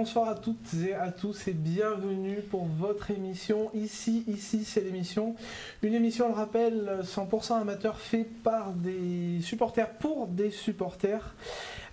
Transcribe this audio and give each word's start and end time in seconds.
Bonsoir 0.00 0.30
à 0.30 0.34
toutes 0.34 0.72
et 0.82 0.94
à 0.94 1.12
tous 1.12 1.46
et 1.46 1.52
bienvenue 1.52 2.40
pour 2.40 2.64
votre 2.64 3.10
émission. 3.10 3.70
Ici, 3.74 4.24
ici 4.28 4.64
c'est 4.64 4.80
l'émission. 4.80 5.34
Une 5.82 5.92
émission, 5.92 6.24
on 6.24 6.28
le 6.30 6.36
rappelle, 6.36 7.00
100% 7.02 7.60
amateur 7.60 7.98
fait 7.98 8.24
par 8.24 8.72
des 8.72 9.42
supporters 9.42 9.90
pour 9.90 10.26
des 10.26 10.50
supporters. 10.50 11.34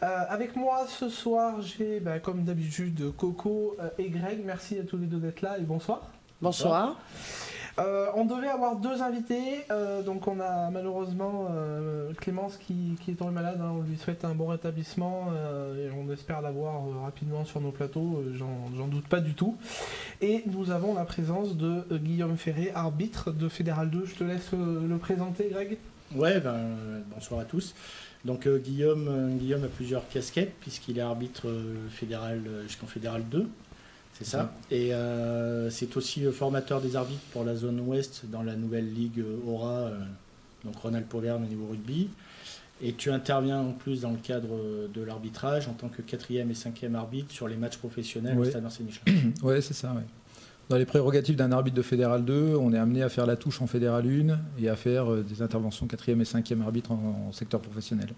Euh, 0.03 0.23
avec 0.29 0.55
moi 0.55 0.85
ce 0.87 1.09
soir, 1.09 1.61
j'ai 1.61 1.99
bah, 1.99 2.19
comme 2.19 2.45
d'habitude 2.45 3.13
Coco 3.17 3.75
euh, 3.81 3.89
et 3.97 4.09
Greg. 4.09 4.41
Merci 4.45 4.79
à 4.79 4.83
tous 4.83 4.97
les 4.97 5.07
deux 5.07 5.19
d'être 5.19 5.41
là 5.41 5.57
et 5.57 5.63
bonsoir. 5.63 6.09
Bonsoir. 6.41 6.97
Euh, 7.79 8.07
on 8.15 8.25
devait 8.25 8.47
avoir 8.47 8.75
deux 8.77 9.03
invités, 9.03 9.65
euh, 9.69 10.01
donc 10.01 10.27
on 10.27 10.39
a 10.39 10.71
malheureusement 10.71 11.47
euh, 11.51 12.11
Clémence 12.13 12.57
qui, 12.57 12.95
est 13.07 13.11
tombée 13.13 13.33
malade, 13.33 13.59
hein. 13.61 13.71
on 13.75 13.81
lui 13.81 13.97
souhaite 13.97 14.25
un 14.25 14.33
bon 14.33 14.47
rétablissement 14.47 15.27
et 15.77 15.89
on 15.91 16.11
espère 16.11 16.41
l'avoir 16.41 16.81
rapidement 17.03 17.45
sur 17.45 17.61
nos 17.61 17.71
plateaux, 17.71 18.23
j'en 18.33 18.87
doute 18.87 19.07
pas 19.07 19.19
du 19.19 19.33
tout. 19.33 19.57
Et 20.21 20.43
nous 20.47 20.71
avons 20.71 20.95
la 20.95 21.05
présence 21.05 21.55
de 21.55 21.83
Guillaume 21.97 22.37
Ferré, 22.37 22.71
arbitre 22.73 23.31
de 23.31 23.47
Fédéral 23.47 23.89
2, 23.91 24.05
je 24.05 24.15
te 24.15 24.23
laisse 24.23 24.51
le 24.53 24.97
présenter 24.97 25.49
Greg. 25.51 25.77
Ouais, 26.15 26.39
ben, 26.39 26.57
bonsoir 27.13 27.41
à 27.41 27.45
tous. 27.45 27.75
Donc 28.25 28.47
Guillaume, 28.47 29.37
Guillaume 29.37 29.63
a 29.63 29.67
plusieurs 29.67 30.07
casquettes 30.09 30.55
puisqu'il 30.59 30.97
est 30.97 31.01
arbitre 31.01 31.47
fédéral 31.91 32.41
jusqu'en 32.67 32.87
Fédéral 32.87 33.23
2. 33.29 33.47
C'est 34.17 34.25
ça. 34.25 34.51
Et 34.71 34.93
euh, 34.93 35.69
c'est 35.69 35.95
aussi 35.95 36.23
formateur 36.31 36.81
des 36.81 36.95
arbitres 36.95 37.21
pour 37.31 37.43
la 37.43 37.55
zone 37.55 37.79
ouest 37.81 38.23
dans 38.31 38.41
la 38.41 38.55
nouvelle 38.55 38.91
ligue 38.91 39.23
Aura, 39.45 39.81
euh, 39.81 39.99
donc 40.65 40.75
Ronald 40.77 41.05
Pauverne 41.05 41.43
au 41.43 41.47
niveau 41.47 41.67
rugby. 41.67 42.09
Et 42.81 42.93
tu 42.93 43.11
interviens 43.11 43.59
en 43.59 43.71
plus 43.71 44.01
dans 44.01 44.11
le 44.11 44.17
cadre 44.17 44.59
de 44.93 45.01
l'arbitrage 45.01 45.67
en 45.67 45.73
tant 45.73 45.89
que 45.89 46.01
quatrième 46.01 46.51
et 46.51 46.53
cinquième 46.53 46.95
arbitre 46.95 47.31
sur 47.31 47.47
les 47.47 47.55
matchs 47.55 47.77
professionnels 47.77 48.37
au 48.37 48.43
Stade 48.43 48.63
Marseille-Michelin. 48.63 49.31
Oui, 49.43 49.61
c'est 49.61 49.73
ça. 49.73 49.95
Dans 50.69 50.77
les 50.77 50.85
prérogatives 50.85 51.35
d'un 51.35 51.51
arbitre 51.51 51.77
de 51.77 51.81
Fédéral 51.81 52.25
2, 52.25 52.55
on 52.55 52.73
est 52.73 52.77
amené 52.77 53.01
à 53.01 53.09
faire 53.09 53.25
la 53.25 53.35
touche 53.35 53.61
en 53.61 53.67
Fédéral 53.67 54.05
1 54.05 54.61
et 54.61 54.69
à 54.69 54.75
faire 54.75 55.11
euh, 55.11 55.23
des 55.23 55.41
interventions 55.41 55.87
quatrième 55.87 56.21
et 56.21 56.25
cinquième 56.25 56.61
arbitre 56.61 56.91
en 56.91 57.31
secteur 57.31 57.61
professionnel 57.61 58.09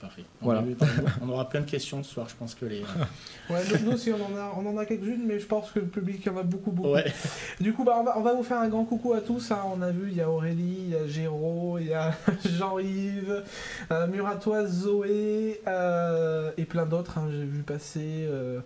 parfait. 0.00 0.24
On, 0.42 1.28
aura 1.28 1.48
plein 1.48 1.60
de 1.60 1.70
questions 1.70 2.02
ce 2.02 2.12
soir, 2.12 2.28
je 2.28 2.36
pense 2.36 2.54
que 2.54 2.66
les. 2.66 2.80
ouais, 3.50 3.62
nous 3.84 3.92
aussi, 3.92 4.12
on 4.12 4.24
en 4.24 4.36
a, 4.36 4.52
on 4.56 4.66
en 4.66 4.76
a 4.78 4.86
quelques-unes, 4.86 5.24
mais 5.26 5.40
je 5.40 5.46
pense 5.46 5.70
que 5.70 5.80
le 5.80 5.86
public 5.86 6.26
en 6.28 6.36
a 6.36 6.42
beaucoup, 6.42 6.70
beaucoup. 6.70 6.96
Du 7.60 7.72
coup, 7.72 7.84
bah, 7.84 7.96
on, 7.98 8.04
va, 8.04 8.18
on, 8.18 8.22
va, 8.22 8.34
vous 8.34 8.42
faire 8.42 8.58
un 8.58 8.68
grand 8.68 8.84
coucou 8.84 9.12
à 9.12 9.20
tous. 9.20 9.50
Hein. 9.50 9.60
On 9.74 9.82
a 9.82 9.90
vu, 9.90 10.08
il 10.10 10.16
y 10.16 10.20
a 10.20 10.30
Aurélie, 10.30 10.78
il 10.84 10.90
y 10.90 10.96
a 10.96 11.06
Géraud, 11.06 11.78
il 11.78 11.88
y 11.88 11.94
a 11.94 12.12
Jean-Yves, 12.44 13.42
euh, 13.90 14.06
Muratoise, 14.06 14.82
Zoé 14.82 15.60
euh, 15.66 16.50
et 16.56 16.64
plein 16.64 16.86
d'autres. 16.86 17.18
Hein. 17.18 17.28
J'ai 17.30 17.44
vu 17.44 17.62
passer, 17.62 18.26
euh, 18.28 18.60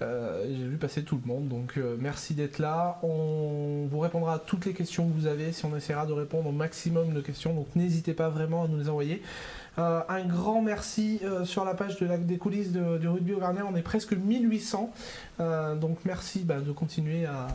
j'ai 0.00 0.64
vu 0.64 0.76
passer 0.76 1.02
tout 1.02 1.20
le 1.22 1.28
monde. 1.28 1.48
Donc, 1.48 1.78
merci 1.98 2.34
d'être 2.34 2.58
là. 2.58 2.98
On 3.02 3.86
vous 3.90 3.98
répondra 4.00 4.34
à 4.34 4.38
toutes 4.38 4.66
les 4.66 4.72
questions 4.72 5.08
que 5.08 5.12
vous 5.12 5.26
avez. 5.26 5.52
Si 5.52 5.64
on 5.64 5.76
essaiera 5.76 6.06
de 6.06 6.12
répondre 6.12 6.48
au 6.48 6.52
maximum 6.52 7.12
de 7.12 7.20
questions, 7.20 7.54
donc 7.54 7.68
n'hésitez 7.76 8.14
pas 8.14 8.28
vraiment 8.28 8.64
à 8.64 8.68
nous 8.68 8.78
les 8.78 8.88
envoyer. 8.88 9.22
Euh, 9.78 10.00
un 10.08 10.24
grand 10.24 10.62
merci 10.62 11.20
euh, 11.22 11.44
sur 11.44 11.64
la 11.64 11.74
page 11.74 11.98
de 11.98 12.06
la, 12.06 12.16
des 12.16 12.38
coulisses 12.38 12.72
du 12.72 13.08
rugby 13.08 13.34
au 13.34 13.40
Garnier. 13.40 13.60
On 13.62 13.76
est 13.76 13.82
presque 13.82 14.12
1800. 14.12 14.92
Euh, 15.40 15.74
donc 15.74 15.98
merci 16.04 16.40
bah, 16.44 16.60
de 16.60 16.72
continuer 16.72 17.26
à, 17.26 17.48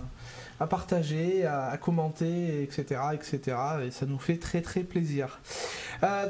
partager, 0.68 1.46
à, 1.48 1.76
commenter, 1.78 2.62
etc., 2.62 3.02
etc. 3.14 3.58
Et 3.88 3.92
ça 3.92 4.06
nous 4.06 4.20
fait 4.20 4.38
très 4.38 4.62
très 4.62 4.82
plaisir. 4.82 5.40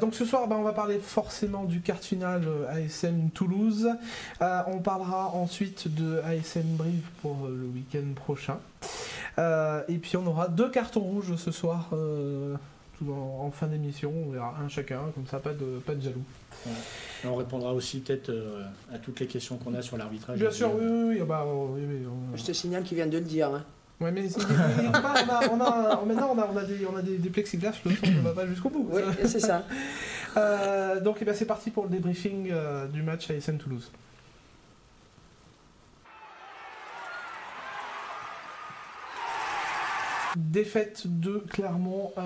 donc 0.00 0.14
ce 0.14 0.24
soir, 0.24 0.48
bah, 0.48 0.56
on 0.58 0.62
va 0.62 0.72
parler 0.72 0.98
forcément 0.98 1.64
du 1.64 1.82
quart 1.82 1.98
final 1.98 2.48
ASM 2.70 3.28
Toulouse. 3.34 3.90
on 4.40 4.78
parlera 4.78 5.28
ensuite 5.34 5.94
de 5.94 6.22
ASM 6.24 6.76
Brive 6.78 7.06
pour 7.20 7.46
le 7.46 7.66
week-end 7.66 8.14
prochain. 8.14 8.58
et 9.36 9.98
puis 9.98 10.16
on 10.16 10.26
aura 10.26 10.48
deux 10.48 10.70
cartons 10.70 11.00
rouges 11.00 11.36
ce 11.36 11.50
soir 11.50 11.90
en, 13.10 13.50
fin 13.50 13.66
d'émission, 13.66 14.12
on 14.26 14.30
verra 14.30 14.54
un 14.62 14.68
chacun, 14.68 15.00
comme 15.14 15.26
ça, 15.26 15.38
pas 15.38 15.52
de, 15.52 15.78
pas 15.84 15.94
de 15.94 16.02
jaloux. 16.02 16.24
On 17.24 17.34
répondra 17.34 17.72
aussi 17.72 18.00
peut-être 18.00 18.30
euh, 18.30 18.64
à 18.92 18.98
toutes 18.98 19.20
les 19.20 19.26
questions 19.26 19.56
qu'on 19.56 19.74
a 19.74 19.82
sur 19.82 19.96
l'arbitrage. 19.96 20.38
Bien 20.38 20.50
sûr, 20.50 20.72
oui, 20.74 20.86
oui, 20.86 21.16
oui, 21.18 21.24
bah, 21.26 21.44
Je 22.34 22.44
te 22.44 22.52
signale 22.52 22.82
qu'il 22.82 22.96
vient 22.96 23.06
de 23.06 23.18
le 23.18 23.24
dire. 23.24 23.48
Hein. 23.48 23.64
Ouais, 24.00 24.10
mais 24.10 24.22
maintenant 24.22 25.50
on 25.52 26.38
a, 26.38 26.48
on 26.52 26.56
a, 26.56 26.64
des, 26.64 26.86
on 26.86 26.96
a 26.96 27.02
des, 27.02 27.18
des 27.18 27.30
plexiglas, 27.30 27.74
le 27.84 27.94
son 27.94 28.06
ne 28.06 28.20
va 28.20 28.32
pas 28.32 28.46
jusqu'au 28.46 28.68
bout. 28.68 28.88
Oui, 28.90 29.02
c'est 29.24 29.38
ça. 29.38 29.64
euh, 30.36 31.00
donc 31.00 31.18
eh 31.20 31.24
ben, 31.24 31.34
c'est 31.34 31.44
parti 31.44 31.70
pour 31.70 31.84
le 31.84 31.90
débriefing 31.90 32.50
euh, 32.50 32.86
du 32.88 33.02
match 33.02 33.30
à 33.30 33.40
SN 33.40 33.58
Toulouse. 33.58 33.90
Défaite 40.52 41.04
de 41.06 41.42
Clermont 41.48 42.12
12-21 42.18 42.20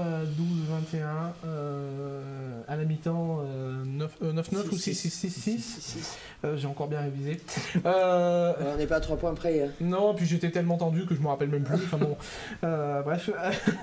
euh, 1.44 2.60
à 2.66 2.74
la 2.74 2.82
mi-temps 2.82 3.44
9-9 3.86 4.08
euh, 4.20 4.32
ou 4.72 4.74
6-6-6 4.74 6.08
euh, 6.44 6.56
J'ai 6.56 6.66
encore 6.66 6.88
bien 6.88 7.02
révisé. 7.02 7.40
on 7.84 8.76
n'est 8.78 8.88
pas 8.88 8.96
à 8.96 9.00
3 9.00 9.16
points 9.18 9.34
près. 9.34 9.62
Hein. 9.62 9.70
Non, 9.80 10.12
puis 10.12 10.26
j'étais 10.26 10.50
tellement 10.50 10.76
tendu 10.76 11.06
que 11.06 11.14
je 11.14 11.20
me 11.20 11.28
rappelle 11.28 11.50
même 11.50 11.62
plus. 11.62 11.76
Enfin 11.76 11.98
bon, 11.98 12.16
bref, 12.62 13.30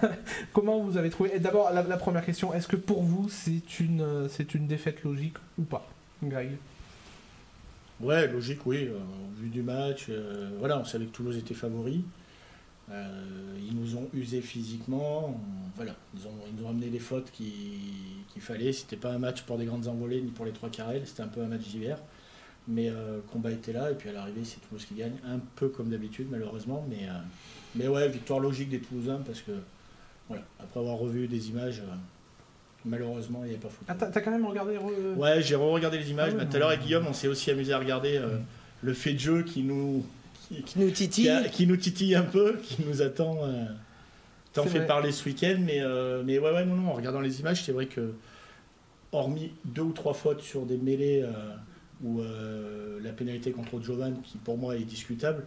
comment 0.54 0.82
vous 0.82 0.98
avez 0.98 1.10
trouvé? 1.10 1.40
D'abord, 1.40 1.72
la, 1.72 1.84
première 1.96 2.26
question 2.26 2.54
est-ce 2.54 2.68
que 2.68 2.76
pour 2.76 3.02
vous 3.02 3.30
c'est 3.30 3.80
une, 3.80 4.28
c'est 4.28 4.56
une 4.56 4.68
défaite 4.68 5.06
logique 5.06 5.38
ou 5.58 5.64
pas, 5.64 5.88
Greg? 6.22 6.50
Ouais, 8.02 8.28
logique, 8.28 8.66
oui. 8.66 8.90
au 8.90 9.42
vu 9.42 9.48
du 9.48 9.62
match, 9.62 10.10
voilà, 10.60 10.80
on 10.80 10.84
savait 10.84 11.06
que 11.06 11.12
Toulouse 11.12 11.38
était 11.38 11.54
favori. 11.54 12.04
Euh, 12.92 13.08
ils 13.66 13.76
nous 13.76 13.96
ont 13.96 14.10
usés 14.14 14.42
physiquement. 14.42 15.40
voilà, 15.76 15.96
ils, 16.16 16.28
ont, 16.28 16.32
ils 16.48 16.60
nous 16.60 16.66
ont 16.68 16.70
amené 16.70 16.90
les 16.90 17.00
fautes 17.00 17.32
qu'il 17.32 18.42
fallait. 18.42 18.74
C'était 18.74 18.98
pas 18.98 19.14
un 19.14 19.20
match 19.20 19.44
pour 19.44 19.58
des 19.58 19.66
grandes 19.66 19.88
envolées 19.88 20.22
ni 20.22 20.32
pour 20.32 20.46
les 20.46 20.52
trois 20.52 20.70
carrés, 20.70 21.02
c'était 21.06 21.24
un 21.24 21.28
peu 21.28 21.42
un 21.42 21.48
match 21.48 21.62
d'hiver. 21.62 21.98
Mais 22.68 22.90
euh, 22.90 23.18
le 23.18 23.22
combat 23.22 23.52
était 23.52 23.74
là 23.74 23.92
et 23.92 23.96
puis 23.96 24.10
à 24.10 24.14
l'arrivée 24.14 24.44
c'est 24.44 24.58
Toulouse 24.68 24.86
qui 24.86 24.96
gagne, 24.96 25.14
un 25.26 25.40
peu 25.56 25.70
comme 25.70 25.90
d'habitude 25.90 26.28
malheureusement. 26.30 26.86
Mais, 26.90 27.08
euh, 27.08 27.14
mais 27.76 27.88
ouais, 27.88 28.08
victoire 28.10 28.40
logique 28.40 28.70
des 28.70 28.80
Toulousains 28.80 29.22
parce 29.26 29.42
que 29.42 29.52
voilà, 30.28 30.44
après 30.60 30.80
avoir 30.80 30.98
revu 30.98 31.28
des 31.28 31.50
images, 31.50 31.82
malheureusement 32.86 33.40
il 33.44 33.48
n'y 33.48 33.54
avait 33.54 33.62
pas 33.62 33.70
faute. 33.70 33.86
Ah, 33.88 33.96
t'as 33.96 34.22
quand 34.22 34.32
même 34.32 34.46
regardé 34.46 34.78
Ouais, 35.18 35.42
j'ai 35.42 35.56
re-regardé 35.56 35.98
les 36.00 36.12
images. 36.12 36.34
Ah 36.40 36.46
tout 36.46 36.56
à 36.56 36.60
l'heure 36.60 36.70
avec 36.70 36.82
Guillaume, 36.82 37.06
on 37.08 37.14
s'est 37.14 37.28
aussi 37.28 37.52
amusé 37.52 37.74
à 37.74 37.80
regarder 37.80 38.22
le 38.82 38.94
fait 38.94 39.14
de 39.14 39.20
jeu 39.20 39.44
qui 39.44 39.64
nous 39.64 40.06
qui, 40.62 40.80
nous 40.80 40.92
titille. 40.92 41.32
Qui, 41.52 41.68
nous 41.68 41.78
titille 41.78 42.16
un 42.16 42.24
peu, 42.24 42.58
qui 42.62 42.84
nous 42.86 43.02
attend. 43.02 43.38
Euh, 43.44 43.66
T'en 44.54 44.66
fait 44.66 44.86
parler 44.86 45.12
ce 45.12 45.26
week-end, 45.26 45.58
mais, 45.60 45.82
euh, 45.82 46.22
mais 46.24 46.38
ouais, 46.38 46.52
ouais, 46.52 46.66
non, 46.66 46.76
non, 46.76 46.90
en 46.90 46.94
regardant 46.94 47.22
les 47.22 47.40
images, 47.40 47.64
c'est 47.64 47.72
vrai 47.72 47.88
que, 47.88 48.14
hormis 49.12 49.52
deux 49.66 49.82
ou 49.82 49.92
trois 49.92 50.14
fautes 50.14 50.42
sur 50.42 50.66
des 50.66 50.78
mêlées 50.78 51.24
euh, 51.24 51.56
ou 52.04 52.22
euh, 52.22 53.00
la 53.02 53.12
pénalité 53.12 53.52
contre 53.52 53.82
Jovan, 53.82 54.14
qui 54.24 54.38
pour 54.38 54.58
moi 54.58 54.76
est 54.76 54.84
discutable, 54.84 55.46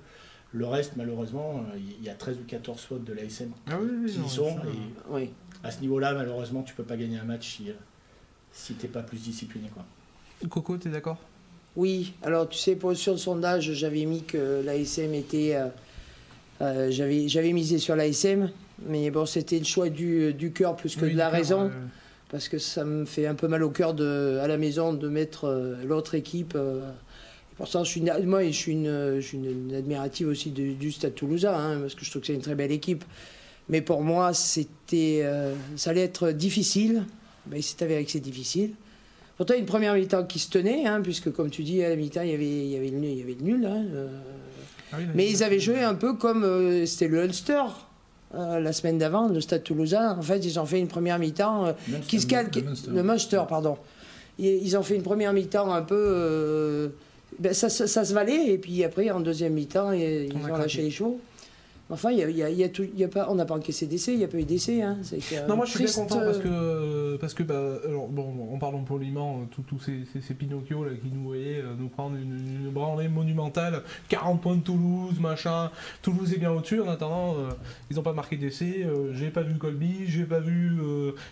le 0.52 0.66
reste, 0.66 0.94
malheureusement, 0.96 1.64
il 1.76 2.04
y 2.04 2.08
a 2.08 2.14
13 2.14 2.38
ou 2.38 2.44
14 2.46 2.80
fautes 2.80 3.04
de 3.04 3.12
l'ASM 3.12 3.50
ah 3.66 3.78
qui 4.06 4.12
y 4.12 4.28
sont. 4.28 4.56
Et 4.58 5.10
oui. 5.10 5.30
À 5.62 5.70
ce 5.70 5.80
niveau-là, 5.80 6.14
malheureusement, 6.14 6.62
tu 6.62 6.74
peux 6.74 6.84
pas 6.84 6.96
gagner 6.96 7.18
un 7.18 7.24
match 7.24 7.56
si, 7.56 7.70
si 8.52 8.74
t'es 8.74 8.88
pas 8.88 9.02
plus 9.02 9.18
discipliné. 9.18 9.68
Quoi. 9.68 9.84
Coco, 10.48 10.78
tu 10.78 10.88
es 10.88 10.90
d'accord? 10.90 11.18
Oui, 11.76 12.14
alors 12.22 12.48
tu 12.48 12.58
sais, 12.58 12.74
pour, 12.74 12.96
sur 12.96 13.12
le 13.12 13.18
sondage, 13.18 13.72
j'avais 13.72 14.04
mis 14.06 14.22
que 14.22 14.62
l'ASM 14.64 15.14
était. 15.14 15.54
Euh, 15.54 15.68
euh, 16.62 16.90
j'avais 16.90 17.52
misé 17.52 17.78
sur 17.78 17.96
l'ASM, 17.96 18.50
mais 18.86 19.10
bon, 19.10 19.26
c'était 19.26 19.58
le 19.58 19.64
choix 19.64 19.90
du, 19.90 20.32
du 20.32 20.52
cœur 20.52 20.74
plus 20.74 20.96
que 20.96 21.04
de 21.04 21.16
la 21.16 21.28
raison. 21.28 21.70
Parce 22.30 22.48
que 22.48 22.58
ça 22.58 22.84
me 22.84 23.04
fait 23.04 23.26
un 23.26 23.34
peu 23.34 23.46
mal 23.46 23.62
au 23.62 23.70
cœur 23.70 23.94
de, 23.94 24.38
à 24.42 24.48
la 24.48 24.56
maison 24.56 24.92
de 24.92 25.08
mettre 25.08 25.44
euh, 25.44 25.76
l'autre 25.84 26.16
équipe. 26.16 26.58
pour 27.56 27.68
ça, 27.68 27.84
je 27.84 27.90
suis, 27.90 28.02
moi, 28.24 28.44
je 28.44 28.50
suis 28.50 28.72
une, 28.72 29.16
je 29.16 29.20
suis 29.20 29.36
une, 29.36 29.72
admirative 29.74 30.28
aussi 30.28 30.50
du 30.50 30.90
Stade 30.90 31.14
Toulousain, 31.14 31.54
hein, 31.54 31.78
parce 31.80 31.94
que 31.94 32.04
je 32.04 32.10
trouve 32.10 32.22
que 32.22 32.26
c'est 32.26 32.34
une 32.34 32.40
très 32.40 32.56
belle 32.56 32.72
équipe. 32.72 33.04
Mais 33.68 33.80
pour 33.80 34.02
moi, 34.02 34.32
c'était, 34.32 35.24
ça 35.76 35.90
allait 35.90 36.02
être 36.02 36.30
difficile. 36.30 37.04
Ben, 37.46 37.60
c'est 37.62 37.82
avéré 37.82 38.04
que 38.04 38.10
c'est 38.10 38.18
difficile. 38.18 38.72
Pourtant, 39.36 39.54
une 39.54 39.66
première 39.66 39.94
mi-temps 39.94 40.24
qui 40.24 40.38
se 40.38 40.48
tenait, 40.48 40.86
hein, 40.86 41.00
puisque 41.02 41.30
comme 41.30 41.50
tu 41.50 41.62
dis, 41.62 41.82
à 41.84 41.90
la 41.90 41.96
mi-temps, 41.96 42.22
il 42.22 42.30
y 42.30 42.34
avait, 42.34 42.46
il 42.46 42.68
y 42.68 42.76
avait 42.76 42.88
le 42.88 42.98
nul. 42.98 43.10
Il 43.10 43.18
y 43.18 43.22
avait 43.22 43.36
le 43.38 43.44
nul 43.44 43.66
hein, 43.66 43.84
euh. 43.94 44.08
ah 44.92 44.96
mais 45.14 45.28
ils 45.28 45.42
avaient 45.42 45.60
joué 45.60 45.82
un 45.82 45.94
peu 45.94 46.14
comme 46.14 46.42
euh, 46.42 46.86
c'était 46.86 47.08
le 47.08 47.24
Ulster. 47.24 47.62
Euh, 48.34 48.60
la 48.60 48.72
semaine 48.72 48.98
d'avant, 48.98 49.28
le 49.28 49.40
Stade 49.40 49.62
Toulousain, 49.62 50.16
en 50.18 50.22
fait, 50.22 50.38
ils 50.38 50.58
ont 50.58 50.66
fait 50.66 50.80
une 50.80 50.88
première 50.88 51.18
mi-temps 51.18 51.74
qui 52.08 52.20
se 52.20 52.26
calque. 52.26 52.58
Le 52.88 53.02
Munster, 53.02 53.42
pardon. 53.48 53.76
Ils 54.38 54.76
ont 54.76 54.82
fait 54.82 54.96
une 54.96 55.02
première 55.02 55.32
mi-temps 55.32 55.72
un 55.72 55.82
peu. 55.82 56.92
Ben, 57.38 57.52
ça, 57.52 57.68
ça, 57.68 58.04
se 58.04 58.14
valait, 58.14 58.48
et 58.48 58.58
puis 58.58 58.82
après, 58.84 59.10
en 59.10 59.20
deuxième 59.20 59.52
mi-temps, 59.52 59.92
ils, 59.92 60.32
ont 60.34 60.56
lâché 60.56 60.82
les 60.82 60.90
chevaux. 60.90 61.20
Enfin, 61.88 62.10
y 62.10 62.22
a, 62.22 62.28
y 62.28 62.42
a, 62.42 62.50
y 62.50 62.64
a 62.64 62.68
tout, 62.68 62.84
y 62.96 63.04
a 63.04 63.08
pas, 63.08 63.28
on 63.30 63.36
n'a 63.36 63.44
pas 63.44 63.54
encaissé 63.54 63.86
d'essai, 63.86 64.12
il 64.12 64.18
n'y 64.18 64.24
a 64.24 64.28
pas 64.28 64.38
eu 64.38 64.44
d'essai. 64.44 64.82
Hein. 64.82 64.98
non, 65.48 65.54
moi 65.54 65.66
je 65.66 65.70
suis 65.70 65.84
bien 65.84 65.92
content 65.92 66.18
parce 66.18 66.38
que, 66.38 67.16
parce 67.16 67.32
que 67.32 67.44
bah, 67.44 67.78
alors, 67.84 68.08
bon, 68.08 68.52
en 68.52 68.58
parlant 68.58 68.82
poliment, 68.82 69.46
tous 69.52 69.78
ces, 69.78 70.04
ces, 70.12 70.20
ces, 70.20 70.34
Pinocchio 70.34 70.84
là, 70.84 70.90
qui 71.00 71.08
nous 71.14 71.22
voyaient 71.22 71.62
nous 71.78 71.88
prendre 71.88 72.16
une, 72.16 72.64
une, 72.64 72.70
branlée 72.70 73.06
monumentale, 73.08 73.82
40 74.08 74.40
points 74.40 74.56
de 74.56 74.62
Toulouse, 74.62 75.20
machin. 75.20 75.70
Toulouse 76.02 76.32
est 76.34 76.38
bien 76.38 76.50
au-dessus, 76.50 76.80
en 76.80 76.88
attendant, 76.88 77.36
ils 77.88 77.96
n'ont 77.96 78.02
pas 78.02 78.12
marqué 78.12 78.36
d'essai. 78.36 78.84
j'ai 79.12 79.30
pas 79.30 79.42
vu 79.42 79.56
Colby, 79.56 80.06
j'ai 80.08 80.24
pas 80.24 80.40
vu 80.40 80.76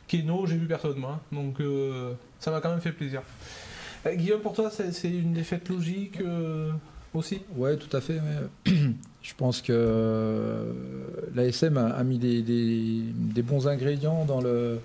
Keno, 0.07 0.47
j'ai 0.47 0.57
vu 0.57 0.69
personne, 0.69 0.99
moi. 0.99 1.21
Donc 1.33 1.59
ça 2.39 2.53
m'a 2.53 2.61
quand 2.61 2.71
même 2.71 2.81
fait 2.81 2.93
plaisir. 2.93 3.23
Guillaume, 4.07 4.41
pour 4.41 4.53
toi, 4.53 4.71
c'est 4.71 5.11
une 5.11 5.33
défaite 5.33 5.69
logique 5.69 6.21
aussi? 7.13 7.41
Ouais, 7.57 7.77
tout 7.77 7.95
à 7.97 8.01
fait. 8.01 8.21
Je 9.25 9.33
pense 9.35 9.63
que 9.63 9.73
euh, 9.73 10.71
l'ASM 11.35 11.79
a, 11.79 11.87
a, 11.87 12.05
mis 12.05 12.19
des, 12.19 13.43
bons 13.43 13.67
ingrédients 13.67 14.27
dans 14.27 14.43
le, 14.43 14.81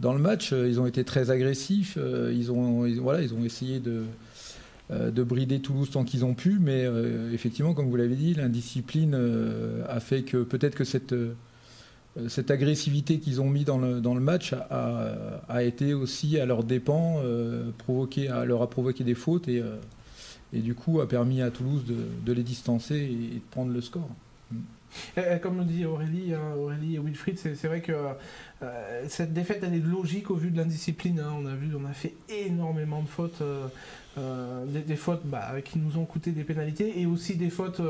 dans 0.00 0.12
le 0.12 0.18
match. 0.18 0.52
Ils 0.52 0.78
ont 0.78 0.86
été 0.86 1.02
très 1.02 1.30
agressifs. 1.30 1.96
Euh, 1.96 2.30
ils 2.36 2.52
ont, 2.52 2.86
voilà, 3.00 3.22
ils 3.22 3.32
ont 3.32 3.42
essayé 3.42 3.80
de, 3.80 4.02
euh, 4.90 5.10
de 5.10 5.22
brider 5.22 5.60
Toulouse 5.60 5.90
tant 5.90 6.04
qu'ils 6.04 6.26
ont 6.26 6.34
pu. 6.34 6.58
Mais 6.60 6.86
effectivement, 7.32 7.72
comme 7.72 7.88
vous 7.88 7.96
l'avez 7.96 8.16
dit, 8.16 8.34
l'indiscipline 8.34 9.18
a 9.88 9.98
fait 9.98 10.24
que 10.24 10.42
peut-être 10.42 10.74
que 10.74 10.84
cette, 10.84 11.14
cette 12.28 12.50
agressivité 12.50 13.18
qu'ils 13.18 13.40
ont 13.40 13.48
mis 13.48 13.64
dans 13.64 13.78
le, 13.78 14.02
dans 14.02 14.14
le 14.14 14.20
match 14.20 14.52
a, 14.52 15.40
a, 15.48 15.62
été 15.62 15.94
aussi 15.94 16.38
à 16.38 16.44
leurs 16.44 16.64
dépens, 16.64 17.22
provoqué, 17.78 18.28
leur 18.44 18.60
a 18.60 18.68
provoqué 18.68 19.04
des 19.04 19.14
fautes. 19.14 19.48
Et, 19.48 19.62
et 20.52 20.60
du 20.60 20.74
coup 20.74 21.00
a 21.00 21.08
permis 21.08 21.42
à 21.42 21.50
Toulouse 21.50 21.84
de, 21.86 22.32
les 22.32 22.42
distancer 22.42 22.96
et, 22.96 23.34
de 23.34 23.50
prendre 23.50 23.72
le 23.72 23.80
score. 23.80 24.08
Comme 25.42 25.58
le 25.58 25.64
dit 25.64 25.84
Aurélie, 25.84 26.34
hein, 26.34 26.54
Aurélie 26.58 26.96
et 26.96 26.98
Wilfried, 26.98 27.38
c'est 27.38 27.68
vrai 27.68 27.80
que 27.80 27.92
euh, 28.62 29.04
cette 29.08 29.32
défaite 29.32 29.60
elle 29.62 29.74
est 29.74 29.86
logique 29.86 30.30
au 30.30 30.34
vu 30.34 30.50
de 30.50 30.56
l'indiscipline. 30.56 31.20
Hein. 31.20 31.32
On 31.38 31.46
a 31.46 31.54
vu, 31.54 31.70
on 31.76 31.88
a 31.88 31.92
fait 31.92 32.14
énormément 32.28 33.00
de 33.00 33.08
fautes, 33.08 33.40
euh, 33.40 33.68
euh, 34.18 34.64
des, 34.66 34.96
fautes 34.96 35.22
bah, 35.24 35.52
qui 35.64 35.78
nous 35.78 35.96
ont 35.96 36.04
coûté 36.04 36.32
des 36.32 36.42
pénalités 36.42 37.00
et 37.00 37.06
aussi 37.06 37.36
des 37.36 37.50
fautes 37.50 37.80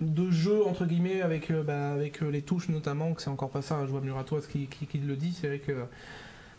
de 0.00 0.30
jeu 0.30 0.64
entre 0.64 0.86
guillemets 0.86 1.20
avec, 1.20 1.52
bah, 1.52 1.96
les 1.96 2.42
touches 2.42 2.68
notamment. 2.68 3.12
Que 3.12 3.22
c'est 3.22 3.30
encore 3.30 3.50
pas 3.50 3.62
ça, 3.62 3.74
un 3.74 3.86
joueur 3.86 4.02
Muratoise 4.02 4.46
qui, 4.46 4.66
qui, 4.66 4.86
qui, 4.86 4.98
le 4.98 5.16
dit. 5.16 5.36
C'est 5.38 5.48
vrai 5.48 5.58
que 5.58 5.72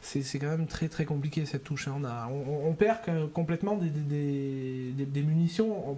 c'est 0.08 0.40
quand 0.40 0.50
même 0.50 0.68
très 0.68 0.88
très 0.88 1.06
compliqué 1.06 1.46
cette 1.46 1.64
touche. 1.64 1.88
Hein. 1.88 1.96
On, 2.00 2.06
a, 2.06 2.30
on, 2.30 2.74
perd 2.74 3.32
complètement 3.34 3.76
des, 3.76 3.90
des, 3.90 5.06
des, 5.06 5.22
munitions 5.22 5.98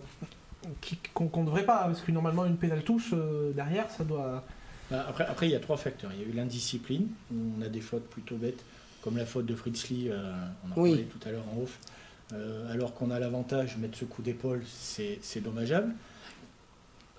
qu'on 1.14 1.42
ne 1.42 1.46
devrait 1.46 1.66
pas, 1.66 1.86
parce 1.86 2.02
que 2.02 2.12
normalement 2.12 2.46
une 2.46 2.58
pédale 2.58 2.84
touche 2.84 3.12
euh, 3.14 3.52
derrière, 3.52 3.90
ça 3.90 4.04
doit. 4.04 4.44
Bah, 4.92 5.06
après, 5.08 5.26
après, 5.26 5.48
il 5.48 5.52
y 5.52 5.56
a 5.56 5.60
trois 5.60 5.78
facteurs. 5.78 6.12
Il 6.14 6.22
y 6.22 6.24
a 6.26 6.28
eu 6.28 6.36
l'indiscipline, 6.36 7.08
on 7.32 7.62
a 7.62 7.70
des 7.70 7.82
fautes 7.82 8.10
plutôt 8.10 8.36
bêtes, 8.36 8.64
comme 9.02 9.18
la 9.18 9.26
faute 9.26 9.46
de 9.46 9.56
Fritz 9.56 9.90
Lee, 9.90 10.10
euh, 10.10 10.34
on 10.66 10.72
en 10.72 10.76
parlait 10.76 11.04
tout 11.04 11.28
à 11.28 11.32
l'heure 11.32 11.46
en 11.56 11.62
off. 11.62 11.80
Euh, 12.34 12.72
alors 12.72 12.94
qu'on 12.94 13.10
a 13.12 13.20
l'avantage, 13.20 13.76
de 13.76 13.82
mettre 13.82 13.98
ce 13.98 14.06
coup 14.06 14.22
d'épaule, 14.22 14.64
c'est 14.68 15.42
dommageable. 15.42 15.94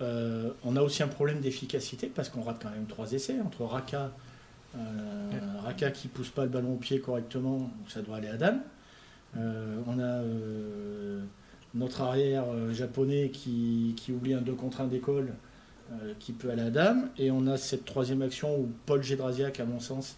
on 0.01 0.77
a 0.77 0.83
aussi 0.83 1.03
un 1.03 1.09
problème 1.09 1.41
d'efficacité 1.41 2.09
parce 2.09 2.29
qu'on 2.29 2.43
rate 2.43 2.61
quand 2.63 2.71
même 2.71 2.87
trois 2.87 3.13
essais 3.13 3.41
entre 3.41 3.65
Raka 3.65 4.11
euh, 4.77 5.61
Raka 5.65 5.91
qui 5.91 6.09
pousse 6.09 6.31
pas 6.31 6.45
le 6.45 6.49
ballon 6.51 6.75
au 6.75 6.77
pied 6.77 7.01
correctement, 7.01 7.71
ça 7.89 8.03
doit 8.03 8.17
aller 8.17 8.29
à 8.29 8.37
Dame. 8.37 8.61
Euh, 9.37 9.77
on 9.87 9.99
a 9.99 10.03
euh, 10.03 11.23
notre 11.75 12.03
arrière 12.03 12.45
japonais 12.73 13.31
qui, 13.31 13.95
oublie 14.09 14.35
un 14.35 14.41
2 14.41 14.53
contre 14.53 14.81
1 14.81 14.87
d'école 14.87 15.33
qui 16.21 16.33
peut 16.33 16.51
aller 16.51 16.63
à 16.63 16.71
Dame. 16.71 17.11
Et 17.19 17.33
on 17.33 17.49
a 17.49 17.57
cette 17.57 17.85
troisième 17.85 18.23
action 18.23 18.57
où 18.57 18.69
Paul 18.87 19.03
Gédrasiak, 19.03 19.59
à 19.59 19.65
mon 19.65 19.81
sens, 19.81 20.17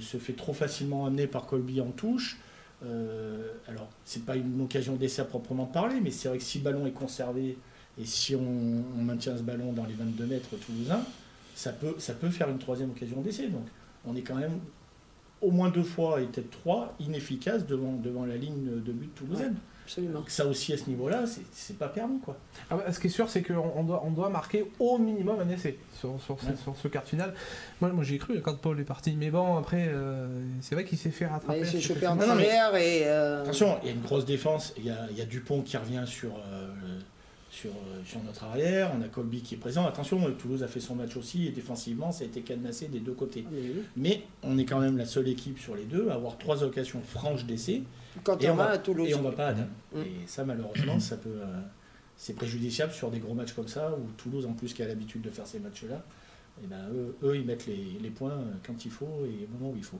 se 0.00 0.16
fait 0.16 0.34
trop 0.34 0.52
facilement 0.52 1.06
amener 1.06 1.26
par 1.26 1.46
Colby 1.46 1.80
en 1.80 1.90
touche. 1.90 2.38
alors, 2.82 3.90
c'est 4.04 4.24
pas 4.24 4.36
une 4.36 4.60
occasion 4.60 4.94
d'essai 4.94 5.22
à 5.22 5.24
proprement 5.24 5.66
parler, 5.66 6.00
mais 6.00 6.12
c'est 6.12 6.28
vrai 6.28 6.38
que 6.38 6.44
si 6.44 6.58
le 6.58 6.64
ballon 6.64 6.86
est 6.86 6.92
conservé 6.92 7.58
et 7.98 8.04
si 8.04 8.36
on, 8.36 8.84
on 8.96 9.02
maintient 9.02 9.36
ce 9.36 9.42
ballon 9.42 9.72
dans 9.72 9.84
les 9.84 9.94
22 9.94 10.24
mètres 10.24 10.56
toulousains, 10.56 11.04
ça 11.54 11.72
peut, 11.72 11.94
ça 11.98 12.14
peut 12.14 12.30
faire 12.30 12.48
une 12.48 12.58
troisième 12.58 12.90
occasion 12.90 13.20
d'essai. 13.20 13.48
Donc 13.48 13.66
on 14.04 14.16
est 14.16 14.22
quand 14.22 14.36
même 14.36 14.58
au 15.42 15.50
moins 15.50 15.70
deux 15.70 15.82
fois 15.82 16.20
et 16.20 16.26
peut-être 16.26 16.50
trois 16.50 16.94
inefficaces 17.00 17.66
devant, 17.66 17.92
devant 17.94 18.24
la 18.24 18.36
ligne 18.36 18.80
de 18.80 18.92
but 18.92 19.12
toulousaine. 19.14 19.56
absolument. 19.84 20.22
Ça 20.28 20.46
aussi 20.46 20.72
à 20.72 20.78
ce 20.78 20.88
niveau-là, 20.88 21.24
c'est 21.52 21.76
pas 21.76 21.88
permis. 21.88 22.20
Quoi. 22.20 22.36
Ah 22.70 22.76
bah, 22.76 22.92
ce 22.92 23.00
qui 23.00 23.08
est 23.08 23.10
sûr, 23.10 23.28
c'est 23.28 23.42
qu'on 23.42 23.82
doit, 23.82 24.02
on 24.06 24.12
doit 24.12 24.30
marquer 24.30 24.70
au 24.78 24.98
minimum 24.98 25.40
un 25.40 25.48
essai 25.48 25.78
sur, 25.98 26.16
sur, 26.20 26.38
ce 26.80 26.88
quart 26.88 27.02
final. 27.02 27.34
Moi, 27.80 27.90
moi 27.90 28.04
j'y 28.04 28.14
ai 28.14 28.18
cru 28.18 28.40
quand 28.40 28.56
Paul 28.56 28.78
est 28.80 28.84
parti, 28.84 29.16
mais 29.18 29.30
bon, 29.30 29.56
après, 29.56 29.88
euh, 29.88 30.28
c'est 30.60 30.76
vrai 30.76 30.84
qu'il 30.84 30.98
s'est 30.98 31.10
fait 31.10 31.26
rattraper. 31.26 31.60
Il 31.60 31.66
s'est 31.66 31.80
chopé 31.80 32.06
en 32.06 32.18
arrière 32.20 32.74
et. 32.76 33.02
Euh, 33.06 33.42
Attention, 33.42 33.78
il 33.82 33.88
y 33.88 33.90
a 33.90 33.94
une 33.94 34.02
grosse 34.02 34.24
défense, 34.24 34.72
il 34.78 34.86
y 34.86 34.90
a, 34.90 35.08
il 35.10 35.18
y 35.18 35.22
a 35.22 35.26
Dupont 35.26 35.62
qui 35.62 35.76
revient 35.76 36.04
sur. 36.06 36.30
Euh, 36.30 36.68
sur, 37.62 37.70
euh, 37.70 38.02
sur 38.04 38.22
notre 38.24 38.44
arrière, 38.44 38.90
on 38.96 39.02
a 39.02 39.08
Colby 39.08 39.40
qui 39.40 39.54
est 39.54 39.58
présent. 39.58 39.86
Attention, 39.86 40.18
Toulouse 40.32 40.62
a 40.64 40.68
fait 40.68 40.80
son 40.80 40.96
match 40.96 41.16
aussi 41.16 41.46
et 41.46 41.50
défensivement, 41.50 42.10
ça 42.10 42.24
a 42.24 42.26
été 42.26 42.40
cadenassé 42.40 42.88
des 42.88 42.98
deux 42.98 43.12
côtés. 43.12 43.44
Ah, 43.46 43.54
mais 43.96 44.22
on 44.42 44.58
est 44.58 44.64
quand 44.64 44.80
même 44.80 44.96
la 44.96 45.06
seule 45.06 45.28
équipe 45.28 45.58
sur 45.60 45.76
les 45.76 45.84
deux 45.84 46.08
à 46.08 46.14
avoir 46.14 46.38
trois 46.38 46.64
occasions 46.64 47.00
franches 47.02 47.44
d'essai. 47.44 47.82
Quand 48.24 48.42
on, 48.44 48.54
va 48.54 48.70
à 48.70 48.78
Toulouse. 48.78 49.08
Et 49.08 49.14
on 49.14 49.22
va 49.22 49.32
pas 49.32 49.48
à. 49.48 49.52
Mm. 49.52 49.66
Et 49.98 50.26
ça, 50.26 50.44
malheureusement, 50.44 50.98
ça 50.98 51.16
peut, 51.16 51.30
euh, 51.30 51.60
c'est 52.16 52.34
préjudiciable 52.34 52.92
sur 52.92 53.10
des 53.10 53.20
gros 53.20 53.34
matchs 53.34 53.52
comme 53.52 53.68
ça, 53.68 53.92
où 53.92 54.10
Toulouse, 54.16 54.44
en 54.46 54.54
plus, 54.54 54.74
qui 54.74 54.82
a 54.82 54.88
l'habitude 54.88 55.22
de 55.22 55.30
faire 55.30 55.46
ces 55.46 55.60
matchs-là, 55.60 56.04
et 56.60 56.64
eh 56.64 56.66
ben, 56.66 56.88
eux, 57.22 57.36
ils 57.36 57.46
mettent 57.46 57.66
les, 57.66 57.98
les, 58.02 58.10
points 58.10 58.38
quand 58.66 58.84
il 58.84 58.90
faut 58.90 59.24
et 59.24 59.46
au 59.46 59.58
moment 59.58 59.72
où 59.72 59.76
il 59.76 59.84
faut. 59.84 59.98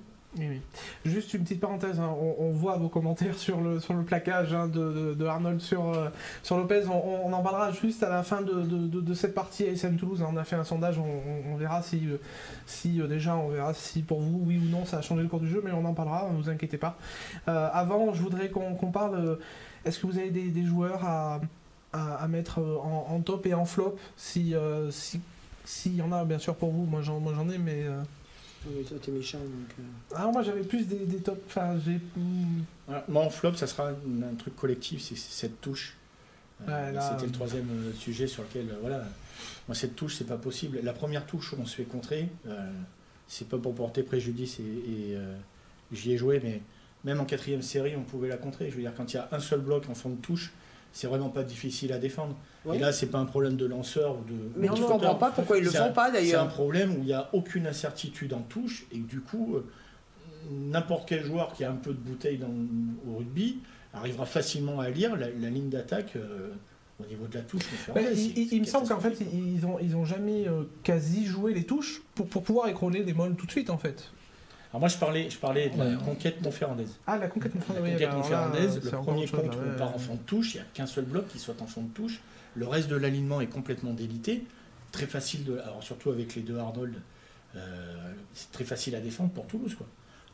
Juste 1.04 1.34
une 1.34 1.42
petite 1.42 1.60
parenthèse, 1.60 2.00
hein. 2.00 2.14
on, 2.38 2.52
voit 2.52 2.78
vos 2.78 2.88
commentaires 2.88 3.36
sur 3.36 3.60
le, 3.60 3.80
sur 3.80 3.92
le 3.92 4.02
plaquage 4.02 4.54
hein, 4.54 4.66
de, 4.66 5.14
de, 5.14 5.26
Arnold 5.26 5.60
sur, 5.60 5.88
euh, 5.88 6.08
sur 6.42 6.56
Lopez. 6.56 6.84
On, 6.86 7.30
en 7.32 7.42
parlera 7.42 7.70
juste 7.72 8.02
à 8.02 8.08
la 8.08 8.22
fin 8.22 8.40
de, 8.40 8.62
de 8.62 9.14
cette 9.14 9.34
partie 9.34 9.66
ASM 9.66 9.96
Toulouse. 9.96 10.22
Hein. 10.22 10.30
On 10.32 10.36
a 10.38 10.44
fait 10.44 10.56
un 10.56 10.64
sondage, 10.64 10.98
on, 10.98 11.56
verra 11.56 11.82
si, 11.82 12.08
euh, 12.08 12.16
si 12.66 13.00
euh, 13.00 13.06
déjà, 13.06 13.36
on 13.36 13.48
verra 13.48 13.74
si 13.74 14.02
pour 14.02 14.20
vous, 14.20 14.42
oui 14.46 14.58
ou 14.58 14.70
non, 14.70 14.86
ça 14.86 14.98
a 14.98 15.02
changé 15.02 15.22
le 15.22 15.28
cours 15.28 15.40
du 15.40 15.48
jeu, 15.48 15.60
mais 15.62 15.72
on 15.72 15.84
en 15.84 15.92
parlera, 15.92 16.30
ne 16.30 16.36
vous 16.42 16.48
inquiétez 16.48 16.78
pas. 16.78 16.96
avant, 17.46 18.14
je 18.14 18.22
voudrais 18.22 18.48
qu'on 18.48 18.90
parle. 18.90 19.38
Est-ce 19.84 19.98
que 19.98 20.06
vous 20.06 20.16
avez 20.16 20.30
des, 20.30 20.48
des 20.48 20.64
joueurs 20.64 21.04
à, 21.04 21.40
à, 21.92 22.26
mettre 22.28 22.58
en, 22.60 23.20
top 23.20 23.46
et 23.46 23.54
en 23.54 23.66
flop? 23.66 23.96
Si 24.16 24.54
s'il 24.90 25.20
si, 25.64 25.94
y 25.94 26.02
en 26.02 26.10
a, 26.12 26.24
bien 26.24 26.38
sûr, 26.38 26.54
pour 26.54 26.70
vous, 26.70 26.84
moi 26.84 27.02
j'en 27.02 27.50
ai, 27.50 27.58
mais. 27.58 27.84
Oui, 28.66 28.84
toi, 28.84 28.96
t'es 29.00 29.10
méchant. 29.10 29.38
Donc, 29.38 29.74
euh. 29.78 30.14
ah, 30.14 30.30
moi, 30.32 30.42
j'avais 30.42 30.62
plus 30.62 30.86
des, 30.86 31.04
des 31.06 31.18
top. 31.18 31.42
Enfin, 31.46 31.76
j'ai. 31.84 31.98
moi, 33.08 33.24
en 33.24 33.30
flop, 33.30 33.54
ça 33.54 33.66
sera 33.66 33.90
un, 33.90 34.34
truc 34.38 34.56
collectif, 34.56 35.02
c'est 35.02 35.16
cette 35.16 35.60
touche. 35.60 35.96
Euh, 36.68 37.00
c'était 37.10 37.26
le 37.26 37.32
troisième 37.32 37.68
euh, 37.70 37.92
sujet 37.92 38.28
sur 38.28 38.44
lequel, 38.44 38.66
voilà. 38.80 39.04
Moi, 39.66 39.74
cette 39.74 39.96
touche, 39.96 40.16
c'est 40.16 40.26
pas 40.26 40.36
possible. 40.36 40.78
La 40.82 40.92
première 40.92 41.26
touche 41.26 41.52
où 41.52 41.56
on 41.60 41.66
se 41.66 41.76
fait 41.76 41.84
contrer, 41.84 42.28
c'est 43.26 43.48
pas 43.48 43.58
pour 43.58 43.74
porter 43.74 44.02
préjudice 44.02 44.60
et, 44.60 45.16
j'y 45.90 46.12
ai 46.12 46.16
joué, 46.16 46.40
mais 46.42 46.62
même 47.04 47.20
en 47.20 47.24
quatrième 47.24 47.62
série, 47.62 47.96
on 47.96 48.02
pouvait 48.02 48.28
la 48.28 48.36
contrer. 48.36 48.70
Je 48.70 48.76
veux 48.76 48.82
dire, 48.82 48.94
quand 48.96 49.12
il 49.12 49.16
y 49.16 49.18
a 49.18 49.28
un 49.32 49.40
seul 49.40 49.60
bloc 49.60 49.88
en 49.90 49.94
fond 49.94 50.10
de 50.10 50.16
touche, 50.16 50.52
c'est 50.92 51.06
vraiment 51.06 51.30
pas 51.30 51.42
difficile 51.42 51.92
à 51.92 51.98
défendre. 51.98 52.36
Et 52.72 52.78
là, 52.78 52.92
c'est 52.92 53.06
pas 53.06 53.18
un 53.18 53.24
problème 53.24 53.56
de 53.56 53.66
lanceur 53.66 54.12
ou 54.12 54.24
de. 54.24 54.34
Mais 54.56 54.68
tu 54.68 54.82
comprends 54.82 55.16
pas 55.16 55.30
pourquoi 55.30 55.58
ils 55.58 55.64
le 55.64 55.70
font 55.70 55.92
pas 55.92 56.10
d'ailleurs. 56.10 56.42
C'est 56.42 56.46
un 56.46 56.50
problème 56.50 56.92
où 56.92 56.98
il 56.98 57.06
n'y 57.06 57.12
a 57.12 57.28
aucune 57.32 57.66
incertitude 57.66 58.34
en 58.34 58.42
touche 58.42 58.86
et 58.92 58.98
du 58.98 59.20
coup, 59.20 59.56
euh, 59.56 59.64
n'importe 60.50 61.08
quel 61.08 61.24
joueur 61.24 61.54
qui 61.54 61.64
a 61.64 61.70
un 61.70 61.76
peu 61.76 61.90
de 61.90 61.98
bouteille 61.98 62.38
dans, 62.38 62.54
au 63.10 63.18
rugby 63.18 63.58
arrivera 63.94 64.26
facilement 64.26 64.80
à 64.80 64.90
lire 64.90 65.16
la, 65.16 65.28
ligne 65.28 65.70
d'attaque. 65.70 66.16
Euh, 66.16 66.50
au 67.00 67.06
niveau 67.06 67.26
de 67.26 67.34
la 67.34 67.40
touche, 67.40 67.64
il, 67.96 68.60
me 68.60 68.66
semble 68.66 68.86
qu'en 68.86 69.00
fait, 69.00 69.18
ils 69.32 69.66
ont, 69.66 69.78
ils 69.80 69.96
ont 69.96 70.04
jamais 70.04 70.46
euh, 70.46 70.64
quasi 70.84 71.24
joué 71.24 71.52
les 71.52 71.64
touches 71.64 72.00
pour, 72.14 72.28
pour 72.28 72.44
pouvoir 72.44 72.68
écrouler 72.68 73.02
des 73.02 73.12
molles 73.12 73.34
tout 73.34 73.46
de 73.46 73.50
suite, 73.50 73.70
en 73.70 73.78
fait. 73.78 74.12
Alors 74.72 74.80
moi 74.80 74.88
je 74.88 74.96
parlais, 74.96 75.28
je 75.28 75.36
parlais 75.36 75.68
de 75.68 75.78
la 75.78 75.96
conquête 75.96 76.40
montferrandaise. 76.40 76.98
Ah 77.06 77.18
la 77.18 77.28
conquête 77.28 77.54
montferrandaise. 77.54 78.00
La 78.00 78.08
conquête 78.08 78.84
le 78.84 78.98
premier 78.98 79.26
compte 79.28 79.54
où 79.54 79.58
on 79.74 79.78
part 79.78 79.94
en 79.94 79.98
fond 79.98 80.14
de 80.14 80.20
touche, 80.20 80.54
il 80.54 80.56
n'y 80.58 80.62
a 80.62 80.66
qu'un 80.72 80.86
seul 80.86 81.04
bloc 81.04 81.28
qui 81.28 81.38
soit 81.38 81.60
en 81.60 81.66
fond 81.66 81.82
de 81.82 81.92
touche. 81.92 82.20
Le 82.54 82.66
reste 82.66 82.88
de 82.88 82.96
l'alignement 82.96 83.42
est 83.42 83.48
complètement 83.48 83.92
délité. 83.92 84.44
Très 84.90 85.06
facile 85.06 85.44
de. 85.44 85.58
Alors 85.58 85.82
surtout 85.82 86.08
avec 86.08 86.34
les 86.34 86.42
deux 86.42 86.56
Arnold, 86.56 86.94
euh, 87.54 88.12
c'est 88.32 88.50
très 88.50 88.64
facile 88.64 88.94
à 88.94 89.00
défendre 89.00 89.30
pour 89.30 89.46
Toulouse. 89.46 89.74
Quoi. 89.74 89.86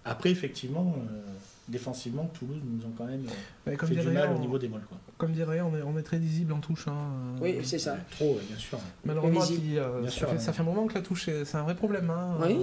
Après, 0.04 0.30
effectivement, 0.30 0.95
euh, 0.97 1.21
défensivement, 1.68 2.26
Toulouse 2.26 2.61
nous 2.64 2.87
ont 2.87 2.92
quand 2.97 3.07
même 3.07 3.26
euh, 3.66 3.76
fait 3.76 3.95
du 3.97 4.09
mal 4.09 4.33
au 4.35 4.38
niveau 4.38 4.57
des 4.57 4.68
molles. 4.68 4.87
Quoi. 4.88 4.99
Comme 5.16 5.33
dirait, 5.33 5.61
on 5.61 5.76
est, 5.76 5.83
on 5.83 5.99
est 5.99 6.02
très 6.02 6.18
visible 6.18 6.52
en 6.52 6.61
touche. 6.61 6.87
Hein, 6.87 7.35
oui, 7.40 7.59
c'est 7.64 7.78
ça. 7.78 7.97
trop, 8.12 8.38
bien 8.49 8.57
sûr. 8.57 8.78
Malheureusement, 9.04 9.40
ça, 9.40 10.52
fait, 10.52 10.61
un 10.61 10.64
moment 10.64 10.87
que 10.87 10.95
la 10.95 11.02
touche, 11.02 11.25
c'est 11.25 11.57
un 11.57 11.62
vrai 11.62 11.75
problème. 11.75 12.09
Hein, 12.11 12.38
oui. 12.40 12.59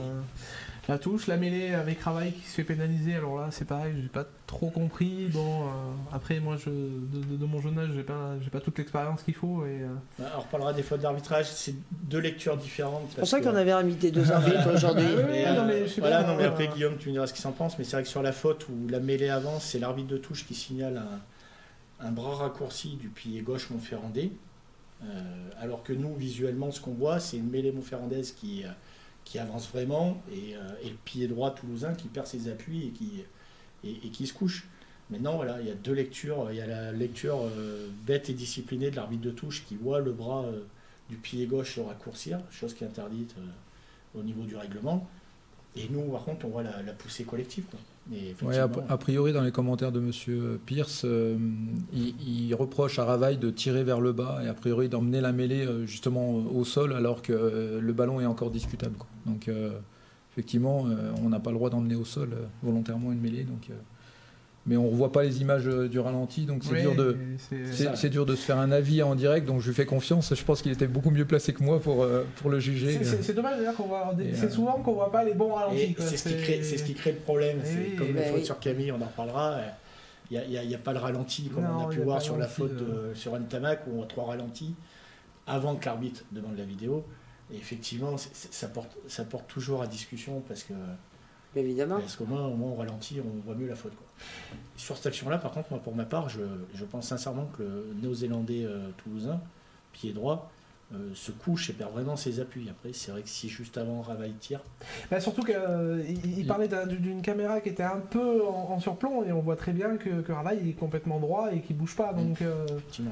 La 0.88 1.00
touche, 1.00 1.28
la 1.28 1.38
mêlée 1.38 1.74
avec 1.74 2.00
Travail 2.00 2.32
qui 2.32 2.48
se 2.48 2.56
fait 2.56 2.64
pénaliser, 2.64 3.16
alors 3.16 3.38
là 3.38 3.48
c'est 3.52 3.66
pareil, 3.66 3.94
j'ai 4.02 4.08
pas 4.08 4.26
trop 4.46 4.70
compris. 4.70 5.28
Bon, 5.34 5.64
euh, 5.64 5.68
après 6.14 6.40
moi 6.40 6.58
je, 6.58 6.70
de, 6.70 7.46
mon 7.46 7.60
jeune 7.60 7.80
âge, 7.80 7.90
j'ai 7.96 8.04
pas, 8.04 8.36
j'ai 8.42 8.50
pas 8.50 8.60
toute 8.60 8.78
l'expérience 8.78 9.24
qu'il 9.24 9.34
faut. 9.34 9.66
Et, 9.66 9.82
euh, 9.82 9.88
bah, 10.20 10.26
on 10.38 10.42
reparlera 10.42 10.74
des 10.74 10.84
fautes 10.84 11.02
d'arbitrage, 11.02 11.48
c'est 11.48 11.76
deux 12.04 12.20
lectures 12.20 12.58
différentes. 12.58 13.08
C'est 13.10 13.20
pour 13.20 13.28
ça 13.28 13.42
qu'on 13.42 13.56
avait 13.56 13.72
invité 13.72 14.12
deux 14.12 14.32
arbitres 14.32 14.74
aujourd'hui. 14.74 15.08
voilà, 15.98 16.24
non, 16.24 16.36
mais 16.36 16.46
après 16.46 16.68
Guillaume, 16.68 16.98
tu 16.98 17.10
me 17.10 17.14
diras 17.14 17.28
ce 17.28 17.34
qu'il 17.34 17.42
s'en 17.42 17.52
pense, 17.52 17.80
mais 17.80 17.84
c'est 17.84 17.96
vrai 17.96 18.04
que 18.04 18.10
sur 18.10 18.22
la 18.22 18.32
faute 18.32 18.68
où 18.70 18.88
la 18.88 19.00
mêlée 19.00 19.30
avance, 19.30 19.66
c'est 19.66 19.80
l'arbitre 19.80 20.10
de 20.10 20.18
touche 20.18 20.46
qui 20.46 20.54
signale 20.54 20.98
un, 20.98 22.08
un 22.08 22.12
bras 22.12 22.36
raccourci 22.36 22.96
du 22.96 23.10
pied 23.10 23.42
gauche 23.42 23.70
Montferrandais. 23.70 24.32
Euh, 25.04 25.50
alors 25.60 25.84
que 25.84 25.94
nous, 25.94 26.16
visuellement, 26.16 26.72
ce 26.72 26.80
qu'on 26.80 26.94
voit, 26.94 27.20
c'est 27.20 27.38
une 27.38 27.50
mêlée 27.50 27.72
montferrandaise 27.72 28.32
qui, 28.32 28.64
qui 29.26 29.40
avance 29.40 29.68
vraiment, 29.68 30.22
et, 30.32 30.56
euh, 30.56 30.60
et, 30.84 30.90
le 30.90 30.96
pied 31.04 31.28
droit 31.28 31.52
toulousain 31.52 31.94
qui 31.94 32.08
perd 32.08 32.28
ses 32.28 32.48
appuis 32.48 32.88
et 32.88 32.92
qui, 32.92 33.24
et, 33.84 34.10
qui 34.10 34.28
se 34.28 34.34
couche. 34.34 34.68
Maintenant, 35.10 35.36
voilà, 35.36 35.60
il 35.60 35.68
y 35.68 35.72
a 35.72 35.76
deux 35.76 35.94
lectures. 35.94 36.48
Il 36.52 36.58
y 36.58 36.62
a 36.62 36.68
la 36.68 36.92
lecture 36.92 37.42
euh, 37.42 37.90
bête 38.06 38.30
et 38.30 38.34
disciplinée 38.34 38.92
de 38.92 38.96
l'arbitre 38.96 39.24
de 39.24 39.32
touche 39.32 39.66
qui 39.66 39.76
voit 39.76 40.00
le 40.00 40.12
bras 40.12 40.46
euh, 40.46 40.62
du 41.10 41.18
pied 41.18 41.46
gauche 41.48 41.76
se 41.76 41.82
raccourcir, 41.82 42.40
chose 42.52 42.74
qui 42.74 42.84
est 42.84 42.88
interdite 42.88 43.36
au 44.16 44.24
niveau 44.24 44.44
du 44.44 44.56
règlement. 44.56 45.08
Et 45.76 45.88
nous, 45.90 46.04
par 46.12 46.24
contre, 46.24 46.46
on 46.46 46.50
voit 46.50 46.64
la, 46.64 46.94
poussée 46.94 47.26
collective. 47.26 47.66
A, 48.90 48.98
priori, 48.98 49.34
dans 49.34 49.42
les 49.42 49.52
commentaires 49.52 49.92
de 49.92 50.00
M. 50.00 50.60
Pierce, 50.66 51.04
euh, 51.06 51.38
il, 51.94 52.54
reproche 52.54 53.00
à 53.00 53.06
Ravaille 53.06 53.38
de 53.38 53.50
tirer 53.50 53.84
vers 53.84 54.00
le 54.00 54.14
bas 54.14 54.42
et 54.44 54.48
a 54.48 54.54
priori 54.54 54.90
d'emmener 54.90 55.22
la 55.22 55.32
mêlée 55.32 55.66
euh, 55.66 55.86
justement 55.86 56.36
au 56.36 56.64
sol 56.64 56.94
alors 56.94 57.22
que 57.22 57.34
euh, 57.34 57.82
le 57.82 57.94
ballon 57.94 58.22
est 58.22 58.26
encore 58.26 58.52
discutable. 58.52 58.96
Donc, 59.26 59.50
effectivement, 60.32 60.86
on 61.24 61.30
n'a 61.30 61.40
pas 61.40 61.50
le 61.50 61.58
droit 61.58 61.70
d'emmener 61.70 61.96
au 61.96 62.06
sol 62.06 62.30
volontairement 62.62 63.12
une 63.12 63.20
mêlée. 63.20 63.44
Donc, 63.44 63.70
mais 64.66 64.78
on 64.78 64.86
ne 64.86 64.90
revoit 64.90 65.12
pas 65.12 65.24
les 65.24 65.42
images 65.42 65.68
euh, 65.68 65.88
du 65.88 66.00
ralenti, 66.00 66.46
donc 66.46 66.64
c'est 66.64 66.82
dur, 66.82 66.96
de, 66.96 67.18
c'est, 67.72 68.10
dur 68.10 68.26
de 68.26 68.36
se 68.36 68.42
faire 68.42 68.58
un 68.58 68.72
avis 68.72 69.04
en 69.04 69.14
direct, 69.14 69.46
donc 69.46 69.62
je 69.62 69.68
lui 69.68 69.76
fais 69.76 69.86
confiance. 69.86 70.34
Je 70.34 70.44
pense 70.44 70.64
qu'il 70.64 70.72
était 70.72 70.88
beaucoup 70.88 71.12
mieux 71.12 71.26
placé 71.26 71.54
que 71.54 71.64
moi 71.64 71.80
pour, 71.80 72.04
euh, 72.04 72.24
pour 72.38 72.50
le 72.50 72.60
juger. 72.60 73.00
C'est, 73.04 73.34
dommage 73.34 73.58
d'ailleurs 73.58 73.76
qu'on 73.76 73.88
voit, 73.88 74.16
c'est 74.34 74.46
euh, 74.46 74.50
souvent 74.50 74.74
qu'on 74.82 74.94
voit 74.94 75.12
pas 75.12 75.24
les 75.24 75.36
bons 75.36 75.54
ralentis. 75.54 75.96
C'est, 76.00 76.18
ce 76.18 76.30
qui 76.30 76.38
crée, 76.38 76.64
c'est 76.64 76.78
ce 76.78 76.84
qui 76.84 76.96
crée 76.96 77.12
le 77.12 77.20
problème. 77.20 77.60
C'est 77.64 77.96
comme 77.96 78.16
la 78.16 78.24
faute 78.24 78.46
sur 78.46 78.60
Camille, 78.60 78.92
on 78.92 79.02
en 79.02 79.06
reparlera. 79.06 79.60
Il 80.32 80.42
n'y 80.50 80.58
a, 80.58 80.78
a, 80.78 80.80
pas 80.80 80.94
le 80.94 81.00
ralenti 81.00 81.50
comme 81.54 81.66
on 81.66 81.88
a 81.88 81.90
pu 81.90 82.00
voir 82.00 82.22
sur 82.22 82.38
la 82.38 82.48
faute 82.48 82.84
sur 83.14 83.38
Ntamak 83.38 83.82
où 83.88 84.00
on 84.00 84.04
a 84.04 84.08
trois 84.08 84.26
ralentis 84.26 84.74
avant 85.48 85.76
que 85.76 85.86
l'arbitre 85.86 86.24
demande 86.32 86.58
la 86.58 86.66
vidéo. 86.66 87.06
Et 87.54 87.58
effectivement, 87.58 88.16
ça, 88.18 88.68
porte, 88.68 88.98
ça 89.08 89.24
porte 89.24 89.48
toujours 89.48 89.84
à 89.84 89.88
discussion 89.88 90.42
parce 90.48 90.64
que 90.64 90.74
Évidemment. 91.56 92.00
Parce 92.00 92.16
qu'au 92.16 92.26
moins, 92.26 92.46
au 92.46 92.56
moins, 92.56 92.72
on 92.72 92.76
ralentit, 92.76 93.20
on 93.22 93.46
voit 93.46 93.56
mieux 93.56 93.68
la 93.68 93.76
faute. 93.76 93.96
Quoi. 93.96 94.06
Sur 94.76 94.98
cette 94.98 95.08
action-là, 95.08 95.38
par 95.38 95.52
contre, 95.52 95.72
moi, 95.72 95.80
pour 95.80 95.96
ma 95.96 96.06
part, 96.06 96.30
je, 96.30 96.42
je 96.74 96.86
pense 96.86 97.08
sincèrement 97.08 97.50
que 97.58 97.64
le 97.64 97.96
néo-zélandais 98.02 98.66
euh, 98.66 98.90
toulousain, 98.98 99.40
pied 99.94 100.12
droit, 100.12 100.52
euh, 100.94 101.12
se 101.16 101.32
couche 101.32 101.70
et 101.70 101.74
perd 101.74 101.92
vraiment 101.94 102.16
ses 102.16 102.40
appuis. 102.40 102.70
Après, 102.70 102.94
c'est 102.94 103.12
vrai 103.12 103.22
que 103.22 103.30
si 103.30 103.50
juste 103.50 103.78
avant 103.78 104.02
Ravaille 104.02 104.34
tire. 104.34 104.62
Bah 105.10 105.20
surtout 105.20 105.42
qu'il 105.42 105.56
euh, 105.56 106.04
il 106.08 106.46
parlait 106.46 106.70
d'une 106.88 107.24
caméra 107.24 107.60
qui 107.60 107.70
était 107.70 107.84
un 107.84 108.02
peu 108.02 108.46
en, 108.46 108.80
surplomb 108.80 109.24
et 109.24 109.32
on 109.32 109.42
voit 109.42 109.56
très 109.56 109.72
bien 109.72 109.98
que, 109.98 110.22
que 110.22 110.32
Ravaille 110.32 110.70
est 110.70 110.74
complètement 110.74 111.20
droit 111.20 111.52
et 111.52 111.62
qu'il 111.62 111.76
bouge 111.76 111.96
pas. 111.96 112.14
Donc, 112.14 112.40
Effectivement. 112.70 113.12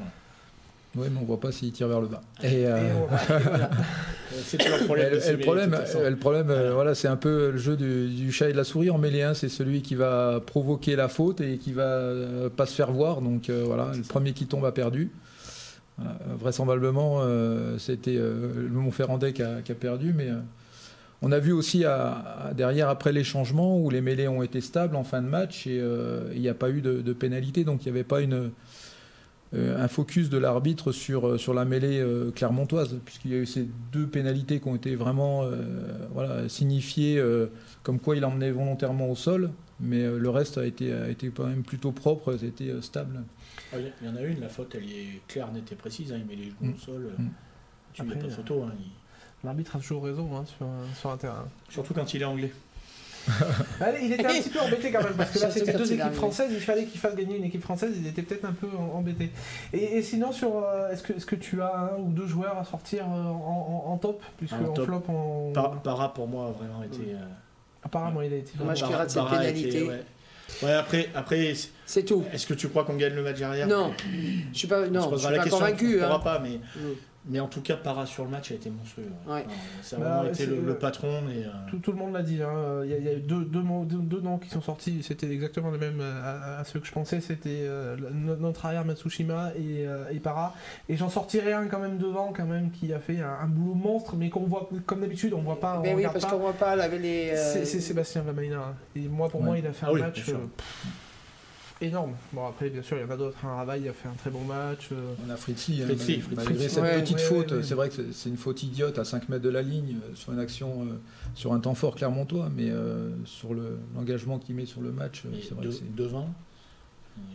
Oui, 0.95 1.07
mais 1.11 1.19
on 1.19 1.25
voit 1.25 1.39
pas 1.39 1.51
s'il 1.51 1.71
tire 1.71 1.87
vers 1.87 2.01
le 2.01 2.07
bas. 2.07 2.21
Et, 2.43 2.67
euh, 2.67 2.77
c'est 4.45 4.63
le 4.63 4.85
problème. 4.85 5.13
le, 5.13 5.37
problème, 5.37 5.75
le 6.07 6.15
problème, 6.15 6.71
voilà, 6.71 6.93
c'est 6.93 7.07
un 7.07 7.15
peu 7.15 7.49
le 7.49 7.57
jeu 7.57 7.75
du, 7.75 8.31
chat 8.31 8.49
et 8.49 8.51
de 8.51 8.57
la 8.57 8.63
souris 8.63 8.91
en 8.91 8.99
mêlée. 8.99 9.31
c'est 9.33 9.49
celui 9.49 9.81
qui 9.81 9.95
va 9.95 10.39
provoquer 10.45 10.95
la 10.95 11.07
faute 11.07 11.41
et 11.41 11.57
qui 11.57 11.73
va 11.73 11.83
euh, 11.83 12.49
pas 12.49 12.67
se 12.67 12.75
faire 12.75 12.91
voir. 12.91 13.21
Donc 13.21 13.49
euh, 13.49 13.63
voilà, 13.65 13.91
le 13.95 14.03
premier 14.03 14.33
qui 14.33 14.45
tombe 14.45 14.65
a 14.65 14.71
perdu. 14.71 15.09
vraisemblablement, 16.37 17.21
c'était 17.79 18.15
le 18.15 18.69
Montferrandais 18.69 19.33
qui 19.33 19.41
a, 19.41 19.61
qui 19.63 19.71
a 19.71 19.75
perdu, 19.75 20.13
mais 20.15 20.29
on 21.23 21.31
a 21.31 21.39
vu 21.39 21.53
aussi 21.53 21.85
derrière, 22.53 22.89
après 22.89 23.13
les 23.13 23.23
changements, 23.23 23.79
où 23.79 23.89
les 23.89 24.01
mêlées 24.01 24.27
ont 24.27 24.43
été 24.43 24.61
stables 24.61 24.95
en 24.95 25.03
fin 25.03 25.23
de 25.23 25.27
match 25.27 25.65
et 25.65 25.81
il 26.35 26.41
n'y 26.41 26.49
a 26.49 26.53
pas 26.53 26.69
eu 26.69 26.81
de, 26.81 27.01
de 27.01 27.13
pénalité, 27.13 27.63
donc 27.63 27.83
il 27.83 27.91
n'y 27.91 27.97
avait 27.97 28.03
pas 28.03 28.21
une 28.21 28.33
euh, 28.33 28.49
un 29.53 29.87
focus 29.87 30.29
de 30.29 30.37
l'arbitre 30.37 30.91
sur, 30.91 31.27
euh, 31.27 31.37
sur 31.37 31.53
la 31.53 31.65
mêlée 31.65 31.99
euh, 31.99 32.31
clermontoise, 32.31 32.99
puisqu'il 33.05 33.31
y 33.31 33.35
a 33.35 33.37
eu 33.37 33.45
ces 33.45 33.67
deux 33.91 34.07
pénalités 34.07 34.59
qui 34.59 34.67
ont 34.67 34.75
été 34.75 34.95
vraiment 34.95 35.45
voilà, 36.13 36.49
signifiées 36.49 37.23
comme 37.83 37.99
quoi 37.99 38.15
il 38.15 38.25
emmenait 38.25 38.51
volontairement 38.51 39.09
au 39.09 39.15
sol, 39.15 39.51
mais 39.79 40.03
le 40.05 40.29
reste 40.29 40.57
a 40.57 40.65
été, 40.65 40.93
a 40.93 41.09
été 41.09 41.29
quand 41.29 41.45
même 41.45 41.63
plutôt 41.63 41.91
propre, 41.91 42.37
c'était 42.37 42.71
stable. 42.81 43.23
Ah, 43.71 43.77
il 43.79 44.07
y 44.07 44.09
en 44.09 44.15
a 44.15 44.21
une, 44.21 44.39
la 44.39 44.49
faute 44.49 44.75
elle 44.75 44.85
est 44.85 45.21
claire, 45.27 45.51
nette 45.51 45.71
et 45.71 45.75
précise, 45.75 46.11
hein, 46.11 46.17
il 46.19 46.25
met 46.25 46.35
les 46.35 46.49
genoux 46.49 46.73
au 46.73 46.75
mm. 46.75 46.77
sol, 46.77 47.11
mm. 47.17 47.27
tu 47.93 48.03
mets 48.03 48.15
pas 48.15 48.27
de 48.27 48.31
photo. 48.31 48.63
Hein, 48.63 48.73
L'arbitre 49.43 49.75
a 49.75 49.79
toujours 49.79 50.05
raison 50.05 50.35
hein, 50.35 50.45
sur, 50.45 50.67
sur 50.99 51.09
un 51.11 51.17
terrain. 51.17 51.47
Surtout 51.69 51.93
quand 51.93 52.13
il 52.13 52.21
est 52.21 52.25
anglais. 52.25 52.51
il 54.01 54.13
était 54.13 54.25
un 54.25 54.33
petit 54.33 54.49
peu 54.49 54.59
embêté 54.59 54.91
quand 54.91 55.03
même, 55.03 55.13
parce 55.13 55.31
que 55.31 55.39
là 55.39 55.51
c'était 55.51 55.73
deux 55.73 55.91
équipes 55.91 56.13
françaises, 56.13 56.51
il 56.51 56.59
fallait 56.59 56.85
qu'il 56.85 56.99
fasse 56.99 57.15
gagner 57.15 57.37
une 57.37 57.45
équipe 57.45 57.61
française, 57.61 57.93
il 57.97 58.07
était 58.07 58.21
peut-être 58.21 58.45
un 58.45 58.53
peu 58.53 58.67
embêté. 58.93 59.31
Et, 59.71 60.01
sinon, 60.01 60.31
sur 60.31 60.57
euh, 60.57 60.91
est-ce 60.91 61.03
que, 61.03 61.13
est 61.13 61.25
que 61.25 61.35
tu 61.35 61.61
as 61.61 61.93
un 61.93 61.99
ou 61.99 62.11
deux 62.11 62.27
joueurs 62.27 62.57
à 62.57 62.65
sortir 62.65 63.05
euh, 63.05 63.23
en, 63.23 63.97
top 63.97 64.21
Puisque 64.37 64.53
en, 64.53 64.73
flop, 64.75 65.03
on... 65.07 65.53
Para 65.53 66.13
pour 66.13 66.27
moi 66.27 66.47
a 66.47 66.51
vraiment 66.51 66.83
été. 66.83 67.13
Euh, 67.13 67.25
Apparemment, 67.83 68.21
il 68.21 68.33
a 68.33 68.37
été. 68.37 68.51
Dommage 68.57 68.83
qu'il 68.83 68.95
rate 68.95 69.09
cette 69.09 69.29
pénalité. 69.29 69.83
ouais. 70.63 70.73
après, 70.73 71.09
après 71.15 71.53
c'est 71.85 72.03
tout. 72.03 72.23
Est-ce 72.31 72.47
que 72.47 72.53
tu 72.53 72.69
crois 72.69 72.83
qu'on 72.83 72.95
gagne 72.95 73.13
le 73.13 73.23
match 73.23 73.37
derrière 73.37 73.67
Non, 73.67 73.91
je 74.51 74.57
suis 74.57 74.67
pas, 74.67 74.87
non, 74.87 75.11
je 75.11 75.17
suis 75.17 75.35
pas 75.35 75.49
convaincu. 75.49 76.01
On 76.01 76.11
hein. 76.11 76.19
pas, 76.19 76.39
mais. 76.39 76.59
Mm. 76.75 76.93
Mais 77.25 77.39
en 77.39 77.47
tout 77.47 77.61
cas, 77.61 77.77
Para 77.77 78.05
sur 78.05 78.25
le 78.25 78.29
match 78.29 78.51
a 78.51 78.55
été 78.55 78.69
monstrueux. 78.69 79.07
ça 79.81 79.95
a 79.95 79.99
bah 79.99 80.05
vraiment 80.17 80.29
été 80.29 80.45
le, 80.45 80.77
patron. 80.77 81.21
Et, 81.29 81.45
euh, 81.45 81.79
tout, 81.81 81.91
le 81.91 81.97
monde 81.97 82.13
l'a 82.13 82.21
dit. 82.21 82.41
Hein. 82.43 82.81
Il, 82.83 82.89
y 82.89 83.07
a, 83.07 83.13
eu 83.13 83.21
deux, 83.21 83.45
deux, 83.45 83.63
deux, 83.85 84.19
noms 84.19 84.37
qui 84.37 84.49
sont 84.49 84.61
sortis. 84.61 85.03
C'était 85.03 85.31
exactement 85.31 85.71
les 85.71 85.77
mêmes 85.77 86.01
à, 86.01 86.61
ceux 86.65 86.81
que 86.81 86.87
je 86.87 86.91
pensais. 86.91 87.21
C'était 87.21 87.61
euh, 87.63 87.95
notre 88.11 88.65
arrière 88.65 88.83
Matsushima 88.83 89.51
et, 89.55 89.87
euh, 89.87 90.09
et 90.11 90.19
Para. 90.19 90.53
Et 90.89 90.97
j'en 90.97 91.07
sortirai 91.07 91.53
un 91.53 91.67
quand 91.67 91.79
même 91.79 91.97
devant, 91.97 92.33
quand 92.33 92.45
même, 92.45 92.71
qui 92.71 92.93
a 92.93 92.99
fait 92.99 93.21
un, 93.21 93.47
boulot 93.47 93.75
monstre, 93.75 94.15
mais 94.17 94.29
qu'on 94.29 94.41
voit 94.41 94.69
comme 94.85 94.99
d'habitude, 94.99 95.33
on 95.33 95.41
voit 95.41 95.59
pas. 95.59 95.79
Mais 95.81 95.93
oui, 95.93 96.03
parce 96.03 96.25
qu'on 96.25 96.39
voit 96.39 96.53
pas. 96.53 96.75
les, 96.87 97.35
C'est 97.35 97.65
Sébastien 97.65 98.23
Vamaina. 98.23 98.75
Et 98.97 99.07
moi, 99.07 99.29
pour 99.29 99.41
moi, 99.41 99.57
il 99.57 99.65
a 99.65 99.71
fait 99.71 99.85
un 99.85 99.91
ah 99.95 99.99
match 99.99 100.25
énorme. 101.83 102.13
Bon, 102.31 102.47
après, 102.47 102.69
bien 102.69 102.81
sûr, 102.81 102.97
il 102.97 103.01
y 103.01 103.03
en 103.03 103.09
a 103.09 103.17
d'autres. 103.17 103.37
Hein. 103.43 103.55
Ravaille 103.55 103.87
a 103.87 103.93
fait 103.93 104.07
un 104.07 104.13
très 104.13 104.29
bon 104.29 104.43
match. 104.43 104.89
Euh. 104.91 105.13
On 105.25 105.29
a 105.29 105.35
Fritzi. 105.35 105.83
Hein, 105.83 105.87
malgré 106.35 106.69
cette 106.69 106.83
petite 106.83 107.19
faute, 107.19 107.61
c'est 107.61 107.75
vrai 107.75 107.89
que 107.89 108.11
c'est 108.11 108.29
une 108.29 108.37
faute 108.37 108.63
idiote 108.63 108.99
à 108.99 109.05
5 109.05 109.29
mètres 109.29 109.43
de 109.43 109.49
la 109.49 109.61
ligne 109.61 109.97
euh, 110.03 110.15
sur 110.15 110.33
une 110.33 110.39
action, 110.39 110.83
euh, 110.83 110.99
sur 111.35 111.53
un 111.53 111.59
temps 111.59 111.75
fort 111.75 111.95
clermontois, 111.95 112.49
mais 112.55 112.71
sur 113.25 113.53
l'engagement 113.95 114.39
qu'il 114.39 114.55
met 114.55 114.65
sur 114.65 114.81
le 114.81 114.91
match, 114.91 115.23
c'est 115.41 115.53
vrai 115.53 115.67
que 115.67 115.95
Devant, 115.95 116.29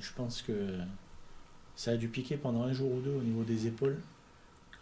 je 0.00 0.11
pense 0.17 0.43
que 0.43 0.52
ça 1.76 1.93
a 1.93 1.97
dû 1.97 2.09
piquer 2.09 2.37
pendant 2.37 2.62
un 2.62 2.73
jour 2.73 2.93
ou 2.93 3.00
deux 3.00 3.14
au 3.17 3.23
niveau 3.23 3.45
des 3.45 3.67
épaules. 3.67 3.97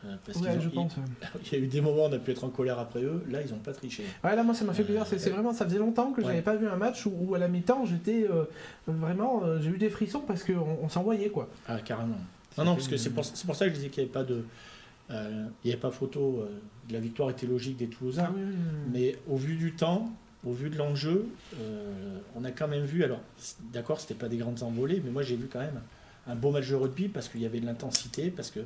Euh, 0.07 0.17
parce 0.25 0.39
je 0.61 0.69
pense. 0.69 0.93
Il, 1.53 1.59
y 1.59 1.61
a 1.61 1.65
eu 1.65 1.67
des 1.67 1.81
moments 1.81 2.05
où 2.05 2.09
on 2.09 2.13
a 2.13 2.19
pu 2.19 2.31
être 2.31 2.45
en 2.45 2.49
colère 2.49 2.79
après 2.79 3.03
eux. 3.03 3.25
Là, 3.29 3.41
ils 3.43 3.51
n'ont 3.51 3.59
pas 3.59 3.73
triché. 3.73 4.05
Ouais, 4.23 4.37
là, 4.37 4.43
moi, 4.43 4.55
ça 4.55 4.65
m'a 4.65 4.73
fait 4.73 4.85
plaisir. 4.85 5.07
c'est, 5.07 5.31
vraiment, 5.31 5.53
ça 5.53 5.65
faisait 5.65 5.79
longtemps 5.79 6.13
que 6.13 6.23
je 6.23 6.27
n'avais 6.27 6.43
pas 6.43 6.55
vu 6.55 6.67
un 6.69 6.77
match 6.77 7.07
où, 7.07 7.35
à 7.35 7.39
la 7.39 7.49
mi-temps, 7.49 7.85
j'étais 7.85 8.27
euh, 8.29 8.45
vraiment, 8.87 9.43
euh, 9.45 9.61
j'ai 9.61 9.71
eu 9.71 9.79
des 9.79 9.91
frissons 9.91 10.21
parce 10.21 10.45
qu'on 10.45 10.79
on, 10.83 10.89
s'envoyait 10.89 11.31
quoi. 11.31 11.49
Ah, 11.69 11.79
carrément. 11.81 12.19
Non, 12.59 12.65
non, 12.65 12.75
parce 12.75 12.89
que 12.89 12.97
c'est 12.97 13.11
pour, 13.11 13.25
ça 13.25 13.67
que 13.67 13.71
je 13.71 13.77
disais 13.77 13.89
qu'il 13.89 14.03
n'y 14.03 14.11
avait 14.11 14.13
pas 14.13 14.25
de, 14.25 14.45
il 15.11 15.17
n'y 15.65 15.73
avait 15.73 15.81
pas 15.81 15.91
photo. 15.91 16.47
la 16.91 17.01
victoire 17.01 17.31
était 17.31 17.47
logique 17.47 17.77
des 17.77 17.89
Toulousains, 17.89 18.33
ah 18.35 18.41
mais 18.93 19.17
au 19.29 19.37
vu 19.37 19.57
du 19.57 19.73
temps, 19.75 20.11
au 20.45 20.53
vu 20.53 20.71
de 20.71 20.79
l'enjeu, 20.79 21.27
on 22.35 22.45
a 22.45 22.51
quand 22.51 22.69
même 22.69 22.85
vu. 22.85 23.05
Alors, 23.05 23.21
d'accord, 23.73 24.01
c'était 24.01 24.15
pas 24.15 24.29
des 24.29 24.39
grandes 24.39 24.63
envolées, 24.63 25.03
mais 25.05 25.11
moi, 25.11 25.23
j'ai 25.23 25.37
vu 25.37 25.49
quand 25.53 25.61
même 25.61 25.81
un 26.29 26.35
beau 26.35 26.51
match 26.51 26.69
de 26.69 26.75
rugby 26.75 27.09
parce 27.09 27.29
qu'il 27.29 27.41
y 27.41 27.47
avait 27.47 27.61
de 27.61 27.67
l'intensité, 27.67 28.31
parce 28.31 28.51
que 28.51 28.61
euh, 28.61 28.65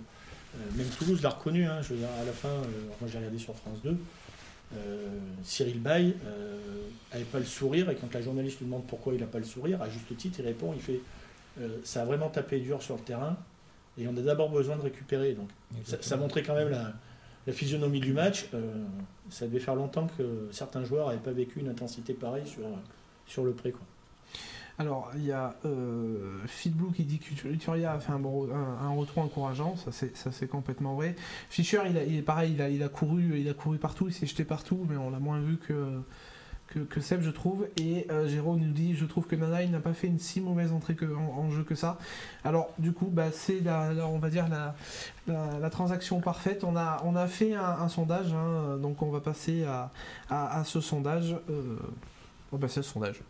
même 0.76 0.86
Toulouse 0.98 1.22
l'a 1.22 1.30
reconnu, 1.30 1.64
hein, 1.66 1.80
je 1.82 1.90
veux 1.90 2.00
dire, 2.00 2.08
à 2.20 2.24
la 2.24 2.32
fin, 2.32 2.48
euh, 2.48 2.64
moi 3.00 3.08
j'ai 3.10 3.18
regardé 3.18 3.38
sur 3.38 3.54
France 3.54 3.78
2, 3.82 3.96
euh, 4.74 5.08
Cyril 5.42 5.80
Bay 5.80 6.14
n'avait 7.12 7.24
pas 7.24 7.38
le 7.38 7.44
sourire, 7.44 7.90
et 7.90 7.96
quand 7.96 8.12
la 8.12 8.22
journaliste 8.22 8.58
lui 8.58 8.66
demande 8.66 8.86
pourquoi 8.86 9.14
il 9.14 9.20
n'a 9.20 9.26
pas 9.26 9.38
le 9.38 9.44
sourire, 9.44 9.80
à 9.82 9.88
juste 9.88 10.16
titre, 10.16 10.40
il 10.40 10.46
répond, 10.46 10.72
il 10.74 10.82
fait 10.82 11.00
ça 11.84 12.02
a 12.02 12.04
vraiment 12.06 12.30
tapé 12.30 12.58
dur 12.60 12.80
sur 12.80 12.96
le 12.96 13.02
terrain, 13.02 13.36
et 13.98 14.08
on 14.08 14.16
a 14.16 14.22
d'abord 14.22 14.50
besoin 14.50 14.76
de 14.76 14.82
récupérer. 14.82 15.34
Donc 15.34 15.48
ça, 15.84 16.16
montrait 16.16 16.42
quand 16.42 16.54
même 16.54 16.70
la, 16.70 16.94
physionomie 17.52 18.00
du 18.00 18.12
match. 18.12 18.46
ça 19.28 19.46
devait 19.46 19.58
faire 19.58 19.74
longtemps 19.74 20.06
que 20.16 20.48
certains 20.52 20.84
joueurs 20.84 21.08
n'avaient 21.08 21.18
pas 21.18 21.32
vécu 21.32 21.60
une 21.60 21.68
intensité 21.68 22.14
pareille 22.14 22.46
sur, 22.46 22.62
sur 23.26 23.44
le 23.44 23.52
pré. 23.52 23.72
Quoi. 23.72 23.82
Alors, 24.80 25.10
il 25.14 25.26
y 25.26 25.32
a 25.32 25.56
euh, 25.66 26.38
Feedblue 26.46 26.92
qui 26.94 27.04
dit 27.04 27.18
que 27.18 27.48
Uturia 27.48 27.92
a 27.92 27.98
fait 27.98 28.12
un, 28.12 28.94
retour 28.96 29.18
encourageant, 29.18 29.76
ça 29.76 29.90
c'est 29.92 30.48
complètement 30.48 30.94
vrai. 30.94 31.16
Fischer, 31.50 31.82
il, 31.86 31.98
est 31.98 32.22
pareil, 32.22 32.54
il 32.54 32.82
a, 32.82 32.88
couru, 32.88 33.78
partout, 33.78 34.08
il 34.08 34.14
s'est 34.14 34.26
jeté 34.26 34.42
partout, 34.42 34.86
mais 34.88 34.96
on 34.96 35.10
l'a 35.10 35.18
moins 35.18 35.38
vu 35.38 35.58
que, 35.58 36.00
que, 36.88 37.00
Seb, 37.02 37.20
je 37.20 37.28
trouve. 37.28 37.68
Et 37.76 38.06
euh, 38.10 38.26
Jérôme 38.26 38.60
nous 38.60 38.72
dit 38.72 38.96
Je 38.96 39.04
trouve 39.04 39.26
que 39.26 39.36
Nanaï 39.36 39.68
n'a 39.68 39.80
pas 39.80 39.92
fait 39.92 40.06
une 40.06 40.18
si 40.18 40.40
mauvaise 40.40 40.72
entrée 40.72 40.96
en, 41.14 41.50
jeu 41.50 41.62
que 41.62 41.74
ça. 41.74 41.98
Alors, 42.42 42.70
du 42.78 42.92
coup, 42.92 43.10
bah, 43.12 43.30
c'est 43.32 43.60
la, 43.60 43.90
on 44.06 44.18
va 44.18 44.30
dire 44.30 44.46
la, 44.48 45.70
transaction 45.70 46.22
parfaite. 46.22 46.64
On 46.64 46.74
a, 46.74 47.26
fait 47.26 47.52
un, 47.52 47.88
sondage, 47.90 48.32
hein, 48.32 48.78
donc 48.78 49.02
on 49.02 49.10
va 49.10 49.20
passer 49.20 49.62
à, 49.64 49.90
à, 50.30 50.64
ce 50.64 50.80
sondage. 50.80 51.36
Euh, 51.50 51.76
on 52.50 52.56
va 52.56 52.62
passer 52.62 52.80
à 52.80 52.82
ce 52.82 52.88
sondage. 52.88 53.20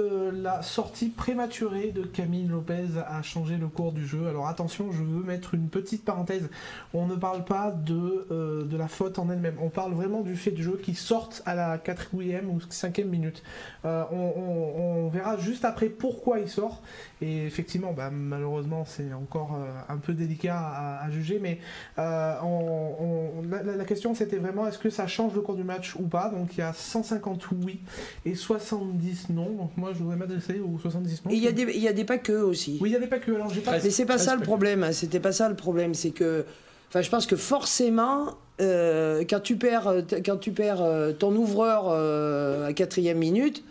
Que 0.00 0.06
euh, 0.06 0.19
la 0.32 0.62
sortie 0.62 1.08
prématurée 1.08 1.92
de 1.92 2.02
Camille 2.02 2.46
Lopez 2.46 2.86
a 3.06 3.22
changé 3.22 3.56
le 3.56 3.68
cours 3.68 3.92
du 3.92 4.06
jeu. 4.06 4.28
Alors 4.28 4.48
attention, 4.48 4.92
je 4.92 5.02
veux 5.02 5.22
mettre 5.22 5.54
une 5.54 5.68
petite 5.68 6.04
parenthèse. 6.04 6.48
On 6.94 7.06
ne 7.06 7.16
parle 7.16 7.44
pas 7.44 7.70
de, 7.70 8.26
euh, 8.30 8.64
la 8.70 8.88
faute 8.88 9.18
en 9.18 9.30
elle-même. 9.30 9.56
On 9.60 9.68
parle 9.68 9.92
vraiment 9.92 10.20
du 10.22 10.36
fait 10.36 10.50
du 10.50 10.62
jeu 10.62 10.80
qui 10.82 10.94
sorte 10.94 11.42
à 11.46 11.54
la 11.54 11.78
4e 11.78 12.46
ou 12.46 12.58
5e 12.58 13.04
minute. 13.04 13.42
Euh, 13.84 14.04
on, 14.12 15.08
verra 15.08 15.36
juste 15.38 15.64
après 15.64 15.88
pourquoi 15.88 16.38
il 16.38 16.48
sort. 16.48 16.82
Et 17.20 17.44
effectivement, 17.44 17.92
bah, 17.92 18.10
malheureusement, 18.10 18.84
c'est 18.84 19.12
encore 19.12 19.58
un 19.88 19.96
peu 19.96 20.14
délicat 20.14 21.00
à, 21.02 21.10
juger. 21.10 21.40
Mais 21.40 21.58
la, 21.96 23.84
question, 23.84 24.14
c'était 24.14 24.36
vraiment 24.36 24.66
est-ce 24.68 24.78
que 24.78 24.90
ça 24.90 25.06
change 25.06 25.34
le 25.34 25.40
cours 25.40 25.56
du 25.56 25.64
match 25.64 25.96
ou 25.96 26.06
pas? 26.06 26.30
Donc 26.30 26.56
il 26.56 26.60
y 26.60 26.62
a 26.62 26.72
150 26.72 27.48
oui 27.64 27.80
et 28.24 28.34
70 28.34 29.30
non 29.30 29.70
moi, 29.76 29.92
je 29.92 29.98
voudrais 29.98 30.16
m'adresser 30.20 30.60
aux 30.60 30.78
70 30.78 31.22
Et 31.30 31.34
il 31.34 31.42
y, 31.42 31.48
a 31.48 31.52
des, 31.52 31.62
il 31.62 31.82
y 31.82 31.88
a 31.88 31.92
des 31.92 32.04
pas 32.04 32.18
que 32.18 32.32
aussi. 32.32 32.78
Oui, 32.80 32.90
il 32.90 32.92
y 32.92 32.96
a 32.96 33.00
des 33.00 33.06
pas 33.06 33.18
que. 33.18 33.32
Alors, 33.32 33.52
j'ai 33.52 33.60
pas. 33.60 33.72
Mais 33.82 33.90
c'est 33.90 34.06
pas 34.06 34.18
ça 34.18 34.36
le 34.36 34.42
problème. 34.42 34.84
Hein. 34.84 34.92
C'était 34.92 35.20
pas 35.20 35.32
ça 35.32 35.48
le 35.48 35.56
problème. 35.56 35.94
C'est 35.94 36.10
que. 36.10 36.44
Enfin, 36.88 37.02
je 37.02 37.10
pense 37.10 37.26
que 37.26 37.36
forcément, 37.36 38.36
euh, 38.60 39.24
quand 39.28 39.40
tu 39.40 39.56
perds, 39.56 39.88
euh, 39.88 40.02
quand 40.24 40.36
tu 40.36 40.52
perds 40.52 40.82
euh, 40.82 41.12
ton 41.12 41.34
ouvreur 41.34 41.90
à 41.90 42.72
quatrième 42.72 43.18
minute. 43.18 43.64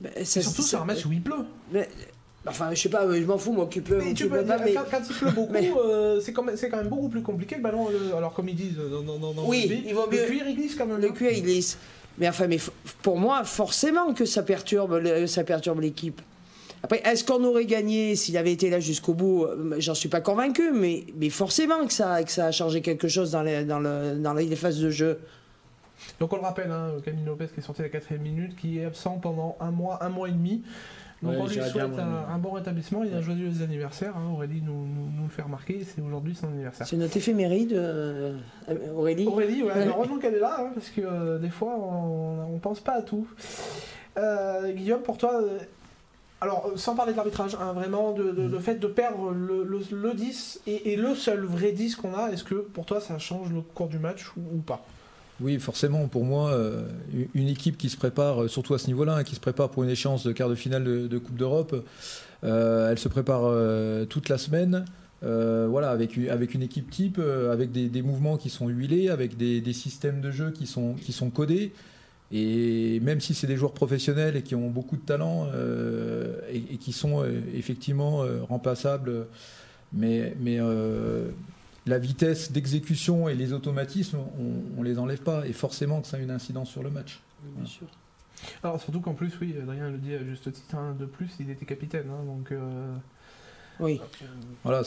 Ben, 0.00 0.10
surtout 0.24 0.62
sur 0.62 0.82
un 0.82 0.84
match 0.84 1.06
où 1.06 1.12
il 1.12 1.22
pleut. 1.22 1.44
Mais, 1.72 1.88
Enfin, 2.44 2.70
je 2.74 2.80
sais 2.80 2.88
pas, 2.88 3.06
je 3.08 3.24
m'en 3.24 3.38
fous, 3.38 3.52
moi, 3.52 3.68
qu'il 3.70 3.84
pleut. 3.84 4.02
Mais 4.04 4.14
tu 4.14 4.28
peux, 4.28 4.44
pas, 4.44 4.58
mais... 4.58 4.74
Quand, 4.74 4.98
il 5.08 5.14
pleut 5.14 5.30
beaucoup, 5.36 5.54
c'est 6.20 6.32
quand, 6.32 6.44
quand, 6.44 6.76
même 6.76 6.88
beaucoup 6.88 7.08
plus 7.08 7.22
compliqué 7.22 7.54
le 7.54 7.62
ballon. 7.62 7.86
alors, 8.16 8.34
comme 8.34 8.48
ils 8.48 8.56
disent 8.56 8.78
dans, 8.78 9.16
dans, 9.16 9.32
dans 9.32 9.46
oui, 9.46 9.68
le, 9.68 9.88
il 9.88 9.94
vaut 9.94 10.10
le 10.10 10.26
cuir, 10.26 10.42
il 10.48 10.56
glisse 10.56 10.74
quand 10.74 10.86
même. 10.86 11.00
Le 11.00 11.12
cuir, 11.12 11.30
il 11.30 11.42
glisse. 11.44 11.78
Mais 12.18 12.28
enfin, 12.28 12.46
mais 12.46 12.58
pour 13.02 13.18
moi, 13.18 13.44
forcément 13.44 14.12
que 14.14 14.24
ça 14.24 14.42
perturbe, 14.42 15.26
ça 15.26 15.44
perturbe 15.44 15.80
l'équipe. 15.80 16.20
Après, 16.82 17.00
est-ce 17.04 17.24
qu'on 17.24 17.44
aurait 17.44 17.66
gagné 17.66 18.16
s'il 18.16 18.36
avait 18.36 18.52
été 18.52 18.68
là 18.68 18.80
jusqu'au 18.80 19.14
bout? 19.14 19.46
J'en 19.78 19.94
suis 19.94 20.08
pas 20.08 20.20
convaincu, 20.20 20.72
mais, 20.72 21.04
mais 21.16 21.30
forcément 21.30 21.86
que 21.86 21.92
ça, 21.92 22.22
que 22.24 22.30
ça 22.30 22.46
a 22.46 22.50
changé 22.50 22.82
quelque 22.82 23.06
chose 23.08 23.30
dans 23.30 23.42
les, 23.42 23.64
dans, 23.64 23.78
le, 23.78 24.16
dans 24.16 24.34
les 24.34 24.56
phases 24.56 24.80
de 24.80 24.90
jeu. 24.90 25.20
Donc 26.18 26.32
on 26.32 26.36
le 26.36 26.42
rappelle, 26.42 26.70
hein, 26.70 26.94
Camille 27.04 27.24
Lopez 27.24 27.46
qui 27.54 27.60
est 27.60 27.62
sorti 27.62 27.82
à 27.82 27.84
la 27.84 27.90
quatrième 27.90 28.22
minute, 28.22 28.56
qui 28.56 28.78
est 28.78 28.84
absent 28.84 29.18
pendant 29.18 29.56
un 29.60 29.70
mois, 29.70 30.02
un 30.02 30.08
mois 30.08 30.28
et 30.28 30.32
demi. 30.32 30.62
Donc 31.22 31.34
on 31.38 31.46
lui 31.46 31.54
souhaite 31.54 31.98
un, 31.98 32.38
bon 32.38 32.50
rétablissement. 32.50 33.04
Il 33.04 33.14
a 33.14 33.20
joyeux 33.20 33.50
anniversaire. 33.62 34.16
Hein. 34.16 34.32
Aurélie 34.32 34.60
nous, 34.60 34.86
nous, 34.86 35.22
le 35.22 35.28
fait 35.28 35.42
remarquer. 35.42 35.84
C'est 35.84 36.02
aujourd'hui 36.02 36.34
son 36.34 36.48
anniversaire. 36.48 36.86
C'est 36.86 36.96
notre 36.96 37.16
éphéméride, 37.16 37.72
euh, 37.74 38.36
Aurélie. 38.94 39.26
Aurélie, 39.26 39.62
ouais, 39.62 39.72
heureusement 39.86 40.18
qu'elle 40.18 40.34
est 40.34 40.40
là, 40.40 40.56
hein, 40.60 40.70
parce 40.74 40.90
que 40.90 41.00
euh, 41.00 41.38
des 41.38 41.50
fois 41.50 41.74
on, 41.76 42.52
ne 42.52 42.58
pense 42.58 42.80
pas 42.80 42.94
à 42.94 43.02
tout. 43.02 43.26
Euh, 44.18 44.72
Guillaume, 44.72 45.02
pour 45.02 45.16
toi, 45.16 45.40
alors 46.40 46.72
sans 46.76 46.96
parler 46.96 47.12
de 47.12 47.16
l'arbitrage, 47.16 47.56
hein, 47.60 47.72
vraiment 47.72 48.12
de, 48.12 48.22
le 48.22 48.58
fait 48.58 48.74
de 48.74 48.86
perdre 48.88 49.30
le, 49.30 49.64
le, 49.64 50.14
10 50.14 50.62
et, 50.66 50.96
le 50.96 51.14
seul 51.14 51.44
vrai 51.44 51.72
10 51.72 51.96
qu'on 51.96 52.14
a, 52.14 52.30
est-ce 52.30 52.44
que 52.44 52.56
pour 52.56 52.84
toi 52.84 53.00
ça 53.00 53.18
change 53.18 53.52
le 53.52 53.60
cours 53.60 53.88
du 53.88 53.98
match 53.98 54.32
ou 54.36 54.58
pas? 54.58 54.84
Oui, 55.40 55.58
forcément, 55.58 56.06
pour 56.08 56.24
moi, 56.24 56.52
euh, 56.52 56.86
une 57.34 57.48
équipe 57.48 57.76
qui 57.78 57.88
se 57.88 57.96
prépare, 57.96 58.44
euh, 58.44 58.48
surtout 58.48 58.74
à 58.74 58.78
ce 58.78 58.86
niveau-là, 58.86 59.16
hein, 59.16 59.24
qui 59.24 59.34
se 59.34 59.40
prépare 59.40 59.70
pour 59.70 59.82
une 59.82 59.90
échéance 59.90 60.24
de 60.24 60.32
quart 60.32 60.48
de 60.48 60.54
finale 60.54 60.84
de, 60.84 61.18
Coupe 61.18 61.36
d'Europe, 61.36 61.84
euh, 62.44 62.90
elle 62.90 62.98
se 62.98 63.08
prépare 63.08 63.50
toute 64.08 64.28
la 64.28 64.38
semaine. 64.38 64.84
voilà, 65.22 65.90
avec, 65.90 66.16
une 66.16 66.62
équipe 66.62 66.90
type, 66.90 67.18
avec 67.18 67.72
des, 67.72 68.02
mouvements 68.02 68.36
qui 68.36 68.50
sont 68.50 68.68
huilés, 68.68 69.08
avec 69.08 69.36
des, 69.36 69.72
systèmes 69.72 70.20
de 70.20 70.30
jeu 70.30 70.52
qui 70.52 70.66
sont, 70.66 71.30
codés. 71.30 71.72
Et 72.34 72.98
même 73.00 73.20
si 73.20 73.34
c'est 73.34 73.46
des 73.46 73.56
joueurs 73.56 73.74
professionnels 73.74 74.36
et 74.36 74.42
qui 74.42 74.54
ont 74.54 74.70
beaucoup 74.70 74.96
de 74.96 75.02
talent 75.02 75.48
et, 76.52 76.76
qui 76.78 76.92
sont 76.92 77.24
effectivement 77.54 78.24
remplaçables, 78.48 79.26
mais 79.92 80.34
la 81.86 81.98
vitesse 81.98 82.52
d'exécution 82.52 83.28
et 83.28 83.34
les 83.34 83.52
automatismes, 83.52 84.18
on, 84.38 84.80
ne 84.80 84.84
les 84.84 84.98
enlève 84.98 85.22
pas. 85.22 85.46
Et 85.46 85.52
forcément 85.52 86.00
que 86.00 86.06
ça 86.06 86.16
a 86.16 86.20
une 86.20 86.30
incidence 86.30 86.70
sur 86.70 86.82
le 86.82 86.90
match. 86.90 87.20
bien 87.56 87.66
sûr. 87.66 87.86
Alors 88.62 88.80
surtout 88.80 89.00
qu'en 89.00 89.14
plus, 89.14 89.32
oui, 89.40 89.54
Adrien 89.60 89.90
le 89.90 89.98
dit 89.98 90.14
à 90.14 90.24
juste 90.24 90.50
titre, 90.52 90.74
hein, 90.74 90.96
de 90.98 91.06
plus, 91.06 91.30
il 91.40 91.50
était 91.50 91.64
capitaine. 91.64 92.06
Hein, 92.10 92.24
donc, 92.24 92.50
euh, 92.50 92.94
oui. 93.80 94.00
voilà, 94.64 94.82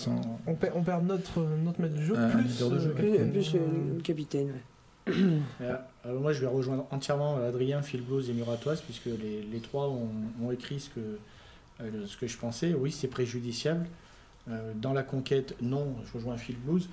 on, 0.45 0.55
perd, 0.55 0.73
on, 0.75 0.83
perd, 0.83 1.05
notre, 1.05 1.41
notre 1.41 1.81
maître 1.81 1.95
du 1.95 2.05
jeu, 2.05 2.15
plus, 2.31 2.59
de 2.59 2.79
jeu, 2.79 2.93
capitaine. 2.93 3.31
plus 3.31 3.53
le 3.53 4.01
capitaine. 4.01 4.53
Euh, 5.07 5.39
alors 6.03 6.21
moi, 6.21 6.33
je 6.33 6.41
vais 6.41 6.47
rejoindre 6.47 6.85
entièrement 6.91 7.37
Adrien, 7.37 7.81
Phil 7.81 8.03
et 8.29 8.33
Muratoise, 8.33 8.81
puisque 8.81 9.05
les, 9.05 9.41
les 9.41 9.59
trois 9.59 9.87
ont, 9.87 10.09
ont, 10.43 10.51
écrit 10.51 10.79
ce 10.79 10.89
que, 10.89 11.17
euh, 11.81 12.05
ce 12.05 12.17
que 12.17 12.27
je 12.27 12.37
pensais. 12.37 12.73
Oui, 12.73 12.91
c'est 12.91 13.07
préjudiciable. 13.07 13.85
Euh, 14.49 14.73
dans 14.75 14.93
la 14.93 15.03
conquête, 15.03 15.55
non, 15.61 15.95
je 16.05 16.13
rejoins 16.13 16.37
Phil 16.37 16.57
Blues. 16.57 16.89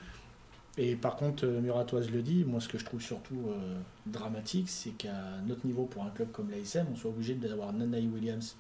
Et 0.79 0.97
par 0.97 1.17
contre, 1.17 1.45
euh, 1.47 1.61
Muratoise 1.61 2.11
le 2.11 2.23
dit, 2.23 2.45
moi 2.45 2.61
ce 2.61 2.69
que 2.69 2.79
je 2.79 2.85
trouve 2.85 3.03
surtout 3.03 3.49
euh, 3.49 3.79
dramatique, 4.07 4.69
c'est 4.71 4.91
qu'à 4.91 5.13
notre 5.47 5.67
niveau 5.67 5.85
pour 5.85 6.05
un 6.05 6.11
club 6.11 6.31
comme 6.33 6.51
l'ASM, 6.51 6.87
on 6.91 6.97
soit 6.97 7.11
obligé 7.11 7.35
d'avoir 7.35 7.73
Nanaï 7.73 8.07
Williams 8.07 8.57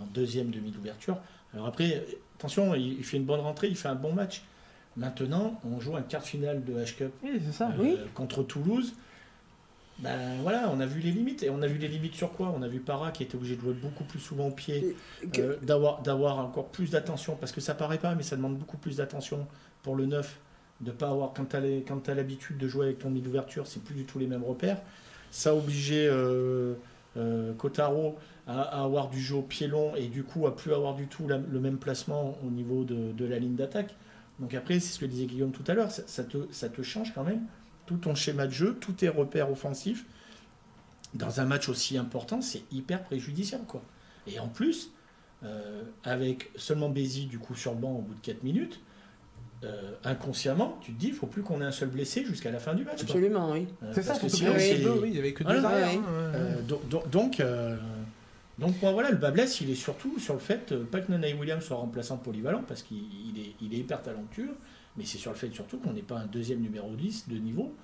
en 0.00 0.06
deuxième 0.06 0.50
demi 0.50 0.72
d'ouverture. 0.72 1.18
Alors 1.54 1.66
après, 1.66 2.04
attention, 2.36 2.74
il, 2.74 3.02
fait 3.04 3.16
une 3.16 3.24
bonne 3.24 3.40
rentrée, 3.40 3.68
il 3.68 3.76
fait 3.76 3.88
un 3.88 3.94
bon 3.94 4.12
match. 4.12 4.42
Maintenant, 4.96 5.60
on 5.64 5.78
joue 5.78 5.94
un 5.94 6.02
quart 6.02 6.22
final 6.22 6.64
de 6.64 6.74
H-Cup 6.74 7.12
contre 8.14 8.42
Toulouse 8.42 8.94
ben 9.98 10.36
voilà, 10.42 10.70
on 10.70 10.80
a 10.80 10.86
vu 10.86 11.00
les 11.00 11.10
limites. 11.10 11.42
Et 11.42 11.50
on 11.50 11.62
a 11.62 11.66
vu 11.66 11.78
les 11.78 11.88
limites 11.88 12.14
sur 12.14 12.32
quoi? 12.32 12.52
On 12.56 12.62
a 12.62 12.68
vu 12.68 12.80
Para 12.80 13.10
qui 13.12 13.22
était 13.22 13.36
obligé 13.36 13.56
de 13.56 13.60
jouer 13.60 13.72
beaucoup 13.72 14.04
plus 14.04 14.18
souvent 14.18 14.48
au 14.48 14.50
pied, 14.50 14.96
euh, 15.38 15.56
d'avoir 15.62 16.38
encore 16.38 16.68
plus 16.68 16.90
d'attention, 16.90 17.36
parce 17.36 17.52
que 17.52 17.60
ça 17.60 17.74
paraît 17.74 17.98
pas, 17.98 18.14
mais 18.14 18.22
ça 18.22 18.36
demande 18.36 18.56
beaucoup 18.56 18.76
plus 18.76 18.96
d'attention 18.96 19.46
pour 19.82 19.96
le 19.96 20.06
neuf, 20.06 20.38
de 20.80 20.90
pas 20.90 21.08
avoir, 21.08 21.32
quand 21.32 21.46
tu 21.46 22.10
as 22.10 22.14
l'habitude 22.14 22.58
de 22.58 22.68
jouer 22.68 22.86
avec 22.86 22.98
ton 22.98 23.10
nid 23.10 23.22
d'ouverture, 23.22 23.66
c'est 23.66 23.82
plus 23.82 23.94
du 23.94 24.04
tout 24.04 24.18
les 24.18 24.26
mêmes 24.26 24.44
repères. 24.44 24.82
Ça 25.30 25.50
a 25.50 25.54
obligé 25.54 26.06
euh, 26.06 26.74
euh, 27.16 27.54
Kotaro 27.54 28.16
à, 28.46 28.84
avoir 28.84 29.08
du 29.08 29.20
jeu 29.20 29.36
au 29.36 29.42
pied 29.42 29.66
long 29.66 29.96
et 29.96 30.06
du 30.06 30.22
coup 30.22 30.46
à 30.46 30.54
plus 30.54 30.72
avoir 30.72 30.94
du 30.94 31.06
tout 31.06 31.26
le 31.26 31.60
même 31.60 31.78
placement 31.78 32.38
au 32.46 32.50
niveau 32.50 32.84
de, 32.84 33.24
la 33.24 33.38
ligne 33.38 33.56
d'attaque. 33.56 33.94
Donc 34.38 34.52
après, 34.52 34.78
c'est 34.80 34.92
ce 34.92 34.98
que 34.98 35.06
disait 35.06 35.24
Guillaume 35.24 35.52
tout 35.52 35.64
à 35.66 35.74
l'heure, 35.74 35.90
ça, 35.90 36.24
te, 36.24 36.46
ça 36.50 36.68
te 36.68 36.82
change 36.82 37.14
quand 37.14 37.24
même 37.24 37.40
tout 37.86 37.96
ton 37.96 38.14
schéma 38.14 38.46
de 38.46 38.52
jeu, 38.52 38.76
tous 38.80 38.92
tes 38.92 39.08
repères 39.08 39.50
offensifs, 39.50 40.04
dans 41.14 41.40
un 41.40 41.44
match 41.44 41.68
aussi 41.68 41.96
important, 41.96 42.40
c'est 42.40 42.62
hyper 42.72 43.02
préjudiciable. 43.02 43.64
Quoi. 43.66 43.82
Et 44.26 44.38
en 44.38 44.48
plus, 44.48 44.90
euh, 45.44 45.82
avec 46.04 46.50
seulement 46.56 46.88
Bézi 46.88 47.26
du 47.26 47.38
coup 47.38 47.54
sur 47.54 47.72
le 47.72 47.78
banc 47.78 47.92
au 47.92 48.02
bout 48.02 48.14
de 48.14 48.20
4 48.20 48.42
minutes, 48.42 48.80
euh, 49.64 49.92
inconsciemment, 50.04 50.78
tu 50.82 50.92
te 50.92 50.98
dis, 50.98 51.08
il 51.08 51.14
faut 51.14 51.26
plus 51.26 51.42
qu'on 51.42 51.60
ait 51.62 51.64
un 51.64 51.72
seul 51.72 51.88
blessé 51.88 52.24
jusqu'à 52.24 52.50
la 52.50 52.58
fin 52.58 52.74
du 52.74 52.84
match. 52.84 53.02
Absolument, 53.02 53.52
oui. 53.52 53.66
Euh, 53.82 53.90
c'est 53.94 54.02
ça, 54.02 54.12
parce 54.12 54.20
que 54.20 54.28
sinon, 54.28 54.52
oui, 55.00 55.08
il 55.08 55.12
n'y 55.12 55.18
avait 55.18 55.32
que 55.32 55.44
deux 55.44 55.64
arrières. 55.64 56.00
donc, 57.10 57.42
donc, 58.58 58.80
moi, 58.80 58.92
voilà, 58.92 59.10
le 59.10 59.16
bas 59.16 59.30
blesse, 59.30 59.60
il 59.60 59.70
est 59.70 59.74
surtout 59.74 60.18
sur 60.18 60.32
le 60.32 60.40
fait, 60.40 60.74
pas 60.86 61.00
que 61.00 61.10
Nanaï 61.10 61.34
Williams 61.34 61.62
soit 61.62 61.76
remplaçant 61.76 62.16
polyvalent, 62.16 62.62
parce 62.66 62.82
qu'il 62.82 62.96
est, 63.38 63.54
il 63.60 63.74
est 63.74 63.78
hyper 63.78 64.02
talentueux, 64.02 64.56
mais 64.96 65.04
c'est 65.04 65.18
sur 65.18 65.30
le 65.30 65.36
fait 65.36 65.52
surtout 65.52 65.78
qu'on 65.78 65.92
n'est 65.92 66.02
pas 66.02 66.18
un 66.18 66.26
deuxième 66.26 66.60
numéro 66.60 66.94
10 66.94 67.28
de 67.28 67.36
niveau. 67.36 67.74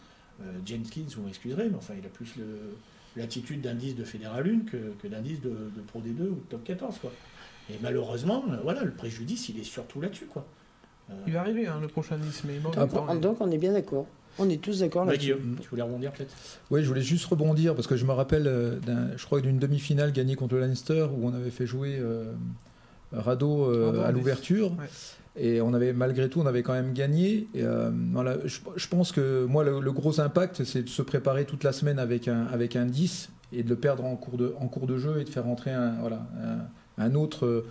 Euh, 0.41 0.45
Jenkins, 0.65 1.05
vous 1.17 1.23
m'excuserez, 1.23 1.69
mais 1.69 1.77
enfin, 1.77 1.95
il 1.99 2.05
a 2.05 2.09
plus 2.09 2.35
l'attitude 3.17 3.61
d'un 3.61 3.75
10 3.75 3.97
de 3.97 4.05
Fédéral 4.05 4.47
1 4.47 4.71
que, 4.71 4.77
que 5.03 5.09
d'un 5.09 5.21
10 5.21 5.41
de, 5.41 5.49
de, 5.51 5.81
Pro 5.87 6.01
D2 6.01 6.23
ou 6.23 6.35
de 6.35 6.41
Top 6.49 6.65
14. 6.65 6.99
Quoi. 6.99 7.13
Et 7.71 7.75
malheureusement, 7.83 8.45
euh, 8.51 8.57
voilà, 8.63 8.85
le 8.85 8.93
préjudice, 8.93 9.49
il 9.51 9.59
est 9.59 9.65
surtout 9.65 10.01
là-dessus. 10.01 10.27
Quoi. 10.27 10.45
Euh, 11.11 11.15
il 11.27 11.33
va 11.33 11.41
arriver, 11.41 11.67
hein, 11.67 11.79
le 11.81 11.89
prochain 11.89 12.17
10, 12.17 12.45
mais 12.45 12.59
donc, 12.59 12.75
on, 12.77 13.15
donc 13.17 13.41
on 13.41 13.51
est 13.51 13.59
bien 13.59 13.73
d'accord. 13.73 14.07
On 14.39 14.49
est 14.49 14.63
tous 14.63 14.81
d'accord 14.81 15.05
bah, 15.05 15.13
là-dessus. 15.13 15.37
tu 15.61 15.69
voulais 15.69 15.83
rebondir 15.83 16.11
peut-être? 16.13 16.35
Oui, 16.71 16.83
je 16.83 16.89
voulais 16.89 17.03
juste 17.03 17.27
rebondir 17.27 17.75
parce 17.75 17.87
que 17.87 17.97
je 17.97 18.07
me 18.07 18.13
rappelle, 18.13 18.81
je 19.17 19.25
crois, 19.27 19.43
d'une 19.43 19.59
demi-finale 19.59 20.11
gagnée 20.11 20.37
contre 20.37 20.55
le 20.55 20.63
Leinster 20.63 21.07
où 21.15 21.29
on 21.29 21.35
avait 21.35 21.51
fait 21.51 21.67
jouer 21.67 22.03
Rado 23.13 23.71
à 24.01 24.11
l'ouverture. 24.11 24.73
Ouais. 24.79 24.87
Et 25.37 25.61
on 25.63 25.73
avait, 25.73 25.93
malgré 25.93 26.29
tout, 26.29 26.41
on 26.41 26.47
avait 26.47 26.63
quand 26.63 26.75
même 26.75 26.93
gagné. 26.93 27.49
Et, 27.55 27.63
euh, 27.63 27.91
voilà, 28.13 28.37
je, 28.45 28.89
pense 28.89 29.13
que 29.13 29.45
moi, 29.47 29.65
le, 29.65 29.93
gros 29.93 30.21
impact, 30.21 30.65
c'est 30.65 30.83
de 30.83 30.89
se 30.89 31.03
préparer 31.03 31.45
toute 31.45 31.65
la 31.65 31.73
semaine 31.73 31.99
avec 31.99 32.29
un, 32.29 32.47
avec 32.47 32.77
un 32.77 32.85
10 32.85 33.31
et 33.53 33.63
de 33.63 33.69
le 33.69 33.77
perdre 33.77 34.05
en 34.05 34.17
cours 34.17 34.37
de, 34.37 34.55
en 34.59 34.69
cours 34.69 34.87
de 34.87 34.99
jeu 34.99 35.21
et 35.21 35.25
de 35.25 35.31
faire 35.31 35.45
rentrer 35.45 35.71
un, 35.71 35.95
voilà, 36.01 36.27
un, 36.99 37.15
autre 37.15 37.65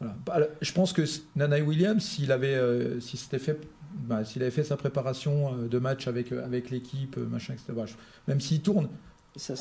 Voilà. 0.00 0.48
Je 0.60 0.72
pense 0.72 0.92
que 0.92 1.02
Nana 1.36 1.60
Williams, 1.60 2.02
s'il 2.02 2.30
avait, 2.30 2.54
euh, 2.54 3.00
si 3.00 3.16
fait, 3.16 3.58
bah, 3.94 4.24
s'il 4.24 4.42
avait 4.42 4.50
fait 4.50 4.64
sa 4.64 4.76
préparation 4.76 5.54
euh, 5.54 5.68
de 5.68 5.78
match 5.78 6.06
avec, 6.06 6.32
euh, 6.32 6.44
avec 6.44 6.70
l'équipe, 6.70 7.16
machin, 7.16 7.54
etc. 7.54 7.94
Même 8.26 8.40
s'il 8.40 8.62
tourne, 8.62 8.88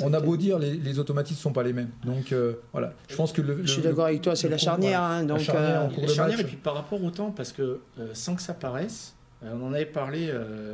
on 0.04 0.14
a 0.14 0.20
beau 0.20 0.38
dire, 0.38 0.60
les, 0.60 0.76
les 0.76 1.00
automatismes 1.00 1.40
sont 1.40 1.54
pas 1.54 1.64
les 1.64 1.74
mêmes. 1.74 1.92
Donc 2.04 2.34
voilà, 2.72 2.94
je 3.10 3.16
pense 3.16 3.32
que 3.32 3.42
le. 3.42 3.66
je 3.66 3.72
suis 3.72 3.82
d'accord 3.82 4.06
avec 4.06 4.22
toi, 4.22 4.36
c'est 4.36 4.50
la 4.50 4.58
charnière. 4.58 5.02
Hein, 5.02 5.24
donc, 5.24 5.40
la 5.40 6.08
charnière, 6.08 6.40
et 6.40 6.44
puis 6.44 6.58
par 6.58 6.74
rapport 6.76 7.04
au 7.04 7.12
temps, 7.12 7.32
parce 7.32 7.52
que 7.52 7.80
sans 8.14 8.36
que 8.36 8.42
ça 8.42 8.54
paraisse, 8.54 9.16
on 9.42 9.68
en 9.68 9.74
avait 9.74 9.86
parlé 9.86 10.32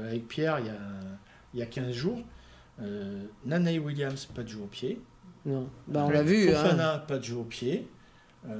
avec 0.08 0.28
Pierre 0.28 0.60
il 0.60 0.68
y 0.68 0.70
a, 0.70 0.78
il 1.54 1.60
y 1.60 1.64
a 1.64 1.66
15 1.66 1.92
jours. 1.92 2.20
Nana 3.46 3.72
Williams, 3.72 4.26
pas 4.26 4.44
de 4.44 4.48
jeu 4.50 4.60
au 4.60 4.68
pied. 4.68 5.00
Non, 5.46 5.68
bah, 5.88 6.06
on 6.08 6.10
l'a 6.10 6.24
vu. 6.24 6.50
Hein. 6.50 6.56
Fofana, 6.56 6.98
pas 7.00 7.18
de 7.18 7.24
jeu 7.24 7.36
au 7.36 7.44
pied. 7.44 7.88
Euh, 8.48 8.54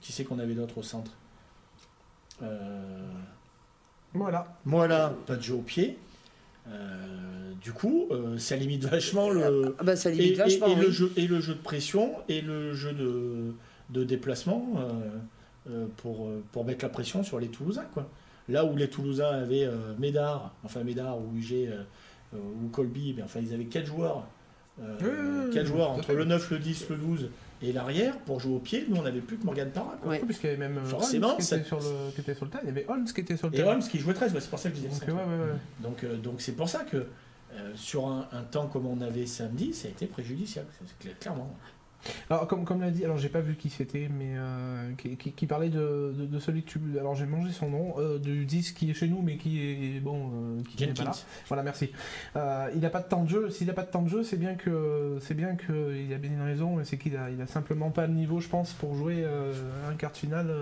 qui 0.00 0.12
c'est 0.12 0.24
qu'on 0.24 0.38
avait 0.38 0.54
d'autre 0.54 0.78
au 0.78 0.82
centre? 0.82 1.12
Euh, 2.42 3.12
Voilà. 4.14 4.56
Voilà, 4.64 5.12
pas 5.26 5.36
de 5.36 5.42
jeu 5.42 5.54
au 5.54 5.62
pied. 5.62 5.98
Euh, 6.70 7.52
du 7.60 7.72
coup, 7.72 8.08
ça 8.38 8.56
limite 8.56 8.84
vachement 8.84 9.30
le. 9.30 9.74
Ah 9.78 9.84
bah, 9.84 9.96
ça 9.96 10.10
limite 10.10 10.32
et, 10.32 10.34
vachement, 10.34 10.66
et, 10.68 10.74
le 10.74 10.90
jeu, 10.90 11.12
et 11.16 11.26
le 11.26 11.40
jeu 11.40 11.54
de 11.54 11.60
pression 11.60 12.14
et 12.28 12.40
le 12.40 12.72
jeu 12.72 12.92
de, 12.92 13.54
de 13.90 14.04
déplacement 14.04 14.88
pour, 15.98 16.30
pour 16.52 16.64
mettre 16.64 16.84
la 16.84 16.88
pression 16.88 17.22
sur 17.22 17.38
les 17.38 17.48
Toulousains. 17.48 17.86
Quoi. 17.92 18.08
Là 18.48 18.64
où 18.64 18.76
les 18.76 18.88
Toulousains 18.88 19.30
avaient 19.30 19.68
Médard, 19.98 20.54
enfin 20.64 20.82
Médard 20.84 21.18
ou 21.18 21.36
UG 21.36 21.68
ou 22.34 22.68
Colby, 22.72 23.12
ben, 23.12 23.24
enfin, 23.24 23.40
ils 23.42 23.52
avaient 23.52 23.64
4 23.64 23.84
joueurs. 23.84 24.26
4 25.52 25.66
joueurs 25.66 25.90
entre 25.90 26.12
le 26.14 26.24
9, 26.24 26.50
le 26.50 26.58
10, 26.58 26.88
le 26.90 26.96
12 26.96 27.30
et 27.62 27.72
l'arrière, 27.72 28.16
pour 28.20 28.40
jouer 28.40 28.54
au 28.54 28.58
pied, 28.58 28.86
nous 28.88 28.96
on 28.96 29.02
n'avait 29.02 29.20
plus 29.20 29.36
que 29.36 29.44
Morgan 29.44 29.70
Parra. 29.70 29.98
Quoi. 30.02 30.12
Oui, 30.12 30.18
puisqu'il 30.24 30.46
y 30.46 30.50
avait 30.50 30.68
même 30.68 30.78
euh, 30.78 30.84
Forcément, 30.84 31.36
qui, 31.36 31.42
était 31.42 31.62
sur 31.62 31.78
le, 31.78 32.10
qui 32.14 32.22
était 32.22 32.34
sur 32.34 32.46
le 32.46 32.50
terrain. 32.50 32.62
Il 32.64 32.68
y 32.68 32.70
avait 32.70 32.86
Holmes 32.88 33.04
qui 33.04 33.20
était 33.20 33.36
sur 33.36 33.48
le 33.48 33.52
terrain. 33.52 33.72
Et 33.72 33.74
Holmes 33.74 33.82
qui 33.82 33.98
jouait 33.98 34.14
13, 34.14 34.32
c'est 34.32 34.48
pour 34.48 34.58
ça 34.58 34.70
que 34.70 34.76
je 34.76 34.80
disais 34.80 34.94
donc, 34.94 35.02
ça. 35.06 35.12
Ouais, 35.12 35.20
ouais, 35.20 35.52
donc, 35.80 36.04
euh, 36.04 36.16
donc 36.16 36.40
c'est 36.40 36.52
pour 36.52 36.70
ça 36.70 36.84
que 36.84 36.96
euh, 36.96 37.72
sur 37.74 38.06
un, 38.06 38.28
un, 38.32 38.42
temps 38.42 38.66
comme 38.66 38.86
on 38.86 39.00
avait 39.02 39.26
samedi, 39.26 39.74
ça 39.74 39.88
a 39.88 39.90
été 39.90 40.06
préjudiciable, 40.06 40.68
clairement. 41.20 41.54
Alors, 42.28 42.46
comme, 42.46 42.64
comme 42.64 42.80
l'a 42.80 42.90
dit, 42.90 43.04
alors 43.04 43.18
j'ai 43.18 43.28
pas 43.28 43.40
vu 43.40 43.56
qui 43.56 43.70
c'était, 43.70 44.08
mais 44.08 44.34
euh, 44.36 44.92
qui, 44.96 45.46
parlait 45.46 45.68
de, 45.68 46.14
de, 46.16 46.38
celui 46.38 46.62
que 46.62 46.70
tu. 46.70 46.80
Alors 46.98 47.14
j'ai 47.14 47.26
mangé 47.26 47.52
son 47.52 47.70
nom, 47.70 47.94
euh, 47.98 48.18
du 48.18 48.44
10 48.44 48.72
qui 48.72 48.90
est 48.90 48.94
chez 48.94 49.08
nous, 49.08 49.22
mais 49.22 49.36
qui 49.36 49.60
est. 49.60 50.00
Bon, 50.00 50.30
euh, 50.32 50.62
qui 50.76 50.86
n'est 50.86 50.94
pas 50.94 51.04
là. 51.04 51.12
Voilà, 51.48 51.62
merci. 51.62 51.90
il 52.34 52.80
n'a 52.80 52.90
pas 52.90 53.00
de 53.00 53.08
temps 53.08 53.24
de 53.24 53.28
jeu. 53.28 53.50
S'il 53.50 53.66
n'a 53.66 53.72
pas 53.72 53.82
de 53.82 53.90
temps 53.90 54.02
de 54.02 54.08
jeu, 54.08 54.22
c'est 54.22 54.38
bien 54.38 54.54
que 54.54 55.18
c'est 55.20 55.34
bien 55.34 55.56
qu'il 55.56 56.12
a 56.12 56.18
bien 56.18 56.30
une 56.30 56.42
raison, 56.42 56.76
mais 56.76 56.84
c'est 56.84 56.98
qu'il 56.98 57.16
a, 57.16 57.30
il 57.30 57.40
a 57.40 57.46
simplement 57.46 57.90
pas 57.90 58.06
le 58.06 58.14
niveau, 58.14 58.40
je 58.40 58.48
pense, 58.48 58.72
pour 58.72 58.94
jouer 58.94 59.24
un 59.88 59.94
quart 59.94 60.12
de 60.12 60.16
finale. 60.16 60.54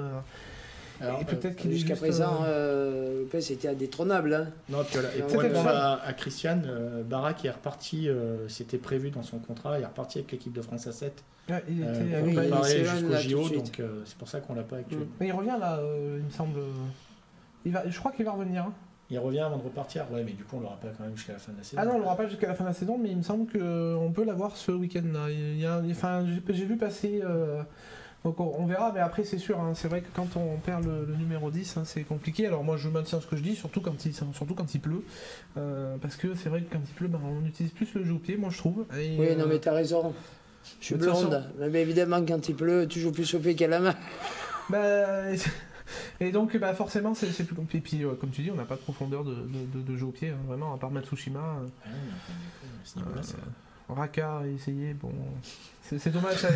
Alors, 1.01 1.25
peut-être 1.25 1.57
qu'il 1.57 1.73
jusqu'à 1.73 1.97
présent, 1.97 2.41
euh, 2.45 3.21
Lopez 3.21 3.53
était 3.53 3.69
indétrônable. 3.69 4.35
Hein. 4.35 4.49
Non, 4.69 4.83
puis 4.85 4.95
voilà. 4.99 5.15
Et 5.17 5.23
pour 5.23 5.41
répondre 5.41 5.69
à, 5.69 6.05
à 6.05 6.13
Christiane, 6.13 6.67
euh, 6.69 7.03
Barak 7.03 7.45
est 7.45 7.51
reparti, 7.51 8.09
euh, 8.09 8.49
c'était 8.49 8.79
prévu 8.79 9.11
dans 9.11 9.23
son 9.23 9.39
contrat, 9.39 9.79
il 9.79 9.83
est 9.83 9.87
reparti 9.87 10.19
avec 10.19 10.33
l'équipe 10.33 10.53
de 10.53 10.63
France 10.63 10.87
à 10.87 10.93
7. 10.93 11.23
Ouais, 11.51 11.65
il 11.69 11.81
était 11.81 11.91
euh, 11.91 12.25
pour 12.25 12.35
préparer 12.35 12.85
jusqu'au 12.85 13.17
JO, 13.17 13.49
donc 13.57 13.83
c'est 14.05 14.19
pour 14.19 14.29
ça 14.29 14.41
qu'on 14.41 14.55
l'a 14.55 14.63
pas 14.63 14.77
actuellement. 14.77 15.07
Mais 15.21 15.29
il 15.29 15.33
revient 15.33 15.57
là, 15.59 15.81
il 16.17 16.25
me 16.25 16.31
semble. 16.31 16.61
Il 17.65 17.73
va, 17.73 17.89
je 17.89 17.99
crois 17.99 18.13
qu'il 18.13 18.25
va 18.25 18.33
revenir. 18.33 18.65
Hein. 18.65 18.73
Il 19.11 19.19
revient 19.19 19.41
avant 19.41 19.57
de 19.57 19.63
repartir. 19.63 20.05
Ouais, 20.13 20.23
mais 20.23 20.33
du 20.33 20.45
coup, 20.45 20.57
on 20.57 20.61
l'aura 20.61 20.77
pas 20.77 20.89
quand 20.97 21.05
même 21.05 21.17
jusqu'à 21.17 21.33
la 21.33 21.39
fin 21.39 21.53
de 21.53 21.59
la 21.59 21.65
saison. 21.65 21.81
Ah 21.81 21.87
non, 21.87 21.95
on 21.95 21.99
l'aura 22.01 22.17
pas 22.17 22.29
jusqu'à 22.29 22.49
la 22.49 22.55
fin 22.55 22.65
de 22.65 22.69
la 22.69 22.75
saison, 22.75 22.99
mais 22.99 23.09
il 23.09 23.17
me 23.17 23.23
semble 23.23 23.51
qu'on 23.51 24.13
peut 24.15 24.25
l'avoir 24.25 24.57
ce 24.57 24.73
week-end 24.73 25.05
enfin, 25.91 26.27
j'ai 26.49 26.65
vu 26.65 26.77
passer. 26.77 27.23
Donc 28.25 28.41
on, 28.41 28.67
verra, 28.67 28.91
mais 28.93 29.01
après 29.01 29.23
c'est 29.23 29.39
sûr, 29.39 29.61
hein, 29.61 29.73
c'est 29.75 29.87
vrai 29.87 30.01
que 30.01 30.09
quand 30.15 30.37
on 30.37 30.57
perd 30.57 30.85
le, 30.85 31.15
numéro 31.15 31.51
10, 31.51 31.77
hein, 31.77 31.83
c'est 31.85 32.03
compliqué. 32.03 32.47
Alors 32.47 32.65
moi 32.65 32.77
je 32.77 32.89
maintiens 32.89 33.21
ce 33.21 33.27
que 33.27 33.37
je 33.37 33.43
dis, 33.43 33.55
surtout 33.55 33.81
quand 33.81 34.05
il, 34.05 34.13
surtout 34.13 34.55
quand 34.55 34.75
il 34.75 34.81
pleut. 34.81 35.05
Euh, 35.57 35.97
parce 36.03 36.17
que 36.17 36.35
c'est 36.35 36.49
vrai 36.49 36.63
que 36.63 36.73
quand 36.73 36.81
il 36.85 36.95
pleut, 36.95 37.07
ben, 37.07 37.21
on 37.25 37.47
utilise 37.47 37.73
plus 37.73 37.95
le 37.95 38.05
jeu 38.05 38.15
au 38.15 38.19
pied, 38.19 38.37
moi 38.37 38.51
je 38.51 38.59
trouve. 38.59 38.87
oui, 38.93 39.37
non 39.37 39.45
euh, 39.45 39.47
mais 39.49 39.59
t'as 39.61 39.73
raison. 39.73 40.13
Je 40.81 40.85
suis 40.85 40.95
blonde. 40.97 41.45
Mais 41.71 41.81
évidemment 41.81 42.25
quand 42.27 42.49
il 42.49 42.57
pleut, 42.57 42.89
tu 42.89 42.99
joues 42.99 43.13
plus 43.13 43.33
au 43.35 43.39
pied 43.39 43.55
qu'à 43.55 43.69
la 43.69 43.81
main. 43.81 43.95
Bah, 44.71 45.33
et 46.21 46.31
donc 46.31 46.55
bah, 46.59 46.75
forcément 46.75 47.15
c'est 47.15 47.45
plus 47.45 47.55
compliqué. 47.55 47.79
Et 47.79 47.81
puis 47.81 48.05
euh, 48.05 48.13
comme 48.21 48.29
tu 48.29 48.43
dis, 48.43 48.51
on 48.51 48.55
n'a 48.55 48.67
pas 48.67 48.75
de 48.75 48.81
profondeur 48.81 49.25
de, 49.25 49.33
de, 49.33 49.97
jeu 49.97 50.05
au 50.05 50.11
pied, 50.11 50.29
hein, 50.29 50.37
vraiment, 50.47 50.75
à 50.75 50.77
part 50.77 50.91
Matsushima. 50.91 51.63
Ah, 51.87 51.89
Raka 53.89 54.39
a 54.39 54.47
essayé, 54.47 54.95
bon. 54.95 55.11
C'est 55.83 56.11
dommage. 56.11 56.47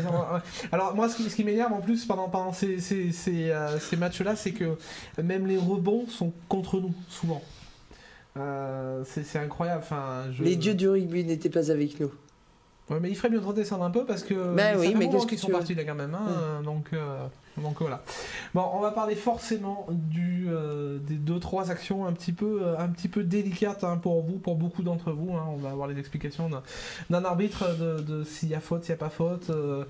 Alors, 0.72 0.94
moi, 0.94 1.08
ce 1.08 1.34
qui, 1.34 1.44
m'énerve 1.44 1.72
en 1.72 1.80
plus 1.80 2.04
pendant, 2.04 2.28
pendant 2.28 2.52
ces, 2.52 2.80
ces, 2.80 3.12
ces, 3.12 3.50
euh, 3.50 3.78
ces 3.78 3.96
matchs-là, 3.96 4.36
c'est 4.36 4.52
que 4.52 4.76
même 5.22 5.46
les 5.46 5.56
rebonds 5.56 6.06
sont 6.06 6.32
contre 6.48 6.80
nous, 6.80 6.94
souvent. 7.08 7.42
Euh, 8.36 9.02
c'est 9.06 9.38
incroyable. 9.38 9.82
Enfin, 9.82 10.24
Les 10.40 10.56
dieux 10.56 10.74
du 10.74 10.88
rugby 10.88 11.24
n'étaient 11.24 11.50
pas 11.50 11.70
avec 11.70 11.98
nous. 12.00 12.10
Ouais, 12.90 12.98
mais 13.00 13.10
il 13.10 13.16
ferait 13.16 13.30
mieux 13.30 13.40
de 13.40 13.44
redescendre 13.44 13.84
un 13.84 13.90
peu 13.90 14.04
parce 14.04 14.22
que. 14.22 14.54
Ben 14.54 14.78
oui, 14.78 14.94
mais 14.96 15.08
qu'est-ce 15.08 15.26
qu'ils 15.26 15.38
sont 15.38 15.48
partis 15.48 15.74
là 15.74 15.84
quand 15.84 15.94
même. 15.94 16.14
Hein, 16.14 16.62
Donc. 16.62 16.88
Euh, 16.92 17.26
donc 17.58 17.80
voilà. 17.80 18.02
Bon, 18.54 18.64
on 18.72 18.80
va 18.80 18.92
parler 18.92 19.14
forcément 19.14 19.86
du, 19.90 20.46
euh, 20.48 20.98
des 20.98 21.16
deux 21.16 21.38
trois 21.38 21.70
actions 21.70 22.06
un 22.06 22.12
petit 22.12 22.32
peu, 22.32 22.62
euh, 22.62 22.78
un 22.78 22.88
petit 22.88 23.08
peu 23.08 23.24
délicates 23.24 23.84
hein, 23.84 23.98
pour 23.98 24.22
vous, 24.22 24.38
pour 24.38 24.56
beaucoup 24.56 24.82
d'entre 24.82 25.12
vous. 25.12 25.34
Hein. 25.34 25.44
On 25.48 25.56
va 25.56 25.70
avoir 25.70 25.86
les 25.86 25.98
explications 25.98 26.50
d'un 27.10 27.24
arbitre 27.24 27.76
de, 27.78 28.24
s'il 28.24 28.48
y 28.48 28.54
a 28.54 28.60
faute, 28.60 28.84
s'il 28.84 28.92
n'y 28.94 28.98
a 28.98 29.04
pas 29.04 29.10
faute. 29.10 29.50
Euh, 29.50 29.84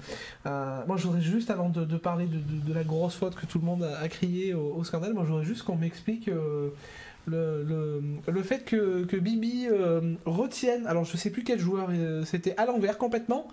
moi, 0.44 0.96
je 0.96 1.06
voudrais 1.06 1.20
juste, 1.20 1.50
avant 1.50 1.68
de, 1.68 1.96
parler 1.96 2.26
de, 2.26 2.72
la 2.72 2.82
grosse 2.82 3.14
faute 3.14 3.36
que 3.36 3.46
tout 3.46 3.58
le 3.58 3.64
monde 3.64 3.84
a, 3.84 4.08
crié 4.08 4.54
au, 4.54 4.74
au 4.74 4.84
scandale, 4.84 5.14
moi, 5.14 5.24
je 5.24 5.30
voudrais 5.30 5.44
juste 5.44 5.62
qu'on 5.62 5.76
m'explique 5.76 6.28
le, 7.26 7.62
le, 7.62 8.02
le, 8.26 8.42
fait 8.42 8.64
que, 8.64 9.04
que 9.04 9.16
Bibi 9.16 9.68
euh, 9.70 10.14
retienne, 10.24 10.86
alors 10.86 11.04
je 11.04 11.16
sais 11.16 11.30
plus 11.30 11.44
quel 11.44 11.58
joueur, 11.58 11.88
euh, 11.90 12.24
c'était 12.24 12.54
à 12.56 12.66
l'envers 12.66 12.98
complètement. 12.98 13.48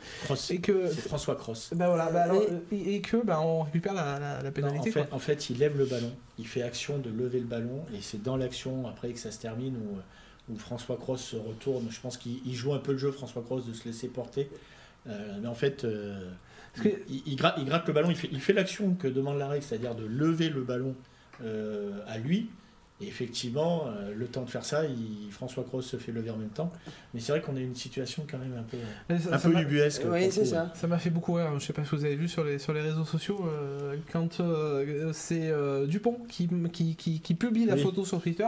et 0.50 0.60
que 0.60 0.88
c'est 0.88 1.08
François 1.08 1.36
Cross. 1.36 1.72
Ben 1.76 1.88
voilà, 1.88 2.10
ben 2.12 2.22
alors, 2.22 2.42
et, 2.72 3.02
que 3.02 3.18
ben 3.18 3.40
on 3.40 3.64
récupère 3.64 3.94
la, 4.20 4.42
la, 4.42 4.52
pénalité. 4.52 4.90
en, 4.90 4.94
fait, 4.94 5.14
en, 5.14 5.20
fait, 5.20 5.50
il 5.50 5.60
lève 5.60 5.78
le 5.78 5.86
ballon, 5.86 6.12
il 6.38 6.48
fait 6.48 6.62
action 6.62 6.98
de 6.98 7.10
lever 7.10 7.40
le 7.40 7.46
ballon, 7.46 7.86
et 7.94 8.02
c'est 8.02 8.22
dans 8.22 8.38
l'action 8.38 8.88
après 8.88 9.12
que 9.12 9.20
ça 9.20 9.32
se 9.32 9.40
termine 9.40 9.76
où, 9.78 10.54
où 10.54 10.58
François 10.58 10.98
Cross 10.98 11.22
se 11.22 11.36
retourne. 11.36 11.88
Je 11.90 12.00
pense 12.00 12.18
qu'il 12.18 12.54
joue 12.54 12.74
un 12.74 12.80
peu 12.80 12.94
le 12.94 12.98
jeu, 12.98 13.12
François 13.12 13.42
Cross, 13.42 13.66
de 13.68 13.74
se 13.74 13.86
laisser 13.86 14.08
porter. 14.08 14.50
Euh, 15.08 15.38
mais 15.42 15.48
en 15.48 15.56
fait, 15.56 15.86
il, 17.10 17.36
gratte, 17.36 17.56
il, 17.58 17.66
gratte, 17.66 17.88
le 17.88 17.94
ballon, 17.94 18.10
il 18.10 18.16
fait, 18.16 18.30
il 18.32 18.42
fait 18.42 18.54
l'action 18.54 18.96
que 18.96 19.08
demande 19.08 19.38
la 19.38 19.48
règle, 19.48 19.64
c'est-à-dire 19.64 19.96
de 19.96 20.06
lever 20.06 20.50
le 20.50 20.62
ballon 20.64 20.96
à 22.08 22.18
lui 22.18 22.50
et 23.02 23.08
effectivement, 23.08 23.86
euh, 23.88 24.14
le 24.14 24.28
temps 24.28 24.44
de 24.44 24.50
faire 24.50 24.66
ça, 24.66 24.84
François 25.32 25.64
Cross 25.64 25.86
se 25.86 25.98
fait 25.98 26.12
lever 26.12 26.32
en 26.32 26.36
même 26.36 26.50
temps. 26.50 26.72
Mais 27.14 27.22
c'est 27.22 27.32
vrai 27.32 27.42
qu'on 27.42 27.56
a 27.56 27.60
une 27.60 27.76
situation 27.76 28.26
quand 28.30 28.38
même 28.38 28.58
un 28.58 28.64
peu, 28.64 28.78
un 29.32 29.40
peu 29.40 29.62
ubuesque. 29.62 30.02
Oui, 30.06 30.30
c'est 30.32 30.46
ça. 30.46 30.72
Ça 30.76 30.88
m'a 30.88 30.98
fait 30.98 31.10
beaucoup 31.10 31.34
rire. 31.34 31.48
Je 31.52 31.56
ne 31.56 31.60
sais 31.60 31.72
pas 31.72 31.86
si 31.86 31.96
vous 31.96 32.04
avez 32.04 32.16
vu 32.16 32.28
sur 32.28 32.44
les, 32.44 32.60
sur 32.60 32.74
les 32.74 32.82
réseaux 32.82 33.06
sociaux, 33.06 33.46
euh, 33.48 33.96
quand 34.12 34.42
euh, 34.42 35.12
c'est 35.14 35.50
Dupont 35.88 36.18
qui, 36.28 36.50
qui, 36.74 36.96
qui, 36.96 37.34
publie 37.36 37.66
la 37.66 37.78
photo 37.78 38.04
sur 38.04 38.22
Twitter. 38.22 38.48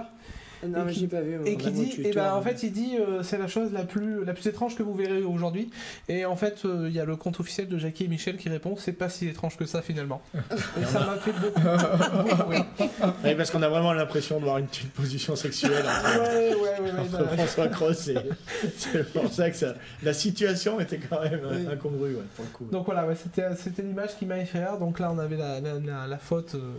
Non, 0.68 0.86
mais 0.86 0.94
j'ai 0.94 1.08
pas 1.08 1.22
vu. 1.22 1.40
Et 1.46 1.58
qui 1.58 1.72
dit, 1.72 2.02
et 2.02 2.10
eh 2.10 2.14
ben, 2.14 2.34
en 2.34 2.42
fait, 2.42 2.64
il 2.64 2.72
dit, 2.72 2.98
euh, 2.98 3.24
c'est 3.24 3.38
la 3.38 3.48
chose 3.48 3.72
la 3.72 3.84
plus, 3.84 4.24
la 4.24 4.34
plus 4.34 4.48
étrange 4.48 4.76
que 4.76 4.84
vous 4.84 4.94
verrez 4.94 5.24
aujourd'hui. 5.24 5.70
Et 6.08 6.26
en 6.26 6.36
fait, 6.36 6.62
euh, 6.66 6.88
il 6.88 6.96
y 6.96 7.00
a 7.00 7.06
le 7.06 7.16
compte 7.16 7.40
officiel 7.40 7.68
de 7.68 7.78
Jackie 7.78 8.06
et 8.06 8.08
Michel 8.08 8.38
qui 8.38 8.50
répond, 8.50 8.76
c'est 8.78 8.94
pas 8.94 9.10
si 9.10 9.28
étrange 9.28 9.58
que 9.58 9.66
ça 9.66 9.82
finalement. 9.82 10.22
et 10.36 10.86
ça 10.86 11.00
m'a 11.00 11.16
fait 11.16 11.34
beaucoup. 11.34 11.62
oui. 13.24 13.36
parce 13.36 13.52
qu'on 13.52 13.64
a 13.64 13.70
vraiment 13.70 13.94
l'impression 13.94 14.40
de 14.40 14.46
voir 14.46 14.58
une, 14.58 14.68
petite 14.68 14.92
position 14.92 15.36
sexuelle 15.36 15.84
entre, 15.86 16.20
ouais, 16.22 16.56
ouais, 16.56 16.92
entre 17.00 17.28
François 17.34 17.68
Cross 17.68 18.08
et 18.10 18.18
c'est 18.78 19.12
pour 19.12 19.32
ça 19.32 19.50
que 19.50 19.58
ça, 19.58 19.74
la 20.04 20.14
situation 20.14 20.80
était 20.80 21.00
quand 21.00 21.22
même 21.22 21.42
incongrue 21.72 22.18
pour 22.36 22.46
le 22.46 22.52
coup. 22.52 22.66
Donc 22.72 22.86
voilà, 22.86 23.08
c'était, 23.16 23.56
c'était 23.56 23.82
l'image 23.82 24.18
qui 24.18 24.26
m'a 24.26 24.44
fait 24.46 24.60
rire. 24.60 24.78
Donc 24.78 25.00
là, 25.00 25.12
on 25.12 25.20
avait 25.20 25.38
la, 25.38 25.60
la, 25.60 26.08
la, 26.08 26.18
faute, 26.18 26.56
euh, 26.56 26.72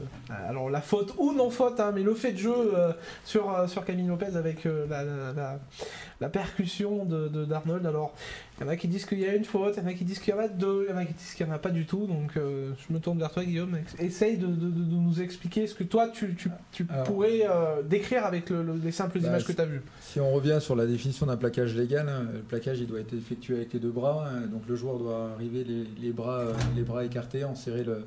alors 0.49 0.71
la 0.71 0.81
faute 0.81 1.15
ou 1.19 1.33
non 1.33 1.51
faute, 1.51 1.81
hein, 1.81 1.93
mais 1.95 2.03
le 2.03 2.15
fait 2.15 2.33
de 2.33 2.39
jeu 2.39 2.55
sur 3.25 3.51
sur 3.73 3.85
Camille 3.85 4.07
Lopez 4.07 4.37
avec 4.37 4.67
euh, 4.67 4.87
la, 6.21 6.29
percussion 6.29 7.05
de 7.05 7.45
d'Arnold. 7.45 7.85
Alors, 7.87 8.15
il 8.59 8.65
y 8.65 8.67
en 8.67 8.69
a 8.69 8.77
qui 8.77 8.87
disent 8.87 9.07
qu'il 9.07 9.19
y 9.19 9.27
a 9.27 9.35
une 9.35 9.45
faute, 9.45 9.75
il 9.77 9.83
y 9.83 9.87
en 9.87 9.89
a 9.89 9.95
qui 9.95 10.05
disent 10.05 10.21
qu'il 10.21 10.33
y 10.35 10.37
en 10.37 10.41
a 10.41 10.49
deux, 10.49 10.87
il 10.89 10.93
y 10.93 10.95
en 10.95 10.99
a 10.99 11.05
qui 11.05 11.15
disent 11.15 11.35
qu'il 11.35 11.47
n'y 11.47 11.53
en 11.53 11.55
a 11.55 11.59
pas 11.59 11.71
du 11.71 11.87
tout. 11.87 12.07
Donc, 12.07 12.37
euh, 12.37 12.71
je 12.87 12.93
me 12.93 13.01
tourne 13.01 13.19
vers 13.19 13.31
toi, 13.31 13.45
Guillaume. 13.45 13.79
Essaye 13.99 14.37
de, 14.37 14.47
nous 14.47 15.21
expliquer 15.21 15.67
ce 15.67 15.75
que 15.75 15.85
toi, 15.85 16.09
tu, 16.09 16.37
pourrais 17.05 17.47
euh, 17.49 17.83
décrire 17.83 18.27
avec 18.27 18.51
les 18.51 18.93
simples 18.93 19.21
bah, 19.21 19.29
images 19.29 19.45
que 19.45 19.53
tu 19.53 19.61
as 19.61 19.67
vues. 19.67 19.83
Si 20.01 20.21
on 20.21 20.31
revient 20.33 20.59
sur 20.61 20.77
la 20.77 20.87
définition 20.87 21.27
d'un 21.27 21.37
plaquage 21.37 21.75
légal, 21.75 22.09
hein, 22.09 22.27
le 22.33 22.41
plaquage 22.41 22.81
il 22.81 22.87
doit 22.87 23.01
être 23.01 23.15
effectué 23.15 23.57
avec 23.57 23.73
les 23.73 23.81
deux 23.81 23.91
bras. 23.91 24.29
Hein. 24.29 24.47
donc, 24.47 24.63
le 24.69 24.77
joueur 24.77 24.99
doit 24.99 25.31
arriver 25.35 25.65
les, 26.01 26.13
bras, 26.13 26.45
les 26.77 26.83
bras 26.83 27.05
écartés, 27.05 27.45
enserrer 27.45 27.85
le 27.85 28.05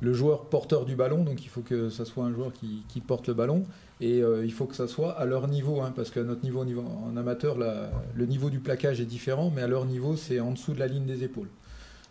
le 0.00 0.12
joueur 0.12 0.46
porteur 0.46 0.84
du 0.84 0.94
ballon, 0.94 1.24
donc 1.24 1.44
il 1.44 1.48
faut 1.48 1.62
que 1.62 1.88
ça 1.88 2.04
soit 2.04 2.24
un 2.24 2.32
joueur 2.32 2.52
qui, 2.52 3.00
porte 3.00 3.28
le 3.28 3.34
ballon, 3.34 3.64
et 4.00 4.22
euh, 4.22 4.44
il 4.44 4.52
faut 4.52 4.66
que 4.66 4.74
ça 4.74 4.88
soit 4.88 5.12
à 5.12 5.24
leur 5.24 5.48
niveau, 5.48 5.80
hein, 5.80 5.92
parce 5.94 6.10
qu'à 6.10 6.22
notre 6.22 6.44
niveau, 6.44 6.60
en 6.60 7.16
amateur, 7.16 7.56
le 7.56 8.26
niveau 8.26 8.50
du 8.50 8.60
plaquage 8.60 9.00
est 9.00 9.06
différent, 9.06 9.50
mais 9.54 9.62
à 9.62 9.68
leur 9.68 9.86
niveau, 9.86 10.16
c'est 10.16 10.40
en 10.40 10.52
dessous 10.52 10.74
de 10.74 10.80
la 10.80 10.86
ligne 10.86 11.06
des 11.06 11.24
épaules. 11.24 11.48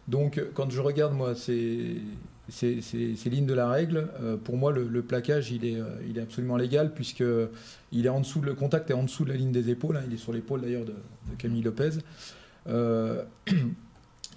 Donc 0.07 0.41
quand 0.53 0.69
je 0.69 0.81
regarde, 0.81 1.13
moi, 1.13 1.35
c'est 1.35 1.95
ces, 2.49 2.79
lignes 3.25 3.47
de 3.47 3.53
la 3.53 3.69
règle, 3.69 4.07
pour 4.43 4.57
moi, 4.57 4.71
le, 4.71 5.01
plaquage, 5.01 5.51
il 5.51 5.65
est, 5.65 5.77
est 6.15 6.19
absolument 6.19 6.57
légal 6.57 6.93
puisque 6.93 7.23
il 7.91 8.05
est 8.05 8.09
en 8.09 8.19
dessous, 8.19 8.41
le 8.41 8.53
contact 8.53 8.89
est 8.91 8.93
en 8.93 9.03
dessous 9.03 9.25
de 9.25 9.29
la 9.29 9.35
ligne 9.35 9.51
des 9.51 9.69
épaules. 9.69 9.97
Hein. 9.97 10.03
il 10.07 10.13
est 10.13 10.17
sur 10.17 10.33
l'épaule 10.33 10.61
d'ailleurs 10.61 10.85
de, 10.85 10.93
Camille 11.37 11.63
Lopez. 11.63 11.91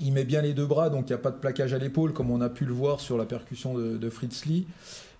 il 0.00 0.12
met 0.12 0.24
bien 0.24 0.42
les 0.42 0.54
deux 0.54 0.66
bras, 0.66 0.90
donc 0.90 1.08
il 1.08 1.12
n'y 1.12 1.14
a 1.14 1.18
pas 1.18 1.30
de 1.30 1.36
plaquage 1.36 1.72
à 1.72 1.78
l'épaule, 1.78 2.12
comme 2.12 2.30
on 2.30 2.40
a 2.40 2.48
pu 2.48 2.64
le 2.64 2.72
voir 2.72 3.00
sur 3.00 3.18
la 3.18 3.24
percussion 3.24 3.74
de, 3.74 4.10
Fritz 4.10 4.46
Lee. 4.46 4.66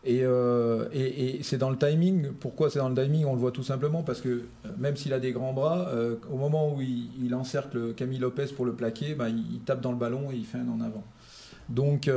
Euh, 0.07 0.89
et, 0.93 1.41
c'est 1.43 1.59
dans 1.59 1.71
le 1.71 1.77
timing. 1.77 2.29
Pourquoi 2.39 2.71
c'est 2.71 2.79
dans 2.79 2.89
le 2.89 2.95
timing? 2.95 3.25
On 3.25 3.35
le 3.35 3.41
voit 3.41 3.51
tout 3.51 3.63
simplement 3.63 4.03
parce 4.03 4.21
que 4.21 4.29
euh, 4.29 4.69
même 4.79 4.97
s'il 4.97 5.13
a 5.13 5.19
des 5.19 5.33
grands 5.33 5.53
bras, 5.53 5.89
euh, 5.89 6.17
au 6.33 6.37
moment 6.37 6.73
où 6.75 6.81
il, 6.81 7.35
encercle 7.35 7.95
Camille 7.95 8.19
Lopez 8.19 8.47
pour 8.57 8.65
le 8.65 8.73
plaquer, 8.73 9.15
bah, 9.15 9.29
il, 9.29 9.61
tape 9.65 9.81
dans 9.81 9.93
le 9.93 9.99
ballon 9.99 10.31
et 10.31 10.37
il 10.37 10.45
fait 10.45 10.59
un 10.59 10.69
en 10.69 10.81
avant. 10.81 11.05
Donc, 11.69 12.11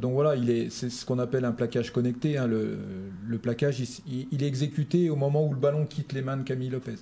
donc 0.00 0.14
voilà, 0.14 0.34
c'est 0.70 0.88
ce 0.88 1.04
qu'on 1.04 1.18
appelle 1.18 1.44
un 1.44 1.52
plaquage 1.52 1.92
connecté. 1.92 2.38
Hein. 2.38 2.46
le, 2.46 3.36
plaquage, 3.36 3.82
il, 4.06 4.42
est 4.42 4.46
exécuté 4.46 5.10
au 5.10 5.16
moment 5.16 5.46
où 5.46 5.52
le 5.52 5.60
ballon 5.60 5.84
quitte 5.84 6.14
les 6.14 6.22
mains 6.22 6.38
de 6.38 6.42
Camille 6.42 6.70
Lopez. 6.70 6.94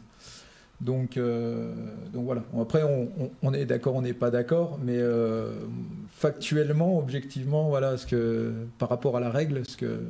Donc, 0.83 1.17
donc 1.17 2.25
voilà. 2.25 2.43
Après, 2.61 2.83
on, 3.43 3.55
est 3.55 3.65
d'accord, 3.65 3.95
on 3.95 4.03
n'est 4.03 4.13
pas 4.13 4.31
d'accord, 4.31 4.79
mais 4.85 4.99
factuellement, 6.17 6.99
objectivement, 6.99 7.69
voilà, 7.69 7.97
ce 7.97 8.07
que, 8.07 8.53
par 8.79 8.89
rapport 8.89 9.17
à 9.17 9.21
la 9.21 9.31
règle, 9.31 9.63
ce 9.67 9.77
que 9.77 10.01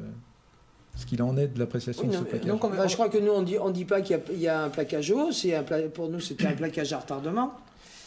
ce 0.96 1.06
qu'il 1.06 1.22
en 1.22 1.36
est 1.36 1.48
de 1.48 1.58
l'appréciation 1.58 2.06
de 2.06 2.12
ce 2.12 2.18
plaquage. 2.18 2.46
Donc, 2.46 2.62
je 2.86 2.94
crois 2.94 3.08
que 3.08 3.18
nous, 3.18 3.32
on 3.32 3.42
dit, 3.42 3.56
on 3.58 3.70
dit 3.70 3.84
pas 3.84 4.02
qu'il 4.02 4.20
y, 4.36 4.48
a 4.48 4.62
un 4.64 4.68
plaquage 4.68 5.10
haut, 5.10 5.32
c'est 5.32 5.54
un 5.54 5.62
pour 5.62 6.08
nous, 6.08 6.20
c'était 6.20 6.46
un 6.46 6.52
plaquage 6.52 6.92
à 6.92 6.98
retardement. 6.98 7.54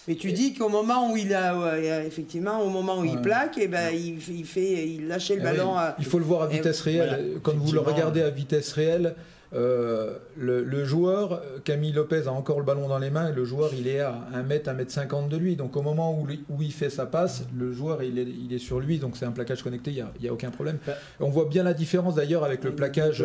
Mais 0.07 0.15
tu 0.15 0.31
dis 0.31 0.53
qu'au 0.53 0.69
moment 0.69 1.11
où 1.11 1.17
il 1.17 1.33
a, 1.33 2.05
effectivement, 2.05 2.61
au 2.61 2.69
moment 2.69 2.99
où 2.99 3.05
il 3.05 3.19
plaque, 3.21 3.57
et 3.57 3.63
eh 3.63 3.67
ben, 3.67 3.89
il, 3.91 4.19
il, 4.29 4.45
fait, 4.45 4.87
il 4.87 5.07
lâchait 5.07 5.35
le 5.35 5.41
eh 5.41 5.43
ballon. 5.43 5.75
Il 5.97 6.05
faut 6.05 6.19
le 6.19 6.25
voir 6.25 6.43
à 6.43 6.47
vitesse 6.47 6.81
réelle. 6.81 7.39
Quand 7.41 7.55
vous 7.55 7.71
le 7.71 7.79
regardez 7.79 8.21
à 8.21 8.29
vitesse 8.29 8.71
réelle, 8.73 9.15
euh, 9.55 10.17
le, 10.37 10.83
joueur, 10.83 11.41
Camille 11.63 11.93
Lopez 11.93 12.23
a 12.27 12.31
encore 12.31 12.59
le 12.59 12.65
ballon 12.65 12.87
dans 12.89 12.99
les 12.99 13.09
mains 13.09 13.29
et 13.29 13.33
le 13.33 13.45
joueur 13.45 13.71
il 13.73 13.87
est 13.87 14.01
à 14.01 14.27
1 14.33 14.43
mètre, 14.43 14.69
1 14.69 14.73
mètre 14.73 14.91
50 14.91 15.29
de 15.29 15.37
lui. 15.37 15.55
Donc 15.55 15.77
au 15.77 15.81
moment 15.81 16.19
où, 16.19 16.27
où 16.49 16.61
il 16.61 16.73
fait 16.73 16.89
sa 16.89 17.05
passe, 17.05 17.45
le 17.57 17.71
joueur 17.71 18.03
il 18.03 18.19
est, 18.19 18.23
il 18.27 18.53
est 18.53 18.59
sur 18.59 18.79
lui, 18.79 18.99
donc 18.99 19.15
c'est 19.15 19.25
un 19.25 19.31
plaquage 19.31 19.63
connecté, 19.63 19.91
il 19.91 20.05
n'y 20.21 20.27
a, 20.27 20.31
a, 20.31 20.33
aucun 20.33 20.51
problème. 20.51 20.77
On 21.19 21.29
voit 21.29 21.45
bien 21.45 21.63
la 21.63 21.73
différence 21.73 22.15
d'ailleurs 22.15 22.43
avec 22.43 22.63
le 22.63 22.75
plaquage 22.75 23.23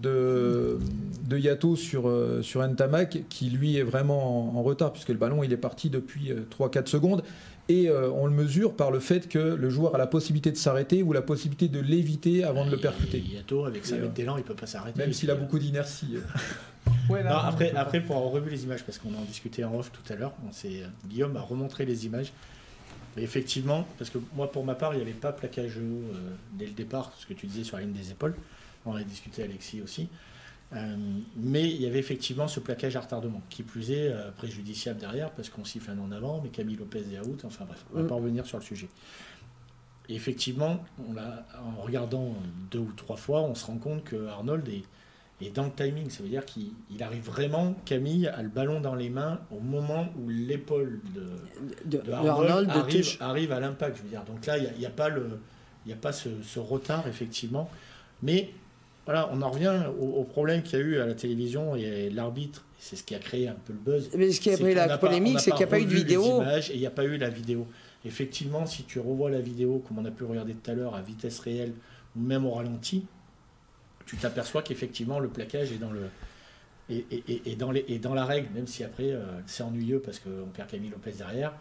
de, 0.00 0.78
de 1.24 1.38
Yato 1.38 1.76
sur, 1.76 2.08
euh, 2.08 2.42
sur 2.42 2.66
Ntamak 2.66 3.24
qui 3.28 3.50
lui 3.50 3.76
est 3.76 3.82
vraiment 3.82 4.56
en, 4.56 4.62
retard 4.62 4.92
puisque 4.92 5.08
le 5.08 5.16
ballon 5.16 5.42
il 5.42 5.52
est 5.52 5.58
parti 5.58 5.90
depuis 5.90 6.32
3-4 6.58 6.78
euh, 6.78 6.86
secondes 6.86 7.24
et 7.68 7.88
euh, 7.88 8.10
on 8.10 8.26
le 8.26 8.32
mesure 8.32 8.74
par 8.74 8.90
le 8.90 9.00
fait 9.00 9.28
que 9.28 9.38
le 9.38 9.70
joueur 9.70 9.94
a 9.94 9.98
la 9.98 10.06
possibilité 10.06 10.50
de 10.50 10.56
s'arrêter 10.56 11.02
ou 11.02 11.12
la 11.12 11.22
possibilité 11.22 11.68
de 11.68 11.80
l'éviter 11.80 12.44
avant 12.44 12.66
de 12.66 12.70
le 12.70 12.76
percuter. 12.76 13.18
Yato, 13.20 13.64
avec 13.64 13.86
5 13.86 14.00
mètres 14.00 14.12
d'élan, 14.12 14.36
il 14.36 14.44
peut 14.44 14.54
pas 14.54 14.66
s'arrêter. 14.66 14.98
Même 14.98 15.14
s'il 15.14 15.30
a 15.30 15.34
beaucoup 15.34 15.58
d'inertie. 15.58 16.16
après, 17.26 17.72
après, 17.74 18.00
pour 18.02 18.16
avoir 18.16 18.32
revu 18.32 18.50
les 18.50 18.64
images, 18.64 18.84
parce 18.84 18.98
qu'on 18.98 19.14
en 19.14 19.22
discutait 19.22 19.64
en 19.64 19.78
off 19.78 19.90
tout 19.92 20.12
à 20.12 20.16
l'heure, 20.16 20.34
Guillaume 21.06 21.36
a 21.38 21.40
remontré 21.40 21.86
les 21.86 22.04
images. 22.04 22.32
Mais 23.16 23.22
effectivement, 23.22 23.86
parce 23.98 24.10
que 24.10 24.18
moi, 24.34 24.50
pour 24.50 24.64
ma 24.64 24.74
part, 24.74 24.94
il 24.94 24.96
n'y 24.96 25.02
avait 25.02 25.12
pas 25.12 25.32
plaquage 25.32 25.78
euh, 25.78 26.02
dès 26.52 26.66
le 26.66 26.72
départ, 26.72 27.12
ce 27.16 27.26
que 27.26 27.34
tu 27.34 27.46
disais 27.46 27.64
sur 27.64 27.76
la 27.76 27.84
ligne 27.84 27.92
des 27.92 28.10
épaules. 28.10 28.34
On 28.84 28.94
a 28.94 29.02
discuté 29.02 29.42
Alexis 29.42 29.80
aussi. 29.82 30.08
Euh, 30.72 30.96
mais 31.36 31.68
il 31.68 31.80
y 31.80 31.86
avait 31.86 31.98
effectivement 31.98 32.48
ce 32.48 32.58
plaquage 32.58 32.96
à 32.96 33.00
retardement, 33.00 33.42
qui 33.48 33.62
plus 33.62 33.90
est 33.90 34.08
euh, 34.08 34.30
préjudiciable 34.32 34.98
derrière, 34.98 35.30
parce 35.30 35.48
qu'on 35.48 35.64
siffle 35.64 35.90
un 35.90 35.98
en 35.98 36.10
avant, 36.10 36.40
mais 36.42 36.48
Camille 36.48 36.76
Lopez 36.76 37.04
est 37.12 37.20
out, 37.20 37.44
enfin 37.44 37.64
bref, 37.64 37.84
on 37.92 37.98
va 37.98 38.02
mm. 38.02 38.08
pas 38.08 38.14
revenir 38.14 38.46
sur 38.46 38.58
le 38.58 38.64
sujet. 38.64 38.88
Et 40.08 40.16
effectivement, 40.16 40.84
on 40.98 41.16
en 41.16 41.82
regardant 41.82 42.34
deux 42.70 42.80
ou 42.80 42.92
trois 42.92 43.16
fois, 43.16 43.42
on 43.42 43.54
se 43.54 43.64
rend 43.64 43.78
compte 43.78 44.04
que 44.04 44.26
Arnold 44.26 44.68
est, 44.68 44.84
dans 45.54 45.64
le 45.64 45.72
timing. 45.72 46.10
Ça 46.10 46.22
veut 46.22 46.28
dire 46.28 46.44
qu'il 46.44 46.72
arrive 47.02 47.22
vraiment, 47.22 47.74
Camille 47.84 48.28
a 48.28 48.42
le 48.42 48.48
ballon 48.48 48.80
dans 48.80 48.94
les 48.94 49.10
mains 49.10 49.40
au 49.50 49.60
moment 49.60 50.08
où 50.18 50.28
l'épaule 50.28 51.00
de, 51.84 52.10
Arnold, 52.10 52.70
arrive, 53.20 53.52
à 53.52 53.60
l'impact. 53.60 53.96
Je 53.98 54.02
veux 54.02 54.08
dire. 54.08 54.24
Donc 54.24 54.44
là, 54.46 54.58
il 54.58 54.78
n'y 54.78 54.86
a, 54.86 54.90
pas, 54.90 55.08
le, 55.08 55.40
a 55.90 55.96
pas 55.96 56.12
ce, 56.12 56.28
ce 56.42 56.58
retard, 56.58 57.06
effectivement. 57.08 57.70
Mais 58.22 58.50
voilà, 59.04 59.28
on 59.32 59.42
en 59.42 59.50
revient 59.50 59.82
au, 60.00 60.24
problème 60.24 60.62
qu'il 60.62 60.78
y 60.78 60.82
a 60.82 60.84
eu 60.84 60.98
à 60.98 61.06
la 61.06 61.14
télévision 61.14 61.76
et 61.76 62.08
l'arbitre. 62.10 62.64
C'est 62.78 62.96
ce 62.96 63.02
qui 63.02 63.14
a 63.14 63.18
créé 63.18 63.48
un 63.48 63.54
peu 63.54 63.72
le 63.72 63.78
buzz. 63.78 64.10
Mais 64.16 64.30
ce 64.30 64.40
qui 64.40 64.50
a 64.50 64.56
pris 64.56 64.74
la 64.74 64.98
polémique, 64.98 65.40
c'est 65.40 65.50
qu'il 65.50 65.58
n'y 65.58 65.64
a 65.64 65.68
pas 65.68 65.80
eu 65.80 65.84
de 65.84 65.94
vidéo. 65.94 66.42
et 66.42 66.74
il 66.74 66.80
n'y 66.80 66.86
a 66.86 66.90
pas 66.90 67.04
eu 67.04 67.16
la 67.16 67.28
vidéo. 67.28 67.66
Effectivement, 68.06 68.66
si 68.66 68.84
tu 68.84 69.00
revois 69.00 69.30
la 69.30 69.40
vidéo, 69.40 69.82
comme 69.86 69.98
on 69.98 70.04
a 70.04 70.10
pu 70.10 70.24
regarder 70.24 70.54
tout 70.54 70.70
à 70.70 70.74
l'heure, 70.74 70.94
à 70.94 71.02
vitesse 71.02 71.38
réelle 71.40 71.72
ou 72.16 72.20
même 72.20 72.44
au 72.44 72.50
ralenti, 72.50 73.06
tu 74.06 74.16
t'aperçois 74.16 74.62
qu'effectivement 74.62 75.18
le 75.18 75.28
plaquage 75.28 75.72
est 75.72 75.78
dans 75.78 75.90
le 75.90 76.08
et, 76.90 77.56
dans, 77.56 77.70
les, 77.70 77.82
et 77.88 77.98
dans 77.98 78.12
la 78.12 78.26
règle, 78.26 78.48
même 78.54 78.66
si 78.66 78.84
après 78.84 79.10
euh, 79.10 79.24
c'est 79.46 79.62
ennuyeux 79.62 80.00
parce 80.00 80.18
qu'on 80.18 80.48
perd 80.52 80.68
Camille 80.68 80.90
Lopez 80.90 81.12
derrière. 81.12 81.54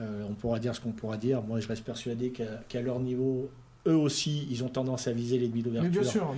Euh, 0.00 0.24
on 0.28 0.34
pourra 0.34 0.58
dire 0.58 0.74
ce 0.74 0.80
qu'on 0.80 0.92
pourra 0.92 1.16
dire. 1.16 1.42
Moi, 1.42 1.60
je 1.60 1.68
reste 1.68 1.84
persuadé 1.84 2.30
qu'à 2.30 2.80
leur 2.82 3.00
niveau, 3.00 3.50
eux 3.86 3.94
aussi, 3.94 4.46
ils 4.50 4.62
ont 4.62 4.68
tendance 4.68 5.06
à 5.06 5.12
viser 5.12 5.38
les 5.38 5.48
demi 5.48 5.62
d'ouverture. 5.62 5.90
bien 5.90 6.10
sûr, 6.10 6.34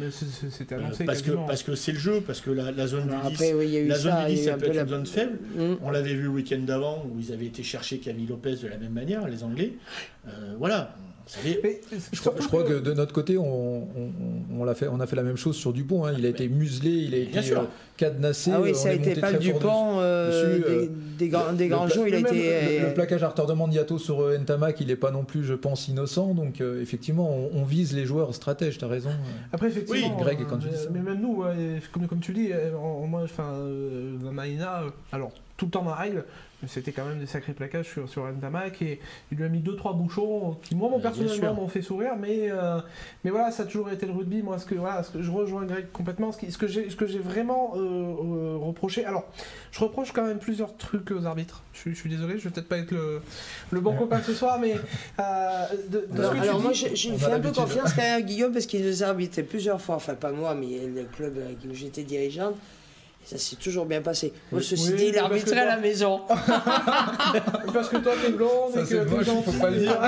c'était 0.51 0.77
annoncé. 0.77 1.03
Euh, 1.03 1.07
parce, 1.07 1.23
que, 1.23 1.33
parce 1.33 1.63
que 1.63 1.75
c'est 1.75 1.93
le 1.93 1.99
jeu, 1.99 2.21
parce 2.21 2.41
que 2.41 2.51
la, 2.51 2.87
zone 2.87 3.09
du 3.09 3.37
10, 3.37 3.89
la 3.89 3.99
zone 3.99 4.27
du 4.27 4.35
10 4.35 4.45
ça, 4.45 4.57
peut 4.57 4.67
être 4.67 4.83
une 4.83 4.89
zone 4.89 5.07
faible. 5.07 5.39
Mm. 5.57 5.75
On 5.83 5.91
l'avait 5.91 6.15
vu 6.15 6.23
le 6.23 6.29
week-end 6.29 6.61
d'avant 6.61 7.05
où 7.05 7.19
ils 7.19 7.33
avaient 7.33 7.47
été 7.47 7.63
chercher 7.63 7.99
Camille 7.99 8.27
Lopez 8.27 8.57
de 8.57 8.69
la 8.69 8.77
même 8.77 8.93
manière, 8.93 9.27
les 9.27 9.43
Anglais. 9.43 9.73
Euh, 10.29 10.55
voilà, 10.59 10.95
je, 11.27 12.47
crois, 12.47 12.65
que... 12.65 12.81
de 12.81 12.93
notre 12.93 13.13
côté, 13.13 13.39
on, 13.39 13.89
on, 14.59 14.75
fait, 14.75 14.89
on 14.89 15.01
a 15.01 15.07
fait 15.07 15.17
la 15.17 15.23
même 15.23 15.37
chose 15.37 15.57
sur 15.57 15.73
Dupont. 15.73 16.05
Hein. 16.05 16.15
Il 16.19 16.27
a 16.27 16.29
été 16.29 16.49
muselé, 16.49 16.91
il 16.91 17.15
a 17.15 17.19
été 17.19 17.53
euh, 17.53 17.63
cadenassé. 17.97 18.51
Ah 18.53 18.61
oui, 18.61 18.75
ça 18.75 18.89
a 18.89 18.93
été 18.93 19.15
pas 19.15 19.33
Dupont 19.33 20.01
euh, 20.01 20.87
des, 20.87 20.91
des, 21.19 21.29
grands, 21.29 21.53
des 21.53 21.69
grands 21.69 21.89
jeux. 21.89 22.09
Il 22.09 22.15
a 22.15 22.19
été... 22.19 22.81
le, 22.81 22.95
plaquage 22.95 23.23
à 23.23 23.29
retardement 23.29 23.69
de 23.69 23.75
Yato 23.75 23.99
sur 23.99 24.21
euh, 24.21 24.39
Ntamak, 24.39 24.81
il 24.81 24.89
n'est 24.89 24.97
pas 24.97 25.11
non 25.11 25.25
plus, 25.25 25.45
je 25.45 25.55
pense, 25.55 25.89
innocent. 25.89 26.35
Donc 26.35 26.61
effectivement, 26.61 27.31
on, 27.53 27.65
vise 27.65 27.95
les 27.95 28.05
joueurs 28.05 28.35
stratèges, 28.35 28.79
tu 28.79 28.85
as 28.85 28.89
raison. 28.89 29.11
Après, 29.53 29.69
effectivement, 29.69 30.17
Greg, 30.17 30.39
quand 30.49 30.59
tu 30.59 30.69
dis 30.69 30.77
ça. 30.77 30.89
mais 30.93 31.01
même 31.01 31.21
nous, 31.21 31.45
comme, 31.93 32.07
comme 32.09 32.21
tu 32.21 32.33
dis, 32.33 32.51
moi, 33.09 33.23
enfin, 33.23 33.53
Maïna, 34.33 34.83
alors 35.13 35.33
tout 35.57 35.67
le 35.67 35.71
temps 35.71 35.85
dans 35.85 35.91
la 35.91 35.97
règle, 35.97 36.25
c'était 36.67 36.93
quand 36.93 37.05
même 37.05 37.19
des 37.19 37.27
sacrés 37.27 37.53
plaquages 37.53 37.89
sur, 37.89 38.09
sur 38.09 38.27
Ntamak 38.27 38.83
et 38.83 39.01
il 39.31 39.39
lui 39.39 39.45
a 39.45 39.49
mis 39.49 39.61
2-3 39.61 39.97
bouchons 39.97 40.57
qui, 40.63 40.75
moi, 40.75 40.91
personnellement, 41.01 41.55
m'ont 41.55 41.69
fait 41.69 41.83
sourire. 41.83 42.13
Mais, 42.19 42.51
euh, 42.51 42.81
mais 43.25 43.31
voilà, 43.31 43.51
ça 43.51 43.65
a 43.65 43.67
toujours 43.67 43.91
été 43.91 44.07
le 44.07 44.13
rugby. 44.13 44.43
Moi, 44.43 44.59
ce 44.59 44.67
que, 44.67 44.75
voilà, 44.75 45.03
ce 45.03 45.11
que 45.11 45.23
je 45.23 45.31
rejoins 45.31 45.65
Greg 45.65 45.91
complètement. 45.93 46.31
Ce, 46.33 46.51
ce 46.51 46.59
que 46.59 47.07
j'ai 47.07 47.19
vraiment 47.19 47.75
euh, 47.77 47.81
euh, 47.81 48.57
reproché. 48.59 49.05
Alors, 49.05 49.25
je 49.71 49.81
reproche 49.81 50.13
quand 50.13 50.25
même 50.25 50.39
plusieurs 50.39 50.77
trucs 50.77 51.11
aux 51.11 51.25
arbitres. 51.25 51.63
Je, 51.73 51.91
suis 51.91 52.11
désolé, 52.11 52.39
je 52.39 52.45
vais 52.45 52.51
peut-être 52.51 52.69
pas 52.69 52.79
être 52.79 52.93
le, 52.93 53.23
le 53.71 53.81
bon 53.81 53.97
copain 53.97 54.21
ce 54.23 54.35
soir, 54.35 54.59
mais. 54.59 54.75
de, 55.19 56.09
alors, 56.17 56.33
alors 56.33 56.61
moi, 56.61 56.73
j'ai 56.73 56.95
fait 56.95 57.33
un 57.33 57.41
peu 57.41 57.53
confiance 57.53 57.93
quand 57.93 58.03
même 58.03 58.19
à 58.19 58.23
Guillaume 58.23 58.53
parce 58.53 58.67
qu'il 58.67 58.85
nous 58.85 59.03
a 59.03 59.07
arbitré 59.07 59.43
plusieurs 59.43 59.81
fois. 59.81 59.97
Enfin, 59.97 60.15
pas 60.15 60.33
moi, 60.33 60.55
mais 60.55 60.87
le 60.87 61.05
club 61.05 61.39
où 61.69 61.75
j'étais 61.75 62.03
dirigeante 62.03 62.55
ça 63.25 63.39
s'est 63.39 63.57
toujours 63.57 63.87
bien 63.87 64.03
passé. 64.03 64.33
Moi, 64.51 64.61
ceci 64.63 64.93
dit, 64.95 65.07
il 65.09 65.19
arbitrait 65.19 65.61
à 65.61 65.67
la 65.67 65.77
maison. 65.77 66.21
parce 67.73 67.89
que 67.89 67.99
toi, 67.99 68.13
t'es 68.21 68.33
blonde 68.33 68.77
et 68.77 68.83
que 68.83 69.05
t'es 69.05 69.25
gentil. 69.25 69.59
Pas 69.59 69.71
le 69.71 69.79
dire. 69.79 69.99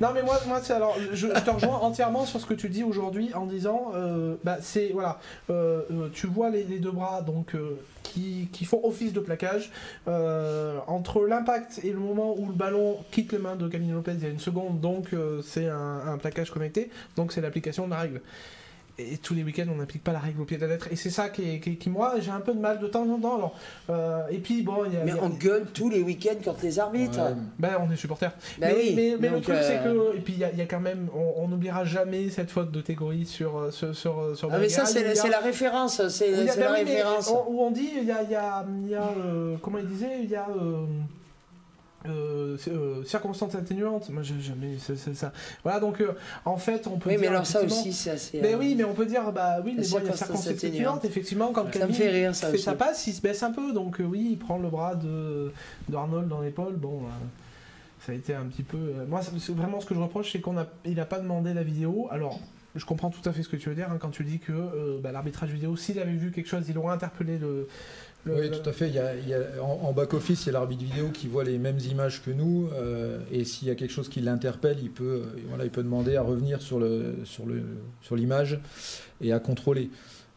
non, 0.00 0.08
mais 0.14 0.22
moi, 0.22 0.40
moi 0.46 0.60
c'est 0.62 0.74
alors, 0.74 0.96
je, 1.12 1.26
te 1.26 1.50
rejoins 1.50 1.78
entièrement 1.78 2.24
sur 2.24 2.40
ce 2.40 2.46
que 2.46 2.54
tu 2.54 2.68
dis 2.68 2.84
aujourd'hui 2.84 3.34
en 3.34 3.46
disant, 3.46 3.92
euh, 3.94 4.36
bah, 4.44 4.58
c'est 4.60 4.90
voilà, 4.92 5.18
euh, 5.50 5.82
euh, 5.90 6.08
tu 6.12 6.28
vois 6.28 6.50
les, 6.50 6.64
deux 6.64 6.92
bras 6.92 7.22
donc 7.22 7.56
qui, 8.04 8.48
qui, 8.52 8.64
font 8.64 8.80
office 8.84 9.12
de 9.12 9.20
plaquage 9.20 9.72
entre 10.06 11.26
l'impact 11.26 11.80
et 11.82 11.90
le 11.90 11.98
moment 11.98 12.34
où 12.38 12.46
le 12.46 12.54
ballon 12.54 12.98
quitte 13.10 13.32
les 13.32 13.38
mains 13.38 13.56
de 13.56 13.66
Camille 13.66 13.90
Lopez, 13.90 14.12
il 14.14 14.22
y 14.22 14.26
a 14.26 14.30
une 14.30 14.38
seconde, 14.38 14.80
donc 14.80 15.08
c'est 15.42 15.66
un, 15.66 16.00
un 16.06 16.18
plaquage 16.18 16.50
connecté, 16.50 16.90
donc 17.16 17.32
c'est 17.32 17.40
l'application 17.40 17.86
de 17.86 17.90
la 17.90 17.98
règle 17.98 18.20
et 18.98 19.18
tous 19.18 19.34
les 19.34 19.44
week-ends, 19.44 19.66
on 19.72 19.76
n'applique 19.76 20.02
pas 20.02 20.12
la 20.12 20.18
règle 20.18 20.40
au 20.40 20.44
pied 20.44 20.56
de 20.56 20.62
la 20.62 20.68
lettre. 20.68 20.88
Et 20.90 20.96
c'est 20.96 21.10
ça 21.10 21.28
qui, 21.28 21.60
qui, 21.60 21.90
moi, 21.90 22.14
j'ai 22.20 22.30
un 22.30 22.40
peu 22.40 22.52
de 22.52 22.58
mal 22.58 22.80
de 22.80 22.86
temps 22.88 23.08
en 23.08 23.18
temps. 23.18 23.36
Alors, 23.36 23.54
euh, 23.90 24.26
et 24.28 24.38
puis, 24.38 24.62
bon, 24.62 24.84
y 24.90 24.96
a. 24.96 25.04
Mais 25.04 25.12
on 25.20 25.28
gueule 25.28 25.66
tous 25.72 25.88
les 25.88 26.02
week-ends 26.02 26.42
contre 26.44 26.64
les 26.64 26.78
arbitres. 26.78 27.20
Ben, 27.58 27.76
on 27.80 27.90
est 27.92 27.96
supporters. 27.96 28.32
Ben 28.58 28.74
mais, 28.74 28.94
oui. 28.94 29.16
mais, 29.20 29.28
le 29.28 29.40
truc, 29.40 29.56
c'est 29.62 29.78
euh, 29.78 30.12
que. 30.12 30.16
Et 30.16 30.20
puis, 30.20 30.34
il 30.34 30.58
y, 30.58 30.62
a 30.62 30.66
quand 30.66 30.80
même. 30.80 31.08
On 31.14 31.46
n'oubliera 31.46 31.84
jamais 31.84 32.28
cette 32.30 32.50
faute 32.50 32.72
de 32.72 32.80
Tégori 32.80 33.24
sur. 33.24 33.56
Euh, 33.56 33.70
sur, 33.70 33.94
sur, 33.94 34.36
sur 34.36 34.52
ah, 34.52 34.58
mais 34.58 34.68
ça, 34.68 34.84
c'est 34.84 35.02
la, 35.28 35.38
référence. 35.38 36.06
C'est 36.08 36.30
la 36.44 36.56
ben 36.56 36.72
référence. 36.72 37.32
où 37.48 37.62
on 37.62 37.70
dit, 37.70 37.90
il 38.00 38.06
y 38.06 38.10
a. 38.10 38.22
Y 38.22 38.34
a, 38.34 38.66
y 38.88 38.94
a 38.94 39.14
comment 39.62 39.78
il 39.78 39.86
disait 39.86 40.22
Il 40.24 40.30
y 40.30 40.36
a. 40.36 40.48
Euh, 42.06 42.56
euh, 42.68 43.02
circonstances 43.04 43.56
atténuantes, 43.56 44.08
moi 44.10 44.22
j'ai 44.22 44.38
jamais 44.40 44.76
c'est 44.78 45.16
ça. 45.16 45.32
Voilà 45.64 45.80
donc 45.80 46.00
euh, 46.00 46.12
en 46.44 46.56
fait 46.56 46.86
on 46.86 46.96
peut. 46.96 47.10
Oui 47.10 47.16
mais 47.18 47.26
alors 47.26 47.44
ça 47.44 47.60
aussi 47.64 47.92
c'est 47.92 48.10
assez. 48.10 48.40
Mais 48.40 48.54
oui 48.54 48.76
mais 48.76 48.84
on 48.84 48.94
peut 48.94 49.04
dire 49.04 49.32
bah 49.32 49.56
oui 49.64 49.74
a 49.76 49.82
circonstances 49.82 50.46
atténuantes 50.46 51.04
effectivement 51.04 51.50
quand 51.52 51.68
Camille 51.68 51.96
fait, 51.96 52.32
ça 52.34 52.50
fait 52.50 52.58
sa 52.58 52.74
passe 52.74 53.04
il 53.08 53.14
se 53.14 53.20
baisse 53.20 53.42
un 53.42 53.50
peu 53.50 53.72
donc 53.72 53.96
oui 53.98 54.28
il 54.30 54.38
prend 54.38 54.58
le 54.58 54.68
bras 54.68 54.94
de 54.94 55.52
d'Arnold 55.88 56.28
dans 56.28 56.40
l'épaule 56.40 56.76
bon 56.76 57.00
Ça 58.06 58.12
a 58.12 58.14
été 58.14 58.32
un 58.32 58.44
petit 58.44 58.62
peu. 58.62 58.78
moi, 59.08 59.20
vraiment, 59.48 59.80
ce 59.80 59.86
que 59.86 59.94
je 59.94 59.98
reproche, 59.98 60.30
c'est 60.30 60.40
qu'on 60.40 60.56
a, 60.56 60.66
il 60.84 60.94
n'a 60.94 61.04
pas 61.04 61.18
demandé 61.18 61.52
la 61.52 61.64
vidéo. 61.64 62.06
Alors, 62.12 62.38
je 62.76 62.84
comprends 62.84 63.10
tout 63.10 63.28
à 63.28 63.32
fait 63.32 63.42
ce 63.42 63.48
que 63.48 63.56
tu 63.56 63.68
veux 63.68 63.74
dire 63.74 63.90
hein, 63.90 63.98
quand 64.00 64.10
tu 64.10 64.22
dis 64.22 64.38
que 64.38 65.00
bah, 65.02 65.10
l'arbitrage 65.10 65.50
vidéo, 65.50 65.76
s'il 65.76 65.98
avait 65.98 66.12
vu 66.12 66.30
quelque 66.30 66.48
chose, 66.48 66.64
il 66.68 66.78
aurait 66.78 66.94
interpellé 66.94 67.38
le, 67.38 67.66
oui, 68.36 68.50
tout 68.50 68.68
à 68.68 68.72
fait. 68.72 68.88
Il 68.88 68.94
y 68.94 68.98
a, 69.34 69.62
en, 69.62 69.92
back-office, 69.92 70.44
il 70.44 70.46
y 70.46 70.48
a 70.50 70.52
l'arbitre 70.52 70.84
vidéo 70.84 71.10
qui 71.12 71.28
voit 71.28 71.44
les 71.44 71.58
mêmes 71.58 71.78
images 71.78 72.22
que 72.22 72.30
nous. 72.30 72.68
Euh, 72.74 73.20
et 73.30 73.44
s'il 73.44 73.68
y 73.68 73.70
a 73.70 73.74
quelque 73.74 73.90
chose 73.90 74.08
qui 74.08 74.20
l'interpelle, 74.20 74.78
il 74.82 74.90
peut, 74.90 75.22
voilà, 75.48 75.64
il 75.64 75.70
peut 75.70 75.82
demander 75.82 76.16
à 76.16 76.22
revenir 76.22 76.62
sur 76.62 76.78
l'image 76.78 77.24
sur 77.24 77.46
le, 77.46 77.62
sur 78.00 78.16
et 79.20 79.32
à 79.32 79.40
contrôler. 79.40 79.90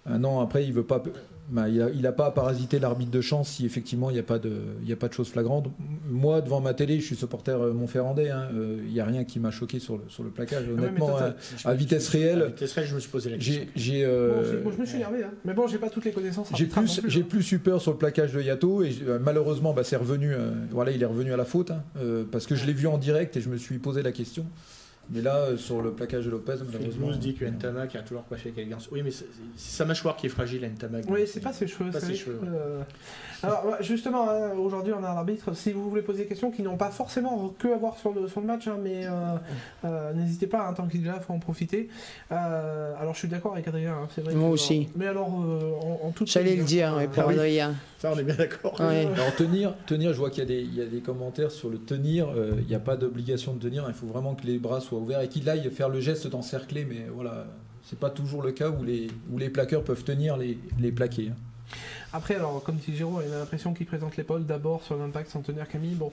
Un 0.05 0.23
an 0.23 0.39
après, 0.39 0.65
il 0.65 0.73
veut 0.73 0.83
pas. 0.83 1.03
Bah, 1.51 1.67
il 1.67 2.01
n'a 2.01 2.11
pas 2.13 2.27
à 2.27 2.31
parasiter 2.31 2.79
l'arbitre 2.79 3.11
de 3.11 3.19
chance 3.19 3.49
si 3.49 3.65
effectivement 3.65 4.09
il 4.09 4.13
n'y 4.13 4.19
a, 4.19 4.23
pas 4.23 4.39
de, 4.39 4.53
il 4.85 4.91
a 4.91 4.95
pas 4.95 5.09
de 5.09 5.13
choses 5.13 5.27
flagrantes. 5.27 5.67
Moi, 6.09 6.39
devant 6.39 6.61
ma 6.61 6.73
télé, 6.73 7.01
je 7.01 7.05
suis 7.05 7.17
supporter 7.17 7.61
euh, 7.61 7.73
Montferrandais. 7.73 8.29
Hein, 8.29 8.47
euh, 8.53 8.81
il 8.85 8.93
n'y 8.93 9.01
a 9.01 9.05
rien 9.05 9.25
qui 9.25 9.37
m'a 9.37 9.51
choqué 9.51 9.79
sur 9.79 9.97
le, 9.97 10.03
sur 10.07 10.23
le 10.23 10.29
plaquage. 10.29 10.69
Honnêtement, 10.69 11.17
à, 11.65 11.73
vitesse 11.73 12.07
réelle. 12.07 12.43
À 12.43 12.45
vitesse 12.45 12.71
réelle, 12.71 12.87
je 12.87 12.95
me 12.95 12.99
suis 13.01 13.11
posé 13.11 13.29
la 13.29 13.37
question. 13.37 13.63
Euh, 13.85 14.63
je 14.71 14.79
me 14.79 14.85
suis 14.85 14.95
énervé, 14.95 15.25
hein. 15.25 15.31
mais 15.43 15.53
bon, 15.53 15.67
j'ai 15.67 15.77
pas 15.77 15.89
toutes 15.89 16.05
les 16.05 16.13
connaissances. 16.13 16.47
J'ai 16.55 16.67
plus, 16.67 17.01
j'ai 17.05 17.19
hein. 17.19 17.25
plus 17.27 17.43
super 17.43 17.81
sur 17.81 17.91
le 17.91 17.97
plaquage 17.97 18.31
de 18.31 18.41
Yato 18.41 18.83
et 18.83 18.95
malheureusement, 19.19 19.73
bah, 19.73 19.83
c'est 19.83 19.97
revenu. 19.97 20.33
voilà, 20.71 20.91
il 20.91 21.03
est 21.03 21.05
revenu 21.05 21.33
à 21.33 21.37
la 21.37 21.45
faute 21.45 21.73
parce 22.31 22.47
que 22.47 22.55
je 22.55 22.65
l'ai 22.65 22.73
vu 22.73 22.87
en 22.87 22.97
direct 22.97 23.35
et 23.35 23.41
je 23.41 23.49
me 23.49 23.57
suis 23.57 23.77
posé 23.77 24.01
la 24.01 24.13
question. 24.13 24.45
Mais 25.09 25.21
là, 25.21 25.35
euh, 25.37 25.57
sur 25.57 25.81
le 25.81 25.91
plaquage 25.91 26.25
de 26.25 26.29
Lopez, 26.29 26.55
malheureusement. 26.65 27.11
Se 27.11 27.17
dit 27.17 27.33
que 27.33 27.43
Ntamak 27.45 27.95
a 27.95 28.01
toujours 28.01 28.25
coiffé 28.25 28.49
avec 28.49 28.59
élégance. 28.59 28.87
Oui, 28.91 29.01
mais 29.03 29.11
c'est 29.11 29.25
sa 29.57 29.85
mâchoire 29.85 30.15
qui 30.15 30.27
est 30.27 30.29
fragile, 30.29 30.63
Ntamak. 30.65 31.05
Oui, 31.09 31.21
c'est 31.27 31.41
pas 31.41 31.53
ses 31.53 31.67
cheveux. 31.67 31.91
Pas 31.91 31.99
ses 31.99 32.15
cheveux. 32.15 32.39
Euh, 32.45 32.81
alors, 33.43 33.77
justement, 33.81 34.29
hein, 34.29 34.51
aujourd'hui, 34.57 34.93
on 34.93 35.03
a 35.03 35.09
un 35.09 35.17
arbitre. 35.17 35.55
Si 35.55 35.71
vous 35.71 35.89
voulez 35.89 36.01
poser 36.01 36.23
des 36.23 36.27
questions 36.27 36.51
qui 36.51 36.61
n'ont 36.61 36.77
pas 36.77 36.89
forcément 36.89 37.53
que 37.57 37.67
à 37.67 37.77
voir 37.77 37.97
sur 37.97 38.13
le, 38.13 38.27
sur 38.27 38.41
le 38.41 38.47
match, 38.47 38.67
hein, 38.67 38.77
mais 38.81 39.05
euh, 39.83 40.13
n'hésitez 40.13 40.47
pas, 40.47 40.67
hein, 40.67 40.73
tant 40.73 40.87
qu'il 40.87 41.03
est 41.03 41.07
là, 41.07 41.15
il 41.17 41.23
faut 41.23 41.33
en 41.33 41.39
profiter. 41.39 41.89
alors, 42.29 43.13
je 43.13 43.19
suis 43.19 43.27
d'accord 43.27 43.53
avec 43.53 43.67
Adrien, 43.67 44.07
c'est 44.13 44.21
vrai. 44.21 44.33
Moi 44.33 44.49
aussi. 44.49 44.89
mais 44.95 45.07
alors, 45.07 45.29
en, 45.29 46.07
en 46.07 46.11
toute. 46.11 46.29
J'allais 46.29 46.55
le 46.55 46.63
dire, 46.63 46.97
pour 47.11 47.29
Adrien. 47.29 47.75
Ça, 47.99 48.11
on 48.13 48.17
est 48.17 48.23
bien 48.23 48.35
d'accord. 48.35 48.79
Alors, 48.81 49.35
tenir, 49.35 49.75
tenir, 49.85 50.13
je 50.13 50.17
vois 50.17 50.29
qu'il 50.29 50.49
y, 50.49 50.75
y, 50.75 50.81
a 50.81 50.85
des 50.85 51.01
commentaires 51.01 51.51
sur 51.51 51.69
le 51.69 51.77
tenir. 51.77 52.29
Il 52.59 52.65
n'y 52.65 52.75
a 52.75 52.79
pas 52.79 52.97
d'obligation 52.97 53.53
de 53.53 53.59
tenir. 53.59 53.85
Il 53.87 53.93
faut 53.93 54.07
vraiment 54.07 54.35
que 54.35 54.45
les 54.45 54.57
bras 54.57 54.81
soient 54.81 54.99
ouvert 54.99 55.21
et 55.21 55.27
qu'il 55.27 55.49
aille 55.49 55.69
faire 55.69 55.89
le 55.89 55.99
geste 55.99 56.27
d'encercler, 56.27 56.85
mais 56.85 57.05
voilà, 57.13 57.45
c'est 57.83 57.99
pas 57.99 58.09
toujours 58.09 58.41
le 58.41 58.51
cas 58.51 58.69
où 58.69 58.83
les, 58.83 59.07
où 59.31 59.37
les 59.37 59.49
plaqueurs 59.49 59.83
peuvent 59.83 60.03
tenir 60.03 60.37
les, 60.37 60.57
les 60.79 60.91
plaqués. 60.91 61.31
Après, 62.13 62.35
alors, 62.35 62.61
comme 62.63 62.75
dit 62.75 62.95
Giro, 62.95 63.21
il 63.25 63.33
a 63.33 63.39
l'impression 63.39 63.73
qu'il 63.73 63.85
présente 63.85 64.17
l'épaule 64.17 64.45
d'abord 64.45 64.83
sur 64.83 64.97
l'impact 64.97 65.31
sans 65.31 65.41
tenir 65.41 65.67
Camille. 65.67 65.95
Bon. 65.95 66.11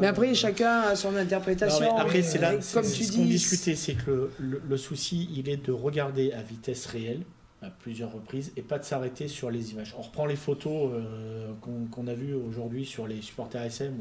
Mais 0.00 0.06
après, 0.06 0.34
chacun 0.34 0.80
a 0.82 0.96
son 0.96 1.14
interprétation. 1.16 1.96
après, 1.96 2.22
c'est 2.22 2.38
là, 2.38 2.52
comme 2.72 2.82
tu 2.82 3.04
ce 3.04 3.12
qu'on 3.12 3.24
discutait, 3.24 3.74
c'est 3.74 3.94
que 3.94 4.30
le, 4.38 4.76
souci, 4.76 5.28
il 5.34 5.48
est 5.48 5.64
de 5.66 5.72
regarder 5.72 6.32
à 6.32 6.42
vitesse 6.42 6.86
réelle 6.86 7.22
à 7.60 7.70
plusieurs 7.70 8.12
reprises 8.12 8.52
et 8.56 8.62
pas 8.62 8.78
de 8.78 8.84
s'arrêter 8.84 9.28
sur 9.28 9.50
les 9.50 9.70
images. 9.70 9.94
On 9.96 10.02
reprend 10.02 10.26
les 10.26 10.36
photos 10.36 10.90
euh, 10.92 11.52
qu'on 11.60 12.06
a 12.08 12.14
vues 12.14 12.34
aujourd'hui 12.34 12.84
sur 12.84 13.06
les 13.06 13.22
supporters 13.22 13.62
SM 13.62 13.94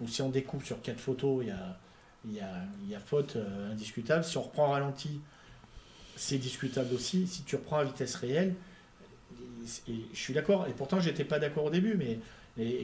ou 0.00 0.08
si 0.08 0.20
on 0.22 0.30
découpe 0.30 0.64
sur 0.64 0.82
quatre 0.82 0.98
photos, 0.98 1.44
il 1.44 1.48
y 1.48 1.52
a 1.52 1.76
il 2.26 2.90
y 2.90 2.94
a, 2.94 3.00
faute 3.00 3.36
euh, 3.36 3.72
indiscutable. 3.72 4.24
Si 4.24 4.36
on 4.38 4.42
reprend 4.42 4.70
ralenti, 4.70 5.20
c'est 6.16 6.38
discutable 6.38 6.94
aussi. 6.94 7.26
Si 7.26 7.42
tu 7.42 7.56
reprends 7.56 7.78
à 7.78 7.84
vitesse 7.84 8.14
réelle, 8.14 8.54
je 9.86 10.18
suis 10.18 10.34
d'accord, 10.34 10.66
et 10.68 10.72
pourtant 10.72 11.00
j'étais 11.00 11.24
pas 11.24 11.38
d'accord 11.38 11.64
au 11.64 11.70
début, 11.70 11.96
mais 11.96 12.18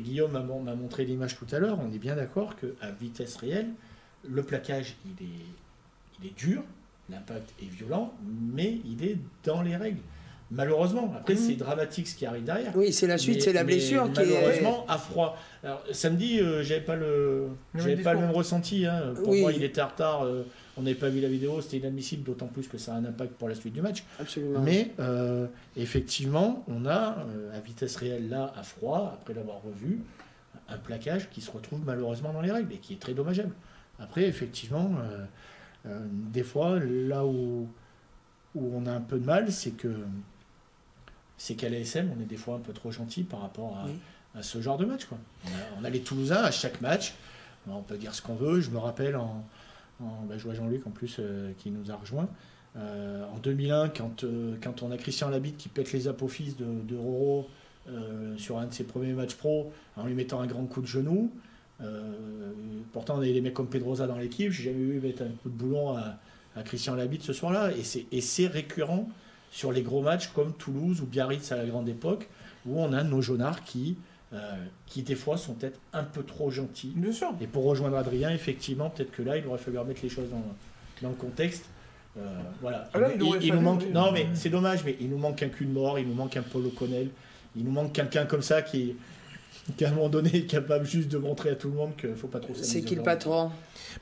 Guillaume 0.00 0.32
m'a 0.32 0.74
montré 0.74 1.04
l'image 1.04 1.36
tout 1.36 1.46
à 1.52 1.58
l'heure, 1.58 1.78
on 1.80 1.92
est 1.92 1.98
bien 1.98 2.16
d'accord 2.16 2.56
qu'à 2.56 2.90
vitesse 2.90 3.36
réelle, 3.36 3.68
le 4.28 4.42
plaquage 4.42 4.96
il 5.06 5.24
est, 5.24 5.30
il 6.20 6.26
est 6.28 6.36
dur, 6.36 6.62
l'impact 7.08 7.54
est 7.62 7.70
violent, 7.70 8.12
mais 8.54 8.80
il 8.84 9.04
est 9.04 9.16
dans 9.44 9.62
les 9.62 9.76
règles. 9.76 10.00
Malheureusement, 10.52 11.12
après 11.16 11.34
mhm. 11.34 11.40
c'est 11.40 11.54
dramatique 11.54 12.08
ce 12.08 12.16
qui 12.16 12.26
arrive 12.26 12.42
derrière. 12.42 12.72
Oui, 12.74 12.92
c'est 12.92 13.06
la 13.06 13.18
suite, 13.18 13.40
c'est 13.40 13.52
la 13.52 13.62
blessure 13.62 14.12
qui 14.12 14.20
malheureusement 14.20 14.84
à 14.88 14.98
froid. 14.98 15.38
Alors 15.62 15.84
samedi, 15.92 16.40
euh, 16.40 16.64
j'avais 16.64 16.80
pas 16.80 16.96
le, 16.96 17.50
j'avais 17.76 18.02
pas 18.02 18.14
le 18.14 18.20
même 18.20 18.32
ressenti. 18.32 18.84
Hein. 18.84 19.14
Pour 19.22 19.34
moi, 19.34 19.52
il 19.52 19.62
était 19.62 19.80
en 19.80 19.86
retard. 19.86 20.24
Euh, 20.24 20.44
on 20.80 20.82
n'avait 20.82 20.96
pas 20.96 21.08
vu 21.08 21.20
la 21.20 21.28
vidéo, 21.28 21.60
c'était 21.60 21.78
inadmissible, 21.78 22.24
d'autant 22.24 22.46
plus 22.46 22.66
que 22.66 22.78
ça 22.78 22.94
a 22.94 22.96
un 22.96 23.04
impact 23.04 23.34
pour 23.34 23.48
la 23.48 23.54
suite 23.54 23.74
du 23.74 23.82
match. 23.82 24.04
Absolument. 24.18 24.60
Mais 24.60 24.92
euh, 24.98 25.46
effectivement, 25.76 26.64
on 26.68 26.86
a 26.86 27.24
à 27.54 27.60
vitesse 27.60 27.96
réelle 27.96 28.28
là, 28.28 28.52
à 28.56 28.62
froid, 28.62 29.16
après 29.20 29.34
l'avoir 29.34 29.62
revu, 29.62 30.00
un 30.68 30.78
plaquage 30.78 31.30
qui 31.30 31.40
se 31.40 31.50
retrouve 31.50 31.80
malheureusement 31.84 32.32
dans 32.32 32.40
les 32.40 32.50
règles 32.50 32.72
et 32.72 32.78
qui 32.78 32.94
est 32.94 33.00
très 33.00 33.14
dommageable. 33.14 33.52
Après, 33.98 34.24
effectivement, 34.24 34.90
des 35.84 36.42
fois, 36.42 36.78
là 36.80 37.26
où 37.26 37.68
où 38.54 38.72
on 38.74 38.86
a 38.86 38.92
un 38.92 39.00
peu 39.00 39.18
de 39.18 39.24
mal, 39.24 39.52
c'est 39.52 39.72
que 39.72 39.94
c'est 41.36 41.54
qu'à 41.54 41.68
l'ASM, 41.68 42.10
on 42.16 42.20
est 42.20 42.26
des 42.26 42.36
fois 42.36 42.56
un 42.56 42.60
peu 42.60 42.72
trop 42.72 42.90
gentil 42.90 43.22
par 43.22 43.40
rapport 43.40 43.78
à, 44.34 44.42
ce 44.42 44.60
genre 44.60 44.76
de 44.76 44.84
match. 44.84 45.06
Quoi. 45.06 45.18
On, 45.78 45.84
a, 45.84 45.90
les 45.90 46.00
Toulousains 46.00 46.42
à 46.42 46.50
chaque 46.50 46.80
match, 46.80 47.14
on 47.66 47.82
peut 47.82 47.96
dire 47.96 48.14
ce 48.14 48.22
qu'on 48.22 48.34
veut. 48.34 48.60
Je 48.60 48.70
me 48.70 48.78
rappelle, 48.78 49.16
en, 49.16 49.44
bah, 50.00 50.34
je 50.36 50.44
vois 50.44 50.54
Jean-Luc 50.54 50.86
en 50.86 50.90
plus 50.90 51.16
euh, 51.18 51.52
qui 51.58 51.70
nous 51.70 51.90
a 51.90 51.96
rejoint. 51.96 52.28
Euh, 52.76 53.24
en 53.34 53.38
2001, 53.38 53.88
quand, 53.90 54.24
euh, 54.24 54.56
quand 54.62 54.82
on 54.82 54.90
a 54.90 54.96
Christian 54.96 55.28
Labitte 55.28 55.56
qui 55.56 55.68
pète 55.68 55.92
les 55.92 56.08
apophyses 56.08 56.56
de, 56.56 56.96
Roro 56.96 57.48
sur 58.36 58.58
un 58.58 58.66
de 58.66 58.72
ses 58.72 58.84
premiers 58.84 59.14
matchs 59.14 59.34
pro 59.34 59.72
en 59.96 60.06
lui 60.06 60.14
mettant 60.14 60.40
un 60.40 60.46
grand 60.46 60.64
coup 60.66 60.80
de 60.80 60.86
genou. 60.86 61.32
pourtant, 62.92 63.16
on 63.16 63.18
avait 63.18 63.32
des 63.32 63.40
mecs 63.40 63.54
comme 63.54 63.68
Pedroza 63.68 64.06
dans 64.06 64.18
l'équipe. 64.18 64.52
J'ai 64.52 64.64
jamais 64.64 64.84
vu 64.84 65.00
mettre 65.00 65.22
un 65.22 65.32
coup 65.42 65.48
de 65.48 65.54
boulon 65.54 65.96
à, 65.96 66.16
à 66.54 66.62
Christian 66.62 66.94
Labitte 66.94 67.22
ce 67.22 67.32
soir-là. 67.32 67.70
Et 68.12 68.20
c'est 68.20 68.46
récurrent 68.46 69.08
sur 69.50 69.72
les 69.72 69.82
gros 69.82 70.02
matchs 70.02 70.28
comme 70.28 70.52
Toulouse 70.52 71.00
ou 71.00 71.06
Biarritz 71.06 71.50
à 71.50 71.56
la 71.56 71.66
grande 71.66 71.88
époque, 71.88 72.28
où 72.64 72.80
on 72.80 72.92
a 72.92 73.02
nos 73.02 73.22
jaunards 73.22 73.64
qui, 73.64 73.96
euh, 74.32 74.56
qui 74.86 75.02
des 75.02 75.16
fois 75.16 75.36
sont 75.36 75.54
peut-être 75.54 75.80
un 75.92 76.04
peu 76.04 76.22
trop 76.22 76.50
gentils. 76.50 76.92
Bien 76.94 77.12
sûr. 77.12 77.32
Et 77.40 77.46
pour 77.46 77.64
rejoindre 77.64 77.96
Adrien, 77.96 78.30
effectivement, 78.30 78.88
peut-être 78.90 79.10
que 79.10 79.22
là, 79.22 79.36
il 79.36 79.46
aurait 79.46 79.58
fallu 79.58 79.78
remettre 79.78 80.00
les 80.02 80.08
choses 80.08 80.30
dans, 80.30 80.44
dans 81.02 81.08
le 81.08 81.16
contexte. 81.16 81.64
Euh, 82.16 82.40
voilà. 82.60 82.88
Ah 82.94 82.98
il, 83.40 83.54
nous 83.54 83.60
manque. 83.60 83.88
Non, 83.92 84.12
mais 84.12 84.28
c'est 84.34 84.50
dommage, 84.50 84.84
mais 84.84 84.96
il 85.00 85.10
nous 85.10 85.18
manque 85.18 85.42
un 85.42 85.48
cul 85.48 85.66
de 85.66 85.72
mort, 85.72 85.98
il 85.98 86.06
nous 86.06 86.14
manque 86.14 86.36
un 86.36 86.42
Paul 86.42 86.66
O'Connell, 86.66 87.08
il 87.56 87.64
nous 87.64 87.70
manque 87.70 87.92
quelqu'un 87.92 88.24
comme 88.24 88.42
ça 88.42 88.62
qui, 88.62 88.96
qui 89.76 89.84
à 89.84 89.88
un 89.88 89.92
moment 89.92 90.08
donné 90.08 90.34
est 90.34 90.46
capable 90.46 90.86
juste 90.86 91.08
de 91.08 91.18
montrer 91.18 91.50
à 91.50 91.54
tout 91.54 91.68
le 91.68 91.74
monde 91.74 91.96
qu'il 91.96 92.10
ne 92.10 92.14
faut 92.14 92.28
pas 92.28 92.40
trop 92.40 92.52
C'est 92.54 92.82
qui 92.82 92.94
le 92.94 93.02
patron 93.02 93.50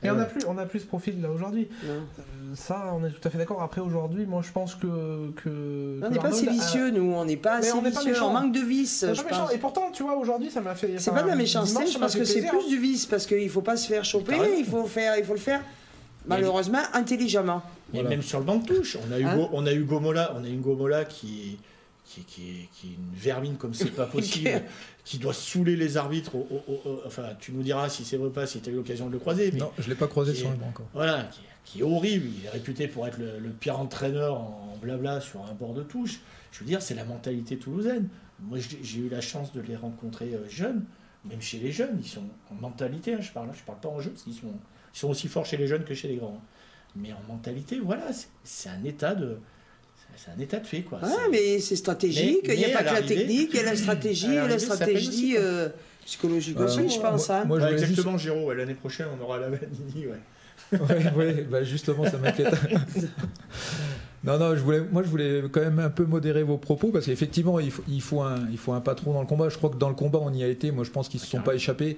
Mais 0.01 0.09
on 0.09 0.15
n'a 0.15 0.25
plus, 0.25 0.41
on 0.47 0.57
a 0.57 0.65
plus 0.65 0.79
ce 0.79 0.85
profil 0.85 1.21
là 1.21 1.29
aujourd'hui. 1.29 1.67
Euh, 1.85 1.99
ça, 2.55 2.93
on 2.93 3.05
est 3.05 3.11
tout 3.11 3.27
à 3.27 3.29
fait 3.29 3.37
d'accord. 3.37 3.61
Après 3.61 3.81
aujourd'hui, 3.81 4.25
moi 4.25 4.41
je 4.45 4.51
pense 4.51 4.75
que. 4.75 5.31
que 5.43 5.99
on 6.03 6.09
n'est 6.09 6.19
pas 6.19 6.29
assez 6.29 6.49
vicieux, 6.49 6.91
nous. 6.91 7.13
On 7.13 7.25
n'est 7.25 7.37
pas 7.37 7.57
assez 7.57 7.71
on 7.71 7.81
vicieux. 7.81 8.21
On 8.21 8.31
manque 8.31 8.53
de 8.53 8.61
vice. 8.61 9.05
Et 9.53 9.57
pourtant, 9.57 9.91
tu 9.91 10.03
vois, 10.03 10.17
aujourd'hui, 10.17 10.49
ça 10.49 10.61
m'a 10.61 10.75
fait. 10.75 10.95
C'est 10.97 11.11
pas 11.11 11.23
de 11.23 11.29
la 11.29 11.35
méchanceté, 11.35 11.87
je 11.87 11.97
pense 11.97 12.15
que 12.15 12.23
c'est 12.23 12.45
plus 12.45 12.67
du 12.67 12.79
vice 12.79 13.05
parce 13.05 13.25
qu'il 13.25 13.43
ne 13.43 13.49
faut 13.49 13.61
pas 13.61 13.77
se 13.77 13.87
faire 13.87 14.05
choper, 14.05 14.37
il 14.57 14.65
faut, 14.65 14.85
faire, 14.85 15.17
il 15.17 15.23
faut 15.23 15.33
le 15.33 15.39
faire 15.39 15.61
malheureusement 16.25 16.81
intelligemment. 16.93 17.61
Et 17.93 18.03
même 18.03 18.21
sur 18.21 18.39
le 18.39 18.45
banc 18.45 18.57
de 18.57 18.65
touche, 18.65 18.97
on 19.07 19.11
a 19.11 19.19
eu, 19.19 19.23
hein 19.23 19.49
on 19.51 19.65
a 19.65 19.73
eu 19.73 19.83
Gomola, 19.83 20.35
on 20.39 20.43
a 20.43 20.47
eu 20.47 20.57
Gomola 20.57 21.05
qui 21.05 21.57
qui, 22.09 22.21
qui, 22.23 22.69
qui, 22.73 22.87
est 22.87 22.95
une 22.95 23.13
vermine 23.13 23.55
comme 23.57 23.75
c'est 23.75 23.91
pas 23.91 24.07
possible, 24.07 24.63
qui 25.05 25.19
doit 25.19 25.33
saouler 25.33 25.75
les 25.75 25.95
arbitres. 25.95 26.31
enfin, 27.05 27.29
tu 27.39 27.51
nous 27.51 27.61
diras 27.61 27.87
si 27.87 28.03
c'est 28.03 28.17
vrai 28.17 28.27
ou 28.27 28.31
pas, 28.31 28.47
si 28.47 28.59
tu 28.61 28.69
as 28.69 28.73
eu 28.73 28.75
l'occasion 28.75 29.07
de 29.07 29.11
le 29.11 29.19
croiser. 29.19 29.51
non, 29.51 29.71
je 29.77 29.87
l'ai 29.87 29.95
pas 29.95 30.07
croisé 30.07 30.33
sur 30.33 30.49
le 30.49 30.55
banc 30.55 30.69
encore. 30.69 30.87
Voilà, 30.93 31.29
qui, 31.65 31.79
est 31.79 31.83
horrible. 31.83 32.27
Il 32.39 32.45
est 32.45 32.49
réputé 32.49 32.87
pour 32.87 33.05
être 33.07 33.19
le, 33.19 33.49
pire 33.51 33.79
entraîneur 33.79 34.41
en 34.41 34.75
blabla 34.81 35.21
sur 35.21 35.45
un 35.45 35.53
bord 35.53 35.75
de 35.75 35.83
touche. 35.83 36.19
Je 36.51 36.59
veux 36.59 36.65
dire, 36.65 36.81
c'est 36.81 36.95
la 36.95 37.05
mentalité 37.05 37.57
toulousaine. 37.57 38.09
Moi, 38.39 38.57
j'ai 38.81 38.99
eu 38.99 39.09
la 39.09 39.21
chance 39.21 39.53
de 39.53 39.61
les 39.61 39.75
rencontrer 39.75 40.33
euh, 40.33 40.49
jeunes, 40.49 40.85
même 41.25 41.41
chez 41.41 41.59
les 41.59 41.71
jeunes, 41.73 41.99
ils 42.01 42.07
sont 42.07 42.23
en 42.49 42.55
mentalité, 42.55 43.13
hein, 43.13 43.19
je 43.19 43.31
parle, 43.31 43.49
je 43.53 43.61
parle 43.63 43.79
pas 43.79 43.89
en 43.89 43.99
jeu, 43.99 44.11
parce 44.11 44.23
qu'ils 44.23 44.33
sont, 44.33 44.53
ils 44.95 44.97
sont 44.97 45.09
aussi 45.09 45.27
forts 45.27 45.45
chez 45.45 45.57
les 45.57 45.67
jeunes 45.67 45.83
que 45.83 45.93
chez 45.93 46.07
les 46.07 46.15
grands. 46.15 46.37
Hein. 46.37 46.45
Mais 46.95 47.11
en 47.11 47.21
mentalité, 47.27 47.79
voilà, 47.79 48.05
c'est 48.45 48.69
un 48.69 48.83
état 48.85 49.13
de 49.13 49.37
c'est 50.15 50.31
un 50.31 50.41
état 50.41 50.59
de 50.59 50.67
fait. 50.67 50.81
Quoi. 50.81 50.99
Ah, 51.01 51.27
mais 51.31 51.59
c'est 51.59 51.75
stratégique, 51.75 52.45
il 52.47 52.57
n'y 52.57 52.65
a 52.65 52.69
pas 52.69 52.83
que 52.83 52.93
la 52.93 53.01
technique, 53.01 53.49
il 53.53 53.57
y 53.57 53.59
a 53.59 53.65
la 53.65 53.75
stratégie, 53.75 54.27
il 54.27 54.33
y 54.33 54.37
a 54.37 54.47
la 54.47 54.59
stratégie 54.59 55.35
euh, 55.37 55.69
psychologique 56.05 56.59
aussi, 56.59 56.89
je 56.89 56.99
pense. 56.99 57.29
Hein. 57.29 57.45
Moi, 57.45 57.71
exactement, 57.71 58.17
Géraud, 58.17 58.53
l'année 58.53 58.73
prochaine, 58.73 59.07
on 59.19 59.23
aura 59.23 59.37
la 59.37 59.49
Vanini. 59.49 60.07
Ouais. 60.07 60.19
ouais, 61.15 61.47
bah 61.49 61.63
justement, 61.63 62.05
ça 62.05 62.17
m'inquiète. 62.17 62.53
non, 64.23 64.37
non, 64.37 64.55
je 64.55 64.61
voulais, 64.61 64.81
moi 64.91 65.01
je 65.03 65.07
voulais 65.07 65.43
quand 65.51 65.61
même 65.61 65.79
un 65.79 65.89
peu 65.89 66.05
modérer 66.05 66.43
vos 66.43 66.57
propos 66.57 66.89
parce 66.89 67.05
qu'effectivement, 67.05 67.59
il 67.59 67.71
faut, 67.71 67.83
il, 67.87 68.01
faut 68.01 68.21
un, 68.21 68.47
il 68.51 68.57
faut 68.57 68.73
un 68.73 68.81
patron 68.81 69.13
dans 69.13 69.21
le 69.21 69.27
combat. 69.27 69.49
Je 69.49 69.57
crois 69.57 69.69
que 69.69 69.77
dans 69.77 69.89
le 69.89 69.95
combat, 69.95 70.19
on 70.21 70.33
y 70.33 70.43
a 70.43 70.47
été. 70.47 70.71
Moi, 70.71 70.83
je 70.83 70.91
pense 70.91 71.09
qu'ils 71.09 71.19
ne 71.19 71.25
se 71.25 71.31
sont 71.31 71.41
pas 71.41 71.55
échappés. 71.55 71.97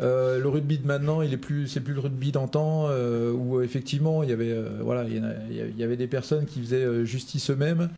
Euh, 0.00 0.40
le 0.40 0.48
rugby 0.48 0.78
de 0.78 0.86
maintenant, 0.86 1.20
c'est 1.66 1.80
plus 1.80 1.94
le 1.94 2.00
rugby 2.00 2.32
d'antan 2.32 2.86
euh, 2.88 3.32
où 3.32 3.60
effectivement 3.60 4.22
il 4.22 4.30
y 4.30 4.32
avait, 4.32 4.50
euh, 4.52 5.96
des 5.96 6.06
personnes 6.06 6.46
qui 6.46 6.60
faisaient 6.60 7.04
justice 7.04 7.50
eux-mêmes. 7.50 7.90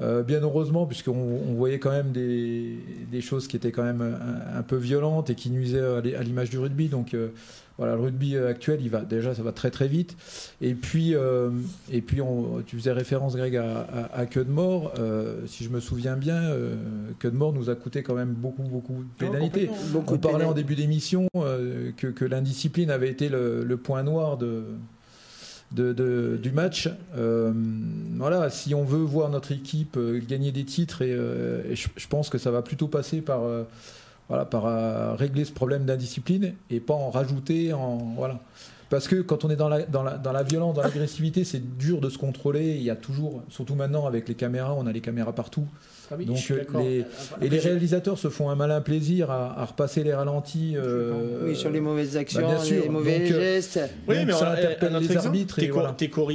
bien 0.00 0.40
heureusement, 0.42 0.86
puisqu'on 0.86 1.54
voyait 1.54 1.78
quand 1.78 1.90
même 1.90 2.12
des, 2.12 3.20
choses 3.20 3.46
qui 3.48 3.56
étaient 3.56 3.72
quand 3.72 3.84
même 3.84 4.18
un, 4.54 4.62
peu 4.62 4.76
violentes 4.76 5.30
et 5.30 5.34
qui 5.34 5.50
nuisaient 5.50 5.80
à 5.80 6.22
l'image 6.22 6.50
du 6.50 6.58
rugby. 6.58 6.88
Voilà, 7.76 7.96
le 7.96 8.02
rugby 8.02 8.36
actuel, 8.36 8.80
il 8.82 8.90
va 8.90 9.00
déjà, 9.00 9.34
ça 9.34 9.42
va 9.42 9.50
très 9.50 9.70
très 9.70 9.88
vite. 9.88 10.16
Et 10.60 10.74
puis, 10.74 11.14
euh, 11.14 11.50
et 11.90 12.02
puis 12.02 12.20
on, 12.20 12.62
tu 12.64 12.76
faisais 12.76 12.92
référence, 12.92 13.34
Greg, 13.36 13.56
à, 13.56 14.10
à, 14.12 14.26
de 14.26 14.42
mort. 14.44 14.92
Euh, 14.98 15.40
si 15.46 15.64
je 15.64 15.70
me 15.70 15.80
souviens 15.80 16.16
bien, 16.16 16.40
euh, 16.40 16.76
de 17.20 17.30
mort 17.30 17.52
nous 17.52 17.70
a 17.70 17.74
coûté 17.74 18.02
quand 18.02 18.14
même 18.14 18.32
beaucoup 18.32 18.62
beaucoup 18.62 19.02
de 19.02 19.26
pénalités. 19.26 19.70
on 19.94 20.18
parlait 20.18 20.44
en 20.44 20.52
début 20.52 20.76
d'émission 20.76 21.28
euh, 21.36 21.90
que, 21.96 22.06
que 22.06 22.24
l'indiscipline 22.24 22.90
avait 22.90 23.08
été 23.08 23.28
le, 23.28 23.76
point 23.76 24.04
noir 24.04 24.36
de, 24.36 24.64
de, 25.72 26.38
du 26.40 26.52
match. 26.52 26.88
voilà, 27.12 28.50
si 28.50 28.74
on 28.74 28.84
veut 28.84 29.02
voir 29.02 29.30
notre 29.30 29.50
équipe 29.50 29.98
gagner 30.28 30.52
des 30.52 30.64
titres, 30.64 31.02
et, 31.02 31.16
je, 31.74 32.06
pense 32.08 32.30
que 32.30 32.38
ça 32.38 32.52
va 32.52 32.62
plutôt 32.62 32.86
passer 32.86 33.20
par 33.20 33.40
voilà, 34.28 34.44
par 34.44 34.66
euh, 34.66 35.14
régler 35.14 35.44
ce 35.44 35.52
problème 35.52 35.84
d'indiscipline 35.84 36.54
et 36.70 36.80
pas 36.80 36.94
en 36.94 37.10
rajouter 37.10 37.72
en 37.72 37.98
voilà. 38.16 38.40
Parce 38.90 39.08
que 39.08 39.16
quand 39.16 39.44
on 39.44 39.50
est 39.50 39.56
dans 39.56 39.68
la, 39.68 39.82
dans 39.82 40.02
la, 40.02 40.18
dans 40.18 40.32
la 40.32 40.42
violence, 40.42 40.74
dans 40.74 40.82
l'agressivité, 40.82 41.44
c'est 41.44 41.76
dur 41.78 42.00
de 42.00 42.08
se 42.08 42.18
contrôler. 42.18 42.76
Il 42.76 42.82
y 42.82 42.90
a 42.90 42.96
toujours, 42.96 43.42
surtout 43.48 43.74
maintenant 43.74 44.06
avec 44.06 44.28
les 44.28 44.34
caméras, 44.34 44.74
on 44.74 44.86
a 44.86 44.92
les 44.92 45.00
caméras 45.00 45.32
partout. 45.32 45.66
Ah 46.10 46.16
Donc, 46.16 46.50
euh, 46.50 46.64
les, 46.80 47.04
et 47.46 47.48
les 47.48 47.58
réalisateurs 47.58 48.18
se 48.18 48.28
font 48.28 48.50
un 48.50 48.54
malin 48.54 48.80
plaisir 48.80 49.30
à, 49.30 49.64
repasser 49.64 50.04
les 50.04 50.12
ralentis. 50.12 50.74
Euh, 50.76 51.46
oui, 51.46 51.56
sur 51.56 51.70
les 51.70 51.80
mauvaises 51.80 52.14
bah, 52.14 52.20
actions, 52.20 52.48
les 52.70 52.88
mauvais 52.88 53.20
euh, 53.20 53.26
gestes. 53.26 53.80
Oui, 54.06 54.16
mais 54.26 54.32
ça 54.32 54.52
interpelle 54.52 54.96
les 54.96 55.16
arbitres. 55.16 55.58
Et 55.60 55.68
voilà. 55.68 55.94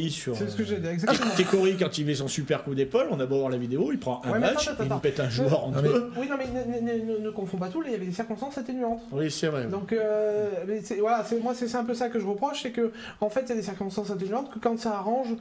sur. 0.10 0.36
C'est 0.36 0.50
ce 0.50 0.56
que 0.56 0.64
j'ai 0.64 0.78
dit, 0.78 0.88
exactement. 0.88 1.36
Técori, 1.36 1.78
quand 1.78 1.98
il 1.98 2.06
met 2.06 2.16
son 2.16 2.28
super 2.28 2.64
coup 2.64 2.74
d'épaule, 2.74 3.08
on 3.12 3.20
a 3.20 3.26
beau 3.26 3.40
voir 3.40 3.50
la 3.50 3.58
vidéo, 3.58 3.90
il 3.92 4.00
prend 4.00 4.22
un 4.26 4.40
match, 4.40 4.70
il 4.80 4.88
nous 4.88 5.00
pète 5.00 5.20
un 5.20 5.30
joueur 5.30 5.66
en 5.66 5.72
deux. 5.72 6.12
Oui, 6.18 6.28
non, 6.30 6.36
mais 6.38 7.20
ne 7.20 7.30
confond 7.30 7.58
pas 7.58 7.70
tout, 7.70 7.84
il 7.86 7.92
y 7.92 7.96
avait 7.96 8.06
des 8.06 8.12
circonstances 8.12 8.58
atténuantes. 8.58 9.02
Oui, 9.12 9.30
c'est 9.30 9.48
vrai. 9.48 9.66
Donc, 9.66 9.94
voilà, 11.00 11.26
moi, 11.44 11.54
c'est 11.54 11.76
un 11.76 11.84
peu 11.84 11.94
ça 11.94 12.10
que 12.10 12.20
je 12.20 12.26
reproche, 12.26 12.64
c'est 12.64 12.72
que, 12.72 12.92
en 13.22 13.30
fait, 13.30 13.42
il 13.42 13.50
y 13.50 13.54
a 13.54 13.56
des 13.56 13.62
circonstances 13.62 14.10
atténuantes 14.10 14.52
que 14.52 14.60
quand 14.60 14.80
ça 14.80 14.94
arrange, 14.98 15.36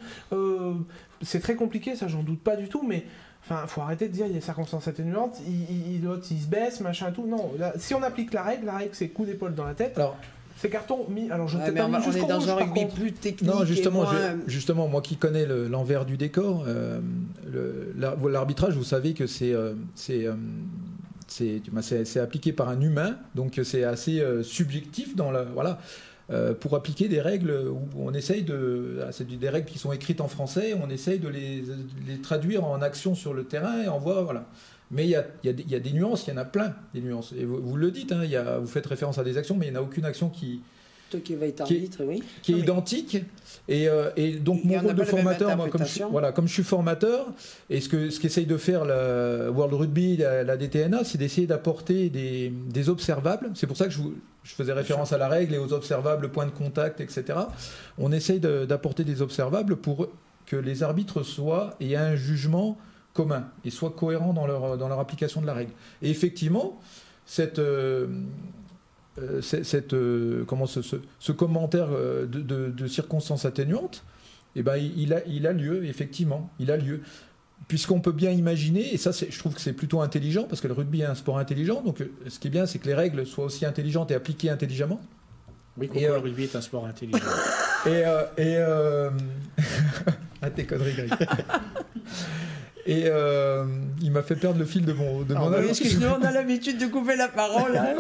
c'est 1.22 1.40
très 1.40 1.54
compliqué, 1.54 1.96
ça, 1.96 2.08
j'en 2.08 2.22
doute 2.22 2.40
pas 2.40 2.56
du 2.56 2.68
tout, 2.68 2.84
mais. 2.86 3.04
Enfin, 3.44 3.66
faut 3.66 3.80
arrêter 3.80 4.08
de 4.08 4.12
dire 4.12 4.26
il 4.26 4.32
y 4.32 4.36
a 4.36 4.38
des 4.38 4.44
circonstances 4.44 4.88
atténuantes, 4.88 5.38
il, 5.46 5.94
il, 5.94 6.04
il, 6.04 6.40
se 6.40 6.46
baisse, 6.46 6.80
machin, 6.80 7.12
tout. 7.12 7.26
Non, 7.26 7.50
si 7.78 7.94
on 7.94 8.02
applique 8.02 8.32
la 8.34 8.42
règle, 8.42 8.66
la 8.66 8.76
règle 8.76 8.90
c'est 8.92 9.08
coup 9.08 9.24
d'épaule 9.24 9.54
dans 9.54 9.64
la 9.64 9.74
tête. 9.74 9.96
Alors, 9.96 10.16
c'est 10.58 10.70
carton 10.70 11.06
mis. 11.08 11.30
Alors 11.30 11.46
je 11.46 11.56
ouais, 11.56 11.72
pas 11.72 11.86
on, 11.86 12.12
est 12.12 12.26
dans 12.26 12.50
un 12.50 12.54
rugby 12.54 12.86
plus 12.86 13.12
technique. 13.12 13.48
Non, 13.50 13.64
justement, 13.64 14.04
justement, 14.46 14.88
moi 14.88 15.00
qui 15.00 15.16
connais 15.16 15.46
l'envers 15.46 16.04
du 16.04 16.16
décor, 16.16 16.64
euh, 16.66 17.00
l'arbitrage, 17.96 18.74
vous 18.74 18.84
savez 18.84 19.14
que 19.14 19.26
c'est 19.26 19.54
euh, 19.54 19.74
euh, 20.10 20.34
c'est 21.28 22.20
appliqué 22.20 22.52
par 22.52 22.68
un 22.68 22.80
humain, 22.80 23.16
donc 23.36 23.60
c'est 23.62 23.84
assez 23.84 24.22
subjectif 24.42 25.14
dans 25.14 25.30
la 25.30 25.44
voilà. 25.44 25.78
Euh, 26.30 26.52
pour 26.52 26.76
appliquer 26.76 27.08
des 27.08 27.22
règles 27.22 27.72
on 27.96 28.12
essaye 28.12 28.42
de. 28.42 29.00
Ah, 29.02 29.12
c'est 29.12 29.26
des 29.26 29.48
règles 29.48 29.66
qui 29.66 29.78
sont 29.78 29.92
écrites 29.92 30.20
en 30.20 30.28
français, 30.28 30.74
on 30.74 30.90
essaye 30.90 31.18
de 31.18 31.28
les, 31.28 31.64
traduire 32.22 32.64
en 32.66 32.82
action 32.82 33.14
sur 33.14 33.32
le 33.32 33.44
terrain 33.44 33.82
et 33.82 33.88
on 33.88 33.98
voit. 33.98 34.22
Voilà. 34.22 34.46
Mais 34.90 35.04
il 35.04 35.10
y 35.10 35.16
a, 35.16 35.24
y, 35.44 35.74
a, 35.74 35.80
des 35.80 35.92
nuances, 35.92 36.26
il 36.26 36.30
y 36.30 36.32
en 36.32 36.38
a 36.38 36.44
plein, 36.44 36.74
des 36.94 37.00
nuances. 37.00 37.34
Et 37.38 37.44
vous, 37.44 37.76
le 37.76 37.90
dites, 37.90 38.12
hein, 38.12 38.24
vous 38.58 38.66
faites 38.66 38.86
référence 38.86 39.18
à 39.18 39.24
des 39.24 39.36
actions, 39.36 39.54
mais 39.54 39.66
il 39.66 39.72
n'y 39.72 39.76
en 39.76 39.80
a 39.80 39.82
aucune 39.82 40.06
action 40.06 40.30
qui, 40.30 40.62
qui 41.16 41.34
va 41.34 41.46
être 41.46 41.62
arbitre, 41.62 42.04
oui. 42.04 42.22
Qui 42.42 42.54
est 42.54 42.58
identique. 42.58 43.18
Et, 43.68 43.88
euh, 43.88 44.10
et 44.16 44.32
donc, 44.32 44.64
mon 44.64 44.78
rôle 44.80 44.94
de 44.94 45.04
formateur, 45.04 45.56
moi, 45.56 45.68
comme, 45.68 45.86
je, 45.86 46.04
voilà, 46.04 46.32
comme 46.32 46.48
je 46.48 46.52
suis 46.52 46.62
formateur, 46.62 47.26
et 47.70 47.80
ce 47.80 47.88
qu'essaye 47.88 48.10
ce 48.10 48.20
qu'essaye 48.20 48.46
de 48.46 48.56
faire 48.56 48.84
la 48.84 49.50
World 49.50 49.74
Rugby, 49.74 50.16
la, 50.18 50.56
DTNA, 50.56 51.04
c'est 51.04 51.18
d'essayer 51.18 51.46
d'apporter 51.46 52.10
des, 52.10 52.50
des, 52.50 52.88
observables. 52.88 53.50
C'est 53.54 53.66
pour 53.66 53.76
ça 53.76 53.86
que 53.86 53.92
je, 53.92 54.00
je, 54.42 54.54
faisais 54.54 54.72
référence 54.72 55.12
à 55.12 55.18
la 55.18 55.28
règle 55.28 55.54
et 55.54 55.58
aux 55.58 55.72
observables, 55.72 56.30
points 56.30 56.46
de 56.46 56.50
contact, 56.50 57.00
etc. 57.00 57.38
On 57.98 58.12
essaye 58.12 58.40
d'apporter 58.40 59.04
des 59.04 59.22
observables 59.22 59.76
pour 59.76 60.08
que 60.46 60.56
les 60.56 60.82
arbitres 60.82 61.22
soient 61.22 61.74
et 61.80 61.92
aient 61.92 61.96
un 61.96 62.16
jugement 62.16 62.78
commun 63.12 63.48
et 63.64 63.70
soient 63.70 63.90
cohérents 63.90 64.32
dans 64.32 64.46
leur, 64.46 64.78
dans 64.78 64.88
leur 64.88 65.00
application 65.00 65.40
de 65.40 65.46
la 65.46 65.54
règle. 65.54 65.72
Et 66.02 66.10
effectivement, 66.10 66.80
cette. 67.26 67.58
Euh, 67.58 68.06
cette, 69.42 69.94
euh, 69.94 70.44
comment 70.46 70.66
ce, 70.66 71.32
commentaire 71.32 71.88
euh, 71.92 72.26
de, 72.26 72.86
circonstances 72.86 73.44
atténuantes, 73.44 74.04
eh 74.56 74.62
ben, 74.62 74.76
il, 74.76 75.12
a, 75.14 75.24
il 75.26 75.46
a 75.46 75.52
lieu, 75.52 75.84
effectivement, 75.84 76.50
il 76.58 76.70
a 76.70 76.76
lieu. 76.76 77.00
Puisqu'on 77.66 78.00
peut 78.00 78.12
bien 78.12 78.30
imaginer, 78.30 78.94
et 78.94 78.96
ça 78.96 79.10
je 79.12 79.38
trouve 79.38 79.52
que 79.52 79.60
c'est 79.60 79.72
plutôt 79.72 80.00
intelligent, 80.00 80.44
parce 80.44 80.60
que 80.60 80.68
le 80.68 80.74
rugby 80.74 81.02
est 81.02 81.06
un 81.06 81.14
sport 81.14 81.38
intelligent, 81.38 81.82
donc 81.82 82.02
ce 82.28 82.38
qui 82.38 82.48
est 82.48 82.50
bien, 82.50 82.66
c'est 82.66 82.78
que 82.78 82.86
les 82.86 82.94
règles 82.94 83.26
soient 83.26 83.44
aussi 83.44 83.66
intelligentes 83.66 84.10
et 84.10 84.14
appliquées 84.14 84.48
intelligemment. 84.48 85.00
Oui, 85.76 85.90
et, 85.94 86.06
le 86.06 86.18
rugby 86.18 86.44
est 86.44 86.56
un 86.56 86.60
sport 86.60 86.86
intelligent? 86.86 87.18
et... 87.86 88.04
et 88.38 88.58
ah, 90.42 90.50
tes 90.50 90.64
conneries, 90.64 90.94
Greg. 90.94 91.10
Et 92.86 93.04
il 94.00 94.10
m'a 94.10 94.22
fait 94.22 94.36
perdre 94.36 94.58
le 94.58 94.64
fil 94.64 94.86
de 94.86 94.94
mon, 94.94 95.20
de 95.20 95.34
mon 95.34 95.52
Excuse-nous, 95.52 96.06
on 96.06 96.22
a 96.24 96.32
l'habitude 96.32 96.78
de 96.78 96.86
couper 96.86 97.16
la 97.16 97.28
parole. 97.28 97.76
Hein, 97.76 97.96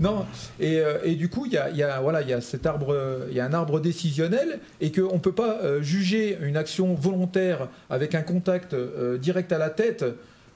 non, 0.00 0.26
et, 0.60 0.78
euh, 0.78 0.98
et, 1.02 1.16
du 1.16 1.28
coup, 1.28 1.46
il 1.46 1.52
y 1.52 1.58
a, 1.58 1.70
y 1.70 1.82
a, 1.82 2.40
cet 2.40 2.66
arbre, 2.66 2.96
il 3.28 3.36
y 3.36 3.40
a 3.40 3.44
un 3.44 3.52
arbre 3.52 3.80
décisionnel 3.80 4.60
et 4.80 4.92
qu'on 4.92 5.14
ne 5.14 5.18
peut 5.18 5.32
pas 5.32 5.60
euh, 5.62 5.82
juger 5.82 6.38
une 6.40 6.56
action 6.56 6.94
volontaire 6.94 7.68
avec 7.90 8.14
un 8.14 8.22
contact 8.22 8.74
euh, 8.74 9.18
direct 9.18 9.50
à 9.50 9.58
la 9.58 9.70
tête 9.70 10.04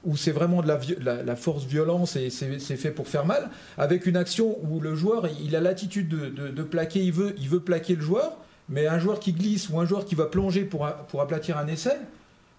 où 0.05 0.17
c'est 0.17 0.31
vraiment 0.31 0.61
de 0.61 0.67
la, 0.67 1.23
la, 1.23 1.35
force 1.35 1.65
violence 1.65 2.17
et 2.17 2.29
c'est 2.29 2.75
fait 2.75 2.91
pour 2.91 3.07
faire 3.07 3.25
mal, 3.25 3.49
avec 3.77 4.05
une 4.05 4.17
action 4.17 4.57
où 4.61 4.81
le 4.81 4.95
joueur 4.95 5.29
il 5.41 5.55
a 5.55 5.61
l'attitude 5.61 6.09
de, 6.09 6.27
de, 6.27 6.63
plaquer, 6.63 6.99
il 6.99 7.13
veut, 7.13 7.33
il 7.37 7.47
veut 7.47 7.61
plaquer 7.61 7.95
le 7.95 8.01
joueur, 8.01 8.35
mais 8.67 8.85
un 8.85 8.99
joueur 8.99 9.21
qui 9.21 9.31
glisse 9.31 9.69
ou 9.69 9.79
un 9.79 9.85
joueur 9.85 10.03
qui 10.03 10.15
va 10.15 10.25
plonger 10.25 10.65
pour, 10.65 10.89
pour 11.07 11.21
aplatir 11.21 11.57
un 11.57 11.67
essai, 11.67 11.97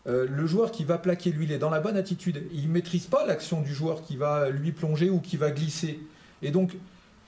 le 0.06 0.46
joueur 0.46 0.70
qui 0.70 0.84
va 0.84 0.96
plaquer, 0.96 1.32
lui, 1.32 1.44
il 1.44 1.52
est 1.52 1.58
dans 1.58 1.68
la 1.68 1.80
bonne 1.80 1.98
attitude. 1.98 2.44
Il 2.54 2.68
ne 2.68 2.72
maîtrise 2.72 3.06
pas 3.06 3.26
l'action 3.26 3.60
du 3.60 3.74
joueur 3.74 4.02
qui 4.02 4.16
va 4.16 4.48
lui 4.48 4.72
plonger 4.72 5.10
ou 5.10 5.20
qui 5.20 5.36
va 5.36 5.50
glisser. 5.50 6.00
Et 6.44 6.50
donc, 6.50 6.72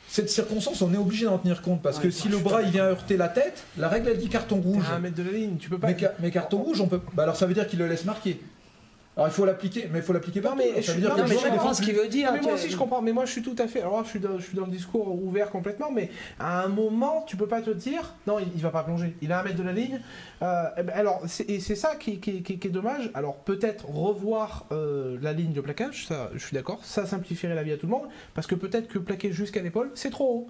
cette 0.08 0.30
circonstance, 0.30 0.82
on 0.82 0.94
est 0.94 0.98
obligé 0.98 1.24
d'en 1.24 1.38
tenir 1.38 1.62
compte 1.62 1.82
parce 1.82 1.98
que 1.98 2.10
si 2.10 2.28
le 2.28 2.38
bras 2.38 2.62
il 2.62 2.70
vient 2.70 2.84
heurter 2.84 3.16
la 3.16 3.28
tête, 3.28 3.64
la 3.76 3.88
règle 3.88 4.10
elle 4.10 4.18
dit 4.18 4.28
carton 4.28 4.60
rouge. 4.60 4.84
un 4.94 5.00
mètre 5.00 5.16
de 5.16 5.24
la 5.24 5.32
ligne, 5.32 5.56
tu 5.56 5.68
peux 5.68 5.78
pas. 5.78 5.88
Mais, 6.20 6.30
carton 6.30 6.58
rouge, 6.58 6.80
on 6.80 6.86
peut. 6.86 7.00
Bah 7.14 7.24
alors 7.24 7.36
ça 7.36 7.46
veut 7.46 7.54
dire 7.54 7.66
qu'il 7.66 7.80
le 7.80 7.88
laisse 7.88 8.04
marquer. 8.04 8.40
Alors 9.16 9.28
il 9.28 9.32
faut 9.32 9.46
l'appliquer, 9.46 9.88
mais 9.90 10.00
il 10.00 10.04
faut 10.04 10.12
l'appliquer 10.12 10.42
pas. 10.42 10.54
Mais 10.54 10.78
dire 10.78 11.16
non, 11.16 11.24
mais 11.26 11.38
je 11.38 11.48
comprends 11.48 11.72
ce 11.72 11.80
qu'il 11.80 11.94
veut 11.94 12.08
dire. 12.08 12.30
Mais 12.34 12.42
moi 12.42 12.52
aussi 12.52 12.70
je 12.70 12.76
comprends, 12.76 13.00
mais 13.00 13.12
moi 13.12 13.24
je 13.24 13.32
suis 13.32 13.42
tout 13.42 13.56
à 13.58 13.66
fait. 13.66 13.80
Alors 13.80 14.04
je 14.04 14.10
suis 14.10 14.20
dans, 14.20 14.38
je 14.38 14.44
suis 14.44 14.54
dans 14.54 14.66
le 14.66 14.70
discours 14.70 15.08
ouvert 15.24 15.50
complètement, 15.50 15.90
mais 15.90 16.10
à 16.38 16.62
un 16.62 16.68
moment 16.68 17.24
tu 17.26 17.34
peux 17.38 17.46
pas 17.46 17.62
te 17.62 17.70
dire 17.70 18.14
non, 18.26 18.38
il, 18.38 18.60
va 18.60 18.68
pas 18.68 18.82
plonger. 18.82 19.16
Il 19.22 19.32
a 19.32 19.40
un 19.40 19.42
mètre 19.42 19.56
de 19.56 19.62
la 19.62 19.72
ligne. 19.72 20.00
Euh, 20.42 20.64
eh 20.76 20.82
ben, 20.82 20.92
alors 20.94 21.22
et 21.48 21.60
c'est 21.60 21.76
ça 21.76 21.96
qui, 21.96 22.20
qui, 22.20 22.42
qui, 22.42 22.52
est 22.52 22.70
dommage. 22.70 23.10
Alors 23.14 23.36
peut-être 23.36 23.88
revoir 23.88 24.66
euh, 24.70 25.16
la 25.22 25.32
ligne 25.32 25.54
de 25.54 25.62
plaquage, 25.62 26.06
ça 26.06 26.30
je 26.34 26.44
suis 26.44 26.54
d'accord. 26.54 26.84
Ça 26.84 27.06
simplifierait 27.06 27.54
la 27.54 27.62
vie 27.62 27.72
à 27.72 27.78
tout 27.78 27.86
le 27.86 27.92
monde, 27.92 28.08
parce 28.34 28.46
que 28.46 28.54
peut-être 28.54 28.86
que 28.86 28.98
plaquer 28.98 29.32
jusqu'à 29.32 29.62
l'épaule 29.62 29.92
c'est 29.94 30.10
trop 30.10 30.26
haut. 30.26 30.46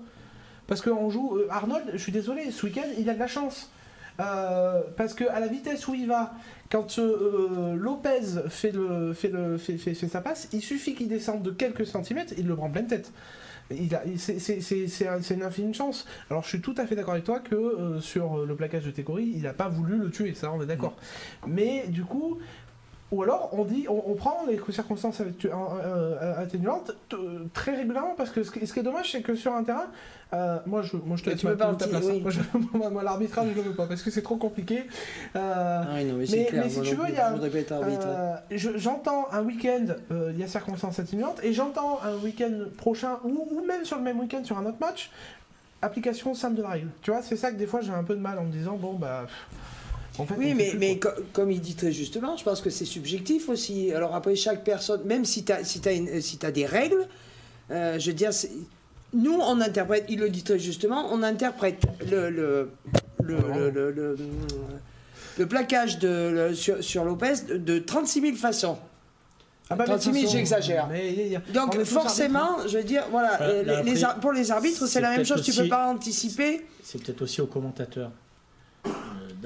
Parce 0.67 0.81
qu'on 0.81 1.09
joue 1.09 1.37
euh, 1.37 1.47
Arnold, 1.51 1.85
je 1.93 1.99
suis 1.99 2.11
désolé, 2.11 2.51
ce 2.51 2.67
week-end 2.67 2.89
il 2.99 3.09
a 3.09 3.15
de 3.15 3.21
la 3.21 3.29
chance. 3.29 3.71
parce 4.17 5.15
que 5.15 5.25
à 5.29 5.39
la 5.39 5.47
vitesse 5.47 5.87
où 5.87 5.95
il 5.95 6.09
va, 6.09 6.35
quand 6.71 6.99
euh, 6.99 7.75
Lopez 7.75 8.49
fait, 8.49 8.73
le, 8.73 9.13
fait, 9.13 9.29
le, 9.29 9.57
fait, 9.59 9.77
fait, 9.77 9.95
sa 9.95 10.21
passe, 10.21 10.49
il 10.53 10.63
suffit 10.63 10.95
qu'il 10.95 11.09
descende 11.09 11.43
de 11.43 11.51
quelques 11.51 11.87
centimètres, 11.87 12.35
il 12.37 12.47
le 12.47 12.57
prend 12.57 12.71
pleine 12.71 12.87
tête. 12.87 13.13
C'est 13.69 15.31
une 15.31 15.43
infinie 15.43 15.75
chance. 15.75 16.07
Alors 16.31 16.45
je 16.45 16.49
suis 16.49 16.61
tout 16.61 16.75
à 16.79 16.87
fait 16.87 16.95
d'accord 16.95 17.15
avec 17.15 17.25
toi 17.25 17.41
que 17.41 17.55
euh, 17.55 18.01
sur 18.01 18.47
le 18.47 18.55
plaquage 18.55 18.85
de 18.85 18.91
Tegori, 18.93 19.33
il 19.35 19.43
n'a 19.43 19.55
pas 19.55 19.69
voulu 19.69 19.99
le 19.99 20.11
tuer, 20.11 20.35
ça 20.35 20.53
on 20.53 20.63
est 20.63 20.67
d'accord. 20.67 20.97
Mm. 21.47 21.53
Mais 21.53 21.85
du 21.89 22.05
coup, 22.05 22.39
ou 23.13 23.23
alors 23.23 23.51
on 23.53 23.65
dit, 23.65 23.87
on, 23.89 24.15
prend 24.15 24.45
les 24.49 24.61
circonstances 24.73 25.23
euh, 25.45 26.43
atténuantes 26.43 26.93
très 27.53 27.77
régulièrement 27.77 28.15
parce 28.17 28.31
que 28.31 28.43
ce 28.43 28.51
qui 28.51 28.61
est 28.61 28.83
dommage 28.83 29.13
c'est 29.13 29.23
que 29.23 29.35
sur 29.35 29.55
un 29.55 29.63
terrain, 29.63 29.87
euh, 30.33 30.59
moi, 30.67 30.83
je, 30.83 30.97
moi, 30.97 31.17
je 31.17 31.23
te 31.23 31.31
laisse 31.31 31.45
ma, 31.45 31.55
ta 31.55 31.87
place. 31.87 32.05
Hein. 32.09 32.61
Moi, 32.91 33.03
l'arbitrage, 33.03 33.47
je 33.47 33.51
ne 33.51 33.63
le 33.63 33.71
veux 33.71 33.77
pas 33.77 33.87
parce 33.87 34.03
que 34.03 34.11
c'est 34.11 34.23
trop 34.23 34.37
compliqué. 34.37 34.85
Euh, 35.37 35.83
ah 35.83 35.87
mais, 35.95 36.05
mais, 36.13 36.27
si 36.69 36.81
tu 36.83 36.97
veux, 36.97 37.09
il 37.09 37.15
y 37.15 37.19
a. 37.19 37.33
Euh, 37.33 38.37
j'entends 38.51 39.29
un 39.33 39.43
week-end, 39.43 39.87
il 40.11 40.39
y 40.39 40.43
a 40.43 40.49
circonstances 40.49 40.99
atténuantes, 40.99 41.43
et 41.45 41.53
j'entends 41.53 42.01
un 42.03 42.17
week-end 42.17 42.53
prochain, 42.77 43.19
ou, 43.25 43.47
ou, 43.53 43.65
même 43.65 43.85
sur 43.85 43.99
le 43.99 44.03
même 44.03 44.19
week-end, 44.19 44.43
sur 44.43 44.59
un 44.59 44.67
autre 44.67 44.79
match, 44.81 45.13
application 45.81 46.35
simple 46.35 46.57
de 46.57 46.63
la 46.63 46.71
règle. 46.71 46.89
Tu 47.03 47.13
vois, 47.13 47.23
c'est 47.23 47.37
ça 47.37 47.53
que 47.53 47.57
des 47.57 47.67
fois 47.67 47.81
j'ai 47.81 47.93
un 47.93 48.05
peu 48.05 48.17
de 48.17 48.21
mal 48.21 48.39
en 48.39 48.45
me 48.45 48.53
disant, 48.53 48.77
bon, 48.77 48.95
bah. 48.95 49.27
En 50.19 50.27
fait, 50.27 50.35
oui, 50.39 50.55
mais, 50.55 50.73
mais 50.79 50.99
comme 51.33 51.51
il 51.51 51.61
dit 51.61 51.75
très 51.75 51.93
justement, 51.93 52.37
je 52.37 52.45
pense 52.45 52.61
que 52.61 52.71
c'est 52.71 52.85
subjectif 52.85 53.49
aussi. 53.49 53.93
Alors 53.93 54.15
après, 54.15 54.35
chaque 54.37 54.65
personne, 54.65 55.03
même 55.05 55.25
si 55.25 55.45
tu 55.45 55.53
as, 55.53 55.65
si 55.65 55.81
as, 55.87 56.21
si 56.21 56.39
as 56.43 56.51
des 56.51 56.67
règles, 56.67 57.07
je 57.71 58.07
veux 58.07 58.15
dire, 58.15 58.31
nous, 59.13 59.39
on 59.41 59.61
interprète, 59.61 60.05
il 60.09 60.21
le 60.21 60.31
dit 60.31 60.43
très 60.43 60.59
justement, 60.59 61.09
on 61.13 61.23
interprète 61.23 61.83
le, 62.11 62.31
le, 62.31 62.71
le, 63.21 64.17
le 65.39 65.47
plaquage 65.47 65.99
de, 65.99 66.53
sur, 66.55 67.05
Lopez 67.05 67.35
de, 67.55 67.79
36 67.79 68.21
000 68.21 68.37
façons. 68.37 68.79
Ah 69.69 69.75
bah 69.75 69.85
36 69.85 70.13
000, 70.13 70.33
j'exagère. 70.33 70.89
Donc 71.53 71.83
forcément, 71.83 72.67
je 72.69 72.79
veux 72.79 72.85
dire, 72.85 73.05
voilà, 73.11 73.43
euh, 73.43 73.83
les, 73.83 74.01
pour 74.21 74.33
les 74.33 74.53
arbitres, 74.53 74.87
c'est 74.87 75.01
la 75.01 75.11
même 75.11 75.25
chose. 75.27 75.43
Tu 75.43 75.53
peux 75.53 75.69
pas 75.69 75.87
anticiper. 75.89 76.65
C'est 76.83 77.03
peut-être 77.03 77.23
aussi 77.23 77.41
aux 77.41 77.47
commentateurs 77.47 78.11
euh, 78.11 78.26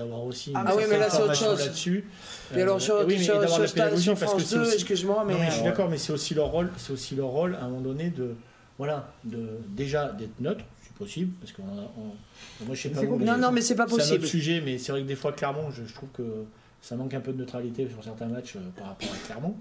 d'avoir 0.01 0.24
aussi 0.24 0.53
ah, 0.55 0.64
oui, 0.76 0.84
mais 0.88 0.98
là 0.98 1.11
c'est 1.11 1.22
autre 1.22 1.34
chose 1.36 1.59
là-dessus. 1.59 2.09
Et 2.57 2.62
alors 2.62 2.80
sur, 2.80 3.05
oui, 3.07 3.22
sur, 3.22 3.48
sur, 3.48 3.98
sur 3.98 4.18
France 4.18 4.51
2, 4.51 4.72
excuse-moi, 4.74 5.24
mais 5.26 5.34
je 5.46 5.53
suis 5.53 5.62
d'accord, 5.62 5.88
mais 5.88 5.98
c'est 5.98 6.12
aussi 6.12 6.34
leur 6.34 6.48
rôle, 6.48 6.70
c'est 6.76 6.92
aussi 6.92 7.14
leur 7.14 7.28
rôle 7.28 7.55
à 7.55 7.64
un 7.64 7.68
moment 7.68 7.80
donné 7.80 8.11
de 8.11 8.34
voilà, 8.78 9.12
de 9.24 9.59
déjà 9.68 10.11
d'être 10.11 10.40
neutre, 10.40 10.64
c'est 10.82 10.94
possible, 10.94 11.32
parce 11.38 11.53
que 11.53 11.61
moi 11.61 12.74
je 12.74 12.80
sais 12.80 12.88
pas. 12.88 13.03
non, 13.03 13.36
non, 13.36 13.53
mais 13.53 13.61
c'est 13.61 13.74
pas 13.74 13.84
possible. 13.84 14.03
C'est 14.03 14.14
un 14.14 14.16
autre 14.16 14.26
sujet, 14.26 14.62
mais 14.64 14.78
c'est 14.78 14.92
vrai 14.92 15.03
que 15.03 15.07
des 15.07 15.16
fois 15.16 15.32
Clermont, 15.32 15.70
je, 15.70 15.82
trouve 15.92 16.09
que 16.14 16.44
ça 16.80 16.96
manque 16.96 17.12
un 17.12 17.20
peu 17.20 17.32
de 17.32 17.38
neutralité 17.38 17.86
sur 17.88 18.03
certains 18.03 18.28
matchs 18.28 18.57
euh, 18.57 18.61
par 18.78 18.88
rapport 18.88 19.11
à 19.11 19.26
Clermont, 19.26 19.55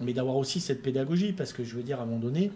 mais 0.00 0.14
d'avoir 0.14 0.36
aussi 0.36 0.58
cette 0.60 0.80
pédagogie, 0.80 1.34
parce 1.34 1.52
que 1.52 1.64
je 1.64 1.76
veux 1.76 1.82
dire 1.82 2.00
à 2.00 2.04
un 2.04 2.06
moment 2.06 2.18
donné, 2.18 2.50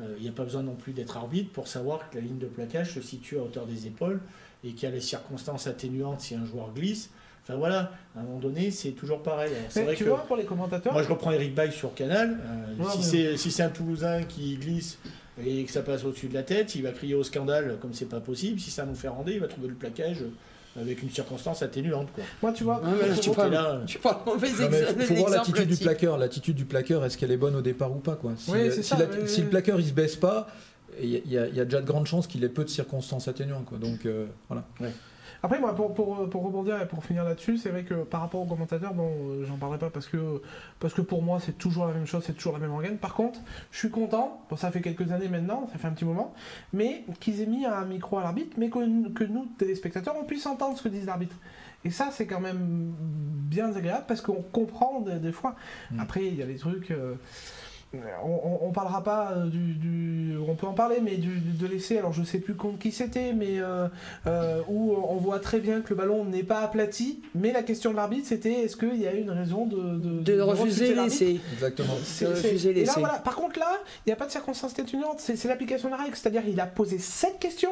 euh, 0.00 0.14
il 0.18 0.24
n'y 0.24 0.28
a 0.28 0.32
pas 0.32 0.42
besoin 0.42 0.62
non 0.64 0.74
plus 0.74 0.92
d'être 0.92 1.16
arbitre 1.16 1.52
pour 1.52 1.68
savoir 1.68 2.10
que 2.10 2.16
la 2.16 2.22
ligne 2.22 2.38
de 2.38 2.46
plaquage 2.46 2.94
se 2.94 3.00
situe 3.00 3.38
à 3.38 3.42
hauteur 3.42 3.66
des 3.66 3.86
épaules 3.86 4.20
et 4.64 4.72
qu'il 4.72 4.88
y 4.88 4.92
a 4.92 4.94
les 4.94 5.00
circonstances 5.00 5.66
atténuantes 5.66 6.20
si 6.20 6.34
un 6.34 6.44
joueur 6.44 6.72
glisse. 6.74 7.10
Enfin 7.44 7.56
voilà, 7.56 7.92
à 8.14 8.20
un 8.20 8.22
moment 8.24 8.38
donné, 8.38 8.70
c'est 8.70 8.90
toujours 8.90 9.22
pareil. 9.22 9.50
C'est 9.70 9.82
vrai 9.82 9.94
tu 9.94 10.04
que 10.04 10.10
vois, 10.10 10.18
pour 10.18 10.36
les 10.36 10.44
commentateurs. 10.44 10.92
Moi, 10.92 11.02
je 11.02 11.08
reprends 11.08 11.30
Eric 11.30 11.54
Bay 11.54 11.70
sur 11.70 11.94
Canal. 11.94 12.38
Euh, 12.78 12.84
si 13.36 13.50
c'est 13.50 13.62
un 13.62 13.70
Toulousain 13.70 14.24
qui 14.24 14.56
glisse 14.56 14.98
et 15.42 15.64
que 15.64 15.70
ça 15.70 15.82
passe 15.82 16.04
au-dessus 16.04 16.28
de 16.28 16.34
la 16.34 16.42
tête, 16.42 16.74
il 16.74 16.82
va 16.82 16.90
crier 16.90 17.14
au 17.14 17.22
scandale 17.22 17.78
comme 17.80 17.94
c'est 17.94 18.08
pas 18.08 18.20
possible. 18.20 18.60
Si 18.60 18.70
ça 18.70 18.84
nous 18.84 18.94
fait 18.94 19.08
rendre, 19.08 19.30
il 19.30 19.40
va 19.40 19.46
trouver 19.46 19.68
le 19.68 19.74
plaquage 19.74 20.18
avec 20.78 21.02
une 21.02 21.10
circonstance 21.10 21.62
atténuante. 21.62 22.08
Quoi. 22.14 22.24
Moi, 22.42 22.52
tu 22.52 22.64
vois, 22.64 22.82
tu, 23.20 23.30
parles, 23.30 23.52
là, 23.52 23.80
tu 23.86 23.98
parles 23.98 24.18
mauvais 24.26 24.48
Il 24.48 25.02
faut 25.04 25.14
voir 25.14 25.30
l'attitude 25.30 25.68
du 25.68 25.76
plaqueur. 25.76 26.18
L'attitude 26.18 26.56
du 26.56 26.64
plaqueur, 26.64 27.04
est-ce 27.04 27.16
qu'elle 27.16 27.32
est 27.32 27.36
bonne 27.36 27.56
au 27.56 27.62
départ 27.62 27.90
ou 27.90 28.00
pas 28.00 28.16
quoi? 28.16 28.32
Si, 28.36 28.50
oui, 28.50 28.72
si, 28.72 28.82
ça, 28.82 28.98
si 29.26 29.42
le 29.42 29.48
plaqueur 29.48 29.80
il 29.80 29.86
se 29.86 29.92
baisse 29.92 30.16
pas, 30.16 30.48
il 31.00 31.08
y, 31.08 31.34
y, 31.34 31.38
a 31.38 31.64
déjà 31.64 31.80
de 31.80 31.86
grandes 31.86 32.06
chances 32.06 32.26
qu'il 32.26 32.44
ait 32.44 32.48
peu 32.48 32.64
de 32.64 32.68
circonstances 32.68 33.28
atténuantes. 33.28 33.64
Quoi. 33.64 33.78
Donc 33.78 34.06
euh, 34.06 34.26
voilà. 34.48 34.64
Ouais. 34.80 34.92
Après, 35.42 35.60
moi, 35.60 35.74
pour, 35.74 35.94
pour, 35.94 36.28
pour, 36.28 36.44
rebondir 36.44 36.80
et 36.82 36.86
pour 36.86 37.04
finir 37.04 37.22
là-dessus, 37.22 37.58
c'est 37.58 37.68
vrai 37.68 37.84
que 37.84 37.94
par 37.94 38.20
rapport 38.20 38.40
aux 38.40 38.46
commentateurs, 38.46 38.92
bon, 38.92 39.08
euh, 39.08 39.44
j'en 39.46 39.56
parlerai 39.56 39.78
pas 39.78 39.90
parce 39.90 40.08
que, 40.08 40.42
parce 40.80 40.94
que 40.94 41.00
pour 41.00 41.22
moi, 41.22 41.38
c'est 41.40 41.56
toujours 41.56 41.86
la 41.86 41.92
même 41.92 42.06
chose, 42.06 42.24
c'est 42.26 42.32
toujours 42.32 42.54
la 42.54 42.58
même 42.58 42.72
organe. 42.72 42.98
Par 42.98 43.14
contre, 43.14 43.40
je 43.70 43.78
suis 43.78 43.90
content, 43.90 44.42
bon, 44.50 44.56
ça 44.56 44.72
fait 44.72 44.80
quelques 44.80 45.12
années 45.12 45.28
maintenant, 45.28 45.68
ça 45.70 45.78
fait 45.78 45.86
un 45.86 45.92
petit 45.92 46.04
moment, 46.04 46.34
mais 46.72 47.04
qu'ils 47.20 47.40
aient 47.40 47.46
mis 47.46 47.66
un 47.66 47.84
micro 47.84 48.18
à 48.18 48.22
l'arbitre, 48.24 48.56
mais 48.58 48.68
que, 48.68 49.08
que 49.10 49.24
nous, 49.24 49.46
téléspectateurs, 49.58 50.16
on 50.20 50.24
puisse 50.24 50.44
entendre 50.46 50.76
ce 50.76 50.82
que 50.82 50.88
disent 50.88 51.06
l'arbitre. 51.06 51.36
Et 51.84 51.90
ça, 51.90 52.08
c'est 52.10 52.26
quand 52.26 52.40
même 52.40 52.92
bien 52.98 53.72
agréable 53.72 54.06
parce 54.08 54.20
qu'on 54.20 54.42
comprend 54.42 55.00
des, 55.00 55.32
fois. 55.32 55.54
Mm. 55.92 56.00
Après, 56.00 56.26
il 56.26 56.34
y 56.34 56.42
a 56.42 56.46
des 56.46 56.56
trucs. 56.56 56.90
Euh, 56.90 57.14
on, 57.94 58.58
on, 58.68 58.70
parlera 58.70 59.02
pas 59.02 59.32
euh, 59.32 59.46
du, 59.46 60.36
on 60.46 60.54
peut 60.54 60.66
en 60.66 60.74
parler 60.74 60.98
mais 61.02 61.16
du, 61.16 61.40
de 61.40 61.66
l'essai 61.66 61.96
alors 61.96 62.12
je 62.12 62.22
sais 62.22 62.38
plus 62.38 62.54
contre 62.54 62.78
qui 62.78 62.92
c'était 62.92 63.32
mais 63.32 63.60
euh, 63.60 63.88
euh, 64.26 64.60
où 64.68 64.92
on 64.92 65.16
voit 65.16 65.38
très 65.38 65.58
bien 65.58 65.80
que 65.80 65.90
le 65.90 65.96
ballon 65.96 66.24
n'est 66.26 66.42
pas 66.42 66.60
aplati 66.60 67.22
mais 67.34 67.50
la 67.50 67.62
question 67.62 67.90
de 67.92 67.96
l'arbitre 67.96 68.28
c'était 68.28 68.52
est-ce 68.52 68.76
qu'il 68.76 68.96
y 68.96 69.06
a 69.06 69.14
une 69.14 69.30
raison 69.30 69.64
de, 69.64 70.20
de, 70.20 70.40
refuser, 70.40 70.94
l'essai 70.94 71.40
exactement 71.54 71.94
et 72.20 72.84
là, 72.84 72.92
voilà. 72.98 73.14
par 73.20 73.36
contre 73.36 73.58
là 73.58 73.78
il 74.04 74.10
n'y 74.10 74.12
a 74.12 74.16
pas 74.16 74.26
de 74.26 74.32
circonstance 74.32 74.78
atténuante 74.78 75.20
c'est 75.20 75.42
l'application 75.48 75.88
de 75.88 75.94
la 75.94 76.02
règle 76.02 76.14
c'est-à-dire 76.14 76.42
il 76.46 76.60
a 76.60 76.66
posé 76.66 76.98
cette 76.98 77.38
question 77.38 77.70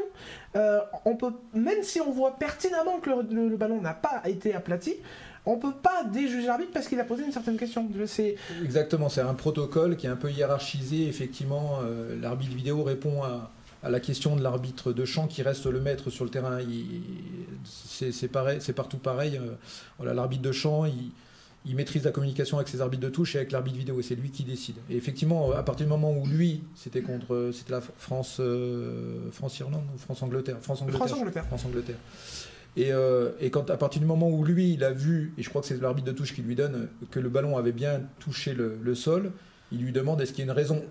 on 1.04 1.16
peut 1.16 1.32
même 1.52 1.82
si 1.82 2.00
on 2.00 2.10
voit 2.10 2.36
pertinemment 2.36 3.00
que 3.00 3.10
le 3.10 3.56
ballon 3.56 3.82
n'a 3.82 3.92
pas 3.92 4.22
été 4.24 4.54
aplati 4.54 4.94
on 5.46 5.56
peut 5.56 5.72
pas 5.72 6.02
déjuger 6.04 6.48
l'arbitre 6.48 6.72
parce 6.72 6.88
qu'il 6.88 6.98
a 6.98 7.04
posé 7.04 7.24
une 7.24 7.32
certaine 7.32 7.56
question. 7.56 7.88
Exactement, 8.62 9.08
c'est 9.08 9.20
un 9.20 9.34
protocole 9.34 9.96
qui 9.96 10.06
est 10.06 10.10
un 10.10 10.16
peu 10.16 10.30
hiérarchisé. 10.30 11.06
Effectivement, 11.06 11.78
euh, 11.82 12.20
l'arbitre 12.20 12.54
vidéo 12.54 12.82
répond 12.82 13.22
à, 13.22 13.50
la 13.88 14.00
question 14.00 14.34
de 14.34 14.42
l'arbitre 14.42 14.92
de 14.92 15.04
champ 15.04 15.28
qui 15.28 15.42
reste 15.42 15.66
le 15.66 15.80
maître 15.80 16.10
sur 16.10 16.24
le 16.24 16.30
terrain. 16.30 16.58
C'est 17.64 18.28
pareil, 18.28 18.58
c'est 18.60 18.72
partout 18.72 18.98
pareil. 18.98 19.36
Euh, 19.36 19.52
voilà, 19.98 20.12
l'arbitre 20.12 20.42
de 20.42 20.50
champ, 20.50 20.84
il, 20.84 21.76
maîtrise 21.76 22.04
la 22.04 22.10
communication 22.10 22.56
avec 22.58 22.68
ses 22.68 22.80
arbitres 22.80 23.04
de 23.04 23.08
touche 23.08 23.36
et 23.36 23.38
avec 23.38 23.52
l'arbitre 23.52 23.76
vidéo, 23.76 24.00
et 24.00 24.02
c'est 24.02 24.16
lui 24.16 24.30
qui 24.30 24.42
décide. 24.42 24.76
Et 24.90 24.96
effectivement, 24.96 25.52
à 25.52 25.62
partir 25.62 25.86
du 25.86 25.90
moment 25.90 26.12
où 26.12 26.26
lui, 26.26 26.62
c'était 26.74 27.02
contre, 27.02 27.50
c'était 27.52 27.72
la 27.72 27.80
France, 27.80 28.38
euh, 28.40 29.30
France 29.30 29.58
Irlande 29.60 29.84
ou 29.94 29.98
France 29.98 30.22
Angleterre, 30.22 30.56
France 30.60 30.82
Angleterre, 30.82 31.44
France 31.46 31.64
Angleterre. 31.64 31.96
Euh, 32.78 33.32
et, 33.40 33.50
quand 33.50 33.70
à 33.70 33.76
partir 33.76 34.00
du 34.00 34.06
moment 34.06 34.28
où 34.28 34.44
lui, 34.44 34.74
il 34.74 34.84
a 34.84 34.92
vu, 34.92 35.32
et 35.38 35.42
je 35.42 35.48
crois 35.48 35.62
que 35.62 35.68
c'est 35.68 35.80
l'arbitre 35.80 36.06
de 36.06 36.12
touche 36.12 36.34
qui 36.34 36.42
lui 36.42 36.54
donne, 36.54 36.88
que 37.10 37.20
le 37.20 37.28
ballon 37.28 37.56
avait 37.56 37.72
bien 37.72 38.02
touché 38.18 38.54
le, 38.54 38.94
sol, 38.94 39.32
il 39.72 39.82
lui 39.82 39.92
demande 39.92 40.20
est-ce 40.20 40.32
qu'il 40.32 40.44
y 40.44 40.48
a 40.48 40.52
une 40.52 40.56
raison 40.56 40.82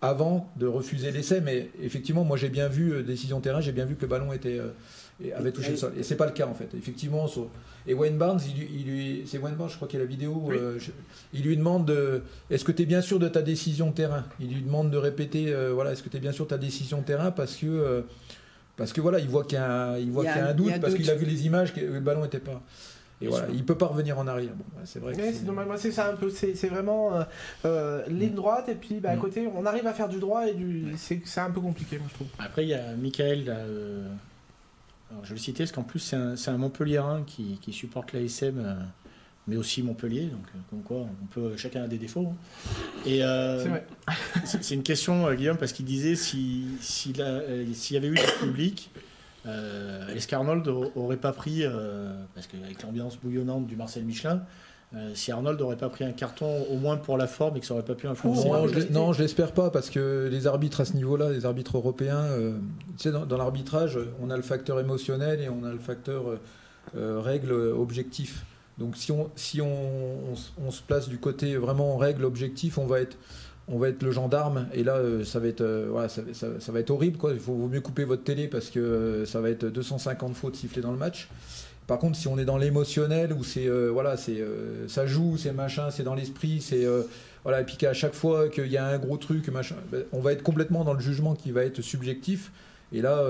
avant 0.00 0.50
de 0.56 0.66
refuser 0.66 1.10
l'essai. 1.10 1.40
Mais 1.40 1.70
effectivement, 1.80 2.24
moi 2.24 2.36
j'ai 2.36 2.48
bien 2.48 2.68
vu, 2.68 2.92
euh, 2.92 3.02
décision 3.02 3.40
terrain, 3.40 3.60
j'ai 3.60 3.72
bien 3.72 3.84
vu 3.84 3.94
que 3.94 4.02
le 4.02 4.08
ballon 4.08 4.32
était, 4.32 4.58
euh, 4.58 5.36
avait 5.36 5.52
touché 5.52 5.70
le 5.70 5.76
sol. 5.76 5.92
Et 5.96 6.02
c'est 6.02 6.16
pas 6.16 6.26
le 6.26 6.32
cas 6.32 6.46
en 6.46 6.54
fait. 6.54 6.74
Effectivement, 6.76 7.26
et 7.86 7.94
Wayne 7.94 8.18
Barnes, 8.18 8.40
il, 8.46 8.84
lui, 8.84 9.22
c'est 9.26 9.38
Wayne 9.38 9.54
Barnes, 9.54 9.70
je 9.70 9.76
crois 9.76 9.88
qu'il 9.88 9.98
y 9.98 10.02
a 10.02 10.04
la 10.04 10.10
vidéo, 10.10 10.50
il 11.32 11.42
lui 11.42 11.56
demande 11.56 11.90
est-ce 12.50 12.64
que 12.64 12.72
tu 12.72 12.82
es 12.82 12.86
bien 12.86 13.00
sûr 13.00 13.18
de 13.18 13.28
ta 13.28 13.42
décision 13.42 13.92
terrain? 13.92 14.24
Il 14.40 14.52
lui 14.52 14.62
demande 14.62 14.90
de 14.90 14.98
répéter 14.98 15.54
voilà, 15.72 15.92
est-ce 15.92 16.02
que 16.02 16.08
tu 16.08 16.16
es 16.16 16.20
bien 16.20 16.32
sûr 16.32 16.44
de 16.44 16.50
ta 16.50 16.58
décision 16.58 17.00
terrain 17.02 17.30
parce 17.30 17.56
que 17.56 18.04
parce 18.78 18.92
que 18.92 19.00
voilà, 19.00 19.18
il 19.18 19.28
voit 19.28 19.42
qu'il 19.44 19.58
y, 19.58 19.60
a 19.60 19.90
un 19.90 20.54
doute, 20.54 20.80
parce 20.80 20.94
qu'il 20.94 21.10
a 21.10 21.14
vu 21.16 21.26
les 21.26 21.44
images, 21.44 21.74
que 21.74 21.80
le 21.80 22.00
ballon 22.00 22.22
n'était 22.22 22.38
pas. 22.38 22.62
Et 23.20 23.26
voilà, 23.26 23.48
il 23.52 23.64
peut 23.64 23.76
pas 23.76 23.86
revenir 23.86 24.16
en 24.16 24.28
arrière. 24.28 24.52
Bon, 24.54 24.64
c'est 24.84 25.00
vrai. 25.00 25.12
c'est 25.76 25.90
ça 25.90 26.08
un 26.08 26.14
peu. 26.14 26.30
C'est 26.30 26.68
vraiment 26.68 27.16
euh, 27.16 27.24
euh, 27.64 28.06
ligne 28.06 28.34
droite 28.34 28.68
et 28.68 28.76
puis 28.76 29.00
bah, 29.00 29.10
à 29.10 29.16
mm. 29.16 29.20
côté, 29.20 29.48
on 29.52 29.66
arrive 29.66 29.88
à 29.88 29.92
faire 29.92 30.08
du 30.08 30.20
droit 30.20 30.46
et 30.46 30.54
du. 30.54 30.94
C'est 30.96 31.40
un 31.40 31.50
peu 31.50 31.60
compliqué, 31.60 31.98
moi 31.98 32.06
je 32.08 32.14
trouve. 32.14 32.28
Après, 32.38 32.64
il 32.64 32.68
y 32.68 32.74
a 32.74 32.94
Michael. 32.94 33.46
Euh, 33.48 34.06
je 35.24 35.30
vais 35.30 35.34
le 35.34 35.40
citer 35.40 35.64
parce 35.64 35.72
qu'en 35.72 35.82
plus 35.82 35.98
c'est 35.98 36.16
un, 36.16 36.34
un 36.54 36.58
Montpellierin 36.58 37.24
qui, 37.26 37.58
qui 37.60 37.72
supporte 37.72 38.12
l'ASM 38.12 38.76
mais 39.48 39.56
aussi 39.56 39.82
Montpellier, 39.82 40.26
donc 40.26 40.44
euh, 40.54 40.58
comme 40.70 40.82
quoi 40.82 40.98
on 40.98 41.26
peut 41.26 41.56
chacun 41.56 41.82
a 41.82 41.88
des 41.88 41.96
défauts. 41.96 42.28
Hein. 42.30 42.36
Et 43.06 43.24
euh, 43.24 43.64
c'est 44.44 44.70
une 44.74 44.82
question, 44.82 45.26
euh, 45.26 45.34
Guillaume, 45.34 45.56
parce 45.56 45.72
qu'il 45.72 45.86
disait 45.86 46.14
si 46.14 46.66
s'il 46.80 47.16
y 47.16 47.22
avait 47.96 48.08
eu 48.08 48.14
du 48.14 48.22
public, 48.40 48.90
est-ce 50.14 50.28
qu'Arnold 50.28 50.68
aurait 50.94 51.16
pas 51.16 51.32
pris, 51.32 51.64
parce 52.34 52.46
qu'avec 52.46 52.82
l'ambiance 52.82 53.16
bouillonnante 53.16 53.66
du 53.66 53.76
Marcel 53.76 54.04
Michelin, 54.04 54.42
si 55.14 55.32
Arnold 55.32 55.58
n'aurait 55.58 55.76
pas 55.76 55.88
pris 55.88 56.04
un 56.04 56.12
carton 56.12 56.66
au 56.70 56.76
moins 56.76 56.98
pour 56.98 57.16
la 57.16 57.26
forme 57.26 57.56
et 57.56 57.60
que 57.60 57.64
ça 57.64 57.72
aurait 57.72 57.84
pas 57.84 57.94
pu 57.94 58.06
influencer. 58.06 58.46
Non, 58.90 59.14
je, 59.14 59.22
l'espère 59.22 59.52
pas 59.52 59.70
parce 59.70 59.88
que 59.88 60.28
les 60.30 60.46
arbitres 60.46 60.82
à 60.82 60.84
ce 60.84 60.92
niveau-là, 60.94 61.30
les 61.30 61.46
arbitres 61.46 61.78
européens, 61.78 62.26
tu 62.98 63.04
sais, 63.04 63.10
dans, 63.10 63.38
l'arbitrage, 63.38 63.98
on 64.20 64.28
a 64.28 64.36
le 64.36 64.42
facteur 64.42 64.80
émotionnel 64.80 65.40
et 65.40 65.48
on 65.48 65.64
a 65.64 65.72
le 65.72 65.78
facteur 65.78 66.38
règle 66.94 67.52
objectif. 67.52 68.44
Donc 68.78 68.96
si 68.96 69.10
on, 69.10 69.30
si 69.34 69.60
on, 69.60 70.70
se 70.70 70.82
place 70.82 71.08
du 71.08 71.18
côté 71.18 71.56
vraiment 71.56 71.96
règle 71.96 72.24
objectif, 72.24 72.78
on 72.78 72.86
va 72.86 73.00
être 73.00 73.16
on 73.70 73.78
va 73.78 73.88
être 73.88 74.02
le 74.02 74.10
gendarme 74.12 74.66
et 74.72 74.82
là 74.82 74.96
euh, 74.96 75.24
ça 75.24 75.40
va 75.40 75.48
être 75.48 75.60
euh, 75.60 75.88
voilà, 75.90 76.08
ça, 76.08 76.72
va 76.72 76.80
être 76.80 76.90
horrible 76.90 77.18
quoi. 77.18 77.32
Il 77.32 77.40
vaut 77.40 77.68
mieux 77.68 77.80
couper 77.80 78.04
votre 78.04 78.24
télé 78.24 78.48
parce 78.48 78.70
que 78.70 78.78
euh, 78.78 79.26
ça 79.26 79.40
va 79.40 79.50
être 79.50 79.66
250 79.66 80.34
fautes 80.34 80.56
sifflées 80.56 80.80
dans 80.80 80.92
le 80.92 80.96
match. 80.96 81.28
Par 81.86 81.98
contre, 81.98 82.16
si 82.16 82.28
on 82.28 82.38
est 82.38 82.44
dans 82.44 82.58
l'émotionnel 82.58 83.32
où 83.32 83.42
c'est 83.42 83.66
voilà, 83.88 84.16
c'est 84.18 84.44
ça 84.88 85.06
joue, 85.06 85.38
c'est 85.38 85.52
machin, 85.52 85.90
c'est 85.90 86.02
dans 86.02 86.14
l'esprit, 86.14 86.60
c'est 86.60 86.86
voilà, 87.44 87.62
et 87.62 87.64
puis 87.64 87.78
qu'à 87.78 87.94
chaque 87.94 88.12
fois 88.12 88.50
qu'il 88.50 88.66
y 88.66 88.76
a 88.76 88.86
un 88.86 88.98
gros 88.98 89.16
truc, 89.16 89.48
machin, 89.48 89.76
ben, 89.90 90.04
on 90.12 90.20
va 90.20 90.32
être 90.34 90.42
complètement 90.42 90.84
dans 90.84 90.92
le 90.92 91.00
jugement 91.00 91.34
qui 91.34 91.50
va 91.50 91.64
être 91.64 91.80
subjectif. 91.80 92.52
Et 92.92 93.02
là, 93.02 93.22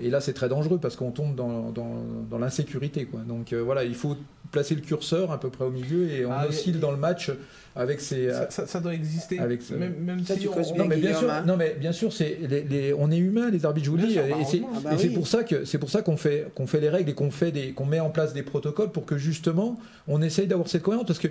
et 0.00 0.08
là 0.08 0.20
c'est 0.20 0.32
très 0.32 0.48
dangereux 0.48 0.78
parce 0.80 0.96
qu'on 0.96 1.10
tombe 1.10 1.34
dans, 1.34 1.70
dans, 1.70 2.02
dans 2.30 2.38
l'insécurité. 2.38 3.04
Quoi. 3.04 3.20
Donc 3.20 3.52
voilà, 3.52 3.84
il 3.84 3.94
faut 3.94 4.16
placer 4.50 4.74
le 4.74 4.80
curseur 4.80 5.32
à 5.32 5.40
peu 5.40 5.50
près 5.50 5.64
au 5.64 5.70
milieu 5.70 6.08
et 6.08 6.24
on 6.24 6.32
ah, 6.32 6.46
oscille 6.48 6.78
dans 6.78 6.90
le 6.90 6.96
match 6.96 7.30
avec 7.76 8.00
ces. 8.00 8.30
Ça, 8.48 8.80
doit 8.80 8.94
exister. 8.94 9.38
Avec 9.38 9.68
même, 9.70 10.24
si 10.24 10.48
on... 10.48 10.76
non, 10.76 10.86
mais 10.86 10.96
bien 10.96 11.14
sûr, 11.14 11.28
non 11.46 11.56
mais 11.56 11.76
bien 11.78 11.92
sûr, 11.92 12.12
c'est 12.12 12.38
les, 12.48 12.94
on 12.94 13.10
est 13.10 13.18
humain, 13.18 13.50
les 13.50 13.66
arbitres, 13.66 13.86
je 13.86 13.90
vous 13.90 13.96
le 13.96 14.06
dis, 14.06 14.18
et 14.18 14.60
bah 14.82 14.96
c'est 14.96 15.08
pour 15.10 15.26
ça 15.26 15.44
que 15.44 15.64
c'est 15.64 15.78
pour 15.78 15.90
ça 15.90 16.02
qu'on 16.02 16.16
fait 16.16 16.48
qu'on 16.54 16.66
fait 16.66 16.80
les 16.80 16.88
règles 16.88 17.10
et 17.10 17.14
qu'on 17.14 17.30
fait 17.30 17.50
des 17.52 17.72
qu'on 17.72 17.86
met 17.86 18.00
en 18.00 18.10
place 18.10 18.32
des 18.32 18.42
protocoles 18.42 18.92
pour 18.92 19.04
que 19.04 19.18
justement 19.18 19.78
on 20.08 20.22
essaye 20.22 20.46
d'avoir 20.46 20.68
cette 20.68 20.82
cohérence 20.82 21.06
parce 21.06 21.18
que 21.18 21.28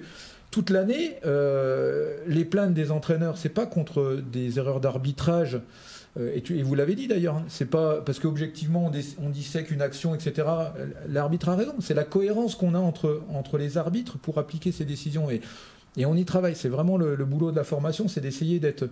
toute 0.51 0.69
l'année, 0.69 1.15
euh, 1.25 2.17
les 2.27 2.43
plaintes 2.43 2.73
des 2.73 2.91
entraîneurs, 2.91 3.37
c'est 3.37 3.49
pas 3.49 3.65
contre 3.65 4.21
des 4.31 4.59
erreurs 4.59 4.81
d'arbitrage. 4.81 5.59
Euh, 6.19 6.37
et, 6.49 6.63
vous 6.63 6.75
l'avez 6.75 6.95
dit 6.95 7.07
d'ailleurs, 7.07 7.37
hein, 7.37 7.45
c'est 7.47 7.69
pas 7.69 8.01
parce 8.01 8.19
qu'objectivement 8.19 8.91
on, 8.91 9.25
on 9.25 9.29
dissèque 9.29 9.71
une 9.71 9.81
action, 9.81 10.13
etc. 10.13 10.47
L'arbitre 11.07 11.49
a 11.49 11.55
raison. 11.55 11.75
C'est 11.79 11.93
la 11.93 12.03
cohérence 12.03 12.55
qu'on 12.55 12.75
a 12.75 12.79
entre, 12.79 13.57
les 13.57 13.77
arbitres 13.77 14.17
pour 14.17 14.37
appliquer 14.37 14.71
ces 14.71 14.85
décisions. 14.85 15.29
Et, 15.29 15.41
on 16.05 16.15
y 16.15 16.25
travaille. 16.25 16.55
C'est 16.55 16.69
vraiment 16.69 16.97
le, 16.97 17.15
boulot 17.25 17.51
de 17.51 17.55
la 17.55 17.63
formation, 17.63 18.07
c'est 18.07 18.21
d'essayer 18.21 18.59
d'être, 18.59 18.89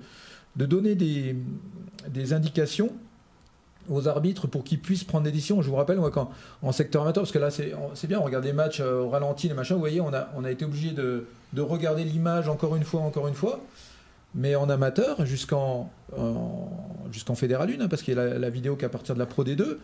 de 0.55 0.65
donner 0.65 0.95
des, 0.95 2.33
indications 2.33 2.91
aux 3.89 4.07
arbitres 4.07 4.47
pour 4.47 4.63
qu'ils 4.63 4.79
puissent 4.79 5.03
prendre 5.03 5.23
des 5.23 5.31
décisions. 5.31 5.61
Je 5.61 5.69
vous 5.69 5.75
rappelle, 5.75 5.97
moi, 5.97 6.11
quand 6.11 6.29
en 6.61 6.71
secteur 6.71 7.01
amateur, 7.01 7.23
parce 7.23 7.31
que 7.31 7.39
là, 7.39 7.49
c'est 7.49 8.07
bien, 8.07 8.19
on 8.19 8.23
regarde 8.23 8.43
des 8.43 8.53
matchs 8.53 8.81
euh, 8.81 9.01
au 9.01 9.09
ralenti, 9.09 9.47
les 9.47 9.55
machins, 9.55 9.75
vous 9.75 9.81
voyez, 9.81 9.99
on 9.99 10.13
a, 10.13 10.29
on 10.35 10.43
a 10.43 10.51
été 10.51 10.63
obligé 10.63 10.91
de 10.91 11.25
regarder 11.57 12.03
l'image 12.03 12.47
encore 12.47 12.75
une 12.75 12.83
fois, 12.83 13.01
encore 13.01 13.27
une 13.27 13.33
fois. 13.33 13.59
Mais 14.35 14.55
en 14.55 14.69
amateur, 14.69 15.25
jusqu'en 15.25 15.89
jusqu'en 17.11 17.35
Fédéral 17.35 17.69
1, 17.71 17.81
hein, 17.81 17.87
parce 17.87 18.01
qu'il 18.01 18.15
y 18.15 18.19
a 18.19 18.37
la, 18.37 18.49
vidéo 18.49 18.75
qu'à 18.75 18.89
partir 18.89 19.15
de 19.15 19.19
la 19.19 19.25
Pro 19.25 19.43
D2, 19.43 19.77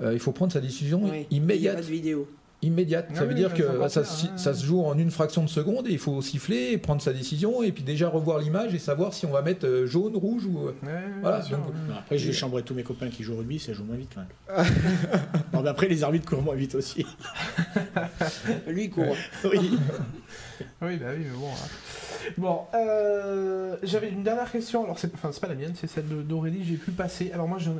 euh, 0.00 0.12
il 0.12 0.18
faut 0.18 0.32
prendre 0.32 0.52
sa 0.52 0.60
décision 0.60 1.02
immédiate. 1.30 1.30
Il 1.30 1.60
n'y 1.60 1.68
a 1.68 1.74
pas 1.74 1.80
de 1.80 1.86
vidéo 1.86 2.28
immédiate. 2.62 3.08
ça 3.14 3.22
ah 3.22 3.24
veut 3.24 3.34
dire 3.34 3.54
que 3.54 3.62
ça, 3.88 4.04
se 4.04 4.64
joue 4.64 4.82
en 4.82 4.98
une 4.98 5.10
fraction 5.10 5.42
de 5.42 5.48
seconde 5.48 5.86
et 5.88 5.92
il 5.92 5.98
faut 5.98 6.20
siffler, 6.20 6.72
et 6.72 6.78
prendre 6.78 7.00
sa 7.00 7.12
décision 7.12 7.62
et 7.62 7.72
puis 7.72 7.82
déjà 7.82 8.08
revoir 8.08 8.38
l'image 8.38 8.74
et 8.74 8.78
savoir 8.78 9.14
si 9.14 9.24
on 9.26 9.30
va 9.30 9.42
mettre 9.42 9.66
euh, 9.66 9.86
jaune, 9.86 10.16
rouge 10.16 10.44
ou. 10.44 10.68
Euh, 10.68 10.72
voilà. 11.22 11.42
après, 11.98 12.18
je 12.18 12.26
vais 12.26 12.32
chambrer 12.32 12.62
tous 12.62 12.74
mes 12.74 12.82
copains 12.82 13.08
qui 13.08 13.22
jouent 13.22 13.34
au 13.34 13.38
rugby, 13.38 13.58
ça 13.58 13.72
joue 13.72 13.84
moins 13.84 13.96
vite 13.96 14.10
quand 14.14 14.20
même. 14.20 14.66
mais 15.62 15.68
après, 15.68 15.88
les 15.88 16.04
arbitres 16.04 16.28
courent 16.28 16.42
moins 16.42 16.54
vite 16.54 16.74
aussi. 16.74 17.06
Lui, 18.68 18.84
il 18.84 18.90
court. 18.90 19.16
oui. 19.44 19.70
oui, 20.82 20.96
bah 20.96 21.06
oui, 21.16 21.24
mais 21.24 21.38
bon. 21.38 21.48
Hein. 21.48 21.68
Bon, 22.36 22.60
euh, 22.74 23.76
j'avais 23.82 24.10
une 24.10 24.22
dernière 24.22 24.50
question. 24.50 24.84
Alors, 24.84 24.98
c'est 24.98 25.12
enfin, 25.14 25.30
pas 25.40 25.48
la 25.48 25.54
mienne, 25.54 25.72
c'est 25.74 25.86
celle 25.86 26.06
d'Aurélie. 26.26 26.64
J'ai 26.64 26.76
pu 26.76 26.90
passer. 26.90 27.32
Alors, 27.32 27.48
moi, 27.48 27.58
je 27.58 27.70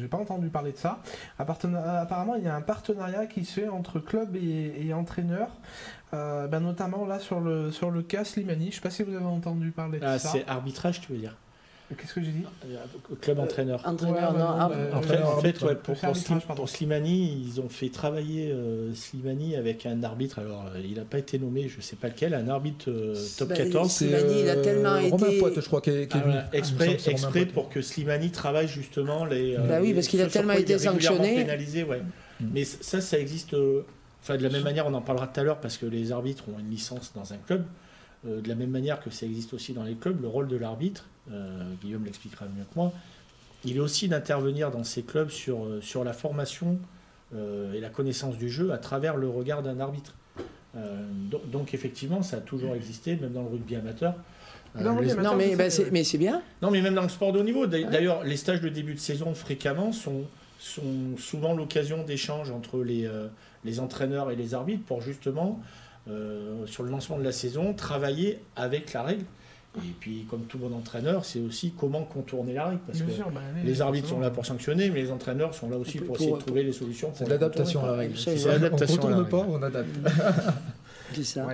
n'ai 0.00 0.08
pas 0.08 0.18
entendu 0.18 0.48
parler 0.48 0.72
de 0.72 0.76
ça. 0.76 1.00
Apparemment, 1.38 2.36
il 2.36 2.44
y 2.44 2.48
a 2.48 2.54
un 2.54 2.62
partenariat 2.62 3.26
qui 3.26 3.44
se 3.44 3.60
fait 3.60 3.68
entre 3.68 3.98
club 4.00 4.36
et, 4.36 4.86
et 4.86 4.94
entraîneur. 4.94 5.48
Euh, 6.12 6.48
ben, 6.48 6.58
notamment 6.60 7.06
là 7.06 7.20
sur 7.20 7.40
le, 7.40 7.70
sur 7.70 7.90
le 7.90 8.02
cas 8.02 8.24
Slimani. 8.24 8.70
Je 8.70 8.76
sais 8.76 8.80
pas 8.80 8.90
si 8.90 9.02
vous 9.02 9.14
avez 9.14 9.26
entendu 9.26 9.70
parler 9.70 10.00
de 10.00 10.04
ah, 10.04 10.18
ça. 10.18 10.30
C'est 10.30 10.48
arbitrage, 10.48 11.00
tu 11.00 11.12
veux 11.12 11.18
dire? 11.18 11.36
Qu'est-ce 11.96 12.14
que 12.14 12.20
j'ai 12.20 12.30
dit 12.30 12.44
euh, 12.66 12.76
Club 13.20 13.40
entraîneur. 13.40 13.82
entraîneur, 13.84 14.32
non. 14.32 14.38
Bah, 14.38 14.70
en 14.94 15.40
fait, 15.40 15.58
pour, 16.54 16.68
Slimani, 16.68 17.44
ils 17.46 17.60
ont 17.60 17.68
fait 17.68 17.88
travailler 17.88 18.52
euh, 18.52 18.94
Slimani 18.94 19.56
avec 19.56 19.86
un 19.86 20.02
arbitre. 20.04 20.38
Alors, 20.38 20.66
euh, 20.66 20.80
il 20.84 20.94
n'a 20.94 21.04
pas 21.04 21.18
été 21.18 21.38
nommé, 21.38 21.68
je 21.68 21.78
ne 21.78 21.82
sais 21.82 21.96
pas 21.96 22.08
lequel, 22.08 22.34
un 22.34 22.48
arbitre 22.48 22.90
top 23.38 23.52
14. 23.54 23.72
Bah, 23.72 23.88
Slimani, 23.88 24.40
il 24.42 24.48
a 24.48 24.56
tellement 24.56 24.98
été. 24.98 25.10
Romain 25.10 25.38
Poit, 25.40 25.50
je 25.54 25.66
crois, 25.66 25.80
qui 25.80 25.90
est, 25.90 26.08
ah, 26.14 26.48
exprès, 26.52 26.96
exprès 27.06 27.46
pour 27.46 27.68
que 27.68 27.82
Slimani 27.82 28.30
travaille 28.30 28.68
justement 28.68 29.24
les. 29.24 29.56
bah 29.56 29.78
oui, 29.80 29.92
parce 29.92 30.06
qu'il 30.06 30.20
a 30.20 30.26
tellement 30.26 30.52
été 30.52 30.78
sanctionné. 30.78 31.36
Pénalisé, 31.36 31.82
ouais. 31.82 32.02
Mm. 32.40 32.46
Mais 32.54 32.64
ça, 32.64 33.00
ça 33.00 33.18
existe. 33.18 33.56
Enfin, 34.22 34.36
de 34.36 34.42
la 34.42 34.50
même 34.50 34.62
manière, 34.62 34.86
on 34.86 34.94
en 34.94 35.00
parlera 35.00 35.26
tout 35.26 35.40
à 35.40 35.42
l'heure 35.42 35.60
parce 35.60 35.76
que 35.76 35.86
les 35.86 36.12
arbitres 36.12 36.44
ont 36.54 36.58
une 36.58 36.70
licence 36.70 37.12
dans 37.14 37.32
un 37.32 37.38
club. 37.38 37.64
De 38.24 38.48
la 38.48 38.54
même 38.54 38.70
manière 38.70 39.00
que 39.00 39.10
ça 39.10 39.24
existe 39.26 39.54
aussi 39.54 39.72
dans 39.72 39.84
les 39.84 39.94
clubs, 39.94 40.20
le 40.20 40.28
rôle 40.28 40.48
de 40.48 40.56
l'arbitre, 40.56 41.06
euh, 41.32 41.74
Guillaume 41.82 42.04
l'expliquera 42.04 42.46
mieux 42.46 42.64
que 42.64 42.74
moi, 42.76 42.92
il 43.64 43.76
est 43.76 43.80
aussi 43.80 44.08
d'intervenir 44.08 44.70
dans 44.70 44.84
ces 44.84 45.02
clubs 45.02 45.30
sur, 45.30 45.64
euh, 45.64 45.80
sur 45.80 46.02
la 46.02 46.12
formation 46.12 46.78
euh, 47.34 47.72
et 47.74 47.80
la 47.80 47.90
connaissance 47.90 48.36
du 48.36 48.48
jeu 48.48 48.72
à 48.72 48.78
travers 48.78 49.16
le 49.16 49.28
regard 49.28 49.62
d'un 49.62 49.78
arbitre. 49.80 50.14
donc, 51.52 51.74
effectivement, 51.74 52.22
ça 52.22 52.38
a 52.38 52.40
toujours 52.40 52.74
existé, 52.74 53.16
même 53.16 53.32
dans 53.32 53.42
le 53.42 53.48
rugby 53.48 53.76
amateur. 53.76 54.14
non, 54.74 54.94
mais, 54.94 55.56
bah, 55.56 55.68
mais 55.92 56.04
c'est 56.04 56.18
bien. 56.18 56.42
Non, 56.62 56.70
mais 56.70 56.80
même 56.80 56.94
dans 56.94 57.02
le 57.02 57.08
sport 57.08 57.32
de 57.32 57.40
haut 57.40 57.44
niveau. 57.44 57.66
D'ailleurs, 57.66 58.24
les 58.24 58.36
stages 58.36 58.60
de 58.60 58.68
début 58.68 58.94
de 58.94 59.00
saison, 59.00 59.34
fréquemment, 59.34 59.92
sont, 59.92 60.22
sont 60.58 61.16
souvent 61.18 61.54
l'occasion 61.54 62.04
d'échanges 62.04 62.50
entre 62.50 62.82
les, 62.82 63.08
les 63.64 63.80
entraîneurs 63.80 64.30
et 64.30 64.36
les 64.36 64.54
arbitres 64.54 64.84
pour 64.84 65.00
justement, 65.00 65.60
sur 66.66 66.82
le 66.82 66.90
lancement 66.90 67.18
de 67.18 67.24
la 67.24 67.32
saison, 67.32 67.74
travailler 67.74 68.40
avec 68.56 68.92
la 68.92 69.02
règle. 69.02 69.24
Et 69.76 69.94
puis, 70.00 70.26
comme 70.28 70.46
tout 70.46 70.58
bon 70.58 70.74
entraîneur, 70.74 71.24
c'est 71.24 71.38
aussi 71.38 71.72
comment 71.78 72.02
contourner 72.02 72.54
la 72.54 72.66
règle. 72.66 72.80
Parce 72.86 72.98
que 72.98 73.04
bah, 73.04 73.40
les 73.64 73.80
arbitres 73.80 74.08
sont 74.08 74.18
là 74.18 74.30
pour 74.30 74.44
sanctionner, 74.44 74.90
mais 74.90 75.02
les 75.02 75.12
entraîneurs 75.12 75.54
sont 75.54 75.70
là 75.70 75.76
aussi 75.76 75.98
pour, 75.98 76.16
essayer 76.16 76.32
de 76.32 76.38
trouver 76.38 76.64
les 76.64 76.72
solutions. 76.72 77.12
C'est 77.14 77.28
l'adaptation 77.28 77.84
à 77.84 77.86
la 77.86 77.92
règle. 77.92 78.18
C'est 78.18 78.44
l'adaptation 78.46 79.00
on 79.04 79.16
ne 79.16 79.22
pas, 79.22 79.46
on 79.48 79.62
adapte. 79.62 79.88
c'est 81.14 81.22
ça. 81.22 81.46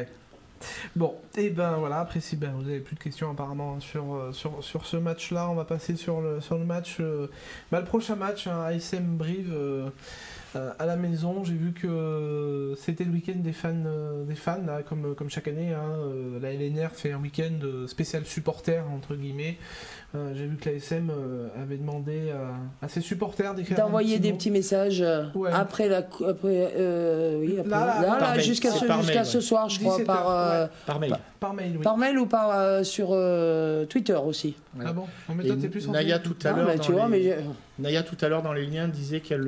Bon, 0.96 1.14
et 1.36 1.50
ben 1.50 1.76
voilà, 1.76 2.00
après 2.00 2.20
si 2.20 2.36
ben, 2.36 2.52
vous 2.56 2.62
n'avez 2.62 2.80
plus 2.80 2.96
de 2.96 3.00
questions 3.00 3.30
apparemment 3.30 3.78
sur, 3.80 4.14
euh, 4.14 4.32
sur, 4.32 4.64
sur 4.64 4.86
ce 4.86 4.96
match-là, 4.96 5.50
on 5.50 5.54
va 5.54 5.66
passer 5.66 5.96
sur 5.96 6.22
le, 6.22 6.40
sur 6.40 6.56
le 6.56 6.64
match. 6.64 6.96
Euh, 7.00 7.26
bah, 7.70 7.80
le 7.80 7.86
prochain 7.86 8.16
match, 8.16 8.46
un 8.46 8.62
ASM 8.62 9.16
Brive. 9.18 9.52
Euh, 9.52 9.90
euh, 10.54 10.70
à 10.78 10.86
la 10.86 10.96
maison. 10.96 11.44
J'ai 11.44 11.54
vu 11.54 11.72
que 11.72 12.74
c'était 12.78 13.04
le 13.04 13.10
week-end 13.10 13.36
des 13.36 13.52
fans, 13.52 13.74
euh, 13.84 14.24
des 14.24 14.34
fans 14.34 14.60
comme, 14.88 15.14
comme 15.14 15.28
chaque 15.28 15.48
année. 15.48 15.72
Hein. 15.72 15.98
Euh, 15.98 16.38
la 16.40 16.52
LNR 16.52 16.90
fait 16.92 17.12
un 17.12 17.18
week-end 17.18 17.58
spécial 17.86 18.24
supporter, 18.24 18.84
entre 18.94 19.14
guillemets. 19.14 19.58
J'ai 20.34 20.46
vu 20.46 20.56
que 20.56 20.70
la 20.70 20.76
SM 20.76 21.12
avait 21.60 21.76
demandé 21.76 22.32
à, 22.80 22.88
ses 22.88 23.02
supporters 23.02 23.54
d'écrire 23.54 23.76
d'envoyer 23.76 24.18
des 24.18 24.32
petits 24.32 24.50
messages 24.50 25.04
après 25.52 25.90
la 25.90 25.98
après, 25.98 26.72
oui, 27.36 27.58
après 27.60 28.40
jusqu'à 28.40 28.70
ce, 28.70 28.86
jusqu'à 29.02 29.24
ce 29.24 29.40
soir 29.42 29.68
je 29.68 29.78
crois 29.78 29.98
par, 30.06 30.70
par 30.86 31.00
mail 31.00 31.18
par, 31.38 31.52
mail 31.52 31.72
oui. 31.76 31.82
par 31.82 31.98
mail 31.98 32.18
ou 32.18 32.24
par 32.24 32.82
sur 32.86 33.08
Twitter 33.90 34.16
aussi 34.16 34.56
ah 34.82 34.94
bon? 34.94 35.04
Plus 35.70 35.86
Naya 35.88 36.18
tout 36.18 36.36
à 36.44 36.52
l'heure 36.52 37.10
Naya 37.78 38.02
tout 38.02 38.16
à 38.22 38.28
l'heure 38.28 38.42
dans 38.42 38.54
les 38.54 38.64
liens 38.64 38.88
disait 38.88 39.20
qu'elle 39.20 39.46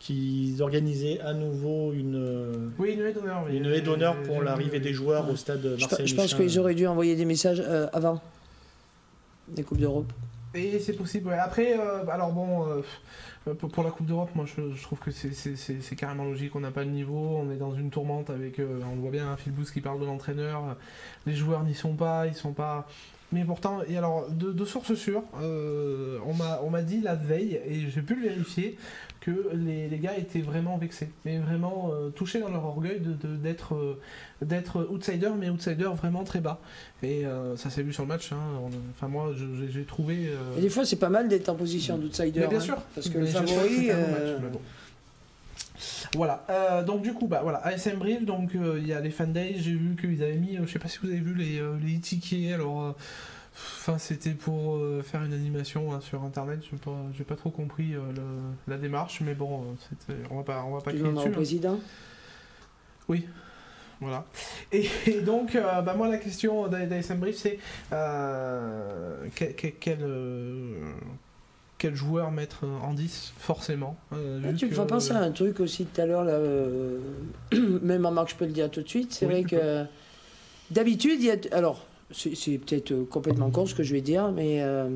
qu'ils 0.00 0.62
organisaient 0.62 1.20
à 1.20 1.34
nouveau 1.34 1.92
une, 1.92 2.72
oui, 2.78 2.94
une 2.94 3.02
haie 3.02 3.12
d'honneur, 3.12 3.46
une 3.48 3.66
haie 3.66 3.82
d'honneur 3.82 4.20
pour 4.22 4.42
l'arrivée 4.42 4.80
des 4.80 4.94
joueurs 4.94 5.28
au 5.30 5.36
stade 5.36 5.64
Marseille. 5.78 6.06
Je, 6.06 6.16
pense 6.16 6.34
qu'ils 6.34 6.58
auraient 6.58 6.74
dû 6.74 6.86
envoyer 6.86 7.14
des 7.14 7.26
messages 7.26 7.62
euh, 7.64 7.86
avant 7.92 8.20
des 9.46 9.62
Coupes 9.62 9.78
d'Europe. 9.78 10.10
Et 10.54 10.80
c'est 10.80 10.94
possible. 10.94 11.32
Après, 11.32 11.78
euh, 11.78 12.08
alors 12.10 12.32
bon, 12.32 12.66
euh, 13.46 13.54
pour, 13.54 13.84
la 13.84 13.90
Coupe 13.90 14.06
d'Europe, 14.06 14.30
moi 14.34 14.46
je, 14.46 14.82
trouve 14.82 14.98
que 15.00 15.10
c'est 15.10 15.96
carrément 15.96 16.24
logique. 16.24 16.56
On 16.56 16.60
n'a 16.60 16.70
pas 16.70 16.82
le 16.82 16.90
niveau, 16.90 17.38
on 17.38 17.50
est 17.50 17.58
dans 17.58 17.74
une 17.74 17.90
tourmente 17.90 18.30
avec, 18.30 18.58
on 18.58 18.96
voit 18.96 19.10
bien 19.10 19.30
un 19.30 19.36
Phil 19.36 19.52
qui 19.72 19.82
parle 19.82 20.00
de 20.00 20.06
l'entraîneur. 20.06 20.76
Les 21.26 21.34
joueurs 21.34 21.62
n'y 21.62 21.74
sont 21.74 21.94
pas, 21.94 22.26
ils 22.26 22.34
sont 22.34 22.52
pas. 22.52 22.88
Mais 23.32 23.44
pourtant, 23.44 23.80
et 23.86 23.96
alors, 23.96 24.28
de, 24.28 24.50
de 24.50 24.64
sources 24.64 24.94
sûres, 24.94 25.22
on 25.34 26.70
m'a 26.70 26.82
dit 26.82 27.00
la 27.00 27.14
veille, 27.14 27.60
et 27.64 27.88
j'ai 27.90 28.02
pu 28.02 28.16
le 28.16 28.28
vérifier, 28.28 28.76
que 29.20 29.50
les, 29.52 29.88
les, 29.88 29.98
gars 29.98 30.16
étaient 30.16 30.40
vraiment 30.40 30.78
vexés, 30.78 31.10
mais 31.24 31.38
vraiment 31.38 31.90
euh, 31.92 32.08
touchés 32.08 32.40
dans 32.40 32.48
leur 32.48 32.64
orgueil 32.64 33.00
d'être 33.00 33.74
de, 33.74 33.98
de, 34.40 34.46
d'être 34.46 34.88
outsider, 34.90 35.30
mais 35.38 35.50
outsider 35.50 35.90
vraiment 35.94 36.24
très 36.24 36.40
bas. 36.40 36.58
Et 37.02 37.26
euh, 37.26 37.56
ça 37.56 37.68
s'est 37.68 37.82
vu 37.82 37.92
sur 37.92 38.02
le 38.02 38.08
match. 38.08 38.32
Hein. 38.32 38.38
enfin, 38.96 39.08
moi, 39.08 39.32
j'ai 39.70 39.84
trouvé. 39.84 40.28
Euh, 40.28 40.58
Et 40.58 40.62
des 40.62 40.70
fois, 40.70 40.86
c'est 40.86 40.96
pas 40.96 41.10
mal 41.10 41.28
d'être 41.28 41.50
en 41.50 41.54
position 41.54 41.98
d'outsider. 41.98 42.46
Bien 42.46 42.56
hein, 42.56 42.60
sûr. 42.60 42.76
Parce 42.94 43.08
que 43.10 43.18
le 43.18 43.26
favori. 43.26 43.90
Voilà, 46.14 46.44
donc 46.86 47.02
du 47.02 47.14
coup, 47.14 47.26
bah 47.26 47.40
voilà, 47.42 47.58
ASM 47.64 47.98
Brief, 47.98 48.24
donc 48.24 48.50
il 48.54 48.86
y 48.86 48.92
a 48.92 49.00
les 49.00 49.10
fan 49.10 49.32
days, 49.32 49.60
j'ai 49.60 49.72
vu 49.72 49.96
qu'ils 49.98 50.22
avaient 50.22 50.34
mis, 50.34 50.58
je 50.60 50.70
sais 50.70 50.78
pas 50.78 50.88
si 50.88 50.98
vous 50.98 51.08
avez 51.08 51.20
vu 51.20 51.34
les, 51.34 51.62
les 51.82 51.98
tickets, 52.00 52.52
alors 52.52 52.96
Enfin, 53.54 53.98
c'était 53.98 54.30
pour 54.30 54.76
euh, 54.76 55.02
faire 55.02 55.22
une 55.22 55.32
animation 55.32 55.92
hein, 55.92 56.00
sur 56.00 56.22
internet. 56.22 56.60
Je 56.62 56.74
n'ai 56.74 56.80
pas, 56.80 57.24
pas, 57.24 57.36
trop 57.36 57.50
compris 57.50 57.94
euh, 57.94 58.00
la 58.68 58.78
démarche, 58.78 59.20
mais 59.22 59.34
bon, 59.34 59.64
euh, 60.10 60.14
on 60.30 60.36
va 60.38 60.42
pas, 60.44 60.64
on 60.64 60.74
va 60.74 60.80
pas 60.80 60.92
crier 60.92 61.12
dessus. 61.12 61.28
Hein. 61.28 61.32
président? 61.32 61.80
Oui. 63.08 63.26
Voilà. 64.00 64.24
Et, 64.72 64.88
donc, 65.26 65.54
bah 65.54 65.94
moi, 65.94 66.08
la 66.08 66.16
question 66.16 66.68
d'ASM 66.68 67.18
Brief, 67.18 67.36
c'est 67.36 67.58
quel, 69.34 69.54
quel, 71.76 71.94
joueur 71.94 72.30
mettre 72.30 72.64
en 72.64 72.94
10, 72.94 73.34
forcément 73.36 73.98
ah, 74.10 74.16
Tu 74.56 74.66
me 74.66 74.70
fais 74.70 74.86
penser 74.86 75.12
à 75.12 75.18
un 75.18 75.32
truc 75.32 75.60
aussi 75.60 75.84
tout 75.84 76.00
à 76.00 76.06
l'heure, 76.06 76.24
là, 76.24 76.38
même 77.82 78.06
en 78.06 78.10
marque, 78.10 78.30
je 78.30 78.36
peux 78.36 78.46
le 78.46 78.52
dire 78.52 78.70
tout 78.70 78.80
de 78.80 78.88
suite. 78.88 79.12
C'est 79.12 79.26
vrai 79.26 79.44
que 79.44 79.84
d'habitude, 80.70 81.20
il 81.20 81.26
y 81.26 81.30
a. 81.30 81.36
Alors, 81.52 81.84
c'est 82.12 82.58
peut-être 82.58 82.92
euh, 82.92 83.04
complètement 83.04 83.50
con 83.50 83.66
ce 83.66 83.74
que 83.74 83.82
je 83.82 83.92
vais 83.92 84.00
dire, 84.00 84.32
mais 84.32 84.62
euh, 84.62 84.88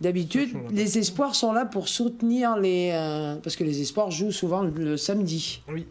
d'habitude, 0.00 0.50
les 0.70 0.98
espoirs 0.98 1.34
sont 1.34 1.52
là 1.52 1.64
pour 1.64 1.88
soutenir 1.88 2.56
les. 2.56 2.90
Euh, 2.92 3.36
parce 3.36 3.56
que 3.56 3.64
les 3.64 3.80
espoirs 3.80 4.10
jouent 4.10 4.32
souvent 4.32 4.62
le, 4.62 4.96
samedi. 4.96 5.62
Oui. 5.68 5.86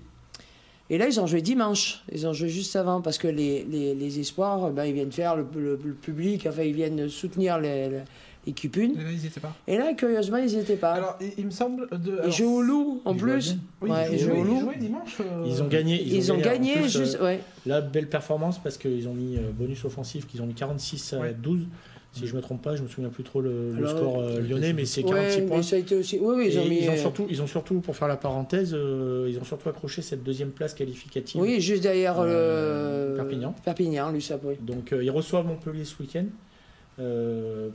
Et 0.90 1.00
là, 1.00 1.08
ils 1.08 1.20
ont 1.20 1.26
joué 1.26 1.42
dimanche. 1.42 2.04
Ils 2.12 2.28
ont 2.28 2.34
joué 2.34 2.50
juste 2.50 2.76
avant 2.76 3.02
parce 3.02 3.18
que 3.18 3.28
les, 3.28 3.64
les, 3.64 3.96
les 3.96 4.20
espoirs, 4.20 4.70
ben, 4.70 4.86
ils 4.86 4.94
viennent 4.94 5.12
faire 5.12 5.36
le, 5.36 5.48
le, 5.56 5.94
public, 5.94 6.46
enfin, 6.48 6.62
ils 6.62 6.76
viennent 6.76 7.10
soutenir 7.10 7.60
les, 7.60 8.04
l'équipe 8.46 8.78
1. 8.78 8.82
Et 8.82 8.88
là, 8.88 8.94
ils 9.12 9.18
n'y 9.18 9.26
étaient 9.26 9.40
pas. 9.40 9.56
Et 9.68 9.78
là, 9.78 9.94
curieusement, 9.94 10.38
ils 10.38 10.48
n'y 10.48 10.60
étaient 10.60 10.76
pas. 10.76 10.94
Alors, 10.94 11.18
il, 11.38 11.46
me 11.46 11.52
semble. 11.52 11.88
De, 11.90 12.22
ils 12.26 12.32
jouent 12.32 12.58
au 12.58 12.62
loup 12.62 13.02
en 13.06 13.16
plus. 13.16 13.58
Oui, 13.82 13.90
ils, 14.12 14.20
jouaient, 14.20 14.40
au 14.40 14.44
loup. 14.44 14.72
ils 14.74 14.80
dimanche. 14.80 15.20
Ont 15.20 15.68
gagné. 15.68 16.02
Ils, 16.02 16.32
ont, 16.32 16.38
gagné, 16.38 16.88
juste. 16.88 17.20
ouais. 17.22 17.42
La 17.66 17.82
belle 17.82 18.10
performance 18.10 18.62
parce 18.62 18.78
qu'ils 18.78 19.08
ont 19.08 19.14
mis 19.14 19.38
bonus 19.58 19.86
offensif, 19.86 20.28
qu'ils 20.28 20.42
ont 20.42 20.48
mis 20.48 20.54
46 20.54 21.14
à 21.14 21.34
12. 21.34 21.68
Si 22.16 22.26
je 22.28 22.32
ne 22.32 22.38
me 22.38 22.42
trompe 22.42 22.62
pas, 22.62 22.78
je 22.78 22.82
me 22.82 22.88
souviens 22.88 23.10
plus 23.10 23.26
trop 23.26 23.42
le, 23.42 23.76
score 23.86 24.22
euh, 24.22 24.40
lyonnais, 24.40 24.72
mais 24.72 24.86
c'est 24.86 25.04
46 25.04 25.42
points. 25.42 25.58
Mais 25.58 25.64
ça 25.64 25.76
a 25.76 25.80
été 25.80 25.96
aussi... 25.96 26.18
Oui, 26.18 26.36
oui, 26.38 26.50
ils, 26.50 26.60
ont 26.60 26.66
mis, 26.66 26.80
ils, 26.84 26.90
ont 26.90 26.96
surtout, 26.96 27.28
ils 27.30 27.42
ont 27.42 27.48
surtout, 27.48 27.82
pour 27.82 27.98
faire 27.98 28.08
la 28.08 28.16
parenthèse, 28.16 28.74
euh, 28.74 29.28
ils 29.30 29.38
ont 29.38 29.44
surtout 29.44 29.68
accroché 29.68 30.02
cette 30.02 30.24
deuxième 30.24 30.52
place 30.52 30.74
qualificative. 30.74 31.42
Oui, 31.42 31.60
juste 31.60 31.84
derrière 31.84 32.16
euh, 32.20 33.18
Perpignan. 33.18 33.54
Perpignan, 33.66 34.12
Lussap, 34.14 34.40
oui. 34.46 34.56
Donc 34.62 34.94
ils 34.98 35.12
reçoivent 35.12 35.46
Montpellier 35.46 35.84
ce 35.84 36.02
week-end. 36.02 36.24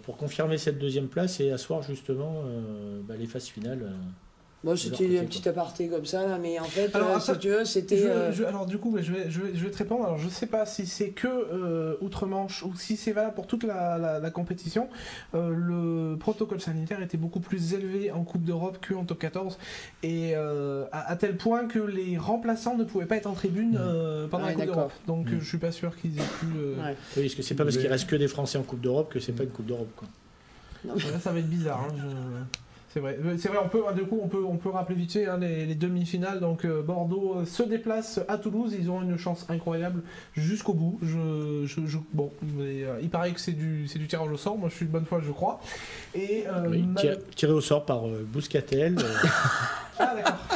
Pour 0.02 0.16
confirmer 0.16 0.58
cette 0.58 0.78
deuxième 0.78 1.08
place 1.08 1.40
et 1.40 1.50
asseoir 1.50 1.82
justement 1.82 2.44
bah, 3.04 3.16
les 3.16 3.26
phases 3.26 3.48
finales. 3.48 3.92
Moi, 4.62 4.76
c'était 4.76 5.18
un 5.18 5.24
petit 5.24 5.48
aparté 5.48 5.88
comme 5.88 6.04
ça, 6.04 6.26
là, 6.26 6.36
mais 6.36 6.58
en 6.58 6.64
fait, 6.64 6.94
alors, 6.94 7.16
euh, 7.16 7.20
si 7.20 7.38
tu 7.38 7.48
veux, 7.48 7.64
c'était. 7.64 8.02
Euh, 8.04 8.30
alors, 8.46 8.66
du 8.66 8.76
coup, 8.76 8.94
je 9.00 9.10
vais, 9.10 9.30
je, 9.30 9.40
vais, 9.40 9.54
je 9.54 9.64
vais 9.64 9.70
te 9.70 9.78
répondre. 9.78 10.04
Alors, 10.04 10.18
je 10.18 10.28
sais 10.28 10.46
pas 10.46 10.66
si 10.66 10.86
c'est 10.86 11.10
que 11.10 11.28
euh, 11.28 11.96
Outre-Manche 12.02 12.62
ou 12.64 12.74
si 12.76 12.98
c'est 12.98 13.12
valable 13.12 13.34
pour 13.34 13.46
toute 13.46 13.64
la, 13.64 14.20
la, 14.20 14.30
compétition. 14.30 14.88
le 15.32 16.16
protocole 16.16 16.60
sanitaire 16.60 17.00
était 17.02 17.16
beaucoup 17.16 17.40
plus 17.40 17.72
élevé 17.72 18.10
en 18.10 18.22
Coupe 18.22 18.44
d'Europe 18.44 18.84
qu'en 18.86 19.04
top 19.04 19.18
14. 19.18 19.58
Et 20.02 20.34
à, 20.34 21.16
tel 21.18 21.38
point 21.38 21.66
que 21.66 21.78
les 21.78 22.18
remplaçants 22.18 22.76
ne 22.76 22.84
pouvaient 22.84 23.06
pas 23.06 23.16
être 23.16 23.26
en 23.26 23.34
tribune 23.34 23.72
mmh. 23.72 24.28
pendant 24.28 24.46
la 24.46 24.52
Coupe 24.52 24.66
d'Europe. 24.66 24.92
Donc, 25.06 25.30
mmh. 25.30 25.40
je 25.40 25.44
suis 25.44 25.58
pas 25.58 25.72
sûr 25.72 25.96
qu'ils 25.96 26.18
aient 26.18 26.32
pu. 26.38 26.46
Ouais. 26.46 26.96
Oui, 27.16 27.22
parce 27.22 27.34
que 27.34 27.42
c'est 27.42 27.54
pas 27.54 27.64
parce 27.64 27.78
qu'il 27.78 27.88
reste 27.88 28.08
que 28.08 28.16
des 28.16 28.28
Français 28.28 28.58
en 28.58 28.62
Coupe 28.62 28.80
d'Europe 28.82 29.10
que 29.10 29.20
c'est 29.20 29.32
pas 29.32 29.44
une 29.44 29.50
Coupe 29.50 29.66
d'Europe. 29.66 29.90
Quoi. 29.96 30.08
Non. 30.84 30.94
Là, 30.94 31.18
ça 31.18 31.32
va 31.32 31.38
être 31.38 31.48
bizarre. 31.48 31.88
Hein, 31.90 32.46
c'est 32.92 32.98
vrai, 32.98 33.16
euh, 33.24 33.36
c'est 33.38 33.48
vrai. 33.48 33.58
On 33.64 33.68
peut, 33.68 33.82
du 33.94 34.02
coup, 34.02 34.18
on 34.20 34.26
peut, 34.26 34.44
on 34.44 34.56
peut 34.56 34.68
rappeler 34.68 34.96
vite 34.96 35.12
fait 35.12 35.26
hein, 35.26 35.38
les, 35.38 35.74
demi-finales. 35.76 36.40
Donc 36.40 36.64
euh, 36.64 36.82
Bordeaux 36.82 37.36
euh, 37.36 37.44
se 37.44 37.62
déplace 37.62 38.20
à 38.26 38.36
Toulouse. 38.36 38.74
Ils 38.76 38.90
ont 38.90 39.00
une 39.02 39.16
chance 39.16 39.46
incroyable 39.48 40.02
jusqu'au 40.34 40.74
bout. 40.74 40.98
Je, 41.02 41.66
je, 41.66 41.98
bon, 42.12 42.32
il 43.00 43.08
paraît 43.10 43.30
que 43.30 43.38
c'est 43.38 43.52
du, 43.52 43.86
c'est 43.86 44.00
du 44.00 44.08
tirage 44.08 44.30
au 44.30 44.36
sort. 44.36 44.58
Moi, 44.58 44.68
je 44.70 44.74
suis 44.74 44.86
de 44.86 44.90
bonne 44.90 45.06
foi, 45.06 45.20
je 45.24 45.30
crois. 45.30 45.60
Et 46.14 46.44
tiré 47.36 47.52
au 47.52 47.60
sort 47.60 47.84
par 47.84 48.02
Bouscatel. 48.32 48.96
Ah 50.00 50.14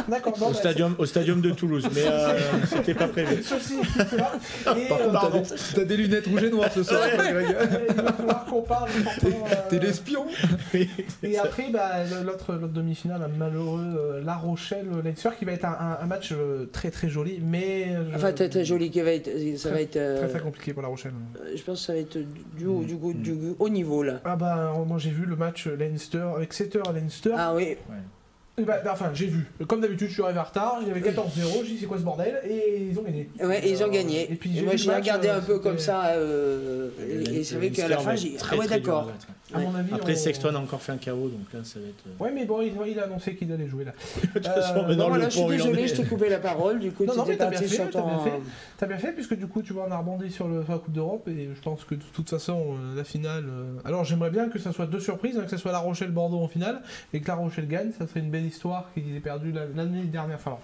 d'accord, 0.08 0.34
au, 0.36 0.40
bah, 0.40 0.54
stadium, 0.54 0.94
au 0.98 1.06
stadium 1.06 1.40
de 1.40 1.50
Toulouse, 1.50 1.86
mais 1.94 2.02
euh, 2.06 2.38
c'était 2.66 2.94
pas 2.94 3.08
prévu. 3.08 3.42
Ceci, 3.42 3.76
Par 4.64 5.30
contre, 5.30 5.52
euh, 5.52 5.56
t'as 5.74 5.84
des, 5.84 5.96
lunettes 5.96 6.26
rouges 6.26 6.44
et 6.44 6.50
noires 6.50 6.72
ce 6.72 6.82
soir. 6.82 7.00
il 7.14 7.94
va 7.94 8.12
falloir 8.12 8.44
qu'on 8.46 8.62
parle. 8.62 8.88
T'es 9.20 9.76
euh, 9.76 9.80
l'espion. 9.80 10.26
et 11.22 11.38
après, 11.38 11.70
bah, 11.70 12.04
l'autre 12.24 12.54
demi-finale, 12.56 13.28
malheureux 13.38 14.22
La 14.24 14.34
Rochelle, 14.36 14.86
Leinster, 15.04 15.30
qui 15.38 15.44
va 15.44 15.52
être 15.52 15.66
un, 15.66 16.06
match 16.06 16.34
très 16.72 16.90
très 16.90 17.08
joli, 17.08 17.40
mais. 17.42 17.88
Enfin, 18.14 18.32
très 18.32 18.48
très 18.48 18.64
joli, 18.64 18.90
qui 18.90 19.00
va 19.00 19.12
être, 19.12 19.30
ça 19.58 19.68
très, 19.68 19.76
va 19.76 19.82
être. 19.82 20.18
Très 20.18 20.28
très 20.28 20.40
compliqué 20.40 20.72
pour 20.72 20.82
La 20.82 20.88
Rochelle. 20.88 21.12
Je 21.54 21.62
pense 21.62 21.80
que 21.80 21.86
ça 21.86 21.92
va 21.92 21.98
être 21.98 22.18
du, 22.56 22.66
haut, 22.66 22.82
du, 22.82 22.96
du, 22.96 23.32
du 23.32 23.54
haut 23.58 23.68
niveau 23.68 24.02
là. 24.02 24.20
Ah 24.24 24.36
bah, 24.36 24.72
moi 24.86 24.98
j'ai 24.98 25.10
vu 25.10 25.26
le 25.26 25.36
match 25.36 25.66
Leinster, 25.66 26.26
Exeter 26.40 26.82
Leinster. 26.92 27.34
Ah 27.36 27.54
oui. 27.54 27.76
Bah, 28.56 28.80
bah, 28.84 28.90
enfin, 28.92 29.10
j'ai 29.12 29.26
vu. 29.26 29.46
Comme 29.66 29.80
d'habitude, 29.80 30.08
je 30.08 30.12
suis 30.12 30.22
arrivé 30.22 30.38
en 30.38 30.44
retard, 30.44 30.78
il 30.80 30.86
y 30.86 30.90
avait 30.92 31.00
14-0, 31.00 31.64
j'ai 31.64 31.72
dit 31.72 31.78
c'est 31.80 31.86
quoi 31.86 31.98
ce 31.98 32.04
bordel 32.04 32.40
Et 32.48 32.86
ils 32.88 32.98
ont 32.98 33.02
gagné. 33.02 33.28
Ouais, 33.42 33.68
ils 33.68 33.82
ont 33.82 33.88
gagné. 33.88 34.30
Et, 34.30 34.36
puis, 34.36 34.62
moi, 34.62 34.76
j'ai 34.76 34.94
regardé 34.94 35.28
un 35.28 35.40
peu 35.40 35.58
comme 35.58 35.80
ça, 35.80 36.06
euh, 36.10 36.90
et, 37.32 37.42
c'est 37.42 37.56
vrai 37.56 37.70
qu'à 37.70 37.88
la 37.88 37.98
fin, 37.98 38.14
j'ai 38.14 38.36
Ah 38.48 38.56
ouais, 38.56 38.68
d'accord. 38.68 39.10
Après, 39.92 40.14
Sexton 40.14 40.54
a 40.54 40.58
encore 40.58 40.82
fait 40.82 40.92
un 40.92 40.98
KO, 40.98 41.28
donc 41.28 41.52
là, 41.52 41.60
ça 41.64 41.78
va 41.78 41.86
être. 41.86 42.04
Euh, 42.06 42.24
ouais, 42.24 42.32
mais 42.32 42.44
bon, 42.44 42.60
il, 42.62 42.98
a 42.98 43.04
annoncé 43.04 43.34
qu'il 43.34 43.50
allait 43.52 43.68
jouer 43.68 43.84
là. 43.84 43.92
de 44.22 44.28
toute 44.28 44.46
façon, 44.46 44.84
euh, 44.88 44.94
voilà, 44.94 45.28
je 45.28 45.38
suis 45.38 45.46
désolé, 45.46 45.88
je 45.88 45.94
t'ai 45.94 46.04
coupé 46.04 46.28
la 46.28 46.38
parole, 46.38 46.80
du 46.80 46.92
coup, 46.92 47.04
tu 47.04 47.36
t'es 47.36 47.36
bien 47.36 47.58
fait, 47.58 47.68
sur 47.68 47.90
ton. 47.90 48.04
T'as 48.76 48.86
bien 48.86 48.98
fait, 48.98 49.12
puisque 49.12 49.36
du 49.36 49.46
coup, 49.46 49.62
tu 49.62 49.72
vois, 49.72 49.86
on 49.88 49.92
a 49.92 49.98
rebondi 49.98 50.30
sur, 50.30 50.48
le, 50.48 50.64
la 50.68 50.78
Coupe 50.78 50.92
d'Europe, 50.92 51.28
et 51.28 51.50
je 51.54 51.60
pense 51.62 51.84
que 51.84 51.94
de 51.94 52.02
toute 52.12 52.28
façon, 52.28 52.76
la 52.96 53.04
finale. 53.04 53.44
Alors, 53.84 54.04
j'aimerais 54.04 54.30
bien 54.30 54.48
que 54.48 54.58
ça 54.58 54.72
soit 54.72 54.86
deux 54.86 55.00
surprises, 55.00 55.38
hein, 55.38 55.44
que 55.44 55.50
ce 55.50 55.56
soit 55.56 55.72
La 55.72 55.78
Rochelle-Bordeaux 55.78 56.40
en 56.40 56.48
finale, 56.48 56.82
et 57.12 57.20
que 57.20 57.28
La 57.28 57.34
Rochelle 57.34 57.68
gagne, 57.68 57.92
ça 57.98 58.06
serait 58.06 58.20
une 58.20 58.30
belle 58.30 58.46
histoire 58.46 58.90
qui 58.94 59.00
perdu 59.20 59.52
l'année 59.52 60.04
dernière. 60.04 60.36
Enfin, 60.36 60.58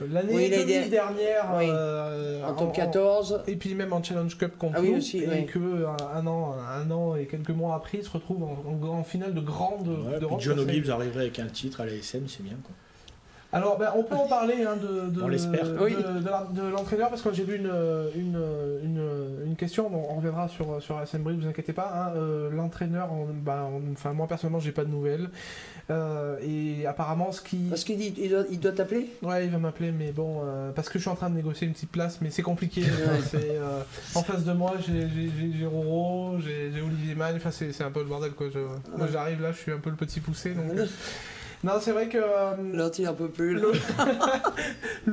L'année 0.00 0.88
dernière, 0.88 1.52
euh, 1.54 2.44
en 2.44 2.54
top 2.54 2.72
14. 2.72 3.42
et 3.46 3.56
puis 3.56 3.74
même 3.74 3.92
en 3.92 4.02
Challenge 4.02 4.36
Cup 4.36 4.58
contre 4.58 4.74
ah 4.78 4.80
oui, 4.82 4.94
aussi, 4.96 5.18
et 5.18 5.44
que 5.44 5.86
un, 6.14 6.26
an, 6.26 6.56
un 6.68 6.90
an 6.90 7.16
et 7.16 7.26
quelques 7.26 7.50
mois 7.50 7.76
après, 7.76 7.98
il 7.98 8.04
se 8.04 8.10
retrouve 8.10 8.42
en, 8.42 9.04
finale 9.04 9.34
de 9.34 9.40
grande. 9.40 9.88
Ouais, 9.88 10.18
John 10.40 10.58
O'Gibbs 10.58 10.90
arriverait 10.90 11.22
avec 11.22 11.38
un 11.38 11.46
titre 11.46 11.80
à 11.80 11.86
la 11.86 11.92
SM, 11.92 12.24
c'est 12.28 12.42
bien 12.42 12.56
quoi. 12.62 12.74
Alors, 13.54 13.78
ben, 13.78 13.92
on 13.94 14.02
peut 14.02 14.16
en 14.16 14.26
parler 14.26 14.64
hein, 14.64 14.74
de, 14.82 15.10
de, 15.10 15.20
de, 15.20 16.68
l'entraîneur 16.70 17.08
parce 17.08 17.22
que 17.22 17.32
j'ai 17.32 17.44
vu 17.44 17.54
une, 17.54 17.70
une, 18.16 19.46
une, 19.46 19.54
question, 19.54 19.88
on 19.94 20.16
reviendra 20.16 20.48
sur, 20.48 20.82
sur 20.82 20.96
la 20.96 21.04
ne 21.16 21.40
vous 21.40 21.46
inquiétez 21.46 21.72
pas. 21.72 21.92
Hein, 21.94 22.16
euh, 22.16 22.50
l'entraîneur, 22.50 23.10
ben, 23.32 23.70
enfin, 23.92 24.12
moi 24.12 24.26
personnellement, 24.26 24.58
j'ai 24.58 24.72
pas 24.72 24.84
de 24.84 24.90
nouvelles. 24.90 25.30
Euh, 25.90 26.38
et 26.42 26.86
apparemment, 26.86 27.30
ce 27.32 27.42
qui. 27.42 27.66
Parce 27.68 27.84
qu'il 27.84 27.98
dit 27.98 28.14
il 28.16 28.60
doit, 28.60 28.72
t'appeler? 28.72 29.10
Ouais, 29.22 29.44
il 29.44 29.50
va 29.50 29.58
m'appeler, 29.58 29.92
mais 29.92 30.12
bon, 30.12 30.40
euh, 30.42 30.70
parce 30.72 30.88
que 30.88 30.98
je 30.98 31.04
suis 31.04 31.10
en 31.10 31.14
train 31.14 31.28
de 31.28 31.36
négocier 31.36 31.66
une 31.66 31.74
petite 31.74 31.90
place, 31.90 32.18
mais 32.22 32.30
c'est 32.30 32.42
compliqué. 32.42 32.84
en 34.14 34.22
face 34.22 34.44
de 34.44 34.52
moi, 34.52 34.74
j'ai 34.86 35.66
Roro, 35.66 36.38
j'ai 36.40 36.80
Olivier 36.80 37.14
Magne, 37.14 37.36
enfin, 37.36 37.50
c'est 37.50 37.82
un 37.82 37.90
peu 37.90 38.00
le 38.00 38.06
bordel 38.06 38.32
quoi. 38.32 38.46
Moi, 38.96 39.08
j'arrive 39.12 39.42
là, 39.42 39.52
je 39.52 39.58
suis 39.58 39.72
un 39.72 39.78
peu 39.78 39.90
le 39.90 39.96
petit 39.96 40.20
poussé, 40.20 40.54
donc. 40.54 40.64
Non, 41.64 41.72
c'est 41.80 41.92
vrai 41.92 42.08
que. 42.08 42.18
Euh, 42.18 42.90
un 43.06 43.12
peu 43.14 43.28
plus. 43.28 43.54
Le... 43.54 43.72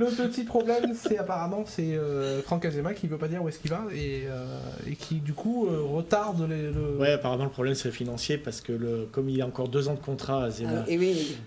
petit 0.27 0.43
problème, 0.43 0.93
c'est 0.93 1.17
apparemment 1.17 1.63
c'est 1.65 1.95
euh, 1.95 2.41
Franck 2.41 2.65
Azema 2.65 2.93
qui 2.93 3.07
veut 3.07 3.17
pas 3.17 3.29
dire 3.29 3.41
où 3.41 3.47
est-ce 3.47 3.59
qu'il 3.59 3.71
va 3.71 3.85
et, 3.93 4.23
euh, 4.27 4.59
et, 4.85 4.95
qui 4.95 5.15
du 5.15 5.33
coup 5.33 5.67
euh, 5.67 5.81
retarde 5.81 6.47
les, 6.49 6.71
le. 6.71 6.97
Ouais, 6.99 7.11
apparemment 7.11 7.45
le 7.45 7.49
problème 7.49 7.73
c'est 7.73 7.91
financier 7.91 8.37
parce 8.37 8.59
que 8.59 8.73
le, 8.73 9.07
comme 9.11 9.29
il 9.29 9.41
a 9.41 9.47
encore 9.47 9.69
deux 9.69 9.87
ans 9.87 9.93
de 9.93 9.99
contrat 9.99 10.43
Azema. 10.43 10.83
Ah, 10.85 10.89
et 10.89 10.97
oui. 10.97 11.37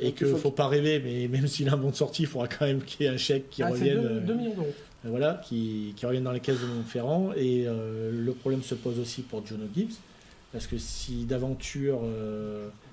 et 0.00 0.12
qu'il 0.12 0.28
faut... 0.28 0.36
faut 0.36 0.50
pas 0.52 0.68
rêver, 0.68 1.00
mais 1.04 1.26
même 1.26 1.48
s'il 1.48 1.68
a 1.68 1.74
un 1.74 1.76
bon 1.76 1.90
de 1.90 1.96
sortie, 1.96 2.22
il 2.22 2.28
faudra 2.28 2.46
quand 2.46 2.66
même 2.66 2.82
qu'il 2.82 3.04
y 3.04 3.08
ait 3.08 3.12
un 3.12 3.18
chèque 3.18 3.50
qui 3.50 3.64
ah, 3.64 3.70
revienne. 3.70 4.20
2 4.24 4.34
millions 4.34 4.54
d'euros. 4.54 4.74
Voilà, 5.04 5.40
qui, 5.44 5.94
qui 5.96 6.06
revienne 6.06 6.24
dans 6.24 6.32
les 6.32 6.40
caisses 6.40 6.60
de 6.60 6.66
Montferrand. 6.66 7.32
Et 7.36 7.66
le 7.66 8.32
problème 8.32 8.62
se 8.62 8.74
pose 8.74 8.98
aussi 9.00 9.22
pour 9.22 9.44
Jono 9.44 9.64
Gibbs 9.74 9.94
parce 10.52 10.66
que 10.66 10.78
si 10.78 11.24
d'aventure 11.24 12.00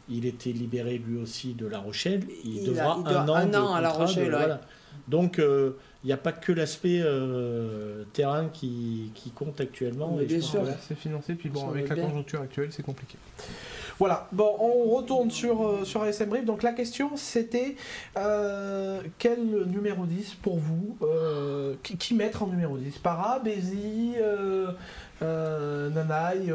il 0.10 0.26
était 0.26 0.52
libéré 0.52 0.98
lui 0.98 1.18
aussi 1.18 1.54
de 1.54 1.66
La 1.66 1.80
Rochelle. 1.80 2.24
Il, 2.44 2.66
devra 2.66 2.98
un, 3.06 3.54
an, 3.54 3.74
à 3.74 3.82
La 3.82 3.90
Rochelle. 3.90 4.60
Donc 5.08 5.40
euh, 5.40 5.72
il 6.04 6.08
n'y 6.08 6.14
a 6.14 6.18
pas 6.18 6.32
que 6.32 6.52
l'aspect 6.52 7.02
euh, 7.02 8.04
terrain 8.14 8.48
qui, 8.52 9.12
compte 9.36 9.60
actuellement. 9.60 10.18
bien 10.18 10.42
sûr, 10.42 10.62
c'est 10.88 10.98
financé. 10.98 11.36
Puis 11.36 11.50
bon, 11.50 11.70
avec 11.70 11.90
la 11.90 11.96
conjoncture 11.96 12.42
actuelle, 12.42 12.70
c'est 12.72 12.84
compliqué. 12.84 13.18
Voilà, 13.98 14.28
bon, 14.34 14.58
on 14.60 14.94
retourne 14.94 15.32
sur, 15.32 15.66
euh, 15.66 15.86
sur 15.86 16.04
ASM 16.04 16.30
Brief. 16.30 16.44
Donc 16.44 16.64
la 16.64 16.74
question 16.74 17.16
c'était 17.16 17.76
quel 19.18 19.40
numéro 19.68 20.06
10 20.06 20.36
pour 20.42 20.58
vous 20.58 20.98
qui, 21.84 22.14
mettre 22.14 22.44
en 22.44 22.48
numéro 22.48 22.78
10 22.78 22.98
Para, 23.00 23.40
Bézi, 23.40 24.14
Nanaï 25.22 26.54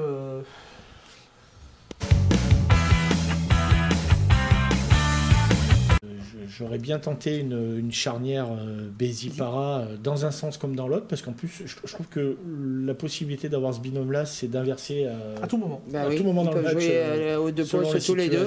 j'aurais 6.48 6.78
bien 6.78 6.98
tenté 6.98 7.38
une, 7.38 7.92
charnière 7.92 8.48
euh, 8.50 8.88
Bézi-Para 8.90 9.80
euh, 9.80 9.96
dans 9.96 10.26
un 10.26 10.30
sens 10.30 10.58
comme 10.58 10.74
dans 10.74 10.88
l'autre, 10.88 11.06
parce 11.06 11.22
qu'en 11.22 11.32
plus, 11.32 11.62
je, 11.64 11.92
trouve 11.92 12.06
que 12.08 12.36
la 12.84 12.94
possibilité 12.94 13.48
d'avoir 13.48 13.74
ce 13.74 13.80
binôme-là, 13.80 14.26
c'est 14.26 14.48
d'inverser 14.48 15.04
euh, 15.06 15.36
à 15.42 15.46
tout 15.46 15.56
moment. 15.56 15.82
Bah 15.88 16.02
à 16.02 16.14
tout 16.14 16.24
moment 16.24 16.44
dans 16.44 16.54
le 16.54 16.62
match. 16.62 16.72
Jouer, 16.72 17.52
deux 17.52 17.64
sur 17.64 18.04
tous 18.04 18.14
les 18.14 18.28
deux. 18.28 18.46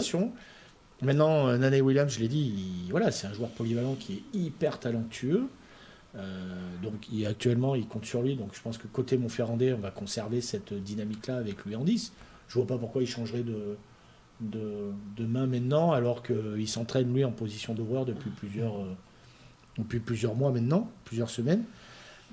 Maintenant, 1.01 1.57
Nana 1.57 1.79
Williams, 1.79 2.13
je 2.13 2.19
l'ai 2.19 2.29
dit, 2.29 2.87
voilà, 2.89 3.11
c'est 3.11 3.27
un 3.27 3.33
joueur 3.33 3.49
polyvalent 3.49 3.95
qui 3.99 4.13
est 4.13 4.37
hyper 4.37 4.79
talentueux. 4.79 5.47
donc 6.81 6.93
il, 7.11 7.25
actuellement, 7.25 7.75
il 7.75 7.87
compte 7.87 8.05
sur 8.05 8.21
lui. 8.21 8.35
Donc 8.35 8.49
je 8.53 8.61
pense 8.61 8.77
que 8.77 8.87
côté 8.87 9.17
Montferrandais, 9.17 9.73
on 9.73 9.79
va 9.79 9.91
conserver 9.91 10.39
cette 10.39 10.73
dynamique-là 10.73 11.37
avec 11.37 11.65
lui 11.65 11.75
en 11.75 11.83
10. 11.83 12.13
Je 12.47 12.53
vois 12.53 12.67
pas 12.67 12.77
pourquoi 12.77 13.01
il 13.01 13.07
changerait 13.07 13.43
de, 13.43 13.75
de, 14.43 15.25
main 15.25 15.47
maintenant, 15.47 15.91
alors 15.91 16.23
qu'il 16.23 16.67
s'entraîne 16.67 17.13
lui 17.13 17.23
en 17.23 17.31
position 17.31 17.73
d'ouvreur 17.73 18.05
depuis 18.05 18.29
plusieurs, 18.29 18.77
euh, 18.77 18.95
depuis 19.77 19.99
plusieurs 19.99 20.35
mois 20.35 20.51
maintenant, 20.51 20.89
plusieurs 21.05 21.29
semaines. 21.29 21.63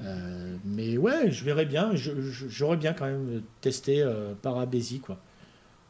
Euh, 0.02 0.56
mais 0.64 0.96
ouais, 0.96 1.30
je 1.30 1.44
verrais 1.44 1.66
bien, 1.66 1.92
j'aurais 1.94 2.78
bien 2.78 2.94
quand 2.94 3.04
même 3.04 3.42
testé 3.61 4.02
euh, 4.02 4.32
Parabési 4.40 5.00
quoi. 5.00 5.18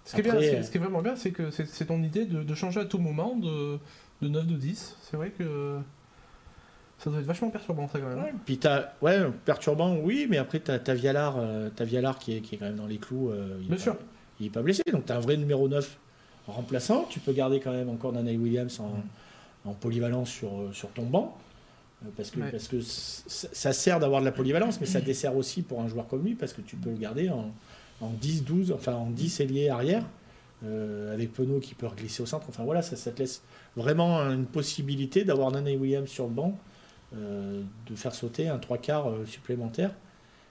Ce 0.05 0.16
qui, 0.16 0.21
est 0.21 0.25
bien, 0.25 0.62
ce 0.62 0.71
qui 0.71 0.79
est 0.79 0.81
vraiment 0.81 1.03
bien, 1.03 1.14
c'est 1.14 1.31
que 1.31 1.51
c'est 1.51 1.85
ton 1.85 2.03
idée 2.03 2.25
de, 2.25 2.55
changer 2.55 2.81
à 2.81 2.85
tout 2.85 2.99
moment 2.99 3.37
de, 3.37 3.79
de 4.23 4.29
9 4.29 4.47
de 4.47 4.57
10. 4.57 4.97
C'est 5.03 5.16
vrai 5.16 5.31
que 5.31 5.79
ça 6.99 7.11
doit 7.11 7.21
être 7.21 7.27
vachement 7.27 7.51
perturbant 7.51 7.87
ça 7.87 8.01
quand 8.01 8.09
même. 8.09 8.18
Ouais, 8.18 8.35
puis 8.45 8.59
as, 8.64 8.95
ouais, 9.03 9.21
perturbant, 9.45 9.97
oui, 9.99 10.27
mais 10.29 10.39
après 10.39 10.59
tu 10.59 10.71
as, 10.71 10.95
Vialar, 10.95 11.39
as 11.39 11.85
Vialar 11.85 12.18
qui, 12.18 12.39
est, 12.39 12.41
qui 12.41 12.57
est 12.57 12.59
quand 12.59 12.64
même 12.64 12.77
dans 12.77 12.87
les 12.87 12.99
clous. 12.99 13.31
il 13.61 13.68
bien 13.68 13.79
sûr. 13.79 13.95
il 14.41 14.45
n'est 14.45 14.51
pas 14.51 14.62
blessé, 14.62 14.83
donc 14.91 15.05
tu 15.05 15.12
as 15.12 15.16
un 15.16 15.21
vrai 15.21 15.37
numéro 15.37 15.68
9 15.68 15.99
remplaçant. 16.51 17.07
Tu 17.09 17.21
peux 17.21 17.33
garder 17.33 17.61
quand 17.61 17.73
même 17.73 17.89
encore 17.89 18.13
Nana 18.13 18.33
Williams 18.33 18.81
en, 18.81 19.73
polyvalence 19.75 20.31
sur, 20.31 20.51
sur 20.73 20.91
ton 20.91 21.05
banc. 21.05 21.37
Euh, 22.05 22.09
parce 22.17 22.31
que, 22.31 22.41
parce 22.41 22.69
que 22.69 22.81
ça 22.81 23.73
sert 23.73 24.01
d'avoir 24.01 24.21
de 24.21 24.27
la 24.27 24.33
polyvalence, 24.33 24.81
mais 24.81 24.87
ça 24.87 25.01
dessert 25.01 25.37
aussi 25.37 25.63
pour 25.63 25.81
un 25.81 25.89
joueur 25.89 26.09
comme 26.09 26.25
lui, 26.25 26.35
parce 26.35 26.53
que 26.53 26.63
tu 26.63 26.77
peux 26.77 26.91
le 26.91 26.97
garder 26.97 27.29
en, 27.29 27.53
en 28.01 28.11
10, 28.11 28.45
12, 28.45 28.73
enfin 28.73 28.95
en 28.95 29.11
10 29.11 29.41
ailiers 29.41 29.69
arrière, 29.69 30.05
euh, 30.65 31.13
avec 31.13 31.33
Penaud 31.33 31.61
qui 31.61 31.75
peut 31.75 31.87
glisser 31.97 32.23
au 32.23 32.27
centre. 32.27 32.47
Enfin 32.49 32.65
voilà, 32.65 32.83
ça, 32.83 32.97
ça 32.97 33.11
te 33.11 33.19
laisse 33.19 33.43
vraiment 33.77 34.19
une 34.21 34.47
possibilité 34.47 35.25
d'avoir 35.25 35.51
Nana 35.51 35.73
Williams 35.73 36.09
sur 36.09 36.25
le 36.25 36.33
banc, 36.33 36.59
euh, 37.15 37.63
de 37.89 37.95
faire 37.95 38.15
sauter 38.15 38.49
un 38.49 38.59
trois 38.59 38.79
quarts 38.79 39.13
supplémentaire. 39.27 39.95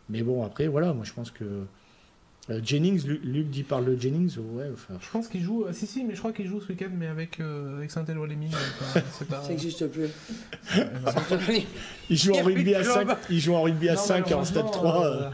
Mais 0.10 0.22
bon, 0.22 0.44
après, 0.44 0.68
voilà, 0.68 0.94
moi 0.94 1.06
je 1.06 1.14
pense 1.14 1.32
que 1.32 1.66
Euh, 2.50 2.60
Jennings, 2.64 3.06
Luc, 3.06 3.50
dit 3.50 3.64
par 3.64 3.80
le 3.80 4.00
Jennings, 4.00 4.38
ouais. 4.38 4.66
Enfin... 4.74 4.96
Je 5.00 5.10
pense 5.12 5.28
qu'il 5.28 5.44
joue, 5.44 5.66
si 5.72 5.86
si, 5.86 6.04
mais 6.04 6.16
je 6.16 6.20
crois 6.20 6.34
qu'il 6.34 6.48
joue 6.48 6.60
ce 6.60 6.70
week-end, 6.70 6.90
mais 6.92 7.08
avec, 7.08 7.40
euh, 7.40 7.78
avec 7.78 7.92
Saint-Éloi 7.92 8.28
les 8.28 8.36
Mines. 8.36 8.52
Ça 8.94 9.02
n'existe 9.50 9.88
plus. 9.88 10.10
il 12.10 12.18
joue 12.18 12.34
en 12.34 12.44
rugby 12.44 12.74
à 12.74 12.84
5, 12.84 13.08
il 13.30 13.40
joue 13.40 13.54
en 13.54 13.62
rugby 13.62 13.90
à 13.90 13.96
5 13.96 14.32
en 14.32 14.44
stade 14.44 14.72
3. 14.72 15.06
Euh, 15.06 15.30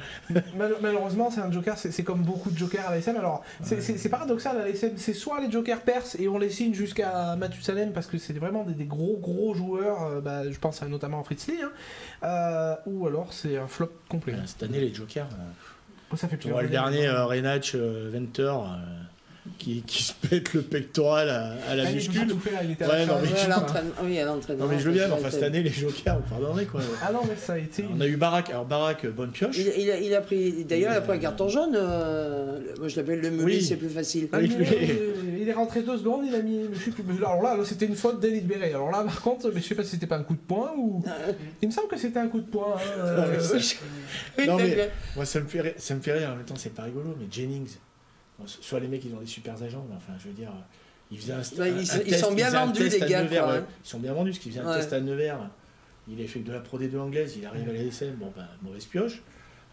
malheureusement, 0.82 1.32
c'est 1.32 1.42
un 1.42 1.52
joker, 1.52 1.78
c'est 1.78 2.04
comme 2.04 2.24
beaucoup 2.24 2.52
de 2.52 2.58
jokers 2.58 2.86
à 2.86 2.92
l'ASM. 2.94 3.16
Alors, 3.16 3.44
c'est 3.62 4.10
paradoxal 4.10 4.58
à 4.58 4.68
l'ASM, 4.68 4.92
c'est 4.98 5.14
soit 5.14 5.40
les 5.40 5.50
jokers 5.50 5.82
percent 5.82 6.20
et 6.20 6.28
on 6.28 6.38
les 6.38 6.50
signe 6.50 6.74
jusqu'à 6.74 7.36
Mathusalem 7.38 7.94
parce 7.94 8.08
que 8.08 8.18
c'est 8.18 8.34
vraiment 8.34 8.64
des, 8.64 8.86
gros 8.86 9.18
gros 9.22 9.54
joueurs, 9.54 10.22
bah, 10.22 10.50
je 10.50 10.60
pense 10.60 10.82
notamment 10.84 11.22
à 11.22 11.24
Fritz 11.24 11.48
Lee, 11.48 11.60
hein, 12.22 12.78
ou 12.86 13.08
alors 13.08 13.32
c'est 13.32 13.58
un 13.58 13.68
flop 13.68 13.92
complet. 14.10 14.34
Cette 14.46 14.64
année, 14.64 14.82
les 14.82 14.94
jokers. 14.94 15.28
Oh, 16.16 16.18
ça 16.18 16.30
fait 16.30 16.40
le 16.46 16.70
dernier, 16.70 17.08
euh, 17.08 17.26
Renach 17.26 17.76
euh, 17.76 18.10
Venter, 18.14 18.44
euh, 18.44 19.50
qui, 19.60 19.82
qui, 19.82 20.02
se 20.02 20.14
pète 20.30 20.54
le 20.54 20.62
pectoral 20.62 21.30
à, 21.30 21.56
à 21.70 21.76
la 21.76 21.88
ah, 21.88 21.92
muscule. 21.92 22.22
ouais, 22.22 23.06
non, 23.06 23.16
mais 23.22 23.28
oui, 24.06 24.18
à 24.20 24.26
l'entraînement. 24.26 24.64
Non, 24.64 24.72
mais 24.72 24.80
je 24.80 24.86
veux 24.86 24.94
bien, 24.94 25.12
enfin, 25.12 25.30
cette 25.30 25.44
année, 25.44 25.62
les 25.62 25.72
jokers, 25.72 26.22
pardonnez 26.30 26.64
quoi. 26.64 26.80
Ah 27.04 27.12
non, 27.12 27.20
mais 27.28 27.36
ça 27.36 27.54
a 27.54 27.58
été. 27.58 27.84
On 27.94 28.00
a 28.00 28.08
eu 28.08 28.16
Barak, 28.16 28.50
alors 28.50 28.64
Barak, 28.64 29.06
bonne 29.08 29.32
pioche. 29.32 29.58
Il, 29.58 29.74
il, 29.78 29.92
a, 29.92 30.00
il 30.00 30.16
a, 30.16 30.22
pris, 30.22 30.64
d'ailleurs, 30.64 30.94
il 30.94 30.98
a 30.98 31.02
pris 31.02 31.18
un 31.18 31.20
carton 31.20 31.50
jaune. 31.50 31.74
moi, 31.74 32.88
je 32.88 32.96
l'appelle 32.96 33.20
le 33.20 33.32
meuli, 33.32 33.62
c'est 33.62 33.76
plus 33.76 33.90
facile. 33.90 34.30
Ah, 34.32 34.40
il, 35.46 35.50
est 35.50 35.54
rentré 35.54 35.82
deux 35.82 35.98
secondes, 35.98 36.26
il 36.26 36.36
a 36.36 36.42
mis. 36.42 36.68
Alors 37.18 37.42
là, 37.42 37.58
c'était 37.64 37.86
une 37.86 37.96
faute 37.96 38.20
délibérée. 38.20 38.70
Alors 38.74 38.92
là, 38.92 39.04
par 39.04 39.22
contre, 39.22 39.52
mais 39.54 39.62
je 39.62 39.68
sais 39.68 39.76
pas 39.76 39.84
si 39.84 39.92
c'était 39.92 40.08
pas 40.08 40.18
un 40.18 40.24
coup 40.24 40.34
de 40.34 40.40
poing 40.40 40.74
ou. 40.78 41.04
Il 41.62 41.68
me 41.68 41.74
semble 41.74 41.88
que 41.88 41.98
c'était 41.98 42.20
un 42.20 42.28
coup 42.28 42.40
de 42.40 42.48
poing. 42.48 42.76
Hein, 42.76 43.26
non, 44.48 44.58
mais 44.58 44.90
moi, 45.16 45.26
ça 45.26 45.40
me 45.40 45.48
fait 45.48 46.14
rire. 46.14 46.32
En 46.32 46.36
même 46.36 46.46
temps, 46.46 46.56
c'est 46.56 46.74
pas 46.74 46.84
rigolo, 46.84 47.16
mais 47.20 47.28
Jennings 47.30 47.78
soit 48.46 48.80
les 48.80 48.88
mecs, 48.88 49.04
ils 49.06 49.14
ont 49.14 49.20
des 49.20 49.26
super 49.26 49.62
agents, 49.62 49.86
mais 49.90 49.96
enfin, 49.96 50.14
je 50.20 50.28
veux 50.28 50.34
dire, 50.34 50.52
ils 51.12 51.18
faisaient 51.18 51.34
un, 51.34 51.42
bah, 51.58 51.68
ils, 51.68 52.16
sont 52.16 52.34
bien 52.34 52.50
vendus, 52.50 52.90
les 52.90 53.00
gars. 53.00 53.24
Nevers, 53.24 53.64
Ils 53.84 53.88
sont 53.88 54.00
bien 54.00 54.14
vendus, 54.14 54.32
parce 54.32 54.40
qu'ils 54.40 54.52
faisaient 54.52 54.64
un 54.64 54.76
test 54.76 54.94
à 54.94 55.00
Nevers. 55.00 55.50
Il 56.08 56.22
a 56.22 56.28
fait 56.28 56.40
de 56.40 56.52
la 56.52 56.60
Pro 56.60 56.80
D2 56.80 56.98
anglaise, 56.98 57.36
il 57.38 57.46
arrive 57.46 57.68
à 57.70 57.74
la 57.74 57.80
SM, 57.80 58.14
bon, 58.16 58.32
ben, 58.36 58.48
mauvaise 58.62 58.86
pioche. 58.86 59.24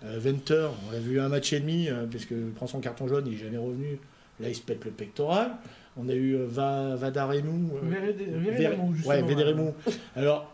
Euh, 0.05 0.19
Venter, 0.19 0.69
on 0.89 0.95
a 0.95 0.99
vu 0.99 1.21
un 1.21 1.29
match 1.29 1.53
et 1.53 1.61
demi, 1.61 1.89
euh, 1.89 2.07
parce 2.11 2.25
qu'il 2.25 2.51
prend 2.55 2.67
son 2.67 2.81
carton 2.81 3.07
jaune, 3.07 3.25
il 3.27 3.33
n'est 3.33 3.39
jamais 3.39 3.59
revenu. 3.59 3.99
Là, 4.43 4.49
il 4.49 4.55
se 4.55 4.61
pète 4.63 4.85
le 4.85 4.91
pectoral. 4.91 5.53
On 5.97 6.09
a 6.09 6.15
eu 6.15 6.35
euh, 6.35 6.47
Va, 6.47 6.97
Vadaremou. 6.97 7.77
Euh, 7.77 9.05
ouais, 9.05 9.23
Védéremou. 9.23 9.75
Alors, 10.17 10.53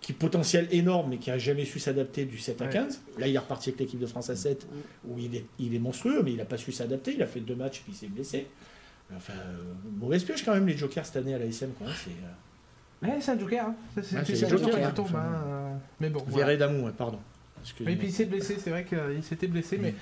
qui 0.00 0.12
potentiel 0.12 0.68
énorme, 0.70 1.10
mais 1.10 1.18
qui 1.18 1.30
a 1.30 1.38
jamais 1.38 1.64
su 1.64 1.78
s'adapter 1.78 2.24
du 2.24 2.38
7 2.38 2.62
à 2.62 2.66
15. 2.66 3.00
Là, 3.18 3.28
il 3.28 3.34
est 3.34 3.38
reparti 3.38 3.70
avec 3.70 3.80
l'équipe 3.80 4.00
de 4.00 4.06
France 4.06 4.30
à 4.30 4.36
7, 4.36 4.66
où 5.06 5.18
il 5.18 5.36
est, 5.36 5.44
il 5.58 5.74
est 5.74 5.78
monstrueux, 5.78 6.22
mais 6.24 6.32
il 6.32 6.38
n'a 6.38 6.44
pas 6.44 6.56
su 6.56 6.72
s'adapter. 6.72 7.14
Il 7.14 7.22
a 7.22 7.26
fait 7.26 7.40
deux 7.40 7.54
matchs, 7.54 7.82
puis 7.82 7.92
il 7.92 7.96
s'est 7.96 8.08
blessé. 8.08 8.46
Enfin, 9.16 9.34
euh, 9.34 9.74
mauvaise 9.98 10.24
pioche 10.24 10.44
quand 10.44 10.54
même, 10.54 10.66
les 10.66 10.76
Jokers 10.76 11.06
cette 11.06 11.16
année 11.16 11.34
à 11.34 11.38
l'ASM. 11.38 11.70
Quoi. 11.78 11.86
C'est, 11.96 12.10
euh... 13.08 13.20
c'est 13.20 13.30
un 13.30 13.38
Joker. 13.38 13.66
Hein. 13.66 13.74
C'est, 14.02 14.16
un 14.16 14.48
Joker, 14.48 14.88
qui 14.88 14.94
tombe. 14.94 15.14
Hein. 15.14 15.78
Mais 16.00 16.10
bon. 16.10 16.22
Verré 16.26 16.56
d'amour, 16.56 16.90
pardon. 16.92 17.20
Et 17.80 17.96
puis 17.96 18.08
il 18.08 18.12
s'est 18.12 18.24
blessé, 18.24 18.56
c'est 18.58 18.70
vrai 18.70 18.84
qu'il 18.84 19.22
s'était 19.22 19.46
blessé, 19.46 19.78
mais 19.78 19.94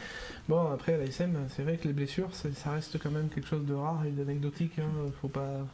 bon, 0.48 0.72
après 0.72 0.94
à 0.94 0.98
l'ASM, 0.98 1.36
c'est 1.54 1.62
vrai 1.62 1.76
que 1.76 1.86
les 1.86 1.94
blessures, 1.94 2.30
ça 2.34 2.70
reste 2.70 2.98
quand 3.02 3.10
même 3.10 3.28
quelque 3.28 3.48
chose 3.48 3.64
de 3.64 3.74
rare 3.74 4.02
et 4.06 4.10
d'anecdotique. 4.10 4.78
Hein. 4.78 5.10
Faut 5.20 5.28
pas. 5.28 5.66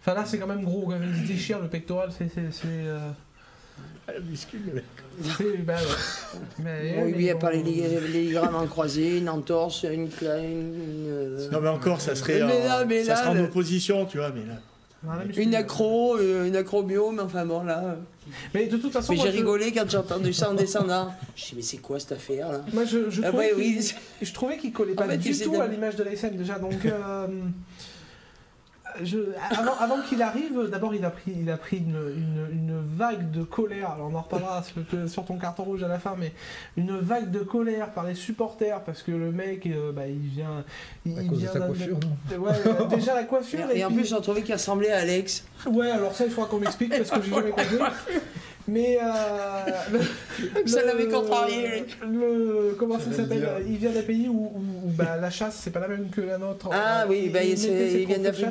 Enfin 0.00 0.14
là, 0.14 0.24
c'est 0.24 0.38
quand 0.38 0.46
même 0.46 0.64
gros. 0.64 0.82
Quand 0.82 0.98
même, 0.98 1.12
il 1.14 1.22
se 1.22 1.32
déchire 1.32 1.60
le 1.60 1.68
pectoral, 1.68 2.10
c'est. 2.16 2.30
Euh... 2.66 3.10
Ah, 4.08 4.12
la 4.12 4.20
muscule, 4.20 4.60
le 4.66 4.72
mec. 4.74 4.84
bah, 5.64 5.74
ouais. 5.74 6.40
mais, 6.58 6.94
bon, 6.96 7.04
lui, 7.04 7.14
il 7.14 7.24
n'y 7.24 7.30
a 7.30 7.36
pas 7.36 7.52
les, 7.52 7.62
les 7.62 8.24
ligaments 8.24 8.66
croisés, 8.66 9.18
une 9.18 9.28
entorse, 9.28 9.84
une. 9.84 10.08
une, 10.22 10.28
une 10.30 11.48
non, 11.52 11.60
mais 11.60 11.68
encore, 11.68 12.00
ça 12.00 12.14
serait, 12.14 12.42
mais 12.44 12.64
là, 12.64 12.84
mais 12.84 13.04
ça 13.04 13.14
là, 13.14 13.16
serait 13.16 13.40
en 13.40 13.44
opposition, 13.44 14.06
tu 14.06 14.18
vois, 14.18 14.30
mais 14.30 14.46
là. 14.46 14.60
Une 15.36 15.54
accro, 15.54 16.16
euh, 16.16 16.46
une 16.46 16.56
acrobiome, 16.56 17.20
enfin 17.24 17.46
bon 17.46 17.62
là. 17.62 17.96
Mais 18.52 18.66
de 18.66 18.76
toute 18.76 18.92
façon. 18.92 19.12
Mais 19.12 19.18
j'ai 19.20 19.30
rigolé 19.30 19.72
quand 19.72 19.88
j'ai 19.88 19.96
entendu 19.96 20.32
ça 20.32 20.50
en 20.50 20.54
descendant. 20.54 21.14
Je 21.36 21.44
me 21.44 21.48
dit, 21.48 21.52
mais 21.56 21.62
c'est 21.62 21.76
quoi 21.78 22.00
cette 22.00 22.12
affaire 22.12 22.50
là? 22.50 22.64
Moi 22.72 22.84
je, 22.84 23.08
je, 23.08 23.22
ah 23.22 23.28
trouvais, 23.28 23.54
je 24.20 24.32
trouvais 24.32 24.56
qu'il 24.58 24.72
collait 24.72 24.94
pas 24.94 25.16
du 25.16 25.38
tout 25.38 25.60
à 25.60 25.68
l'image 25.68 25.96
de 25.96 26.02
la 26.02 26.16
scène 26.16 26.36
déjà. 26.36 26.58
Donc. 26.58 26.84
Euh, 26.84 27.26
avant, 29.80 30.00
qu'il 30.08 30.22
arrive, 30.22 30.68
d'abord 30.70 30.94
il 30.94 31.04
a 31.04 31.10
pris, 31.10 31.32
il 31.38 31.50
a 31.50 31.56
pris 31.56 31.78
une, 31.78 32.82
vague 32.96 33.30
de 33.30 33.42
colère. 33.42 33.90
Alors 33.92 34.10
on 34.10 34.14
en 34.14 34.22
reparlera 34.22 34.62
sur, 35.06 35.24
ton 35.24 35.38
carton 35.38 35.64
rouge 35.64 35.82
à 35.82 35.88
la 35.88 35.98
fin, 35.98 36.14
mais 36.18 36.32
une 36.76 36.98
vague 36.98 37.30
de 37.30 37.40
colère 37.40 37.92
par 37.92 38.06
les 38.06 38.14
supporters 38.14 38.82
parce 38.84 39.02
que 39.02 39.12
le 39.12 39.30
mec, 39.30 39.66
euh, 39.66 39.92
bah, 39.92 40.06
il 40.06 40.28
vient, 40.28 40.64
il, 41.04 41.18
à 41.18 41.24
cause 41.24 41.38
vient 41.38 41.52
de 41.52 41.58
sa 41.58 41.66
coiffure, 41.66 41.98
ouais, 42.38 42.86
déjà 42.96 43.14
la 43.14 43.24
coiffure. 43.24 43.70
Et, 43.72 43.84
en 43.84 43.90
plus, 43.90 44.08
j'ai 44.08 44.20
trouvé 44.20 44.42
qu'il 44.42 44.54
ressemblait 44.54 44.90
à 44.90 44.98
Alex. 44.98 45.44
Ouais, 45.66 45.90
alors 45.90 46.14
ça, 46.14 46.24
il 46.24 46.30
faudra 46.30 46.48
qu'on 46.48 46.58
m'explique 46.58 46.96
parce 46.96 47.10
que 47.10 47.22
j'ai 47.22 47.30
jamais 47.30 47.50
compris. 47.50 47.78
Mais 48.68 48.98
euh, 49.02 49.98
ça 50.66 50.84
l'avait 50.84 51.08
contrarié. 51.08 51.84
Le, 52.02 52.76
comment 52.78 52.98
ça 53.00 53.12
s'appelle 53.12 53.48
Il 53.66 53.78
vient 53.78 53.90
d'un 53.90 54.02
pays 54.02 54.28
où, 54.28 54.52
bah, 54.96 55.16
la 55.20 55.30
chasse 55.30 55.58
c'est 55.62 55.70
pas 55.70 55.80
la 55.80 55.88
même 55.88 56.10
que 56.10 56.20
la 56.20 56.36
nôtre. 56.36 56.68
Ah 56.70 57.06
oui, 57.08 57.30
bah, 57.30 57.42
il, 57.42 57.54
vient 58.06 58.18
d'Afrique 58.18 58.48